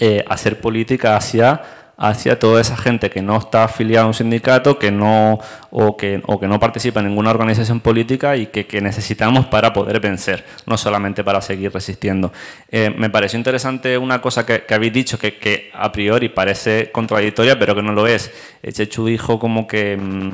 eh, 0.00 0.24
hacer 0.28 0.60
política 0.60 1.16
hacia 1.16 1.62
hacia 1.96 2.38
toda 2.38 2.60
esa 2.60 2.76
gente 2.76 3.10
que 3.10 3.22
no 3.22 3.36
está 3.38 3.64
afiliada 3.64 4.04
a 4.04 4.08
un 4.08 4.14
sindicato 4.14 4.78
que 4.78 4.90
no, 4.90 5.38
o, 5.70 5.96
que, 5.96 6.22
o 6.26 6.40
que 6.40 6.48
no 6.48 6.58
participa 6.58 7.00
en 7.00 7.06
ninguna 7.06 7.30
organización 7.30 7.80
política 7.80 8.36
y 8.36 8.46
que, 8.46 8.80
necesitamos 8.80 9.46
para 9.46 9.72
poder 9.72 10.00
vencer, 10.00 10.44
no 10.66 10.76
solamente 10.76 11.22
para 11.22 11.40
seguir 11.40 11.72
resistiendo. 11.72 12.32
Eh, 12.70 12.92
me 12.96 13.08
pareció 13.08 13.38
interesante 13.38 13.96
una 13.96 14.20
cosa 14.20 14.44
que, 14.44 14.64
habéis 14.74 14.92
dicho 14.92 15.18
que, 15.18 15.70
a 15.72 15.92
priori 15.92 16.28
parece 16.28 16.90
contradictoria, 16.90 17.58
pero 17.58 17.74
que 17.74 17.82
no 17.82 17.92
lo 17.92 18.06
es. 18.06 18.30
Chechu 18.72 19.06
dijo 19.06 19.38
como 19.38 19.66
que 19.66 19.96
mmm, 19.96 20.32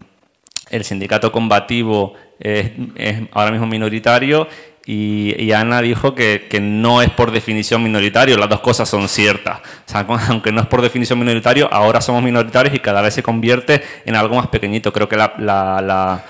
el 0.70 0.84
sindicato 0.84 1.30
combativo 1.30 2.14
es 2.38 2.72
ahora 3.32 3.50
mismo 3.50 3.66
minoritario 3.66 4.48
y, 4.92 5.52
Ana 5.52 5.80
dijo 5.82 6.16
que, 6.16 6.48
no 6.60 7.00
es 7.00 7.10
por 7.10 7.30
definición 7.30 7.80
minoritario, 7.80 8.36
las 8.36 8.48
dos 8.48 8.60
cosas 8.60 8.88
son 8.88 9.08
ciertas. 9.08 9.60
Aunque 10.28 10.50
no 10.50 10.62
es 10.62 10.66
por 10.66 10.82
definición 10.82 11.18
minoritario, 11.20 11.68
ahora 11.72 12.00
somos 12.00 12.24
minoritarios 12.24 12.74
y 12.74 12.80
cada 12.80 13.00
vez 13.00 13.14
se 13.14 13.22
convierte 13.22 13.82
en 14.04 14.16
algo 14.16 14.34
más 14.34 14.48
pequeñito. 14.48 14.92
Creo 14.92 15.08
que 15.08 15.16
la, 15.16 15.32
la, 15.38 15.80
la 15.80 16.24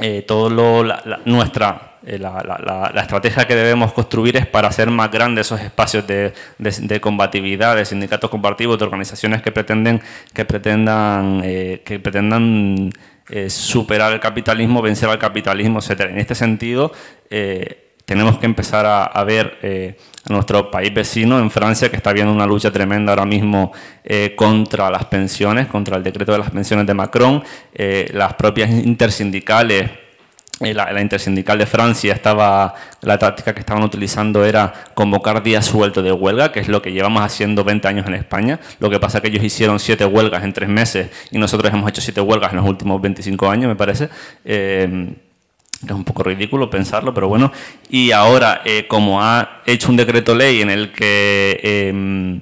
eh, 0.00 0.24
todo 0.26 0.48
lo, 0.48 0.84
la, 0.84 1.20
nuestra 1.26 1.90
eh, 2.06 2.18
la, 2.18 2.92
estrategia 2.96 3.46
que 3.46 3.54
debemos 3.54 3.92
construir 3.92 4.38
es 4.38 4.46
para 4.46 4.68
hacer 4.68 4.90
más 4.90 5.10
grandes 5.10 5.46
esos 5.48 5.60
espacios 5.60 6.06
de 6.06 7.00
combatividad, 7.00 7.76
de 7.76 7.84
sindicatos 7.84 8.30
combativos, 8.30 8.78
de 8.78 8.86
organizaciones 8.86 9.42
que 9.42 9.52
pretenden 9.52 10.00
que 10.32 10.46
pretendan 10.46 11.42
eh, 11.44 11.82
que 11.84 12.00
pretendan 12.00 12.90
superar 13.48 14.12
el 14.12 14.20
capitalismo, 14.20 14.82
vencer 14.82 15.08
al 15.08 15.18
capitalismo, 15.18 15.78
etc. 15.78 16.00
En 16.10 16.18
este 16.18 16.34
sentido, 16.34 16.92
eh, 17.28 17.94
tenemos 18.04 18.38
que 18.38 18.46
empezar 18.46 18.86
a, 18.86 19.24
ver 19.24 19.58
eh, 19.62 19.96
a 20.28 20.32
nuestro 20.32 20.70
país 20.70 20.92
vecino, 20.92 21.38
en 21.38 21.50
Francia, 21.50 21.88
que 21.90 21.96
está 21.96 22.12
viendo 22.12 22.32
una 22.32 22.46
lucha 22.46 22.72
tremenda 22.72 23.12
ahora 23.12 23.24
mismo 23.24 23.72
eh, 24.02 24.34
contra 24.36 24.90
las 24.90 25.04
pensiones, 25.04 25.68
contra 25.68 25.96
el 25.96 26.02
decreto 26.02 26.32
de 26.32 26.38
las 26.38 26.50
pensiones 26.50 26.86
de 26.86 26.94
Macron, 26.94 27.42
las 28.12 28.34
propias 28.34 28.70
intersindicales 28.70 29.90
la, 30.60 30.92
la, 30.92 31.00
intersindical 31.00 31.58
de 31.58 31.66
Francia 31.66 32.12
estaba, 32.12 32.74
la 33.00 33.18
táctica 33.18 33.54
que 33.54 33.60
estaban 33.60 33.82
utilizando 33.82 34.44
era 34.44 34.72
convocar 34.94 35.42
días 35.42 35.64
sueltos 35.66 36.04
de 36.04 36.12
huelga, 36.12 36.52
que 36.52 36.60
es 36.60 36.68
lo 36.68 36.82
que 36.82 36.92
llevamos 36.92 37.22
haciendo 37.22 37.64
20 37.64 37.88
años 37.88 38.06
en 38.06 38.14
España. 38.14 38.60
Lo 38.78 38.90
que 38.90 39.00
pasa 39.00 39.18
es 39.18 39.22
que 39.22 39.28
ellos 39.28 39.42
hicieron 39.42 39.80
siete 39.80 40.04
huelgas 40.04 40.44
en 40.44 40.52
tres 40.52 40.68
meses 40.68 41.10
y 41.30 41.38
nosotros 41.38 41.72
hemos 41.72 41.88
hecho 41.88 42.00
siete 42.02 42.20
huelgas 42.20 42.52
en 42.52 42.58
los 42.58 42.66
últimos 42.66 43.00
25 43.00 43.50
años, 43.50 43.68
me 43.68 43.76
parece. 43.76 44.10
Eh, 44.44 45.14
es 45.84 45.92
un 45.92 46.04
poco 46.04 46.22
ridículo 46.22 46.68
pensarlo, 46.68 47.14
pero 47.14 47.28
bueno. 47.28 47.52
Y 47.88 48.10
ahora, 48.12 48.60
eh, 48.64 48.86
como 48.86 49.22
ha 49.22 49.62
hecho 49.64 49.88
un 49.88 49.96
decreto 49.96 50.34
ley 50.34 50.60
en 50.60 50.70
el 50.70 50.92
que 50.92 51.58
eh, 51.62 52.40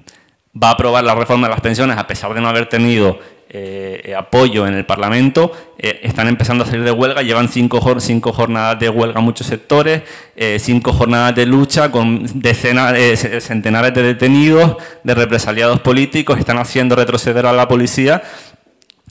va 0.61 0.71
a 0.71 0.73
aprobar 0.73 1.05
la 1.05 1.15
reforma 1.15 1.47
de 1.47 1.53
las 1.53 1.61
pensiones, 1.61 1.97
a 1.97 2.07
pesar 2.07 2.35
de 2.35 2.41
no 2.41 2.49
haber 2.49 2.69
tenido 2.69 3.21
eh, 3.51 4.15
apoyo 4.17 4.67
en 4.67 4.75
el 4.75 4.85
Parlamento, 4.85 5.53
eh, 5.79 6.01
están 6.03 6.29
empezando 6.29 6.65
a 6.65 6.67
salir 6.67 6.85
de 6.85 6.91
huelga, 6.91 7.23
llevan 7.23 7.49
cinco, 7.49 7.81
jornadas 7.81 8.79
de 8.79 8.89
huelga 8.89 9.21
en 9.21 9.25
muchos 9.25 9.47
sectores, 9.47 10.03
eh, 10.37 10.59
cinco 10.61 10.93
jornadas 10.93 11.35
de 11.35 11.47
lucha 11.47 11.91
con 11.91 12.27
decenas, 12.41 12.95
eh, 12.97 13.41
centenares 13.41 13.95
de 13.95 14.03
detenidos, 14.03 14.77
de 15.03 15.15
represaliados 15.15 15.81
políticos, 15.81 16.39
están 16.39 16.59
haciendo 16.59 16.97
retroceder 16.97 17.47
a 17.47 17.53
la 17.53 17.69
policía. 17.69 18.23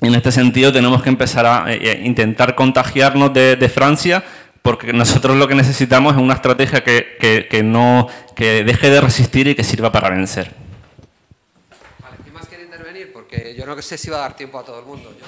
En 0.02 0.14
este 0.14 0.32
sentido 0.32 0.72
tenemos 0.72 1.02
que 1.02 1.10
empezar 1.10 1.46
a 1.46 1.66
eh, 1.74 2.02
intentar 2.04 2.54
contagiarnos 2.54 3.34
de, 3.34 3.72
Francia 3.74 4.24
porque 4.62 4.94
nosotros 4.94 5.38
lo 5.38 5.48
que 5.48 5.56
necesitamos 5.56 6.16
es 6.16 6.22
una 6.22 6.36
estrategia 6.36 6.84
que, 6.84 7.48
que, 7.50 7.64
no, 7.64 8.08
que 8.36 8.64
deje 8.64 8.90
de 8.90 9.02
resistir 9.02 9.48
y 9.48 9.56
que 9.56 9.64
sirva 9.64 9.92
para 9.92 10.10
vencer 10.10 10.67
yo 13.58 13.66
no 13.66 13.82
sé 13.82 13.98
si 13.98 14.10
va 14.10 14.18
a 14.18 14.22
dar 14.22 14.36
tiempo 14.36 14.60
a 14.60 14.64
todo 14.64 14.80
el 14.80 14.86
mundo. 14.86 15.12
Yo 15.20 15.26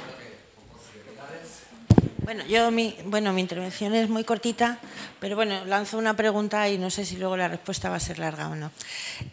bueno, 2.30 2.46
yo 2.46 2.70
mi, 2.70 2.96
bueno, 3.06 3.34
mi 3.34 3.42
intervención 3.42 3.96
es 3.96 4.08
muy 4.08 4.24
cortita, 4.24 4.78
pero 5.20 5.36
bueno, 5.36 5.66
lanzo 5.66 5.98
una 5.98 6.16
pregunta 6.16 6.70
y 6.70 6.78
no 6.78 6.92
sé 6.92 7.04
si 7.04 7.18
luego 7.18 7.36
la 7.36 7.48
respuesta 7.48 7.90
va 7.90 7.96
a 7.96 8.00
ser 8.00 8.20
larga 8.20 8.50
o 8.50 8.56
no. 8.56 8.70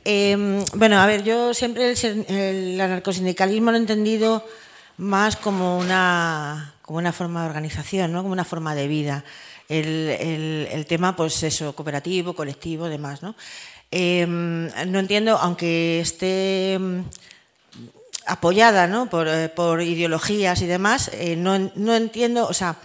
Eh, 0.03 0.65
bueno, 0.73 0.99
a 0.99 1.05
ver, 1.05 1.23
yo 1.23 1.53
siempre 1.53 1.91
el, 1.91 2.25
el 2.27 2.81
anarcosindicalismo 2.81 3.71
lo 3.71 3.77
he 3.77 3.81
entendido 3.81 4.43
más 4.97 5.37
como 5.37 5.77
una, 5.77 6.73
como 6.81 6.99
una 6.99 7.13
forma 7.13 7.43
de 7.43 7.49
organización, 7.49 8.13
¿no? 8.13 8.23
como 8.23 8.33
una 8.33 8.47
forma 8.47 8.75
de 8.75 8.89
vida. 8.89 9.25
El, 9.69 10.67
el, 10.73 10.87
tema, 10.87 11.15
pues 11.15 11.43
eso, 11.43 11.75
cooperativo, 11.75 12.33
colectivo, 12.33 12.89
demás. 12.89 13.23
¿no? 13.23 13.35
Eh, 13.91 14.25
no 14.27 14.99
entiendo, 14.99 15.37
aunque 15.37 16.01
esté 16.01 16.79
apoyada 18.27 18.87
¿no? 18.87 19.09
por, 19.09 19.29
eh, 19.29 19.49
por, 19.49 19.83
ideologías 19.83 20.61
y 20.63 20.67
demás, 20.67 21.11
eh, 21.15 21.37
no, 21.37 21.71
no, 21.75 21.95
entiendo, 21.95 22.47
o 22.47 22.53
sea, 22.53 22.77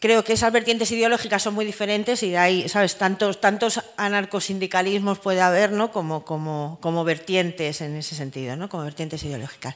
creo 0.00 0.24
que 0.24 0.32
esas 0.32 0.52
vertientes 0.52 0.90
ideológicas 0.92 1.42
son 1.42 1.54
muy 1.54 1.64
diferentes 1.64 2.22
y 2.22 2.34
hay, 2.36 2.68
¿sabes? 2.68 2.96
Tantos, 2.96 3.40
tantos 3.40 3.80
anarcosindicalismos 3.96 5.18
puede 5.18 5.40
haber, 5.40 5.72
¿no? 5.72 5.92
Como, 5.92 6.24
como, 6.24 6.78
como 6.80 7.04
vertientes 7.04 7.80
en 7.80 7.96
ese 7.96 8.14
sentido, 8.14 8.56
¿no? 8.56 8.68
Como 8.68 8.84
vertientes 8.84 9.22
ideológicas. 9.24 9.74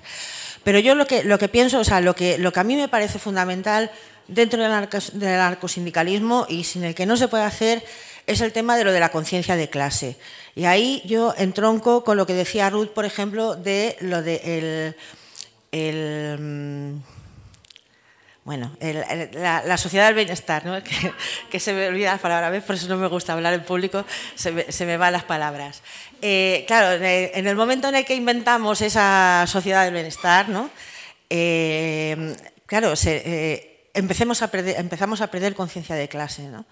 Pero 0.63 0.79
yo 0.79 0.95
lo 0.95 1.07
que, 1.07 1.25
lo 1.25 1.39
que 1.39 1.49
pienso, 1.49 1.81
o 1.81 1.85
sea, 1.85 2.01
lo 2.01 2.15
que, 2.15 2.39
lo 2.39 2.53
que 2.53 2.61
a 2.61 2.65
mí 2.65 2.77
me 2.77 2.89
parece 2.89 3.19
fundamental 3.19 3.91
dentro 4.29 4.63
del 4.63 4.73
anarcosindicalismo 4.73 6.47
y 6.49 6.65
sin 6.65 6.85
el 6.85 6.95
que 6.95 7.05
no 7.05 7.17
se 7.17 7.29
puede 7.29 7.45
hacer 7.45 7.85
es 8.27 8.41
el 8.41 8.53
tema 8.53 8.77
de 8.77 8.85
lo 8.85 8.93
de 8.93 9.01
la 9.01 9.11
conciencia 9.11 9.57
de 9.57 9.69
clase. 9.69 10.17
Y 10.55 10.65
ahí 10.65 11.03
yo 11.05 11.35
entronco 11.37 12.05
con 12.05 12.17
lo 12.17 12.27
que 12.27 12.35
decía 12.35 12.71
Ruth, 12.71 12.89
por 12.89 13.05
ejemplo, 13.05 13.55
de 13.57 13.97
lo 14.01 14.23
de 14.23 14.95
el, 15.73 16.39
mm, 16.39 17.03
bueno, 18.45 18.77
la, 19.33 19.77
sociedad 19.79 20.07
del 20.07 20.15
bienestar, 20.15 20.65
¿no? 20.67 20.79
que, 21.51 21.61
se 21.61 21.73
me 21.73 21.89
olvida 21.89 22.13
la 22.13 22.19
palabra, 22.19 22.51
¿ves? 22.51 22.63
por 22.63 22.77
eso 22.77 22.89
no 22.89 22.97
me 22.97 23.09
gusta 23.09 23.33
hablar 23.33 23.55
en 23.55 23.65
público, 23.65 24.05
se 24.37 24.53
me, 24.53 24.97
van 24.97 25.13
las 25.13 25.25
palabras. 25.25 25.83
Eh, 26.21 26.65
claro, 26.67 27.03
en 27.03 27.47
el 27.47 27.57
momento 27.57 27.89
en 27.89 27.97
el 27.97 28.05
que 28.05 28.15
inventamos 28.15 28.81
esa 28.83 29.45
sociedad 29.47 29.85
del 29.85 29.95
bienestar, 29.95 30.49
¿no? 30.49 30.71
Eh, 31.31 32.37
claro, 32.67 32.95
se, 32.97 33.23
eh, 33.25 33.91
a 33.95 33.99
empezamos 33.99 34.43
a 35.21 35.27
perder 35.29 35.55
conciencia 35.55 35.97
de 35.97 36.09
clase. 36.09 36.43
¿no? 36.43 36.67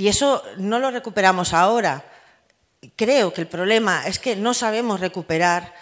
Y 0.00 0.08
eso 0.08 0.42
no 0.56 0.78
lo 0.78 0.90
recuperamos 0.90 1.52
ahora. 1.52 2.02
Creo 2.96 3.34
que 3.34 3.42
el 3.42 3.46
problema 3.46 4.06
es 4.06 4.18
que 4.18 4.34
no 4.34 4.54
sabemos 4.54 4.98
recuperar, 4.98 5.74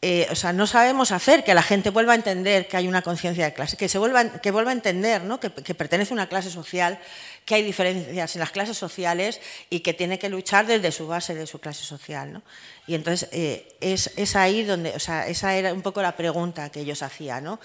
eh, 0.00 0.26
o 0.32 0.34
sea, 0.34 0.52
no 0.52 0.66
sabemos 0.66 1.12
hacer 1.12 1.44
que 1.44 1.54
la 1.54 1.62
gente 1.62 1.90
vuelva 1.90 2.14
a 2.14 2.16
entender 2.16 2.66
que 2.66 2.76
hay 2.76 2.88
una 2.88 3.02
conciencia 3.02 3.44
de 3.44 3.52
clase, 3.52 3.76
que, 3.76 3.88
se 3.88 3.98
vuelva, 3.98 4.40
que 4.40 4.50
vuelva 4.50 4.72
a 4.72 4.74
entender 4.74 5.22
¿no? 5.22 5.38
que, 5.38 5.50
pertenece 5.50 6.12
a 6.12 6.14
una 6.14 6.28
clase 6.28 6.50
social, 6.50 6.98
que 7.44 7.54
hay 7.54 7.62
diferencias 7.62 8.34
en 8.34 8.40
las 8.40 8.50
clases 8.50 8.76
sociales 8.76 9.40
y 9.70 9.78
que 9.78 9.94
tiene 9.94 10.18
que 10.18 10.28
luchar 10.28 10.66
desde 10.66 10.90
su 10.90 11.06
base 11.06 11.36
de 11.36 11.46
su 11.46 11.60
clase 11.60 11.84
social. 11.84 12.32
¿no? 12.32 12.42
Y 12.88 12.96
entonces 12.96 13.28
eh, 13.30 13.76
es, 13.80 14.10
es, 14.16 14.34
ahí 14.34 14.64
donde, 14.64 14.90
o 14.90 14.98
sea, 14.98 15.28
esa 15.28 15.54
era 15.54 15.72
un 15.72 15.82
poco 15.82 16.02
la 16.02 16.16
pregunta 16.16 16.68
que 16.70 16.80
ellos 16.80 17.00
hacían. 17.04 17.44
¿no? 17.44 17.60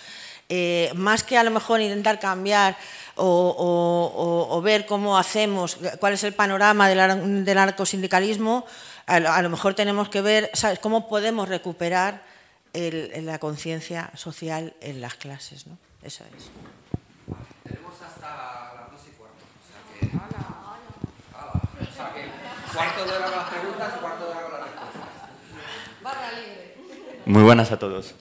Eh, 0.49 0.91
más 0.95 1.23
que 1.23 1.37
a 1.37 1.43
lo 1.43 1.51
mejor 1.51 1.81
intentar 1.81 2.19
cambiar 2.19 2.77
o, 3.15 3.25
o, 3.25 4.55
o, 4.55 4.61
ver 4.61 4.85
cómo 4.85 5.17
hacemos, 5.17 5.77
cuál 5.99 6.13
es 6.13 6.23
el 6.23 6.33
panorama 6.33 6.87
del, 6.87 7.43
del 7.43 7.55
narcosindicalismo, 7.55 8.65
a, 9.07 9.15
a, 9.15 9.41
lo 9.41 9.49
mejor 9.49 9.73
tenemos 9.73 10.07
que 10.07 10.21
ver 10.21 10.49
¿sabes? 10.53 10.79
cómo 10.79 11.09
podemos 11.09 11.49
recuperar 11.49 12.23
el, 12.71 13.25
la 13.25 13.39
conciencia 13.39 14.09
social 14.15 14.73
en 14.79 15.01
las 15.01 15.15
clases. 15.15 15.67
¿no? 15.67 15.77
Eso 16.01 16.23
es. 16.37 16.49
Tenemos 17.63 17.93
hasta 18.01 18.75
las 18.75 18.91
dos 18.91 19.01
y 19.05 19.11
cuarto. 19.17 19.43
O 19.43 19.67
sea 19.67 19.81
que, 19.99 20.15
¡Hala! 20.15 20.41
¡Hala! 21.33 21.61
O 21.81 21.93
sea 21.93 22.13
que 22.13 22.73
cuarto 22.73 23.05
de 23.05 23.11
hora 23.11 23.25
con 23.25 23.37
las 23.37 23.49
preguntas 23.49 23.93
y 23.95 23.99
cuarto 23.99 24.25
de 24.25 24.31
hora 24.31 24.41
con 24.43 24.51
las 24.51 24.61
respuestas. 24.61 25.03
Barra 26.01 26.31
libre. 26.31 26.75
Muy 27.25 27.43
buenas 27.43 27.71
a 27.71 27.79
todos. 27.79 28.15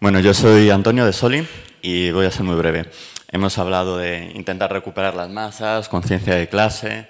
Bueno, 0.00 0.20
yo 0.20 0.32
soy 0.32 0.70
Antonio 0.70 1.04
de 1.04 1.12
Soli 1.12 1.48
y 1.82 2.10
voy 2.10 2.26
a 2.26 2.30
ser 2.30 2.44
muy 2.44 2.56
breve. 2.56 2.86
Hemos 3.30 3.58
hablado 3.58 3.98
de 3.98 4.32
intentar 4.34 4.72
recuperar 4.72 5.14
las 5.14 5.28
masas, 5.28 5.88
conciencia 5.88 6.34
de 6.34 6.48
clase. 6.48 7.08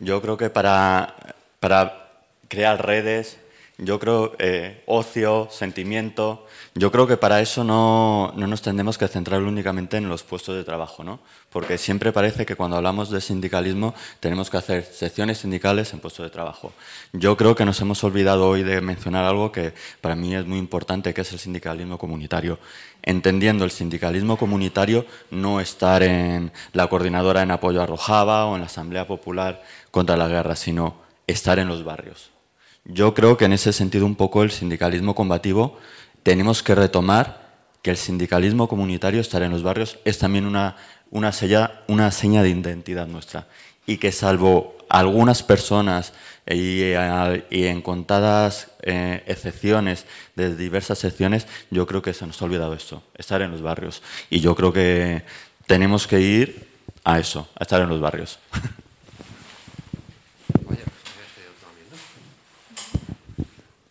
Yo 0.00 0.20
creo 0.20 0.36
que 0.36 0.50
para, 0.50 1.14
para 1.60 2.08
crear 2.48 2.84
redes, 2.84 3.38
yo 3.78 3.98
creo 3.98 4.34
eh, 4.38 4.82
ocio, 4.86 5.48
sentimiento, 5.50 6.46
yo 6.74 6.90
creo 6.90 7.06
que 7.06 7.16
para 7.16 7.40
eso 7.40 7.64
no, 7.64 8.32
no, 8.36 8.46
nos 8.46 8.62
tendremos 8.62 8.98
que 8.98 9.08
centrar 9.08 9.42
únicamente 9.42 9.96
en 9.96 10.08
los 10.08 10.22
puestos 10.22 10.56
de 10.56 10.64
trabajo, 10.64 11.04
¿no? 11.04 11.20
porque 11.52 11.76
siempre 11.76 12.12
parece 12.12 12.46
que 12.46 12.56
cuando 12.56 12.76
hablamos 12.76 13.10
de 13.10 13.20
sindicalismo 13.20 13.94
tenemos 14.20 14.48
que 14.48 14.56
hacer 14.56 14.84
secciones 14.84 15.38
sindicales 15.38 15.92
en 15.92 16.00
puestos 16.00 16.24
de 16.24 16.30
trabajo. 16.30 16.72
Yo 17.12 17.36
creo 17.36 17.54
que 17.54 17.66
nos 17.66 17.80
hemos 17.82 18.02
olvidado 18.04 18.48
hoy 18.48 18.62
de 18.62 18.80
mencionar 18.80 19.24
algo 19.24 19.52
que 19.52 19.74
para 20.00 20.16
mí 20.16 20.34
es 20.34 20.46
muy 20.46 20.58
importante, 20.58 21.12
que 21.12 21.20
es 21.20 21.32
el 21.32 21.38
sindicalismo 21.38 21.98
comunitario. 21.98 22.58
Entendiendo 23.02 23.64
el 23.64 23.70
sindicalismo 23.70 24.38
comunitario, 24.38 25.04
no 25.30 25.60
estar 25.60 26.02
en 26.02 26.52
la 26.72 26.88
coordinadora 26.88 27.42
en 27.42 27.50
apoyo 27.50 27.82
a 27.82 27.86
Rojava 27.86 28.46
o 28.46 28.54
en 28.54 28.62
la 28.62 28.66
Asamblea 28.66 29.06
Popular 29.06 29.62
contra 29.90 30.16
la 30.16 30.28
guerra, 30.28 30.56
sino 30.56 30.96
estar 31.26 31.58
en 31.58 31.68
los 31.68 31.84
barrios. 31.84 32.30
Yo 32.84 33.14
creo 33.14 33.36
que 33.36 33.44
en 33.44 33.52
ese 33.52 33.72
sentido 33.72 34.06
un 34.06 34.16
poco 34.16 34.42
el 34.42 34.50
sindicalismo 34.50 35.14
combativo 35.14 35.78
tenemos 36.22 36.62
que 36.62 36.74
retomar 36.74 37.42
que 37.82 37.90
el 37.90 37.96
sindicalismo 37.96 38.68
comunitario, 38.68 39.20
estar 39.20 39.42
en 39.42 39.50
los 39.50 39.62
barrios, 39.62 39.98
es 40.04 40.18
también 40.18 40.46
una, 40.46 40.76
una, 41.10 41.32
una 41.88 42.10
seña 42.10 42.42
de 42.42 42.50
identidad 42.50 43.06
nuestra. 43.06 43.46
Y 43.86 43.96
que 43.96 44.12
salvo 44.12 44.76
algunas 44.88 45.42
personas 45.42 46.12
y, 46.46 46.92
en 46.92 47.82
contadas 47.82 48.68
eh, 48.82 49.24
excepciones 49.26 50.06
de 50.36 50.54
diversas 50.54 50.98
secciones, 50.98 51.46
yo 51.70 51.86
creo 51.86 52.02
que 52.02 52.14
se 52.14 52.26
nos 52.26 52.40
ha 52.40 52.44
olvidado 52.44 52.74
esto, 52.74 53.02
estar 53.16 53.42
en 53.42 53.50
los 53.50 53.62
barrios. 53.62 54.02
Y 54.30 54.40
yo 54.40 54.54
creo 54.54 54.72
que 54.72 55.24
tenemos 55.66 56.06
que 56.06 56.20
ir 56.20 56.68
a 57.04 57.18
eso, 57.18 57.48
a 57.58 57.64
estar 57.64 57.80
en 57.80 57.88
los 57.88 58.00
barrios. 58.00 58.38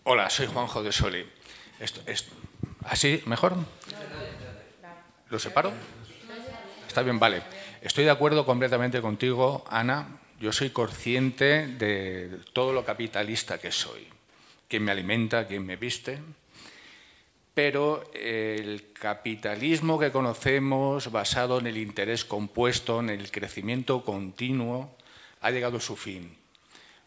Hola, 0.03 0.29
soy 0.29 0.47
Juanjo 0.47 0.83
de 0.83 0.91
Soli. 0.91 1.25
Esto, 1.81 2.01
¿Así 2.85 3.23
mejor? 3.25 3.55
¿Lo 5.29 5.39
separo? 5.39 5.73
Está 6.87 7.01
bien, 7.01 7.17
vale. 7.17 7.41
Estoy 7.81 8.03
de 8.03 8.11
acuerdo 8.11 8.45
completamente 8.45 9.01
contigo, 9.01 9.65
Ana. 9.67 10.19
Yo 10.39 10.51
soy 10.51 10.69
consciente 10.69 11.67
de 11.67 12.39
todo 12.53 12.71
lo 12.71 12.85
capitalista 12.85 13.57
que 13.57 13.71
soy. 13.71 14.07
Quien 14.67 14.83
me 14.83 14.91
alimenta, 14.91 15.47
quien 15.47 15.65
me 15.65 15.75
viste. 15.75 16.19
Pero 17.55 18.03
el 18.13 18.93
capitalismo 18.93 19.99
que 19.99 20.11
conocemos, 20.11 21.11
basado 21.11 21.59
en 21.59 21.65
el 21.65 21.77
interés 21.77 22.25
compuesto, 22.25 22.99
en 22.99 23.09
el 23.09 23.31
crecimiento 23.31 24.03
continuo, 24.05 24.95
ha 25.41 25.49
llegado 25.49 25.77
a 25.77 25.81
su 25.81 25.95
fin 25.95 26.37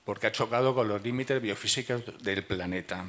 porque 0.04 0.26
ha 0.26 0.32
chocado 0.32 0.74
con 0.74 0.86
los 0.86 1.02
límites 1.02 1.40
biofísicos 1.40 2.22
del 2.22 2.44
planeta. 2.44 3.06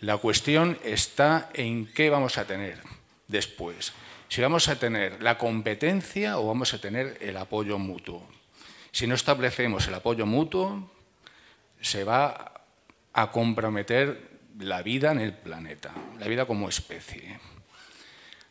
La 0.00 0.16
cuestión 0.18 0.78
está 0.84 1.50
en 1.54 1.86
qué 1.86 2.08
vamos 2.08 2.38
a 2.38 2.46
tener 2.46 2.78
después. 3.26 3.92
Si 4.28 4.40
vamos 4.40 4.68
a 4.68 4.78
tener 4.78 5.20
la 5.22 5.38
competencia 5.38 6.38
o 6.38 6.46
vamos 6.46 6.72
a 6.72 6.80
tener 6.80 7.18
el 7.20 7.36
apoyo 7.36 7.78
mutuo. 7.78 8.24
Si 8.92 9.08
no 9.08 9.16
establecemos 9.16 9.88
el 9.88 9.94
apoyo 9.94 10.24
mutuo, 10.24 10.88
se 11.80 12.04
va 12.04 12.62
a 13.12 13.30
comprometer 13.32 14.38
la 14.60 14.82
vida 14.82 15.10
en 15.10 15.18
el 15.18 15.32
planeta, 15.32 15.92
la 16.18 16.28
vida 16.28 16.46
como 16.46 16.68
especie. 16.68 17.40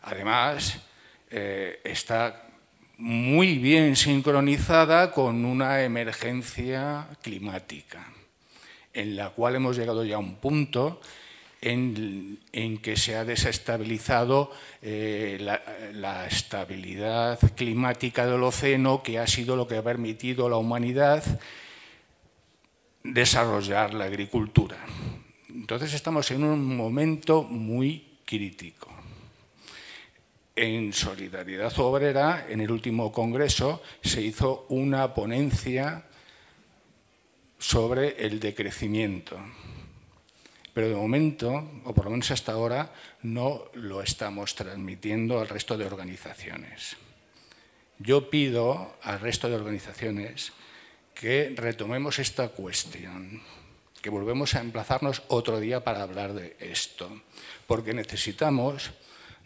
Además, 0.02 0.80
eh, 1.30 1.80
está 1.86 2.44
muy 2.98 3.58
bien 3.58 3.96
sincronizada 3.96 5.12
con 5.12 5.46
una 5.46 5.84
emergencia 5.84 7.08
climática, 7.22 8.12
en 8.94 9.16
la 9.16 9.30
cual 9.30 9.56
hemos 9.56 9.78
llegado 9.78 10.04
ya 10.04 10.16
a 10.16 10.20
un 10.20 10.36
punto 10.36 11.00
en, 11.62 12.40
que 12.82 12.96
se 12.96 13.16
ha 13.16 13.26
desestabilizado 13.26 14.52
eh, 14.82 15.38
la, 15.94 16.28
estabilidad 16.28 17.40
climática 17.56 18.26
del 18.26 18.44
océano, 18.44 19.02
que 19.04 19.20
ha 19.20 19.28
sido 19.28 19.56
lo 19.56 19.68
que 19.68 19.78
ha 19.78 19.84
permitido 19.84 20.46
a 20.46 20.50
la 20.50 20.58
humanidad 20.58 21.24
desarrollar 23.04 23.94
la 23.94 24.06
agricultura. 24.06 24.78
Entonces 25.50 25.94
estamos 25.94 26.30
en 26.32 26.44
un 26.44 26.76
momento 26.76 27.44
muy 27.44 28.20
crítico 28.26 28.98
en 30.58 30.92
Solidaridad 30.92 31.72
Obrera, 31.80 32.48
en 32.50 32.62
el 32.62 32.72
último 32.72 33.12
congreso, 33.12 33.84
se 34.02 34.24
hizo 34.24 34.66
una 34.70 35.14
ponencia 35.14 36.04
sobre 37.60 38.26
el 38.26 38.40
decrecimiento. 38.40 39.38
Pero 40.78 40.90
de 40.90 40.96
momento, 40.96 41.50
o 41.86 41.92
por 41.92 42.06
lo 42.06 42.12
menos 42.12 42.30
hasta 42.30 42.52
ahora, 42.52 42.94
no 43.24 43.66
lo 43.74 44.04
estamos 44.04 44.54
transmitiendo 44.54 45.40
al 45.40 45.50
resto 45.50 45.76
de 45.76 45.88
organizaciones. 45.88 46.98
Yo 47.98 48.30
pido 48.30 48.94
al 49.02 49.20
resto 49.20 49.50
de 49.50 49.56
organizaciones 49.56 50.54
que 51.16 51.52
retomemos 51.58 52.20
esta 52.20 52.50
cuestión, 52.50 53.42
que 54.04 54.12
volvemos 54.12 54.54
a 54.54 54.62
emplazarnos 54.62 55.24
otro 55.30 55.60
día 55.60 55.84
para 55.84 56.04
hablar 56.04 56.34
de 56.34 56.56
esto, 56.60 57.24
porque 57.66 57.96
necesitamos 57.96 58.92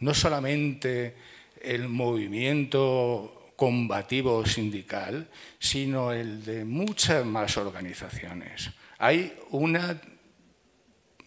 no 0.01 0.13
solamente 0.13 1.15
el 1.61 1.87
movimiento 1.87 3.53
combativo 3.55 4.45
sindical, 4.45 5.29
sino 5.59 6.11
el 6.11 6.43
de 6.43 6.65
muchas 6.65 7.25
más 7.25 7.55
organizaciones. 7.55 8.71
Hay 8.97 9.33
una 9.51 9.97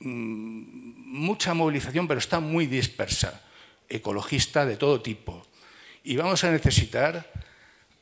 mucha 0.04 1.54
movilización, 1.54 2.06
pero 2.06 2.18
está 2.18 2.40
muy 2.40 2.66
dispersa, 2.66 3.40
ecologista 3.88 4.66
de 4.66 4.76
todo 4.76 5.00
tipo. 5.00 5.46
Y 6.02 6.16
vamos 6.16 6.44
a 6.44 6.50
necesitar 6.50 7.30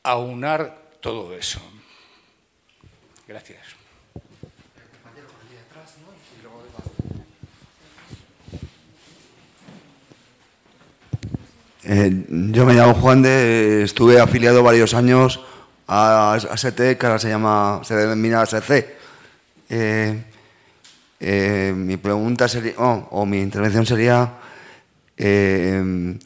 aunar 0.03 0.91
todo 0.99 1.33
eso. 1.35 1.61
Gracias. 3.27 3.61
Eh, 11.85 12.25
yo 12.29 12.65
me 12.65 12.73
llamo 12.73 12.93
Juan 12.93 13.21
de, 13.21 13.83
estuve 13.83 14.19
afiliado 14.19 14.63
varios 14.63 14.93
años 14.93 15.41
a, 15.87 16.37
ST, 16.55 16.97
que 16.97 17.05
ahora 17.05 17.19
se 17.19 17.27
llama, 17.29 17.81
se 17.83 17.95
denomina 17.95 18.45
SC. 18.45 18.95
Eh, 19.69 20.23
eh, 21.25 21.73
mi 21.73 21.95
pregunta 21.95 22.49
sería, 22.49 22.73
oh, 22.77 23.07
o 23.11 23.25
mi 23.25 23.39
intervención 23.39 23.85
sería, 23.85 24.33
¿qué, 25.15 26.19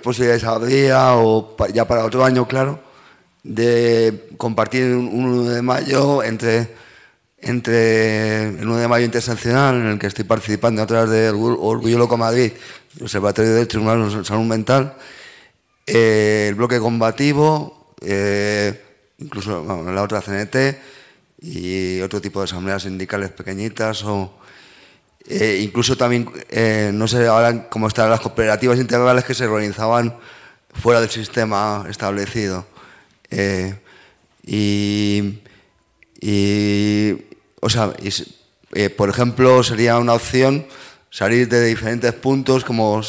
posibilidades 0.00 0.44
habría, 0.44 1.16
o 1.16 1.56
ya 1.72 1.84
para 1.88 2.04
otro 2.04 2.24
año, 2.24 2.46
claro, 2.46 2.78
de 3.42 4.28
compartir 4.36 4.94
un 4.94 5.08
1 5.08 5.50
de 5.50 5.62
mayo 5.62 6.22
entre, 6.22 6.68
entre 7.38 8.50
el 8.60 8.68
1 8.68 8.76
de 8.76 8.86
mayo 8.86 9.04
interseccional, 9.06 9.74
en 9.74 9.86
el 9.86 9.98
que 9.98 10.06
estoy 10.06 10.24
participando 10.24 10.80
a 10.80 10.86
través 10.86 11.10
del 11.10 11.34
Orgullo 11.34 11.98
Loco 11.98 12.16
Madrid, 12.16 12.52
el 12.96 13.02
Observatorio 13.02 13.54
del 13.54 13.66
Tribunal 13.66 14.08
de 14.08 14.24
Salud 14.24 14.44
Mental, 14.44 14.94
eh, 15.84 16.46
el 16.48 16.54
bloque 16.54 16.78
combativo, 16.78 17.92
eh, 18.00 18.80
incluso 19.18 19.64
la 19.92 20.02
otra 20.02 20.20
CNT 20.20 20.93
y 21.44 22.00
otro 22.00 22.20
tipo 22.20 22.40
de 22.40 22.44
asambleas 22.44 22.84
sindicales 22.84 23.30
pequeñitas 23.30 24.02
o 24.04 24.32
eh, 25.26 25.60
incluso 25.62 25.96
también, 25.96 26.30
no 26.94 27.06
sé 27.06 27.26
ahora 27.26 27.68
cómo 27.68 27.88
están 27.88 28.10
las 28.10 28.20
cooperativas 28.20 28.78
integrales 28.78 29.24
que 29.24 29.34
se 29.34 29.46
organizaban 29.46 30.16
fuera 30.72 31.00
del 31.00 31.10
sistema 31.10 31.84
establecido. 31.88 32.66
y, 34.46 35.38
o 37.60 37.70
sea, 37.70 37.92
por 38.96 39.08
ejemplo, 39.08 39.62
sería 39.62 39.98
una 39.98 40.14
opción 40.14 40.66
salir 41.10 41.48
de 41.48 41.64
diferentes 41.64 42.12
puntos, 42.12 42.64
como 42.64 43.00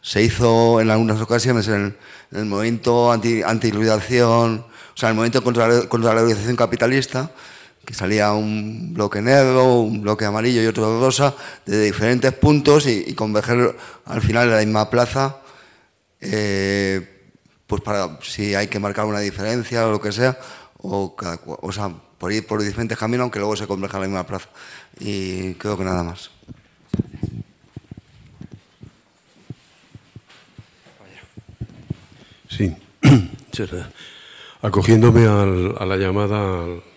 se 0.00 0.20
hizo 0.20 0.80
en 0.80 0.90
algunas 0.90 1.20
ocasiones 1.20 1.68
en, 1.68 1.96
el 2.32 2.44
movimiento 2.46 3.12
anti, 3.12 3.42
anti 3.42 3.70
o 3.70 4.96
sea, 4.96 5.10
el 5.10 5.14
movimiento 5.14 5.44
contra, 5.44 5.68
la 5.68 6.20
organización 6.20 6.56
capitalista, 6.56 7.30
que 7.84 7.94
salía 7.94 8.32
un 8.32 8.94
bloque 8.94 9.20
negro, 9.20 9.80
un 9.80 10.02
bloque 10.02 10.24
amarillo 10.24 10.62
y 10.62 10.66
otro 10.66 11.00
rosa, 11.00 11.34
de 11.66 11.84
diferentes 11.84 12.32
puntos 12.32 12.86
y, 12.86 13.14
converger 13.14 13.76
al 14.04 14.22
final 14.22 14.48
en 14.48 14.54
la 14.54 14.58
misma 14.60 14.90
plaza, 14.90 15.38
eh, 16.20 17.30
pues 17.66 17.82
para 17.82 18.18
si 18.22 18.54
hay 18.54 18.68
que 18.68 18.78
marcar 18.78 19.06
una 19.06 19.20
diferencia 19.20 19.86
o 19.86 19.90
lo 19.90 20.00
que 20.00 20.12
sea, 20.12 20.38
o, 20.78 21.16
o 21.46 21.72
sea, 21.72 21.90
por 22.18 22.32
ir 22.32 22.46
por 22.46 22.62
diferentes 22.62 22.96
caminos, 22.96 23.24
aunque 23.24 23.40
luego 23.40 23.56
se 23.56 23.66
converja 23.66 23.96
en 23.96 24.02
la 24.02 24.08
misma 24.08 24.26
plaza. 24.26 24.48
Y 25.00 25.54
creo 25.54 25.76
que 25.76 25.84
nada 25.84 26.04
más. 26.04 26.30
Sí, 32.48 32.76
acogiéndome 34.62 35.26
a 35.26 35.84
la 35.84 35.96
llamada 35.96 36.62
al, 36.62 36.91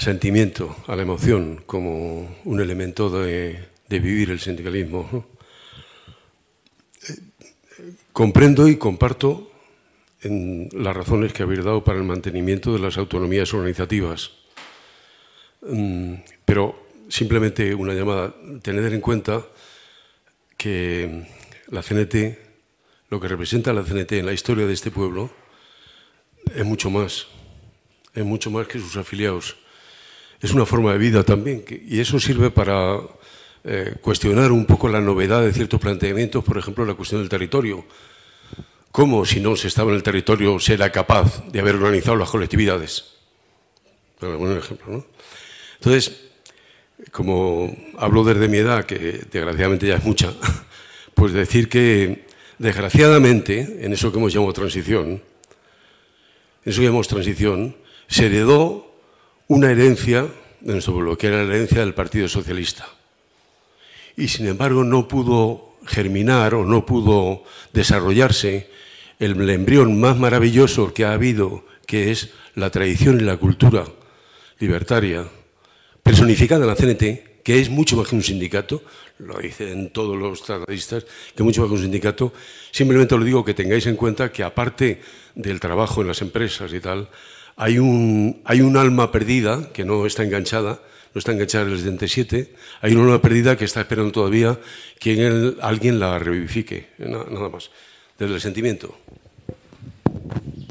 sentimiento, 0.00 0.76
a 0.86 0.96
la 0.96 1.02
emoción, 1.02 1.62
como 1.66 2.36
un 2.44 2.60
elemento 2.60 3.08
de, 3.10 3.68
vivir 3.88 4.30
el 4.30 4.40
sindicalismo. 4.40 5.26
Comprendo 8.12 8.68
y 8.68 8.76
comparto 8.76 9.50
en 10.20 10.68
las 10.72 10.96
razones 10.96 11.32
que 11.32 11.42
habéis 11.42 11.64
dado 11.64 11.84
para 11.84 11.98
el 11.98 12.04
mantenimiento 12.04 12.72
de 12.72 12.80
las 12.80 12.98
autonomías 12.98 13.54
organizativas, 13.54 14.32
mm, 15.62 16.14
pero 16.44 16.88
simplemente 17.08 17.74
una 17.74 17.94
llamada, 17.94 18.34
tener 18.62 18.92
en 18.92 19.00
cuenta 19.00 19.46
que 20.56 21.26
la 21.68 21.82
CNT 21.82 22.48
lo 23.10 23.20
que 23.20 23.28
representa 23.28 23.72
la 23.72 23.84
CNT 23.84 24.18
en 24.18 24.26
la 24.26 24.34
historia 24.34 24.66
de 24.66 24.74
este 24.74 24.90
pueblo 24.90 25.30
es 26.54 26.64
mucho 26.64 26.90
más, 26.90 27.26
es 28.14 28.24
mucho 28.24 28.50
más 28.50 28.66
que 28.66 28.78
sus 28.78 28.96
afiliados. 28.96 29.56
Es 30.40 30.52
una 30.52 30.64
forma 30.64 30.92
de 30.92 30.98
vida 30.98 31.24
también, 31.24 31.64
y 31.68 31.98
eso 31.98 32.20
sirve 32.20 32.50
para 32.50 33.00
eh, 33.64 33.96
cuestionar 34.00 34.52
un 34.52 34.66
poco 34.66 34.88
la 34.88 35.00
novedad 35.00 35.42
de 35.42 35.52
ciertos 35.52 35.80
planteamientos, 35.80 36.44
por 36.44 36.56
ejemplo, 36.58 36.84
la 36.84 36.94
cuestión 36.94 37.20
del 37.20 37.28
territorio. 37.28 37.84
¿Cómo, 38.92 39.24
si 39.24 39.40
no 39.40 39.56
se 39.56 39.68
estaba 39.68 39.90
en 39.90 39.96
el 39.96 40.02
territorio, 40.02 40.58
se 40.60 40.74
era 40.74 40.90
capaz 40.90 41.44
de 41.50 41.60
haber 41.60 41.74
organizado 41.74 42.16
las 42.16 42.30
colectividades? 42.30 43.16
Bueno, 44.20 44.38
un 44.38 44.56
ejemplo, 44.58 44.86
¿no? 44.92 45.06
Entonces, 45.74 46.28
como 47.10 47.76
hablo 47.96 48.24
desde 48.24 48.48
mi 48.48 48.58
edad, 48.58 48.84
que 48.84 48.98
desgraciadamente 49.30 49.86
ya 49.86 49.96
es 49.96 50.04
mucha, 50.04 50.32
pues 51.14 51.32
decir 51.32 51.68
que 51.68 52.26
desgraciadamente, 52.58 53.84
en 53.84 53.92
eso 53.92 54.10
que 54.10 54.18
hemos 54.18 54.32
llamado 54.32 54.52
transición, 54.52 55.06
en 55.10 55.22
eso 56.64 56.80
que 56.80 56.86
llamamos 56.86 57.08
transición, 57.08 57.76
se 58.08 58.26
heredó 58.26 58.87
una 59.48 59.70
herencia 59.70 60.26
de 60.60 60.72
nuestro 60.72 60.92
pueblo, 60.92 61.16
que 61.16 61.28
era 61.28 61.42
la 61.42 61.54
herencia 61.54 61.80
del 61.80 61.94
Partido 61.94 62.28
Socialista. 62.28 62.86
Y 64.16 64.28
sin 64.28 64.46
embargo 64.46 64.84
no 64.84 65.08
pudo 65.08 65.76
germinar 65.86 66.54
o 66.54 66.64
no 66.64 66.84
pudo 66.84 67.44
desarrollarse 67.72 68.70
el 69.18 69.48
embrión 69.48 69.98
más 69.98 70.18
maravilloso 70.18 70.92
que 70.92 71.04
ha 71.04 71.12
habido, 71.12 71.64
que 71.86 72.10
es 72.10 72.30
la 72.54 72.70
tradición 72.70 73.20
y 73.20 73.24
la 73.24 73.38
cultura 73.38 73.84
libertaria, 74.58 75.26
personificada 76.02 76.62
en 76.62 76.68
la 76.68 76.76
CNT, 76.76 77.42
que 77.42 77.58
es 77.58 77.70
mucho 77.70 77.96
más 77.96 78.08
que 78.08 78.16
un 78.16 78.22
sindicato, 78.22 78.82
lo 79.18 79.38
dicen 79.38 79.90
todos 79.90 80.18
los 80.18 80.42
tratadistas, 80.42 81.06
que 81.34 81.42
mucho 81.42 81.62
más 81.62 81.68
que 81.70 81.76
un 81.76 81.82
sindicato, 81.82 82.32
simplemente 82.70 83.14
os 83.14 83.24
digo 83.24 83.44
que 83.44 83.54
tengáis 83.54 83.86
en 83.86 83.96
cuenta 83.96 84.30
que 84.30 84.44
aparte 84.44 85.00
del 85.34 85.58
trabajo 85.58 86.02
en 86.02 86.08
las 86.08 86.20
empresas 86.20 86.70
y 86.74 86.80
tal, 86.80 87.08
hay 87.58 87.80
un, 87.80 88.76
alma 88.76 89.10
perdida 89.10 89.70
que 89.72 89.84
no 89.84 90.06
está 90.06 90.22
enganchada, 90.22 90.80
no 91.12 91.18
está 91.18 91.32
enganchada 91.32 91.66
en 91.66 91.72
el 91.72 91.78
77, 91.78 92.54
hay 92.80 92.92
una 92.92 93.02
alma 93.02 93.20
perdida 93.20 93.56
que 93.56 93.64
está 93.64 93.80
esperando 93.80 94.12
todavía 94.12 94.58
que 95.00 95.56
alguien 95.60 95.98
la 95.98 96.20
revivifique, 96.20 96.90
nada 96.98 97.48
más, 97.48 97.70
desde 98.16 98.34
el 98.34 98.40
sentimiento. 98.40 98.96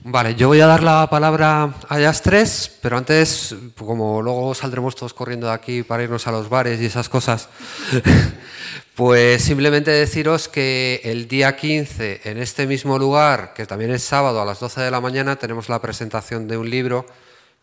Vale, 0.10 0.36
yo 0.36 0.48
voy 0.48 0.62
a 0.62 0.68
dar 0.68 0.84
la 0.84 1.10
palabra 1.10 1.74
a 1.90 2.00
ellas 2.00 2.22
tres, 2.22 2.72
pero 2.82 2.96
antes, 2.96 3.54
como 3.78 4.22
luego 4.22 4.56
saldremos 4.56 4.96
todos 4.96 5.14
corriendo 5.14 5.48
de 5.48 5.54
aquí 5.54 5.84
para 5.84 6.02
irnos 6.02 6.26
a 6.28 6.32
los 6.32 6.48
bares 6.48 6.80
y 6.80 6.86
esas 6.86 7.10
cosas, 7.10 7.50
pues 8.96 9.44
simplemente 9.44 9.92
deciros 9.92 10.48
que 10.48 11.02
el 11.04 11.28
día 11.28 11.58
15, 11.58 12.22
en 12.24 12.38
este 12.38 12.68
mismo 12.68 12.98
lugar, 12.98 13.54
que 13.54 13.66
también 13.66 13.92
es 13.92 14.02
sábado 14.02 14.42
a 14.42 14.46
las 14.46 14.62
12 14.62 14.80
de 14.80 14.92
la 14.92 15.02
mañana, 15.02 15.36
tenemos 15.36 15.68
la 15.68 15.82
presentación 15.82 16.48
de 16.48 16.56
un 16.56 16.70
libro, 16.70 17.06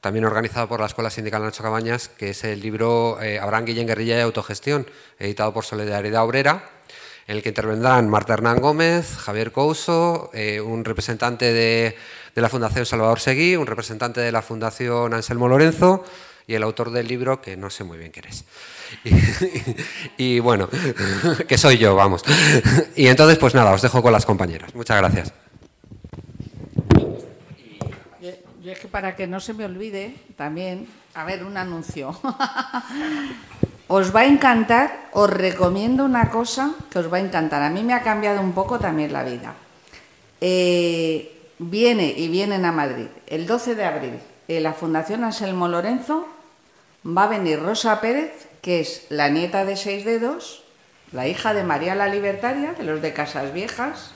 también 0.02 0.26
organizado 0.26 0.68
por 0.68 0.80
la 0.80 0.86
Escuela 0.86 1.08
Sindical 1.08 1.42
Nacho 1.42 1.62
Cabañas, 1.62 2.10
que 2.10 2.28
es 2.28 2.44
el 2.44 2.60
libro 2.60 3.22
eh, 3.22 3.38
Abraham 3.38 3.64
Guillén 3.64 3.86
Guerrilla 3.86 4.18
y 4.18 4.20
Autogestión, 4.20 4.86
editado 5.18 5.54
por 5.54 5.64
Solidaridad 5.64 6.22
Obrera, 6.22 6.62
en 7.26 7.36
el 7.36 7.42
que 7.42 7.48
intervendrán 7.50 8.08
Marta 8.08 8.34
Hernán 8.34 8.60
Gómez, 8.60 9.16
Javier 9.16 9.52
Couso, 9.52 10.30
eh, 10.34 10.60
un 10.60 10.84
representante 10.84 11.52
de 11.52 11.96
de 12.34 12.42
la 12.42 12.48
Fundación 12.48 12.84
Salvador 12.84 13.20
Seguí, 13.20 13.56
un 13.56 13.66
representante 13.66 14.20
de 14.20 14.32
la 14.32 14.42
Fundación 14.42 15.14
Anselmo 15.14 15.48
Lorenzo 15.48 16.04
y 16.46 16.54
el 16.54 16.62
autor 16.62 16.90
del 16.90 17.06
libro, 17.06 17.40
que 17.40 17.56
no 17.56 17.70
sé 17.70 17.84
muy 17.84 17.96
bien 17.98 18.10
quién 18.10 18.26
es. 18.26 18.44
Y, 20.16 20.40
bueno, 20.40 20.68
que 21.48 21.58
soy 21.58 21.78
yo, 21.78 21.94
vamos. 21.94 22.22
Y 22.96 23.06
entonces, 23.06 23.38
pues 23.38 23.54
nada, 23.54 23.72
os 23.72 23.82
dejo 23.82 24.02
con 24.02 24.12
las 24.12 24.26
compañeras. 24.26 24.74
Muchas 24.74 24.98
gracias. 24.98 25.32
Yo 28.62 28.72
es 28.72 28.78
que 28.78 28.88
para 28.88 29.14
que 29.14 29.26
no 29.26 29.40
se 29.40 29.52
me 29.52 29.66
olvide, 29.66 30.16
también, 30.36 30.88
a 31.12 31.24
ver, 31.24 31.44
un 31.44 31.56
anuncio. 31.58 32.18
Os 33.88 34.14
va 34.14 34.20
a 34.20 34.26
encantar, 34.26 35.08
os 35.12 35.30
recomiendo 35.30 36.04
una 36.04 36.30
cosa 36.30 36.72
que 36.90 36.98
os 36.98 37.12
va 37.12 37.18
a 37.18 37.20
encantar. 37.20 37.62
A 37.62 37.70
mí 37.70 37.82
me 37.82 37.94
ha 37.94 38.02
cambiado 38.02 38.40
un 38.40 38.52
poco 38.52 38.78
también 38.78 39.12
la 39.12 39.22
vida. 39.22 39.54
Eh, 40.40 41.50
viene 41.58 42.12
y 42.16 42.28
vienen 42.28 42.64
a 42.64 42.72
Madrid 42.72 43.06
el 43.26 43.46
12 43.46 43.74
de 43.74 43.84
abril 43.84 44.20
en 44.48 44.62
la 44.62 44.74
Fundación 44.74 45.24
Anselmo 45.24 45.68
Lorenzo 45.68 46.26
va 47.06 47.24
a 47.24 47.28
venir 47.28 47.60
Rosa 47.60 48.00
Pérez, 48.00 48.48
que 48.62 48.80
es 48.80 49.06
la 49.10 49.28
nieta 49.28 49.64
de 49.64 49.76
Seis 49.76 50.04
Dedos, 50.04 50.64
la 51.12 51.28
hija 51.28 51.54
de 51.54 51.64
María 51.64 51.94
la 51.94 52.08
Libertaria, 52.08 52.72
de 52.72 52.84
los 52.84 53.00
de 53.00 53.12
Casas 53.12 53.52
Viejas. 53.52 54.12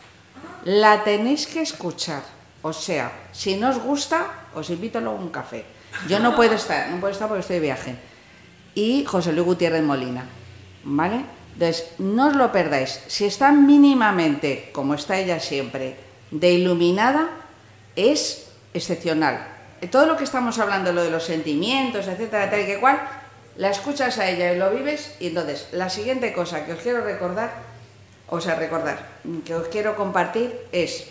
La 0.65 1.05
tenéis 1.05 1.47
que 1.47 1.63
escuchar. 1.63 2.23
O 2.63 2.73
sea, 2.73 3.13
si 3.33 3.57
no 3.57 3.71
os 3.71 3.79
gusta, 3.79 4.27
os 4.55 4.69
invito 4.71 5.01
luego 5.01 5.19
a 5.19 5.21
un 5.21 5.31
café. 5.31 5.65
Yo 6.09 6.19
no 6.19 6.35
puedo 6.35 6.55
estar, 6.55 6.91
no 6.91 7.01
puedo 7.01 7.13
estar 7.13 7.29
porque 7.29 7.41
estoy 7.41 7.57
de 7.57 7.63
viaje. 7.63 7.97
Y 8.79 9.05
José 9.05 9.33
Luis 9.33 9.45
Gutiérrez 9.45 9.83
Molina. 9.83 10.25
¿Vale? 10.85 11.25
Entonces, 11.55 11.91
no 11.99 12.29
os 12.29 12.37
lo 12.37 12.53
perdáis. 12.53 13.01
Si 13.09 13.25
está 13.25 13.51
mínimamente, 13.51 14.71
como 14.71 14.95
está 14.95 15.19
ella 15.19 15.41
siempre, 15.41 15.97
de 16.31 16.53
iluminada 16.53 17.29
es 17.97 18.53
excepcional. 18.73 19.49
Todo 19.91 20.07
lo 20.07 20.17
que 20.17 20.23
estamos 20.23 20.61
hablando, 20.61 20.93
lo 20.93 21.03
de 21.03 21.11
los 21.11 21.25
sentimientos, 21.25 22.07
etcétera, 22.07 22.51
tal 22.51 22.61
y 22.61 22.67
que 22.67 22.79
cual, 22.79 23.01
la 23.57 23.71
escuchas 23.71 24.17
a 24.19 24.31
ella 24.31 24.53
y 24.53 24.59
lo 24.59 24.71
vives 24.71 25.17
y 25.19 25.27
entonces 25.27 25.67
la 25.73 25.91
siguiente 25.91 26.33
cosa 26.33 26.65
que 26.65 26.75
os 26.75 26.79
quiero 26.79 27.03
recordar, 27.03 27.51
o 28.29 28.41
sea, 28.41 28.55
recordar, 28.55 29.09
que 29.45 29.57
os 29.57 29.67
quiero 29.67 29.97
compartir 29.97 30.55
es, 30.71 31.09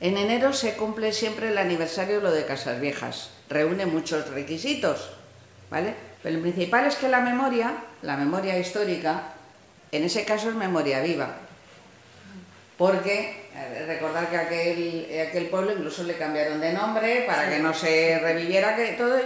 en 0.00 0.16
enero 0.16 0.52
se 0.52 0.74
cumple 0.74 1.12
siempre 1.12 1.50
el 1.50 1.58
aniversario 1.58 2.16
de 2.16 2.22
lo 2.22 2.32
de 2.32 2.44
Casas 2.44 2.80
Viejas, 2.80 3.30
reúne 3.48 3.86
muchos 3.86 4.28
requisitos, 4.30 5.10
¿vale? 5.70 5.94
Pero 6.26 6.38
el 6.38 6.42
principal 6.42 6.84
es 6.86 6.96
que 6.96 7.08
la 7.08 7.20
memoria, 7.20 7.72
la 8.02 8.16
memoria 8.16 8.58
histórica, 8.58 9.34
en 9.92 10.02
ese 10.02 10.24
caso 10.24 10.48
es 10.48 10.56
memoria 10.56 11.00
viva, 11.00 11.36
porque 12.76 13.46
recordar 13.86 14.28
que 14.28 14.36
aquel, 14.36 15.46
pueblo 15.46 15.70
incluso 15.70 16.02
le 16.02 16.16
cambiaron 16.16 16.60
de 16.60 16.72
nombre 16.72 17.22
para 17.28 17.48
que 17.48 17.60
no 17.60 17.72
se 17.72 18.18
reviviera 18.18 18.74
que 18.74 18.94
todo. 18.94 19.16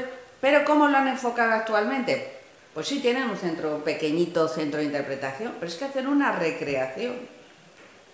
Pero 0.43 0.63
¿cómo 0.67 0.89
lo 0.89 0.99
han 0.99 1.09
enfocado 1.09 1.53
actualmente? 1.53 2.33
Pues 2.75 2.89
sí, 2.89 3.01
tienen 3.01 3.31
un 3.31 3.39
centro 3.39 3.83
pequeñito, 3.83 4.47
centro 4.47 4.81
de 4.81 4.85
interpretación, 4.85 5.55
pero 5.59 5.73
es 5.73 5.79
que 5.79 5.87
hacen 5.87 6.07
una 6.07 6.33
recreación 6.33 7.15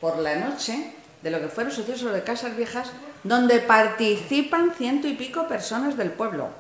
por 0.01 0.19
la 0.19 0.37
noche 0.37 0.93
de 1.23 1.31
lo 1.33 1.41
que 1.41 1.49
fueron 1.49 1.73
sucesos 1.73 2.13
de 2.13 2.23
Casas 2.23 2.57
Viejas, 2.57 2.93
donde 3.25 3.59
participan 3.59 4.73
ciento 4.79 5.09
y 5.09 5.15
pico 5.15 5.49
personas 5.49 5.97
del 5.97 6.13
pueblo. 6.13 6.51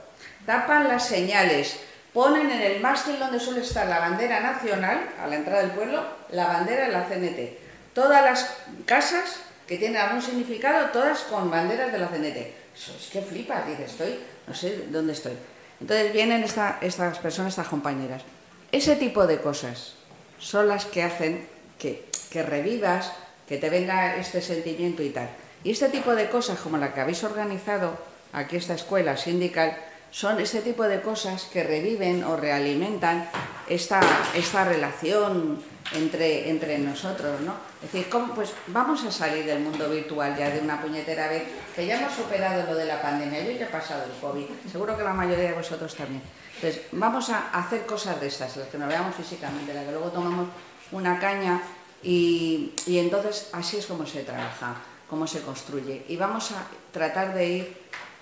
Tapan 0.44 0.88
las 0.88 1.06
señales, 1.06 1.78
ponen 2.16 2.50
en 2.50 2.62
el 2.62 2.80
mástil 2.80 3.18
donde 3.18 3.38
suele 3.38 3.60
estar 3.60 3.86
la 3.86 4.00
bandera 4.00 4.40
nacional, 4.40 5.10
a 5.22 5.26
la 5.26 5.36
entrada 5.36 5.60
del 5.60 5.72
pueblo, 5.72 6.02
la 6.30 6.46
bandera 6.46 6.86
de 6.86 6.92
la 6.92 7.04
CNT 7.04 7.66
todas 7.96 8.22
las 8.22 8.54
casas 8.84 9.38
que 9.66 9.78
tienen 9.78 9.96
algún 9.96 10.20
significado, 10.20 10.90
todas 10.90 11.20
con 11.22 11.50
banderas 11.50 11.90
de 11.90 11.98
la 11.98 12.08
CNT. 12.08 12.36
Eso 12.76 12.92
es 12.94 13.08
que 13.10 13.22
flipa, 13.22 13.64
dice, 13.66 13.86
estoy, 13.86 14.18
no 14.46 14.54
sé 14.54 14.84
dónde 14.90 15.14
estoy. 15.14 15.32
Entonces 15.80 16.12
vienen 16.12 16.44
estas 16.44 17.18
personas, 17.18 17.54
estas 17.54 17.68
compañeras. 17.68 18.22
Ese 18.70 18.96
tipo 18.96 19.26
de 19.26 19.40
cosas 19.40 19.94
son 20.38 20.68
las 20.68 20.84
que 20.84 21.02
hacen 21.02 21.48
que, 21.78 22.04
que 22.30 22.42
revivas, 22.42 23.12
que 23.48 23.56
te 23.56 23.70
venga 23.70 24.16
este 24.16 24.42
sentimiento 24.42 25.02
y 25.02 25.08
tal. 25.08 25.30
Y 25.64 25.70
este 25.70 25.88
tipo 25.88 26.14
de 26.14 26.28
cosas, 26.28 26.58
como 26.58 26.76
la 26.76 26.92
que 26.92 27.00
habéis 27.00 27.24
organizado 27.24 27.96
aquí 28.34 28.56
esta 28.56 28.74
escuela 28.74 29.16
sindical, 29.16 29.74
son 30.10 30.40
este 30.40 30.62
tipo 30.62 30.84
de 30.84 31.00
cosas 31.02 31.44
que 31.44 31.62
reviven 31.62 32.24
o 32.24 32.36
realimentan 32.36 33.28
esta, 33.68 34.00
esta 34.34 34.64
relación 34.64 35.62
entre, 35.92 36.50
entre 36.50 36.78
nosotros, 36.78 37.40
¿no? 37.40 37.54
Es 37.82 37.92
decir, 37.92 38.08
¿cómo, 38.08 38.34
pues 38.34 38.52
vamos 38.68 39.04
a 39.04 39.12
salir 39.12 39.44
del 39.44 39.60
mundo 39.60 39.88
virtual 39.88 40.36
ya 40.36 40.50
de 40.50 40.60
una 40.60 40.80
puñetera 40.80 41.28
vez, 41.28 41.44
que 41.74 41.86
ya 41.86 42.00
hemos 42.00 42.14
superado 42.14 42.66
lo 42.66 42.74
de 42.74 42.86
la 42.86 43.00
pandemia, 43.00 43.44
yo 43.44 43.52
ya 43.52 43.66
he 43.66 43.68
pasado 43.68 44.04
el 44.04 44.20
COVID, 44.20 44.46
seguro 44.70 44.96
que 44.96 45.04
la 45.04 45.12
mayoría 45.12 45.50
de 45.50 45.54
vosotros 45.54 45.94
también. 45.94 46.22
Entonces, 46.56 46.82
vamos 46.92 47.28
a 47.30 47.50
hacer 47.50 47.84
cosas 47.84 48.20
de 48.20 48.28
estas, 48.28 48.56
las 48.56 48.68
que 48.68 48.78
nos 48.78 48.88
veamos 48.88 49.14
físicamente, 49.14 49.74
las 49.74 49.84
que 49.84 49.92
luego 49.92 50.10
tomamos 50.10 50.48
una 50.90 51.20
caña 51.20 51.60
y, 52.02 52.72
y 52.86 52.98
entonces 52.98 53.50
así 53.52 53.76
es 53.76 53.86
como 53.86 54.06
se 54.06 54.22
trabaja, 54.22 54.76
cómo 55.08 55.26
se 55.26 55.42
construye. 55.42 56.04
Y 56.08 56.16
vamos 56.16 56.52
a 56.52 56.66
tratar 56.92 57.34
de 57.34 57.46
ir 57.46 57.76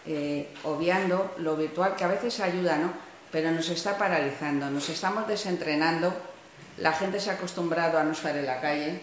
eh, 0.07 0.49
obviando 0.65 1.35
lo 1.39 1.57
virtual, 1.57 1.97
que 1.97 2.05
a 2.05 2.09
veces 2.09 2.41
ayuda, 2.41 2.77
¿no? 2.77 2.93
Pero 3.31 3.51
nos 3.51 3.69
está 3.69 3.99
paralizando, 3.99 4.71
nos 4.71 4.89
estamos 4.89 5.27
desentrenando 5.27 6.15
la 6.79 6.93
gente 6.93 7.21
se 7.21 7.31
ha 7.31 7.35
acostumbrado 7.35 7.99
a 7.99 8.05
no 8.05 8.13
estar 8.13 8.37
en 8.37 8.47
la 8.47 8.61
calle, 8.61 9.01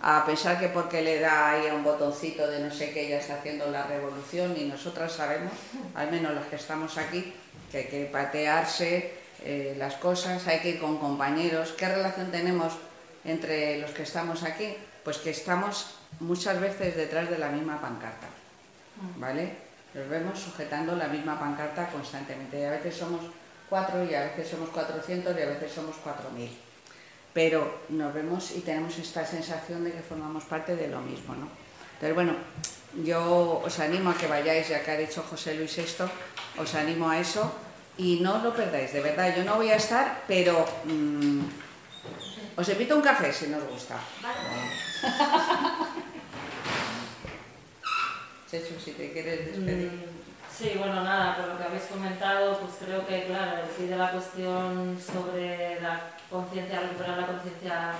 a 0.00 0.24
pensar 0.24 0.58
que 0.58 0.68
porque 0.68 1.02
le 1.02 1.20
da 1.20 1.50
ahí 1.50 1.66
a 1.66 1.74
un 1.74 1.84
botoncito 1.84 2.46
de 2.46 2.60
no 2.60 2.72
sé 2.72 2.90
qué 2.92 3.08
ya 3.08 3.18
está 3.18 3.34
haciendo 3.34 3.70
la 3.70 3.84
revolución 3.84 4.54
y 4.56 4.64
nosotras 4.64 5.12
sabemos, 5.12 5.52
al 5.94 6.10
menos 6.10 6.34
los 6.34 6.46
que 6.46 6.56
estamos 6.56 6.98
aquí, 6.98 7.32
que 7.70 7.78
hay 7.78 7.84
que 7.86 8.04
patearse 8.06 9.14
eh, 9.44 9.74
las 9.78 9.94
cosas, 9.94 10.46
hay 10.46 10.60
que 10.60 10.70
ir 10.70 10.80
con 10.80 10.98
compañeros. 10.98 11.72
¿Qué 11.72 11.88
relación 11.88 12.30
tenemos 12.30 12.74
entre 13.24 13.80
los 13.80 13.90
que 13.90 14.02
estamos 14.02 14.42
aquí? 14.44 14.76
Pues 15.04 15.18
que 15.18 15.30
estamos 15.30 15.96
muchas 16.20 16.60
veces 16.60 16.96
detrás 16.96 17.28
de 17.30 17.38
la 17.38 17.48
misma 17.48 17.80
pancarta, 17.80 18.28
¿vale? 19.16 19.56
Nos 19.94 20.08
vemos 20.08 20.38
sujetando 20.38 20.96
la 20.96 21.08
misma 21.08 21.38
pancarta 21.38 21.88
constantemente. 21.88 22.66
a 22.66 22.70
veces 22.70 22.96
somos 22.96 23.20
cuatro 23.68 24.04
y 24.04 24.14
a 24.14 24.22
veces 24.22 24.48
somos 24.48 24.70
400 24.70 25.36
y 25.36 25.42
a 25.42 25.46
veces 25.46 25.72
somos 25.72 25.96
4.000. 26.04 26.48
pero 27.32 27.80
nos 27.88 28.12
vemos 28.12 28.50
y 28.52 28.60
tenemos 28.60 28.98
esta 28.98 29.24
sensación 29.24 29.84
de 29.84 29.92
que 29.92 30.00
formamos 30.00 30.44
parte 30.44 30.76
de 30.76 30.88
lo 30.88 31.00
mismo, 31.00 31.34
¿no? 31.34 31.48
Entonces, 31.94 32.14
bueno, 32.14 32.34
yo 33.02 33.62
os 33.64 33.78
animo 33.80 34.10
a 34.10 34.18
que 34.18 34.26
vayáis, 34.26 34.68
ya 34.68 34.82
que 34.82 34.90
ha 34.90 34.98
dicho 34.98 35.24
José 35.24 35.54
Luis 35.54 35.78
esto, 35.78 36.10
os 36.58 36.74
animo 36.74 37.08
a 37.08 37.18
eso 37.18 37.50
y 37.96 38.20
no 38.20 38.36
os 38.36 38.42
lo 38.42 38.52
perdáis, 38.52 38.92
de 38.92 39.00
verdad, 39.00 39.34
yo 39.34 39.44
no 39.44 39.56
voy 39.56 39.70
a 39.70 39.76
estar, 39.76 40.24
pero 40.28 40.66
mm, 40.84 41.40
os 42.56 42.68
invito 42.68 42.92
a 42.92 42.96
un 42.96 43.02
café 43.02 43.32
si 43.32 43.46
no 43.48 43.56
os 43.56 43.64
gusta. 43.64 43.96
Chechu, 48.52 48.78
si 48.78 48.90
te 48.92 49.10
quieres 49.12 49.46
despedir. 49.46 49.90
Mm, 49.90 50.12
Sí, 50.52 50.74
bueno, 50.78 51.02
nada, 51.02 51.34
por 51.34 51.48
lo 51.48 51.56
que 51.56 51.64
habéis 51.64 51.84
comentado, 51.84 52.58
pues 52.58 52.72
creo 52.84 53.06
que, 53.06 53.24
claro, 53.24 53.62
el 53.80 53.88
de 53.88 53.96
la 53.96 54.10
cuestión 54.10 54.98
sobre 55.00 55.80
la 55.80 56.10
conciencia, 56.28 56.80
recuperar 56.80 57.16
la 57.16 57.26
conciencia 57.26 57.92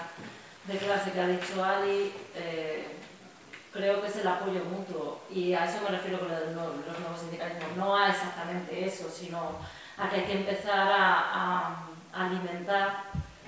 de 0.67 0.77
clase 0.77 1.13
que 1.13 1.21
ha 1.21 1.29
dicho 1.29 1.65
Ali, 1.65 2.13
eh, 2.35 2.89
creo 3.73 4.03
que 4.03 4.09
es 4.09 4.17
el 4.17 4.29
apoyo 4.29 4.63
mutuo. 4.67 5.23
Y 5.31 5.55
a 5.55 5.65
eso 5.65 5.81
me 5.83 5.97
refiero 5.97 6.21
con 6.21 6.29
los 6.29 6.55
nuevos 6.55 7.19
sindicalismos. 7.19 7.75
No 7.79 7.97
a 7.97 8.11
exactamente 8.11 8.85
eso, 8.85 9.09
sino 9.09 9.57
a 9.97 10.11
que 10.11 10.17
hay 10.17 10.27
que 10.27 10.37
empezar 10.41 10.93
a, 10.93 11.87
alimentar 12.13 13.05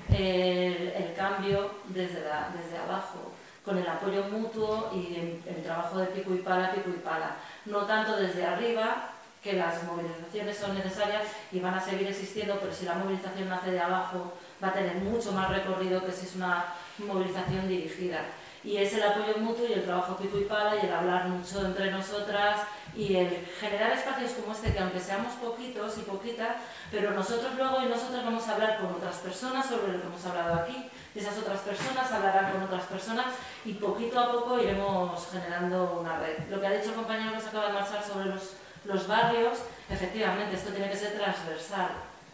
el, 0.08 1.12
cambio 1.14 1.70
desde, 1.88 2.22
desde 2.22 2.78
abajo, 2.82 3.33
con 3.64 3.78
el 3.78 3.88
apoyo 3.88 4.24
mutuo 4.24 4.90
y 4.94 5.40
el, 5.46 5.62
trabajo 5.62 5.98
de 5.98 6.06
pico 6.06 6.34
y 6.34 6.38
pala, 6.38 6.72
pico 6.72 6.90
y 6.90 7.00
pala 7.00 7.36
no 7.64 7.86
tanto 7.86 8.16
desde 8.16 8.44
arriba, 8.44 9.10
que 9.42 9.54
las 9.54 9.82
movilizaciones 9.84 10.56
son 10.56 10.74
necesarias 10.74 11.24
y 11.52 11.60
van 11.60 11.74
a 11.74 11.80
seguir 11.80 12.08
existiendo, 12.08 12.58
pero 12.60 12.72
si 12.72 12.86
la 12.86 12.94
movilización 12.94 13.48
nace 13.48 13.72
de 13.72 13.80
abajo 13.80 14.32
va 14.62 14.68
a 14.68 14.72
tener 14.72 14.96
mucho 14.96 15.32
más 15.32 15.50
recorrido 15.50 16.04
que 16.04 16.12
si 16.12 16.26
es 16.26 16.36
una 16.36 16.64
movilización 16.98 17.68
dirigida. 17.68 18.22
Y 18.62 18.78
es 18.78 18.94
el 18.94 19.02
apoyo 19.02 19.36
mutuo 19.38 19.66
y 19.68 19.74
el 19.74 19.84
trabajo 19.84 20.16
pico 20.16 20.38
y 20.38 20.44
pala 20.44 20.76
y 20.76 20.86
el 20.86 20.92
hablar 20.92 21.28
mucho 21.28 21.66
entre 21.66 21.90
nosotras 21.90 22.60
y 22.96 23.16
el 23.16 23.46
generar 23.60 23.92
espacios 23.92 24.32
como 24.32 24.54
este 24.54 24.72
que 24.72 24.78
aunque 24.78 25.00
seamos 25.00 25.34
poquitos 25.34 25.98
y 25.98 26.02
poquitas, 26.02 26.56
pero 26.90 27.10
nosotros 27.10 27.54
luego 27.56 27.82
y 27.82 27.86
nosotros 27.86 28.24
vamos 28.24 28.48
a 28.48 28.54
hablar 28.54 28.78
con 28.78 28.94
otras 28.94 29.16
personas 29.16 29.66
sobre 29.66 29.92
lo 29.92 30.00
que 30.00 30.06
hemos 30.06 30.24
hablado 30.24 30.54
aquí 30.54 30.90
esas 31.20 31.38
otras 31.38 31.60
personas 31.60 32.10
hablarán 32.10 32.52
con 32.52 32.62
otras 32.62 32.84
personas 32.84 33.26
y 33.64 33.74
poquito 33.74 34.18
a 34.18 34.32
poco 34.32 34.58
iremos 34.58 35.28
generando 35.30 36.00
una 36.00 36.18
red. 36.18 36.38
Lo 36.50 36.60
que 36.60 36.66
ha 36.66 36.72
dicho 36.72 36.90
el 36.90 36.96
compañero 36.96 37.34
que 37.34 37.40
se 37.40 37.48
acaba 37.48 37.68
de 37.68 37.72
marchar 37.72 38.02
sobre 38.02 38.26
los, 38.26 38.54
los 38.84 39.06
barrios, 39.06 39.58
efectivamente, 39.88 40.56
esto 40.56 40.70
tiene 40.70 40.90
que 40.90 40.96
ser 40.96 41.16
transversal. 41.16 41.90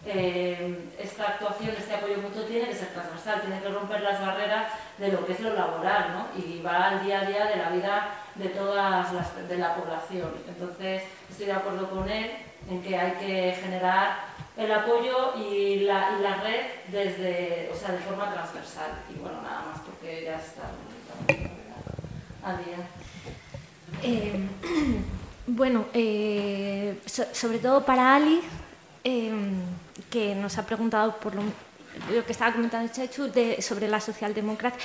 Eh, 0.07 0.93
esta 0.98 1.24
actuación, 1.24 1.74
este 1.77 1.94
apoyo 1.94 2.16
mutuo 2.19 2.44
tiene 2.44 2.69
que 2.69 2.74
ser 2.74 2.89
transversal, 2.89 3.43
tiene 3.43 3.61
que 3.61 3.69
romper 3.69 4.01
las 4.01 4.19
barreras 4.19 4.73
de 4.97 5.12
lo 5.12 5.27
que 5.27 5.35
es 5.35 5.40
lo 5.40 5.52
laboral 5.52 6.15
¿no? 6.15 6.43
y 6.43 6.62
va 6.62 6.89
al 6.89 7.05
día 7.05 7.20
a 7.20 7.24
día 7.27 7.44
de 7.44 7.57
la 7.57 7.69
vida 7.69 8.09
de 8.35 8.48
toda 8.48 9.12
de 9.47 9.59
la 9.59 9.74
población. 9.74 10.32
Entonces, 10.48 11.02
estoy 11.28 11.47
de 11.47 11.52
acuerdo 11.52 11.90
con 11.90 12.09
él 12.09 12.31
en 12.70 12.82
que 12.82 12.97
hay 12.97 13.12
que 13.12 13.59
generar 13.61 14.30
el 14.56 14.72
apoyo 14.72 15.36
y 15.36 15.81
la, 15.81 16.18
la, 16.18 16.36
red 16.43 16.66
desde, 16.89 17.70
o 17.72 17.77
sea, 17.77 17.93
de 17.93 17.98
forma 17.98 18.32
transversal. 18.32 18.90
Y 19.09 19.18
bueno, 19.18 19.40
nada 19.43 19.64
más 19.70 19.81
porque 19.81 20.24
ya 20.24 20.36
está 20.36 20.70
al 22.43 22.64
día. 22.64 22.77
Eh, 24.02 24.48
bueno, 25.47 25.86
eh, 25.93 26.98
sobre 27.06 27.59
todo 27.59 27.85
para 27.85 28.16
Ali, 28.16 28.40
eh, 29.05 29.32
que 30.10 30.35
nos 30.35 30.59
ha 30.59 30.66
preguntado 30.66 31.16
por 31.16 31.35
lo, 31.35 31.43
lo 32.09 32.24
que 32.24 32.32
estaba 32.32 32.52
comentando 32.52 32.93
Chechu 32.93 33.31
sobre 33.60 33.89
la 33.89 34.01
socialdemocracia. 34.01 34.78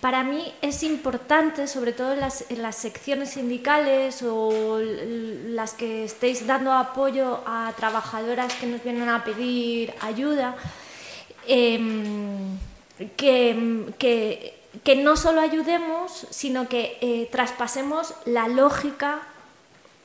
Para 0.00 0.22
mí 0.22 0.52
es 0.60 0.82
importante, 0.82 1.66
sobre 1.66 1.92
todo 1.92 2.12
en 2.12 2.20
las, 2.62 2.76
secciones 2.76 3.30
sindicales 3.30 4.22
o 4.22 4.78
las 4.80 5.72
que 5.74 6.04
estéis 6.04 6.46
dando 6.46 6.72
apoyo 6.72 7.42
a 7.46 7.72
trabajadoras 7.76 8.54
que 8.54 8.66
nos 8.66 8.82
vienen 8.82 9.08
a 9.08 9.24
pedir 9.24 9.94
ayuda, 10.00 10.56
em, 11.46 12.58
que, 13.16 14.54
no 14.96 15.16
solo 15.16 15.40
ayudemos, 15.40 16.26
sino 16.30 16.68
que 16.68 16.98
eh, 17.00 17.28
traspasemos 17.30 18.14
la 18.24 18.48
lógica 18.48 19.22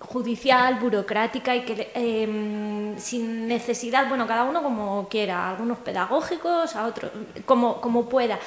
judicial, 0.07 0.79
burocrática 0.79 1.55
y 1.55 1.65
que 1.65 1.91
em, 1.95 2.97
sin 2.99 3.47
necesidad, 3.47 4.07
bueno, 4.09 4.27
cada 4.27 4.43
uno 4.43 4.61
como 4.61 5.07
quiera, 5.09 5.49
algunos 5.49 5.79
pedagógicos, 5.79 6.75
a 6.75 6.85
otros, 6.85 7.11
como, 7.45 7.81
como 7.81 8.09
pueda, 8.09 8.39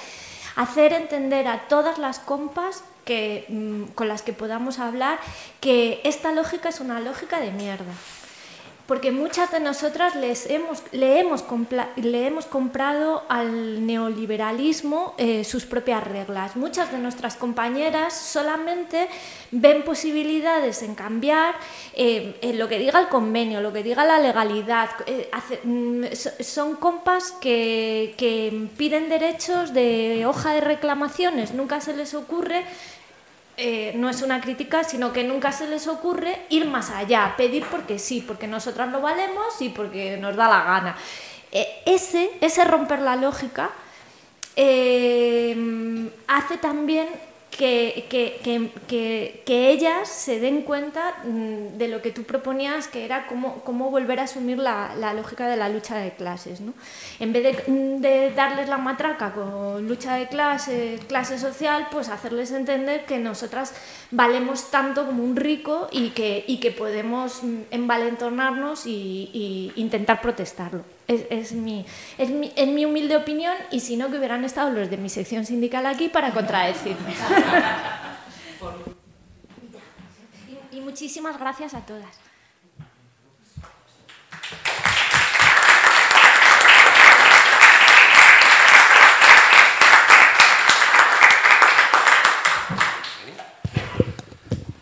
hacer 0.56 0.92
entender 0.92 1.48
a 1.48 1.68
todas 1.68 1.98
las 1.98 2.18
compas 2.18 2.84
que, 3.04 3.46
mm, 3.48 3.94
con 3.94 4.08
las 4.08 4.22
que 4.22 4.32
podamos 4.32 4.78
hablar 4.78 5.18
que 5.60 6.00
esta 6.04 6.32
lógica 6.32 6.68
es 6.68 6.80
una 6.80 7.00
lógica 7.00 7.40
de 7.40 7.52
mierda 7.52 7.92
porque 8.86 9.10
muchas 9.10 9.50
de 9.50 9.60
nosotras 9.60 10.14
les 10.14 10.48
hemos, 10.48 10.82
le, 10.92 11.20
hemos 11.20 11.44
le 11.96 12.26
hemos 12.26 12.46
comprado 12.46 13.24
al 13.28 13.84
neoliberalismo 13.84 15.14
eh, 15.18 15.44
sus 15.44 15.66
propias 15.66 16.04
reglas. 16.04 16.56
Muchas 16.56 16.92
de 16.92 16.98
nuestras 16.98 17.36
compañeras 17.36 18.14
solamente 18.14 19.08
ven 19.50 19.82
posibilidades 19.82 20.82
en 20.82 20.94
cambiar 20.94 21.56
eh, 21.94 22.36
en 22.42 22.58
lo 22.58 22.68
que 22.68 22.78
diga 22.78 23.00
el 23.00 23.08
convenio, 23.08 23.60
lo 23.60 23.72
que 23.72 23.82
diga 23.82 24.04
la 24.04 24.18
legalidad. 24.18 24.90
Eh, 25.06 25.30
mm, 25.64 26.04
son 26.40 26.76
compas 26.76 27.32
que, 27.40 28.14
que 28.16 28.68
piden 28.76 29.08
derechos 29.08 29.72
de 29.72 30.24
hoja 30.26 30.52
de 30.52 30.60
reclamaciones, 30.60 31.52
nunca 31.54 31.80
se 31.80 31.96
les 31.96 32.14
ocurre 32.14 32.64
eh, 33.56 33.92
no 33.96 34.10
es 34.10 34.22
una 34.22 34.40
crítica, 34.40 34.84
sino 34.84 35.12
que 35.12 35.24
nunca 35.24 35.50
se 35.52 35.66
les 35.66 35.86
ocurre 35.86 36.42
ir 36.50 36.66
más 36.66 36.90
allá, 36.90 37.34
pedir 37.36 37.64
porque 37.70 37.98
sí, 37.98 38.22
porque 38.26 38.46
nosotras 38.46 38.90
lo 38.90 39.00
valemos 39.00 39.60
y 39.60 39.70
porque 39.70 40.18
nos 40.18 40.36
da 40.36 40.48
la 40.48 40.62
gana. 40.62 40.96
Eh, 41.52 41.66
ese, 41.86 42.30
ese 42.40 42.64
romper 42.64 43.00
la 43.00 43.16
lógica 43.16 43.70
eh, 44.56 45.56
hace 46.28 46.58
también 46.58 47.08
que, 47.56 48.06
que, 48.08 48.38
que, 48.86 49.42
que, 49.44 49.70
ellas 49.70 50.08
se 50.08 50.40
den 50.40 50.62
cuenta 50.62 51.16
mm, 51.24 51.78
de 51.78 51.88
lo 51.88 52.02
que 52.02 52.10
tú 52.10 52.24
proponías, 52.24 52.88
que 52.88 53.04
era 53.04 53.26
cómo, 53.26 53.62
cómo 53.64 53.90
volver 53.90 54.20
a 54.20 54.24
asumir 54.24 54.58
la, 54.58 54.94
la, 54.94 55.14
lógica 55.14 55.48
de 55.48 55.56
la 55.56 55.68
lucha 55.68 55.96
de 55.96 56.12
clases. 56.12 56.60
¿no? 56.60 56.74
En 57.18 57.32
vez 57.32 57.64
de, 57.66 58.32
darles 58.34 58.68
la 58.68 58.78
matraca 58.78 59.32
con 59.32 59.88
lucha 59.88 60.16
de 60.16 60.28
clases, 60.28 61.04
clase 61.06 61.38
social, 61.38 61.88
pues 61.90 62.08
hacerles 62.08 62.52
entender 62.52 63.06
que 63.06 63.18
nosotras 63.18 63.74
valemos 64.10 64.70
tanto 64.70 65.06
como 65.06 65.24
un 65.24 65.36
rico 65.36 65.88
y 65.90 66.10
que, 66.10 66.44
y 66.46 66.66
podemos 66.70 67.42
mm, 67.42 67.60
envalentonarnos 67.70 68.86
y, 68.86 69.30
y 69.32 69.72
intentar 69.76 70.20
protestarlo. 70.20 70.95
Es, 71.08 71.22
es, 71.30 71.52
mi, 71.52 71.86
es, 72.18 72.30
mi, 72.30 72.52
es, 72.56 72.68
mi, 72.68 72.84
humilde 72.84 73.16
opinión 73.16 73.54
y 73.70 73.78
si 73.78 73.96
no 73.96 74.10
que 74.10 74.18
hubieran 74.18 74.44
estado 74.44 74.70
los 74.70 74.90
de 74.90 74.96
mi 74.96 75.08
sección 75.08 75.46
sindical 75.46 75.86
aquí 75.86 76.08
para 76.08 76.32
contradecirme. 76.32 77.14
y, 80.72 80.78
y 80.78 80.80
muchísimas 80.80 81.38
gracias 81.38 81.74
a 81.74 81.80
todas. 81.80 82.08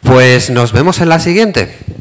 Pues 0.03 0.49
nos 0.49 0.73
vemos 0.73 1.01
en 1.01 1.09
la 1.09 1.19
siguiente. 1.19 1.94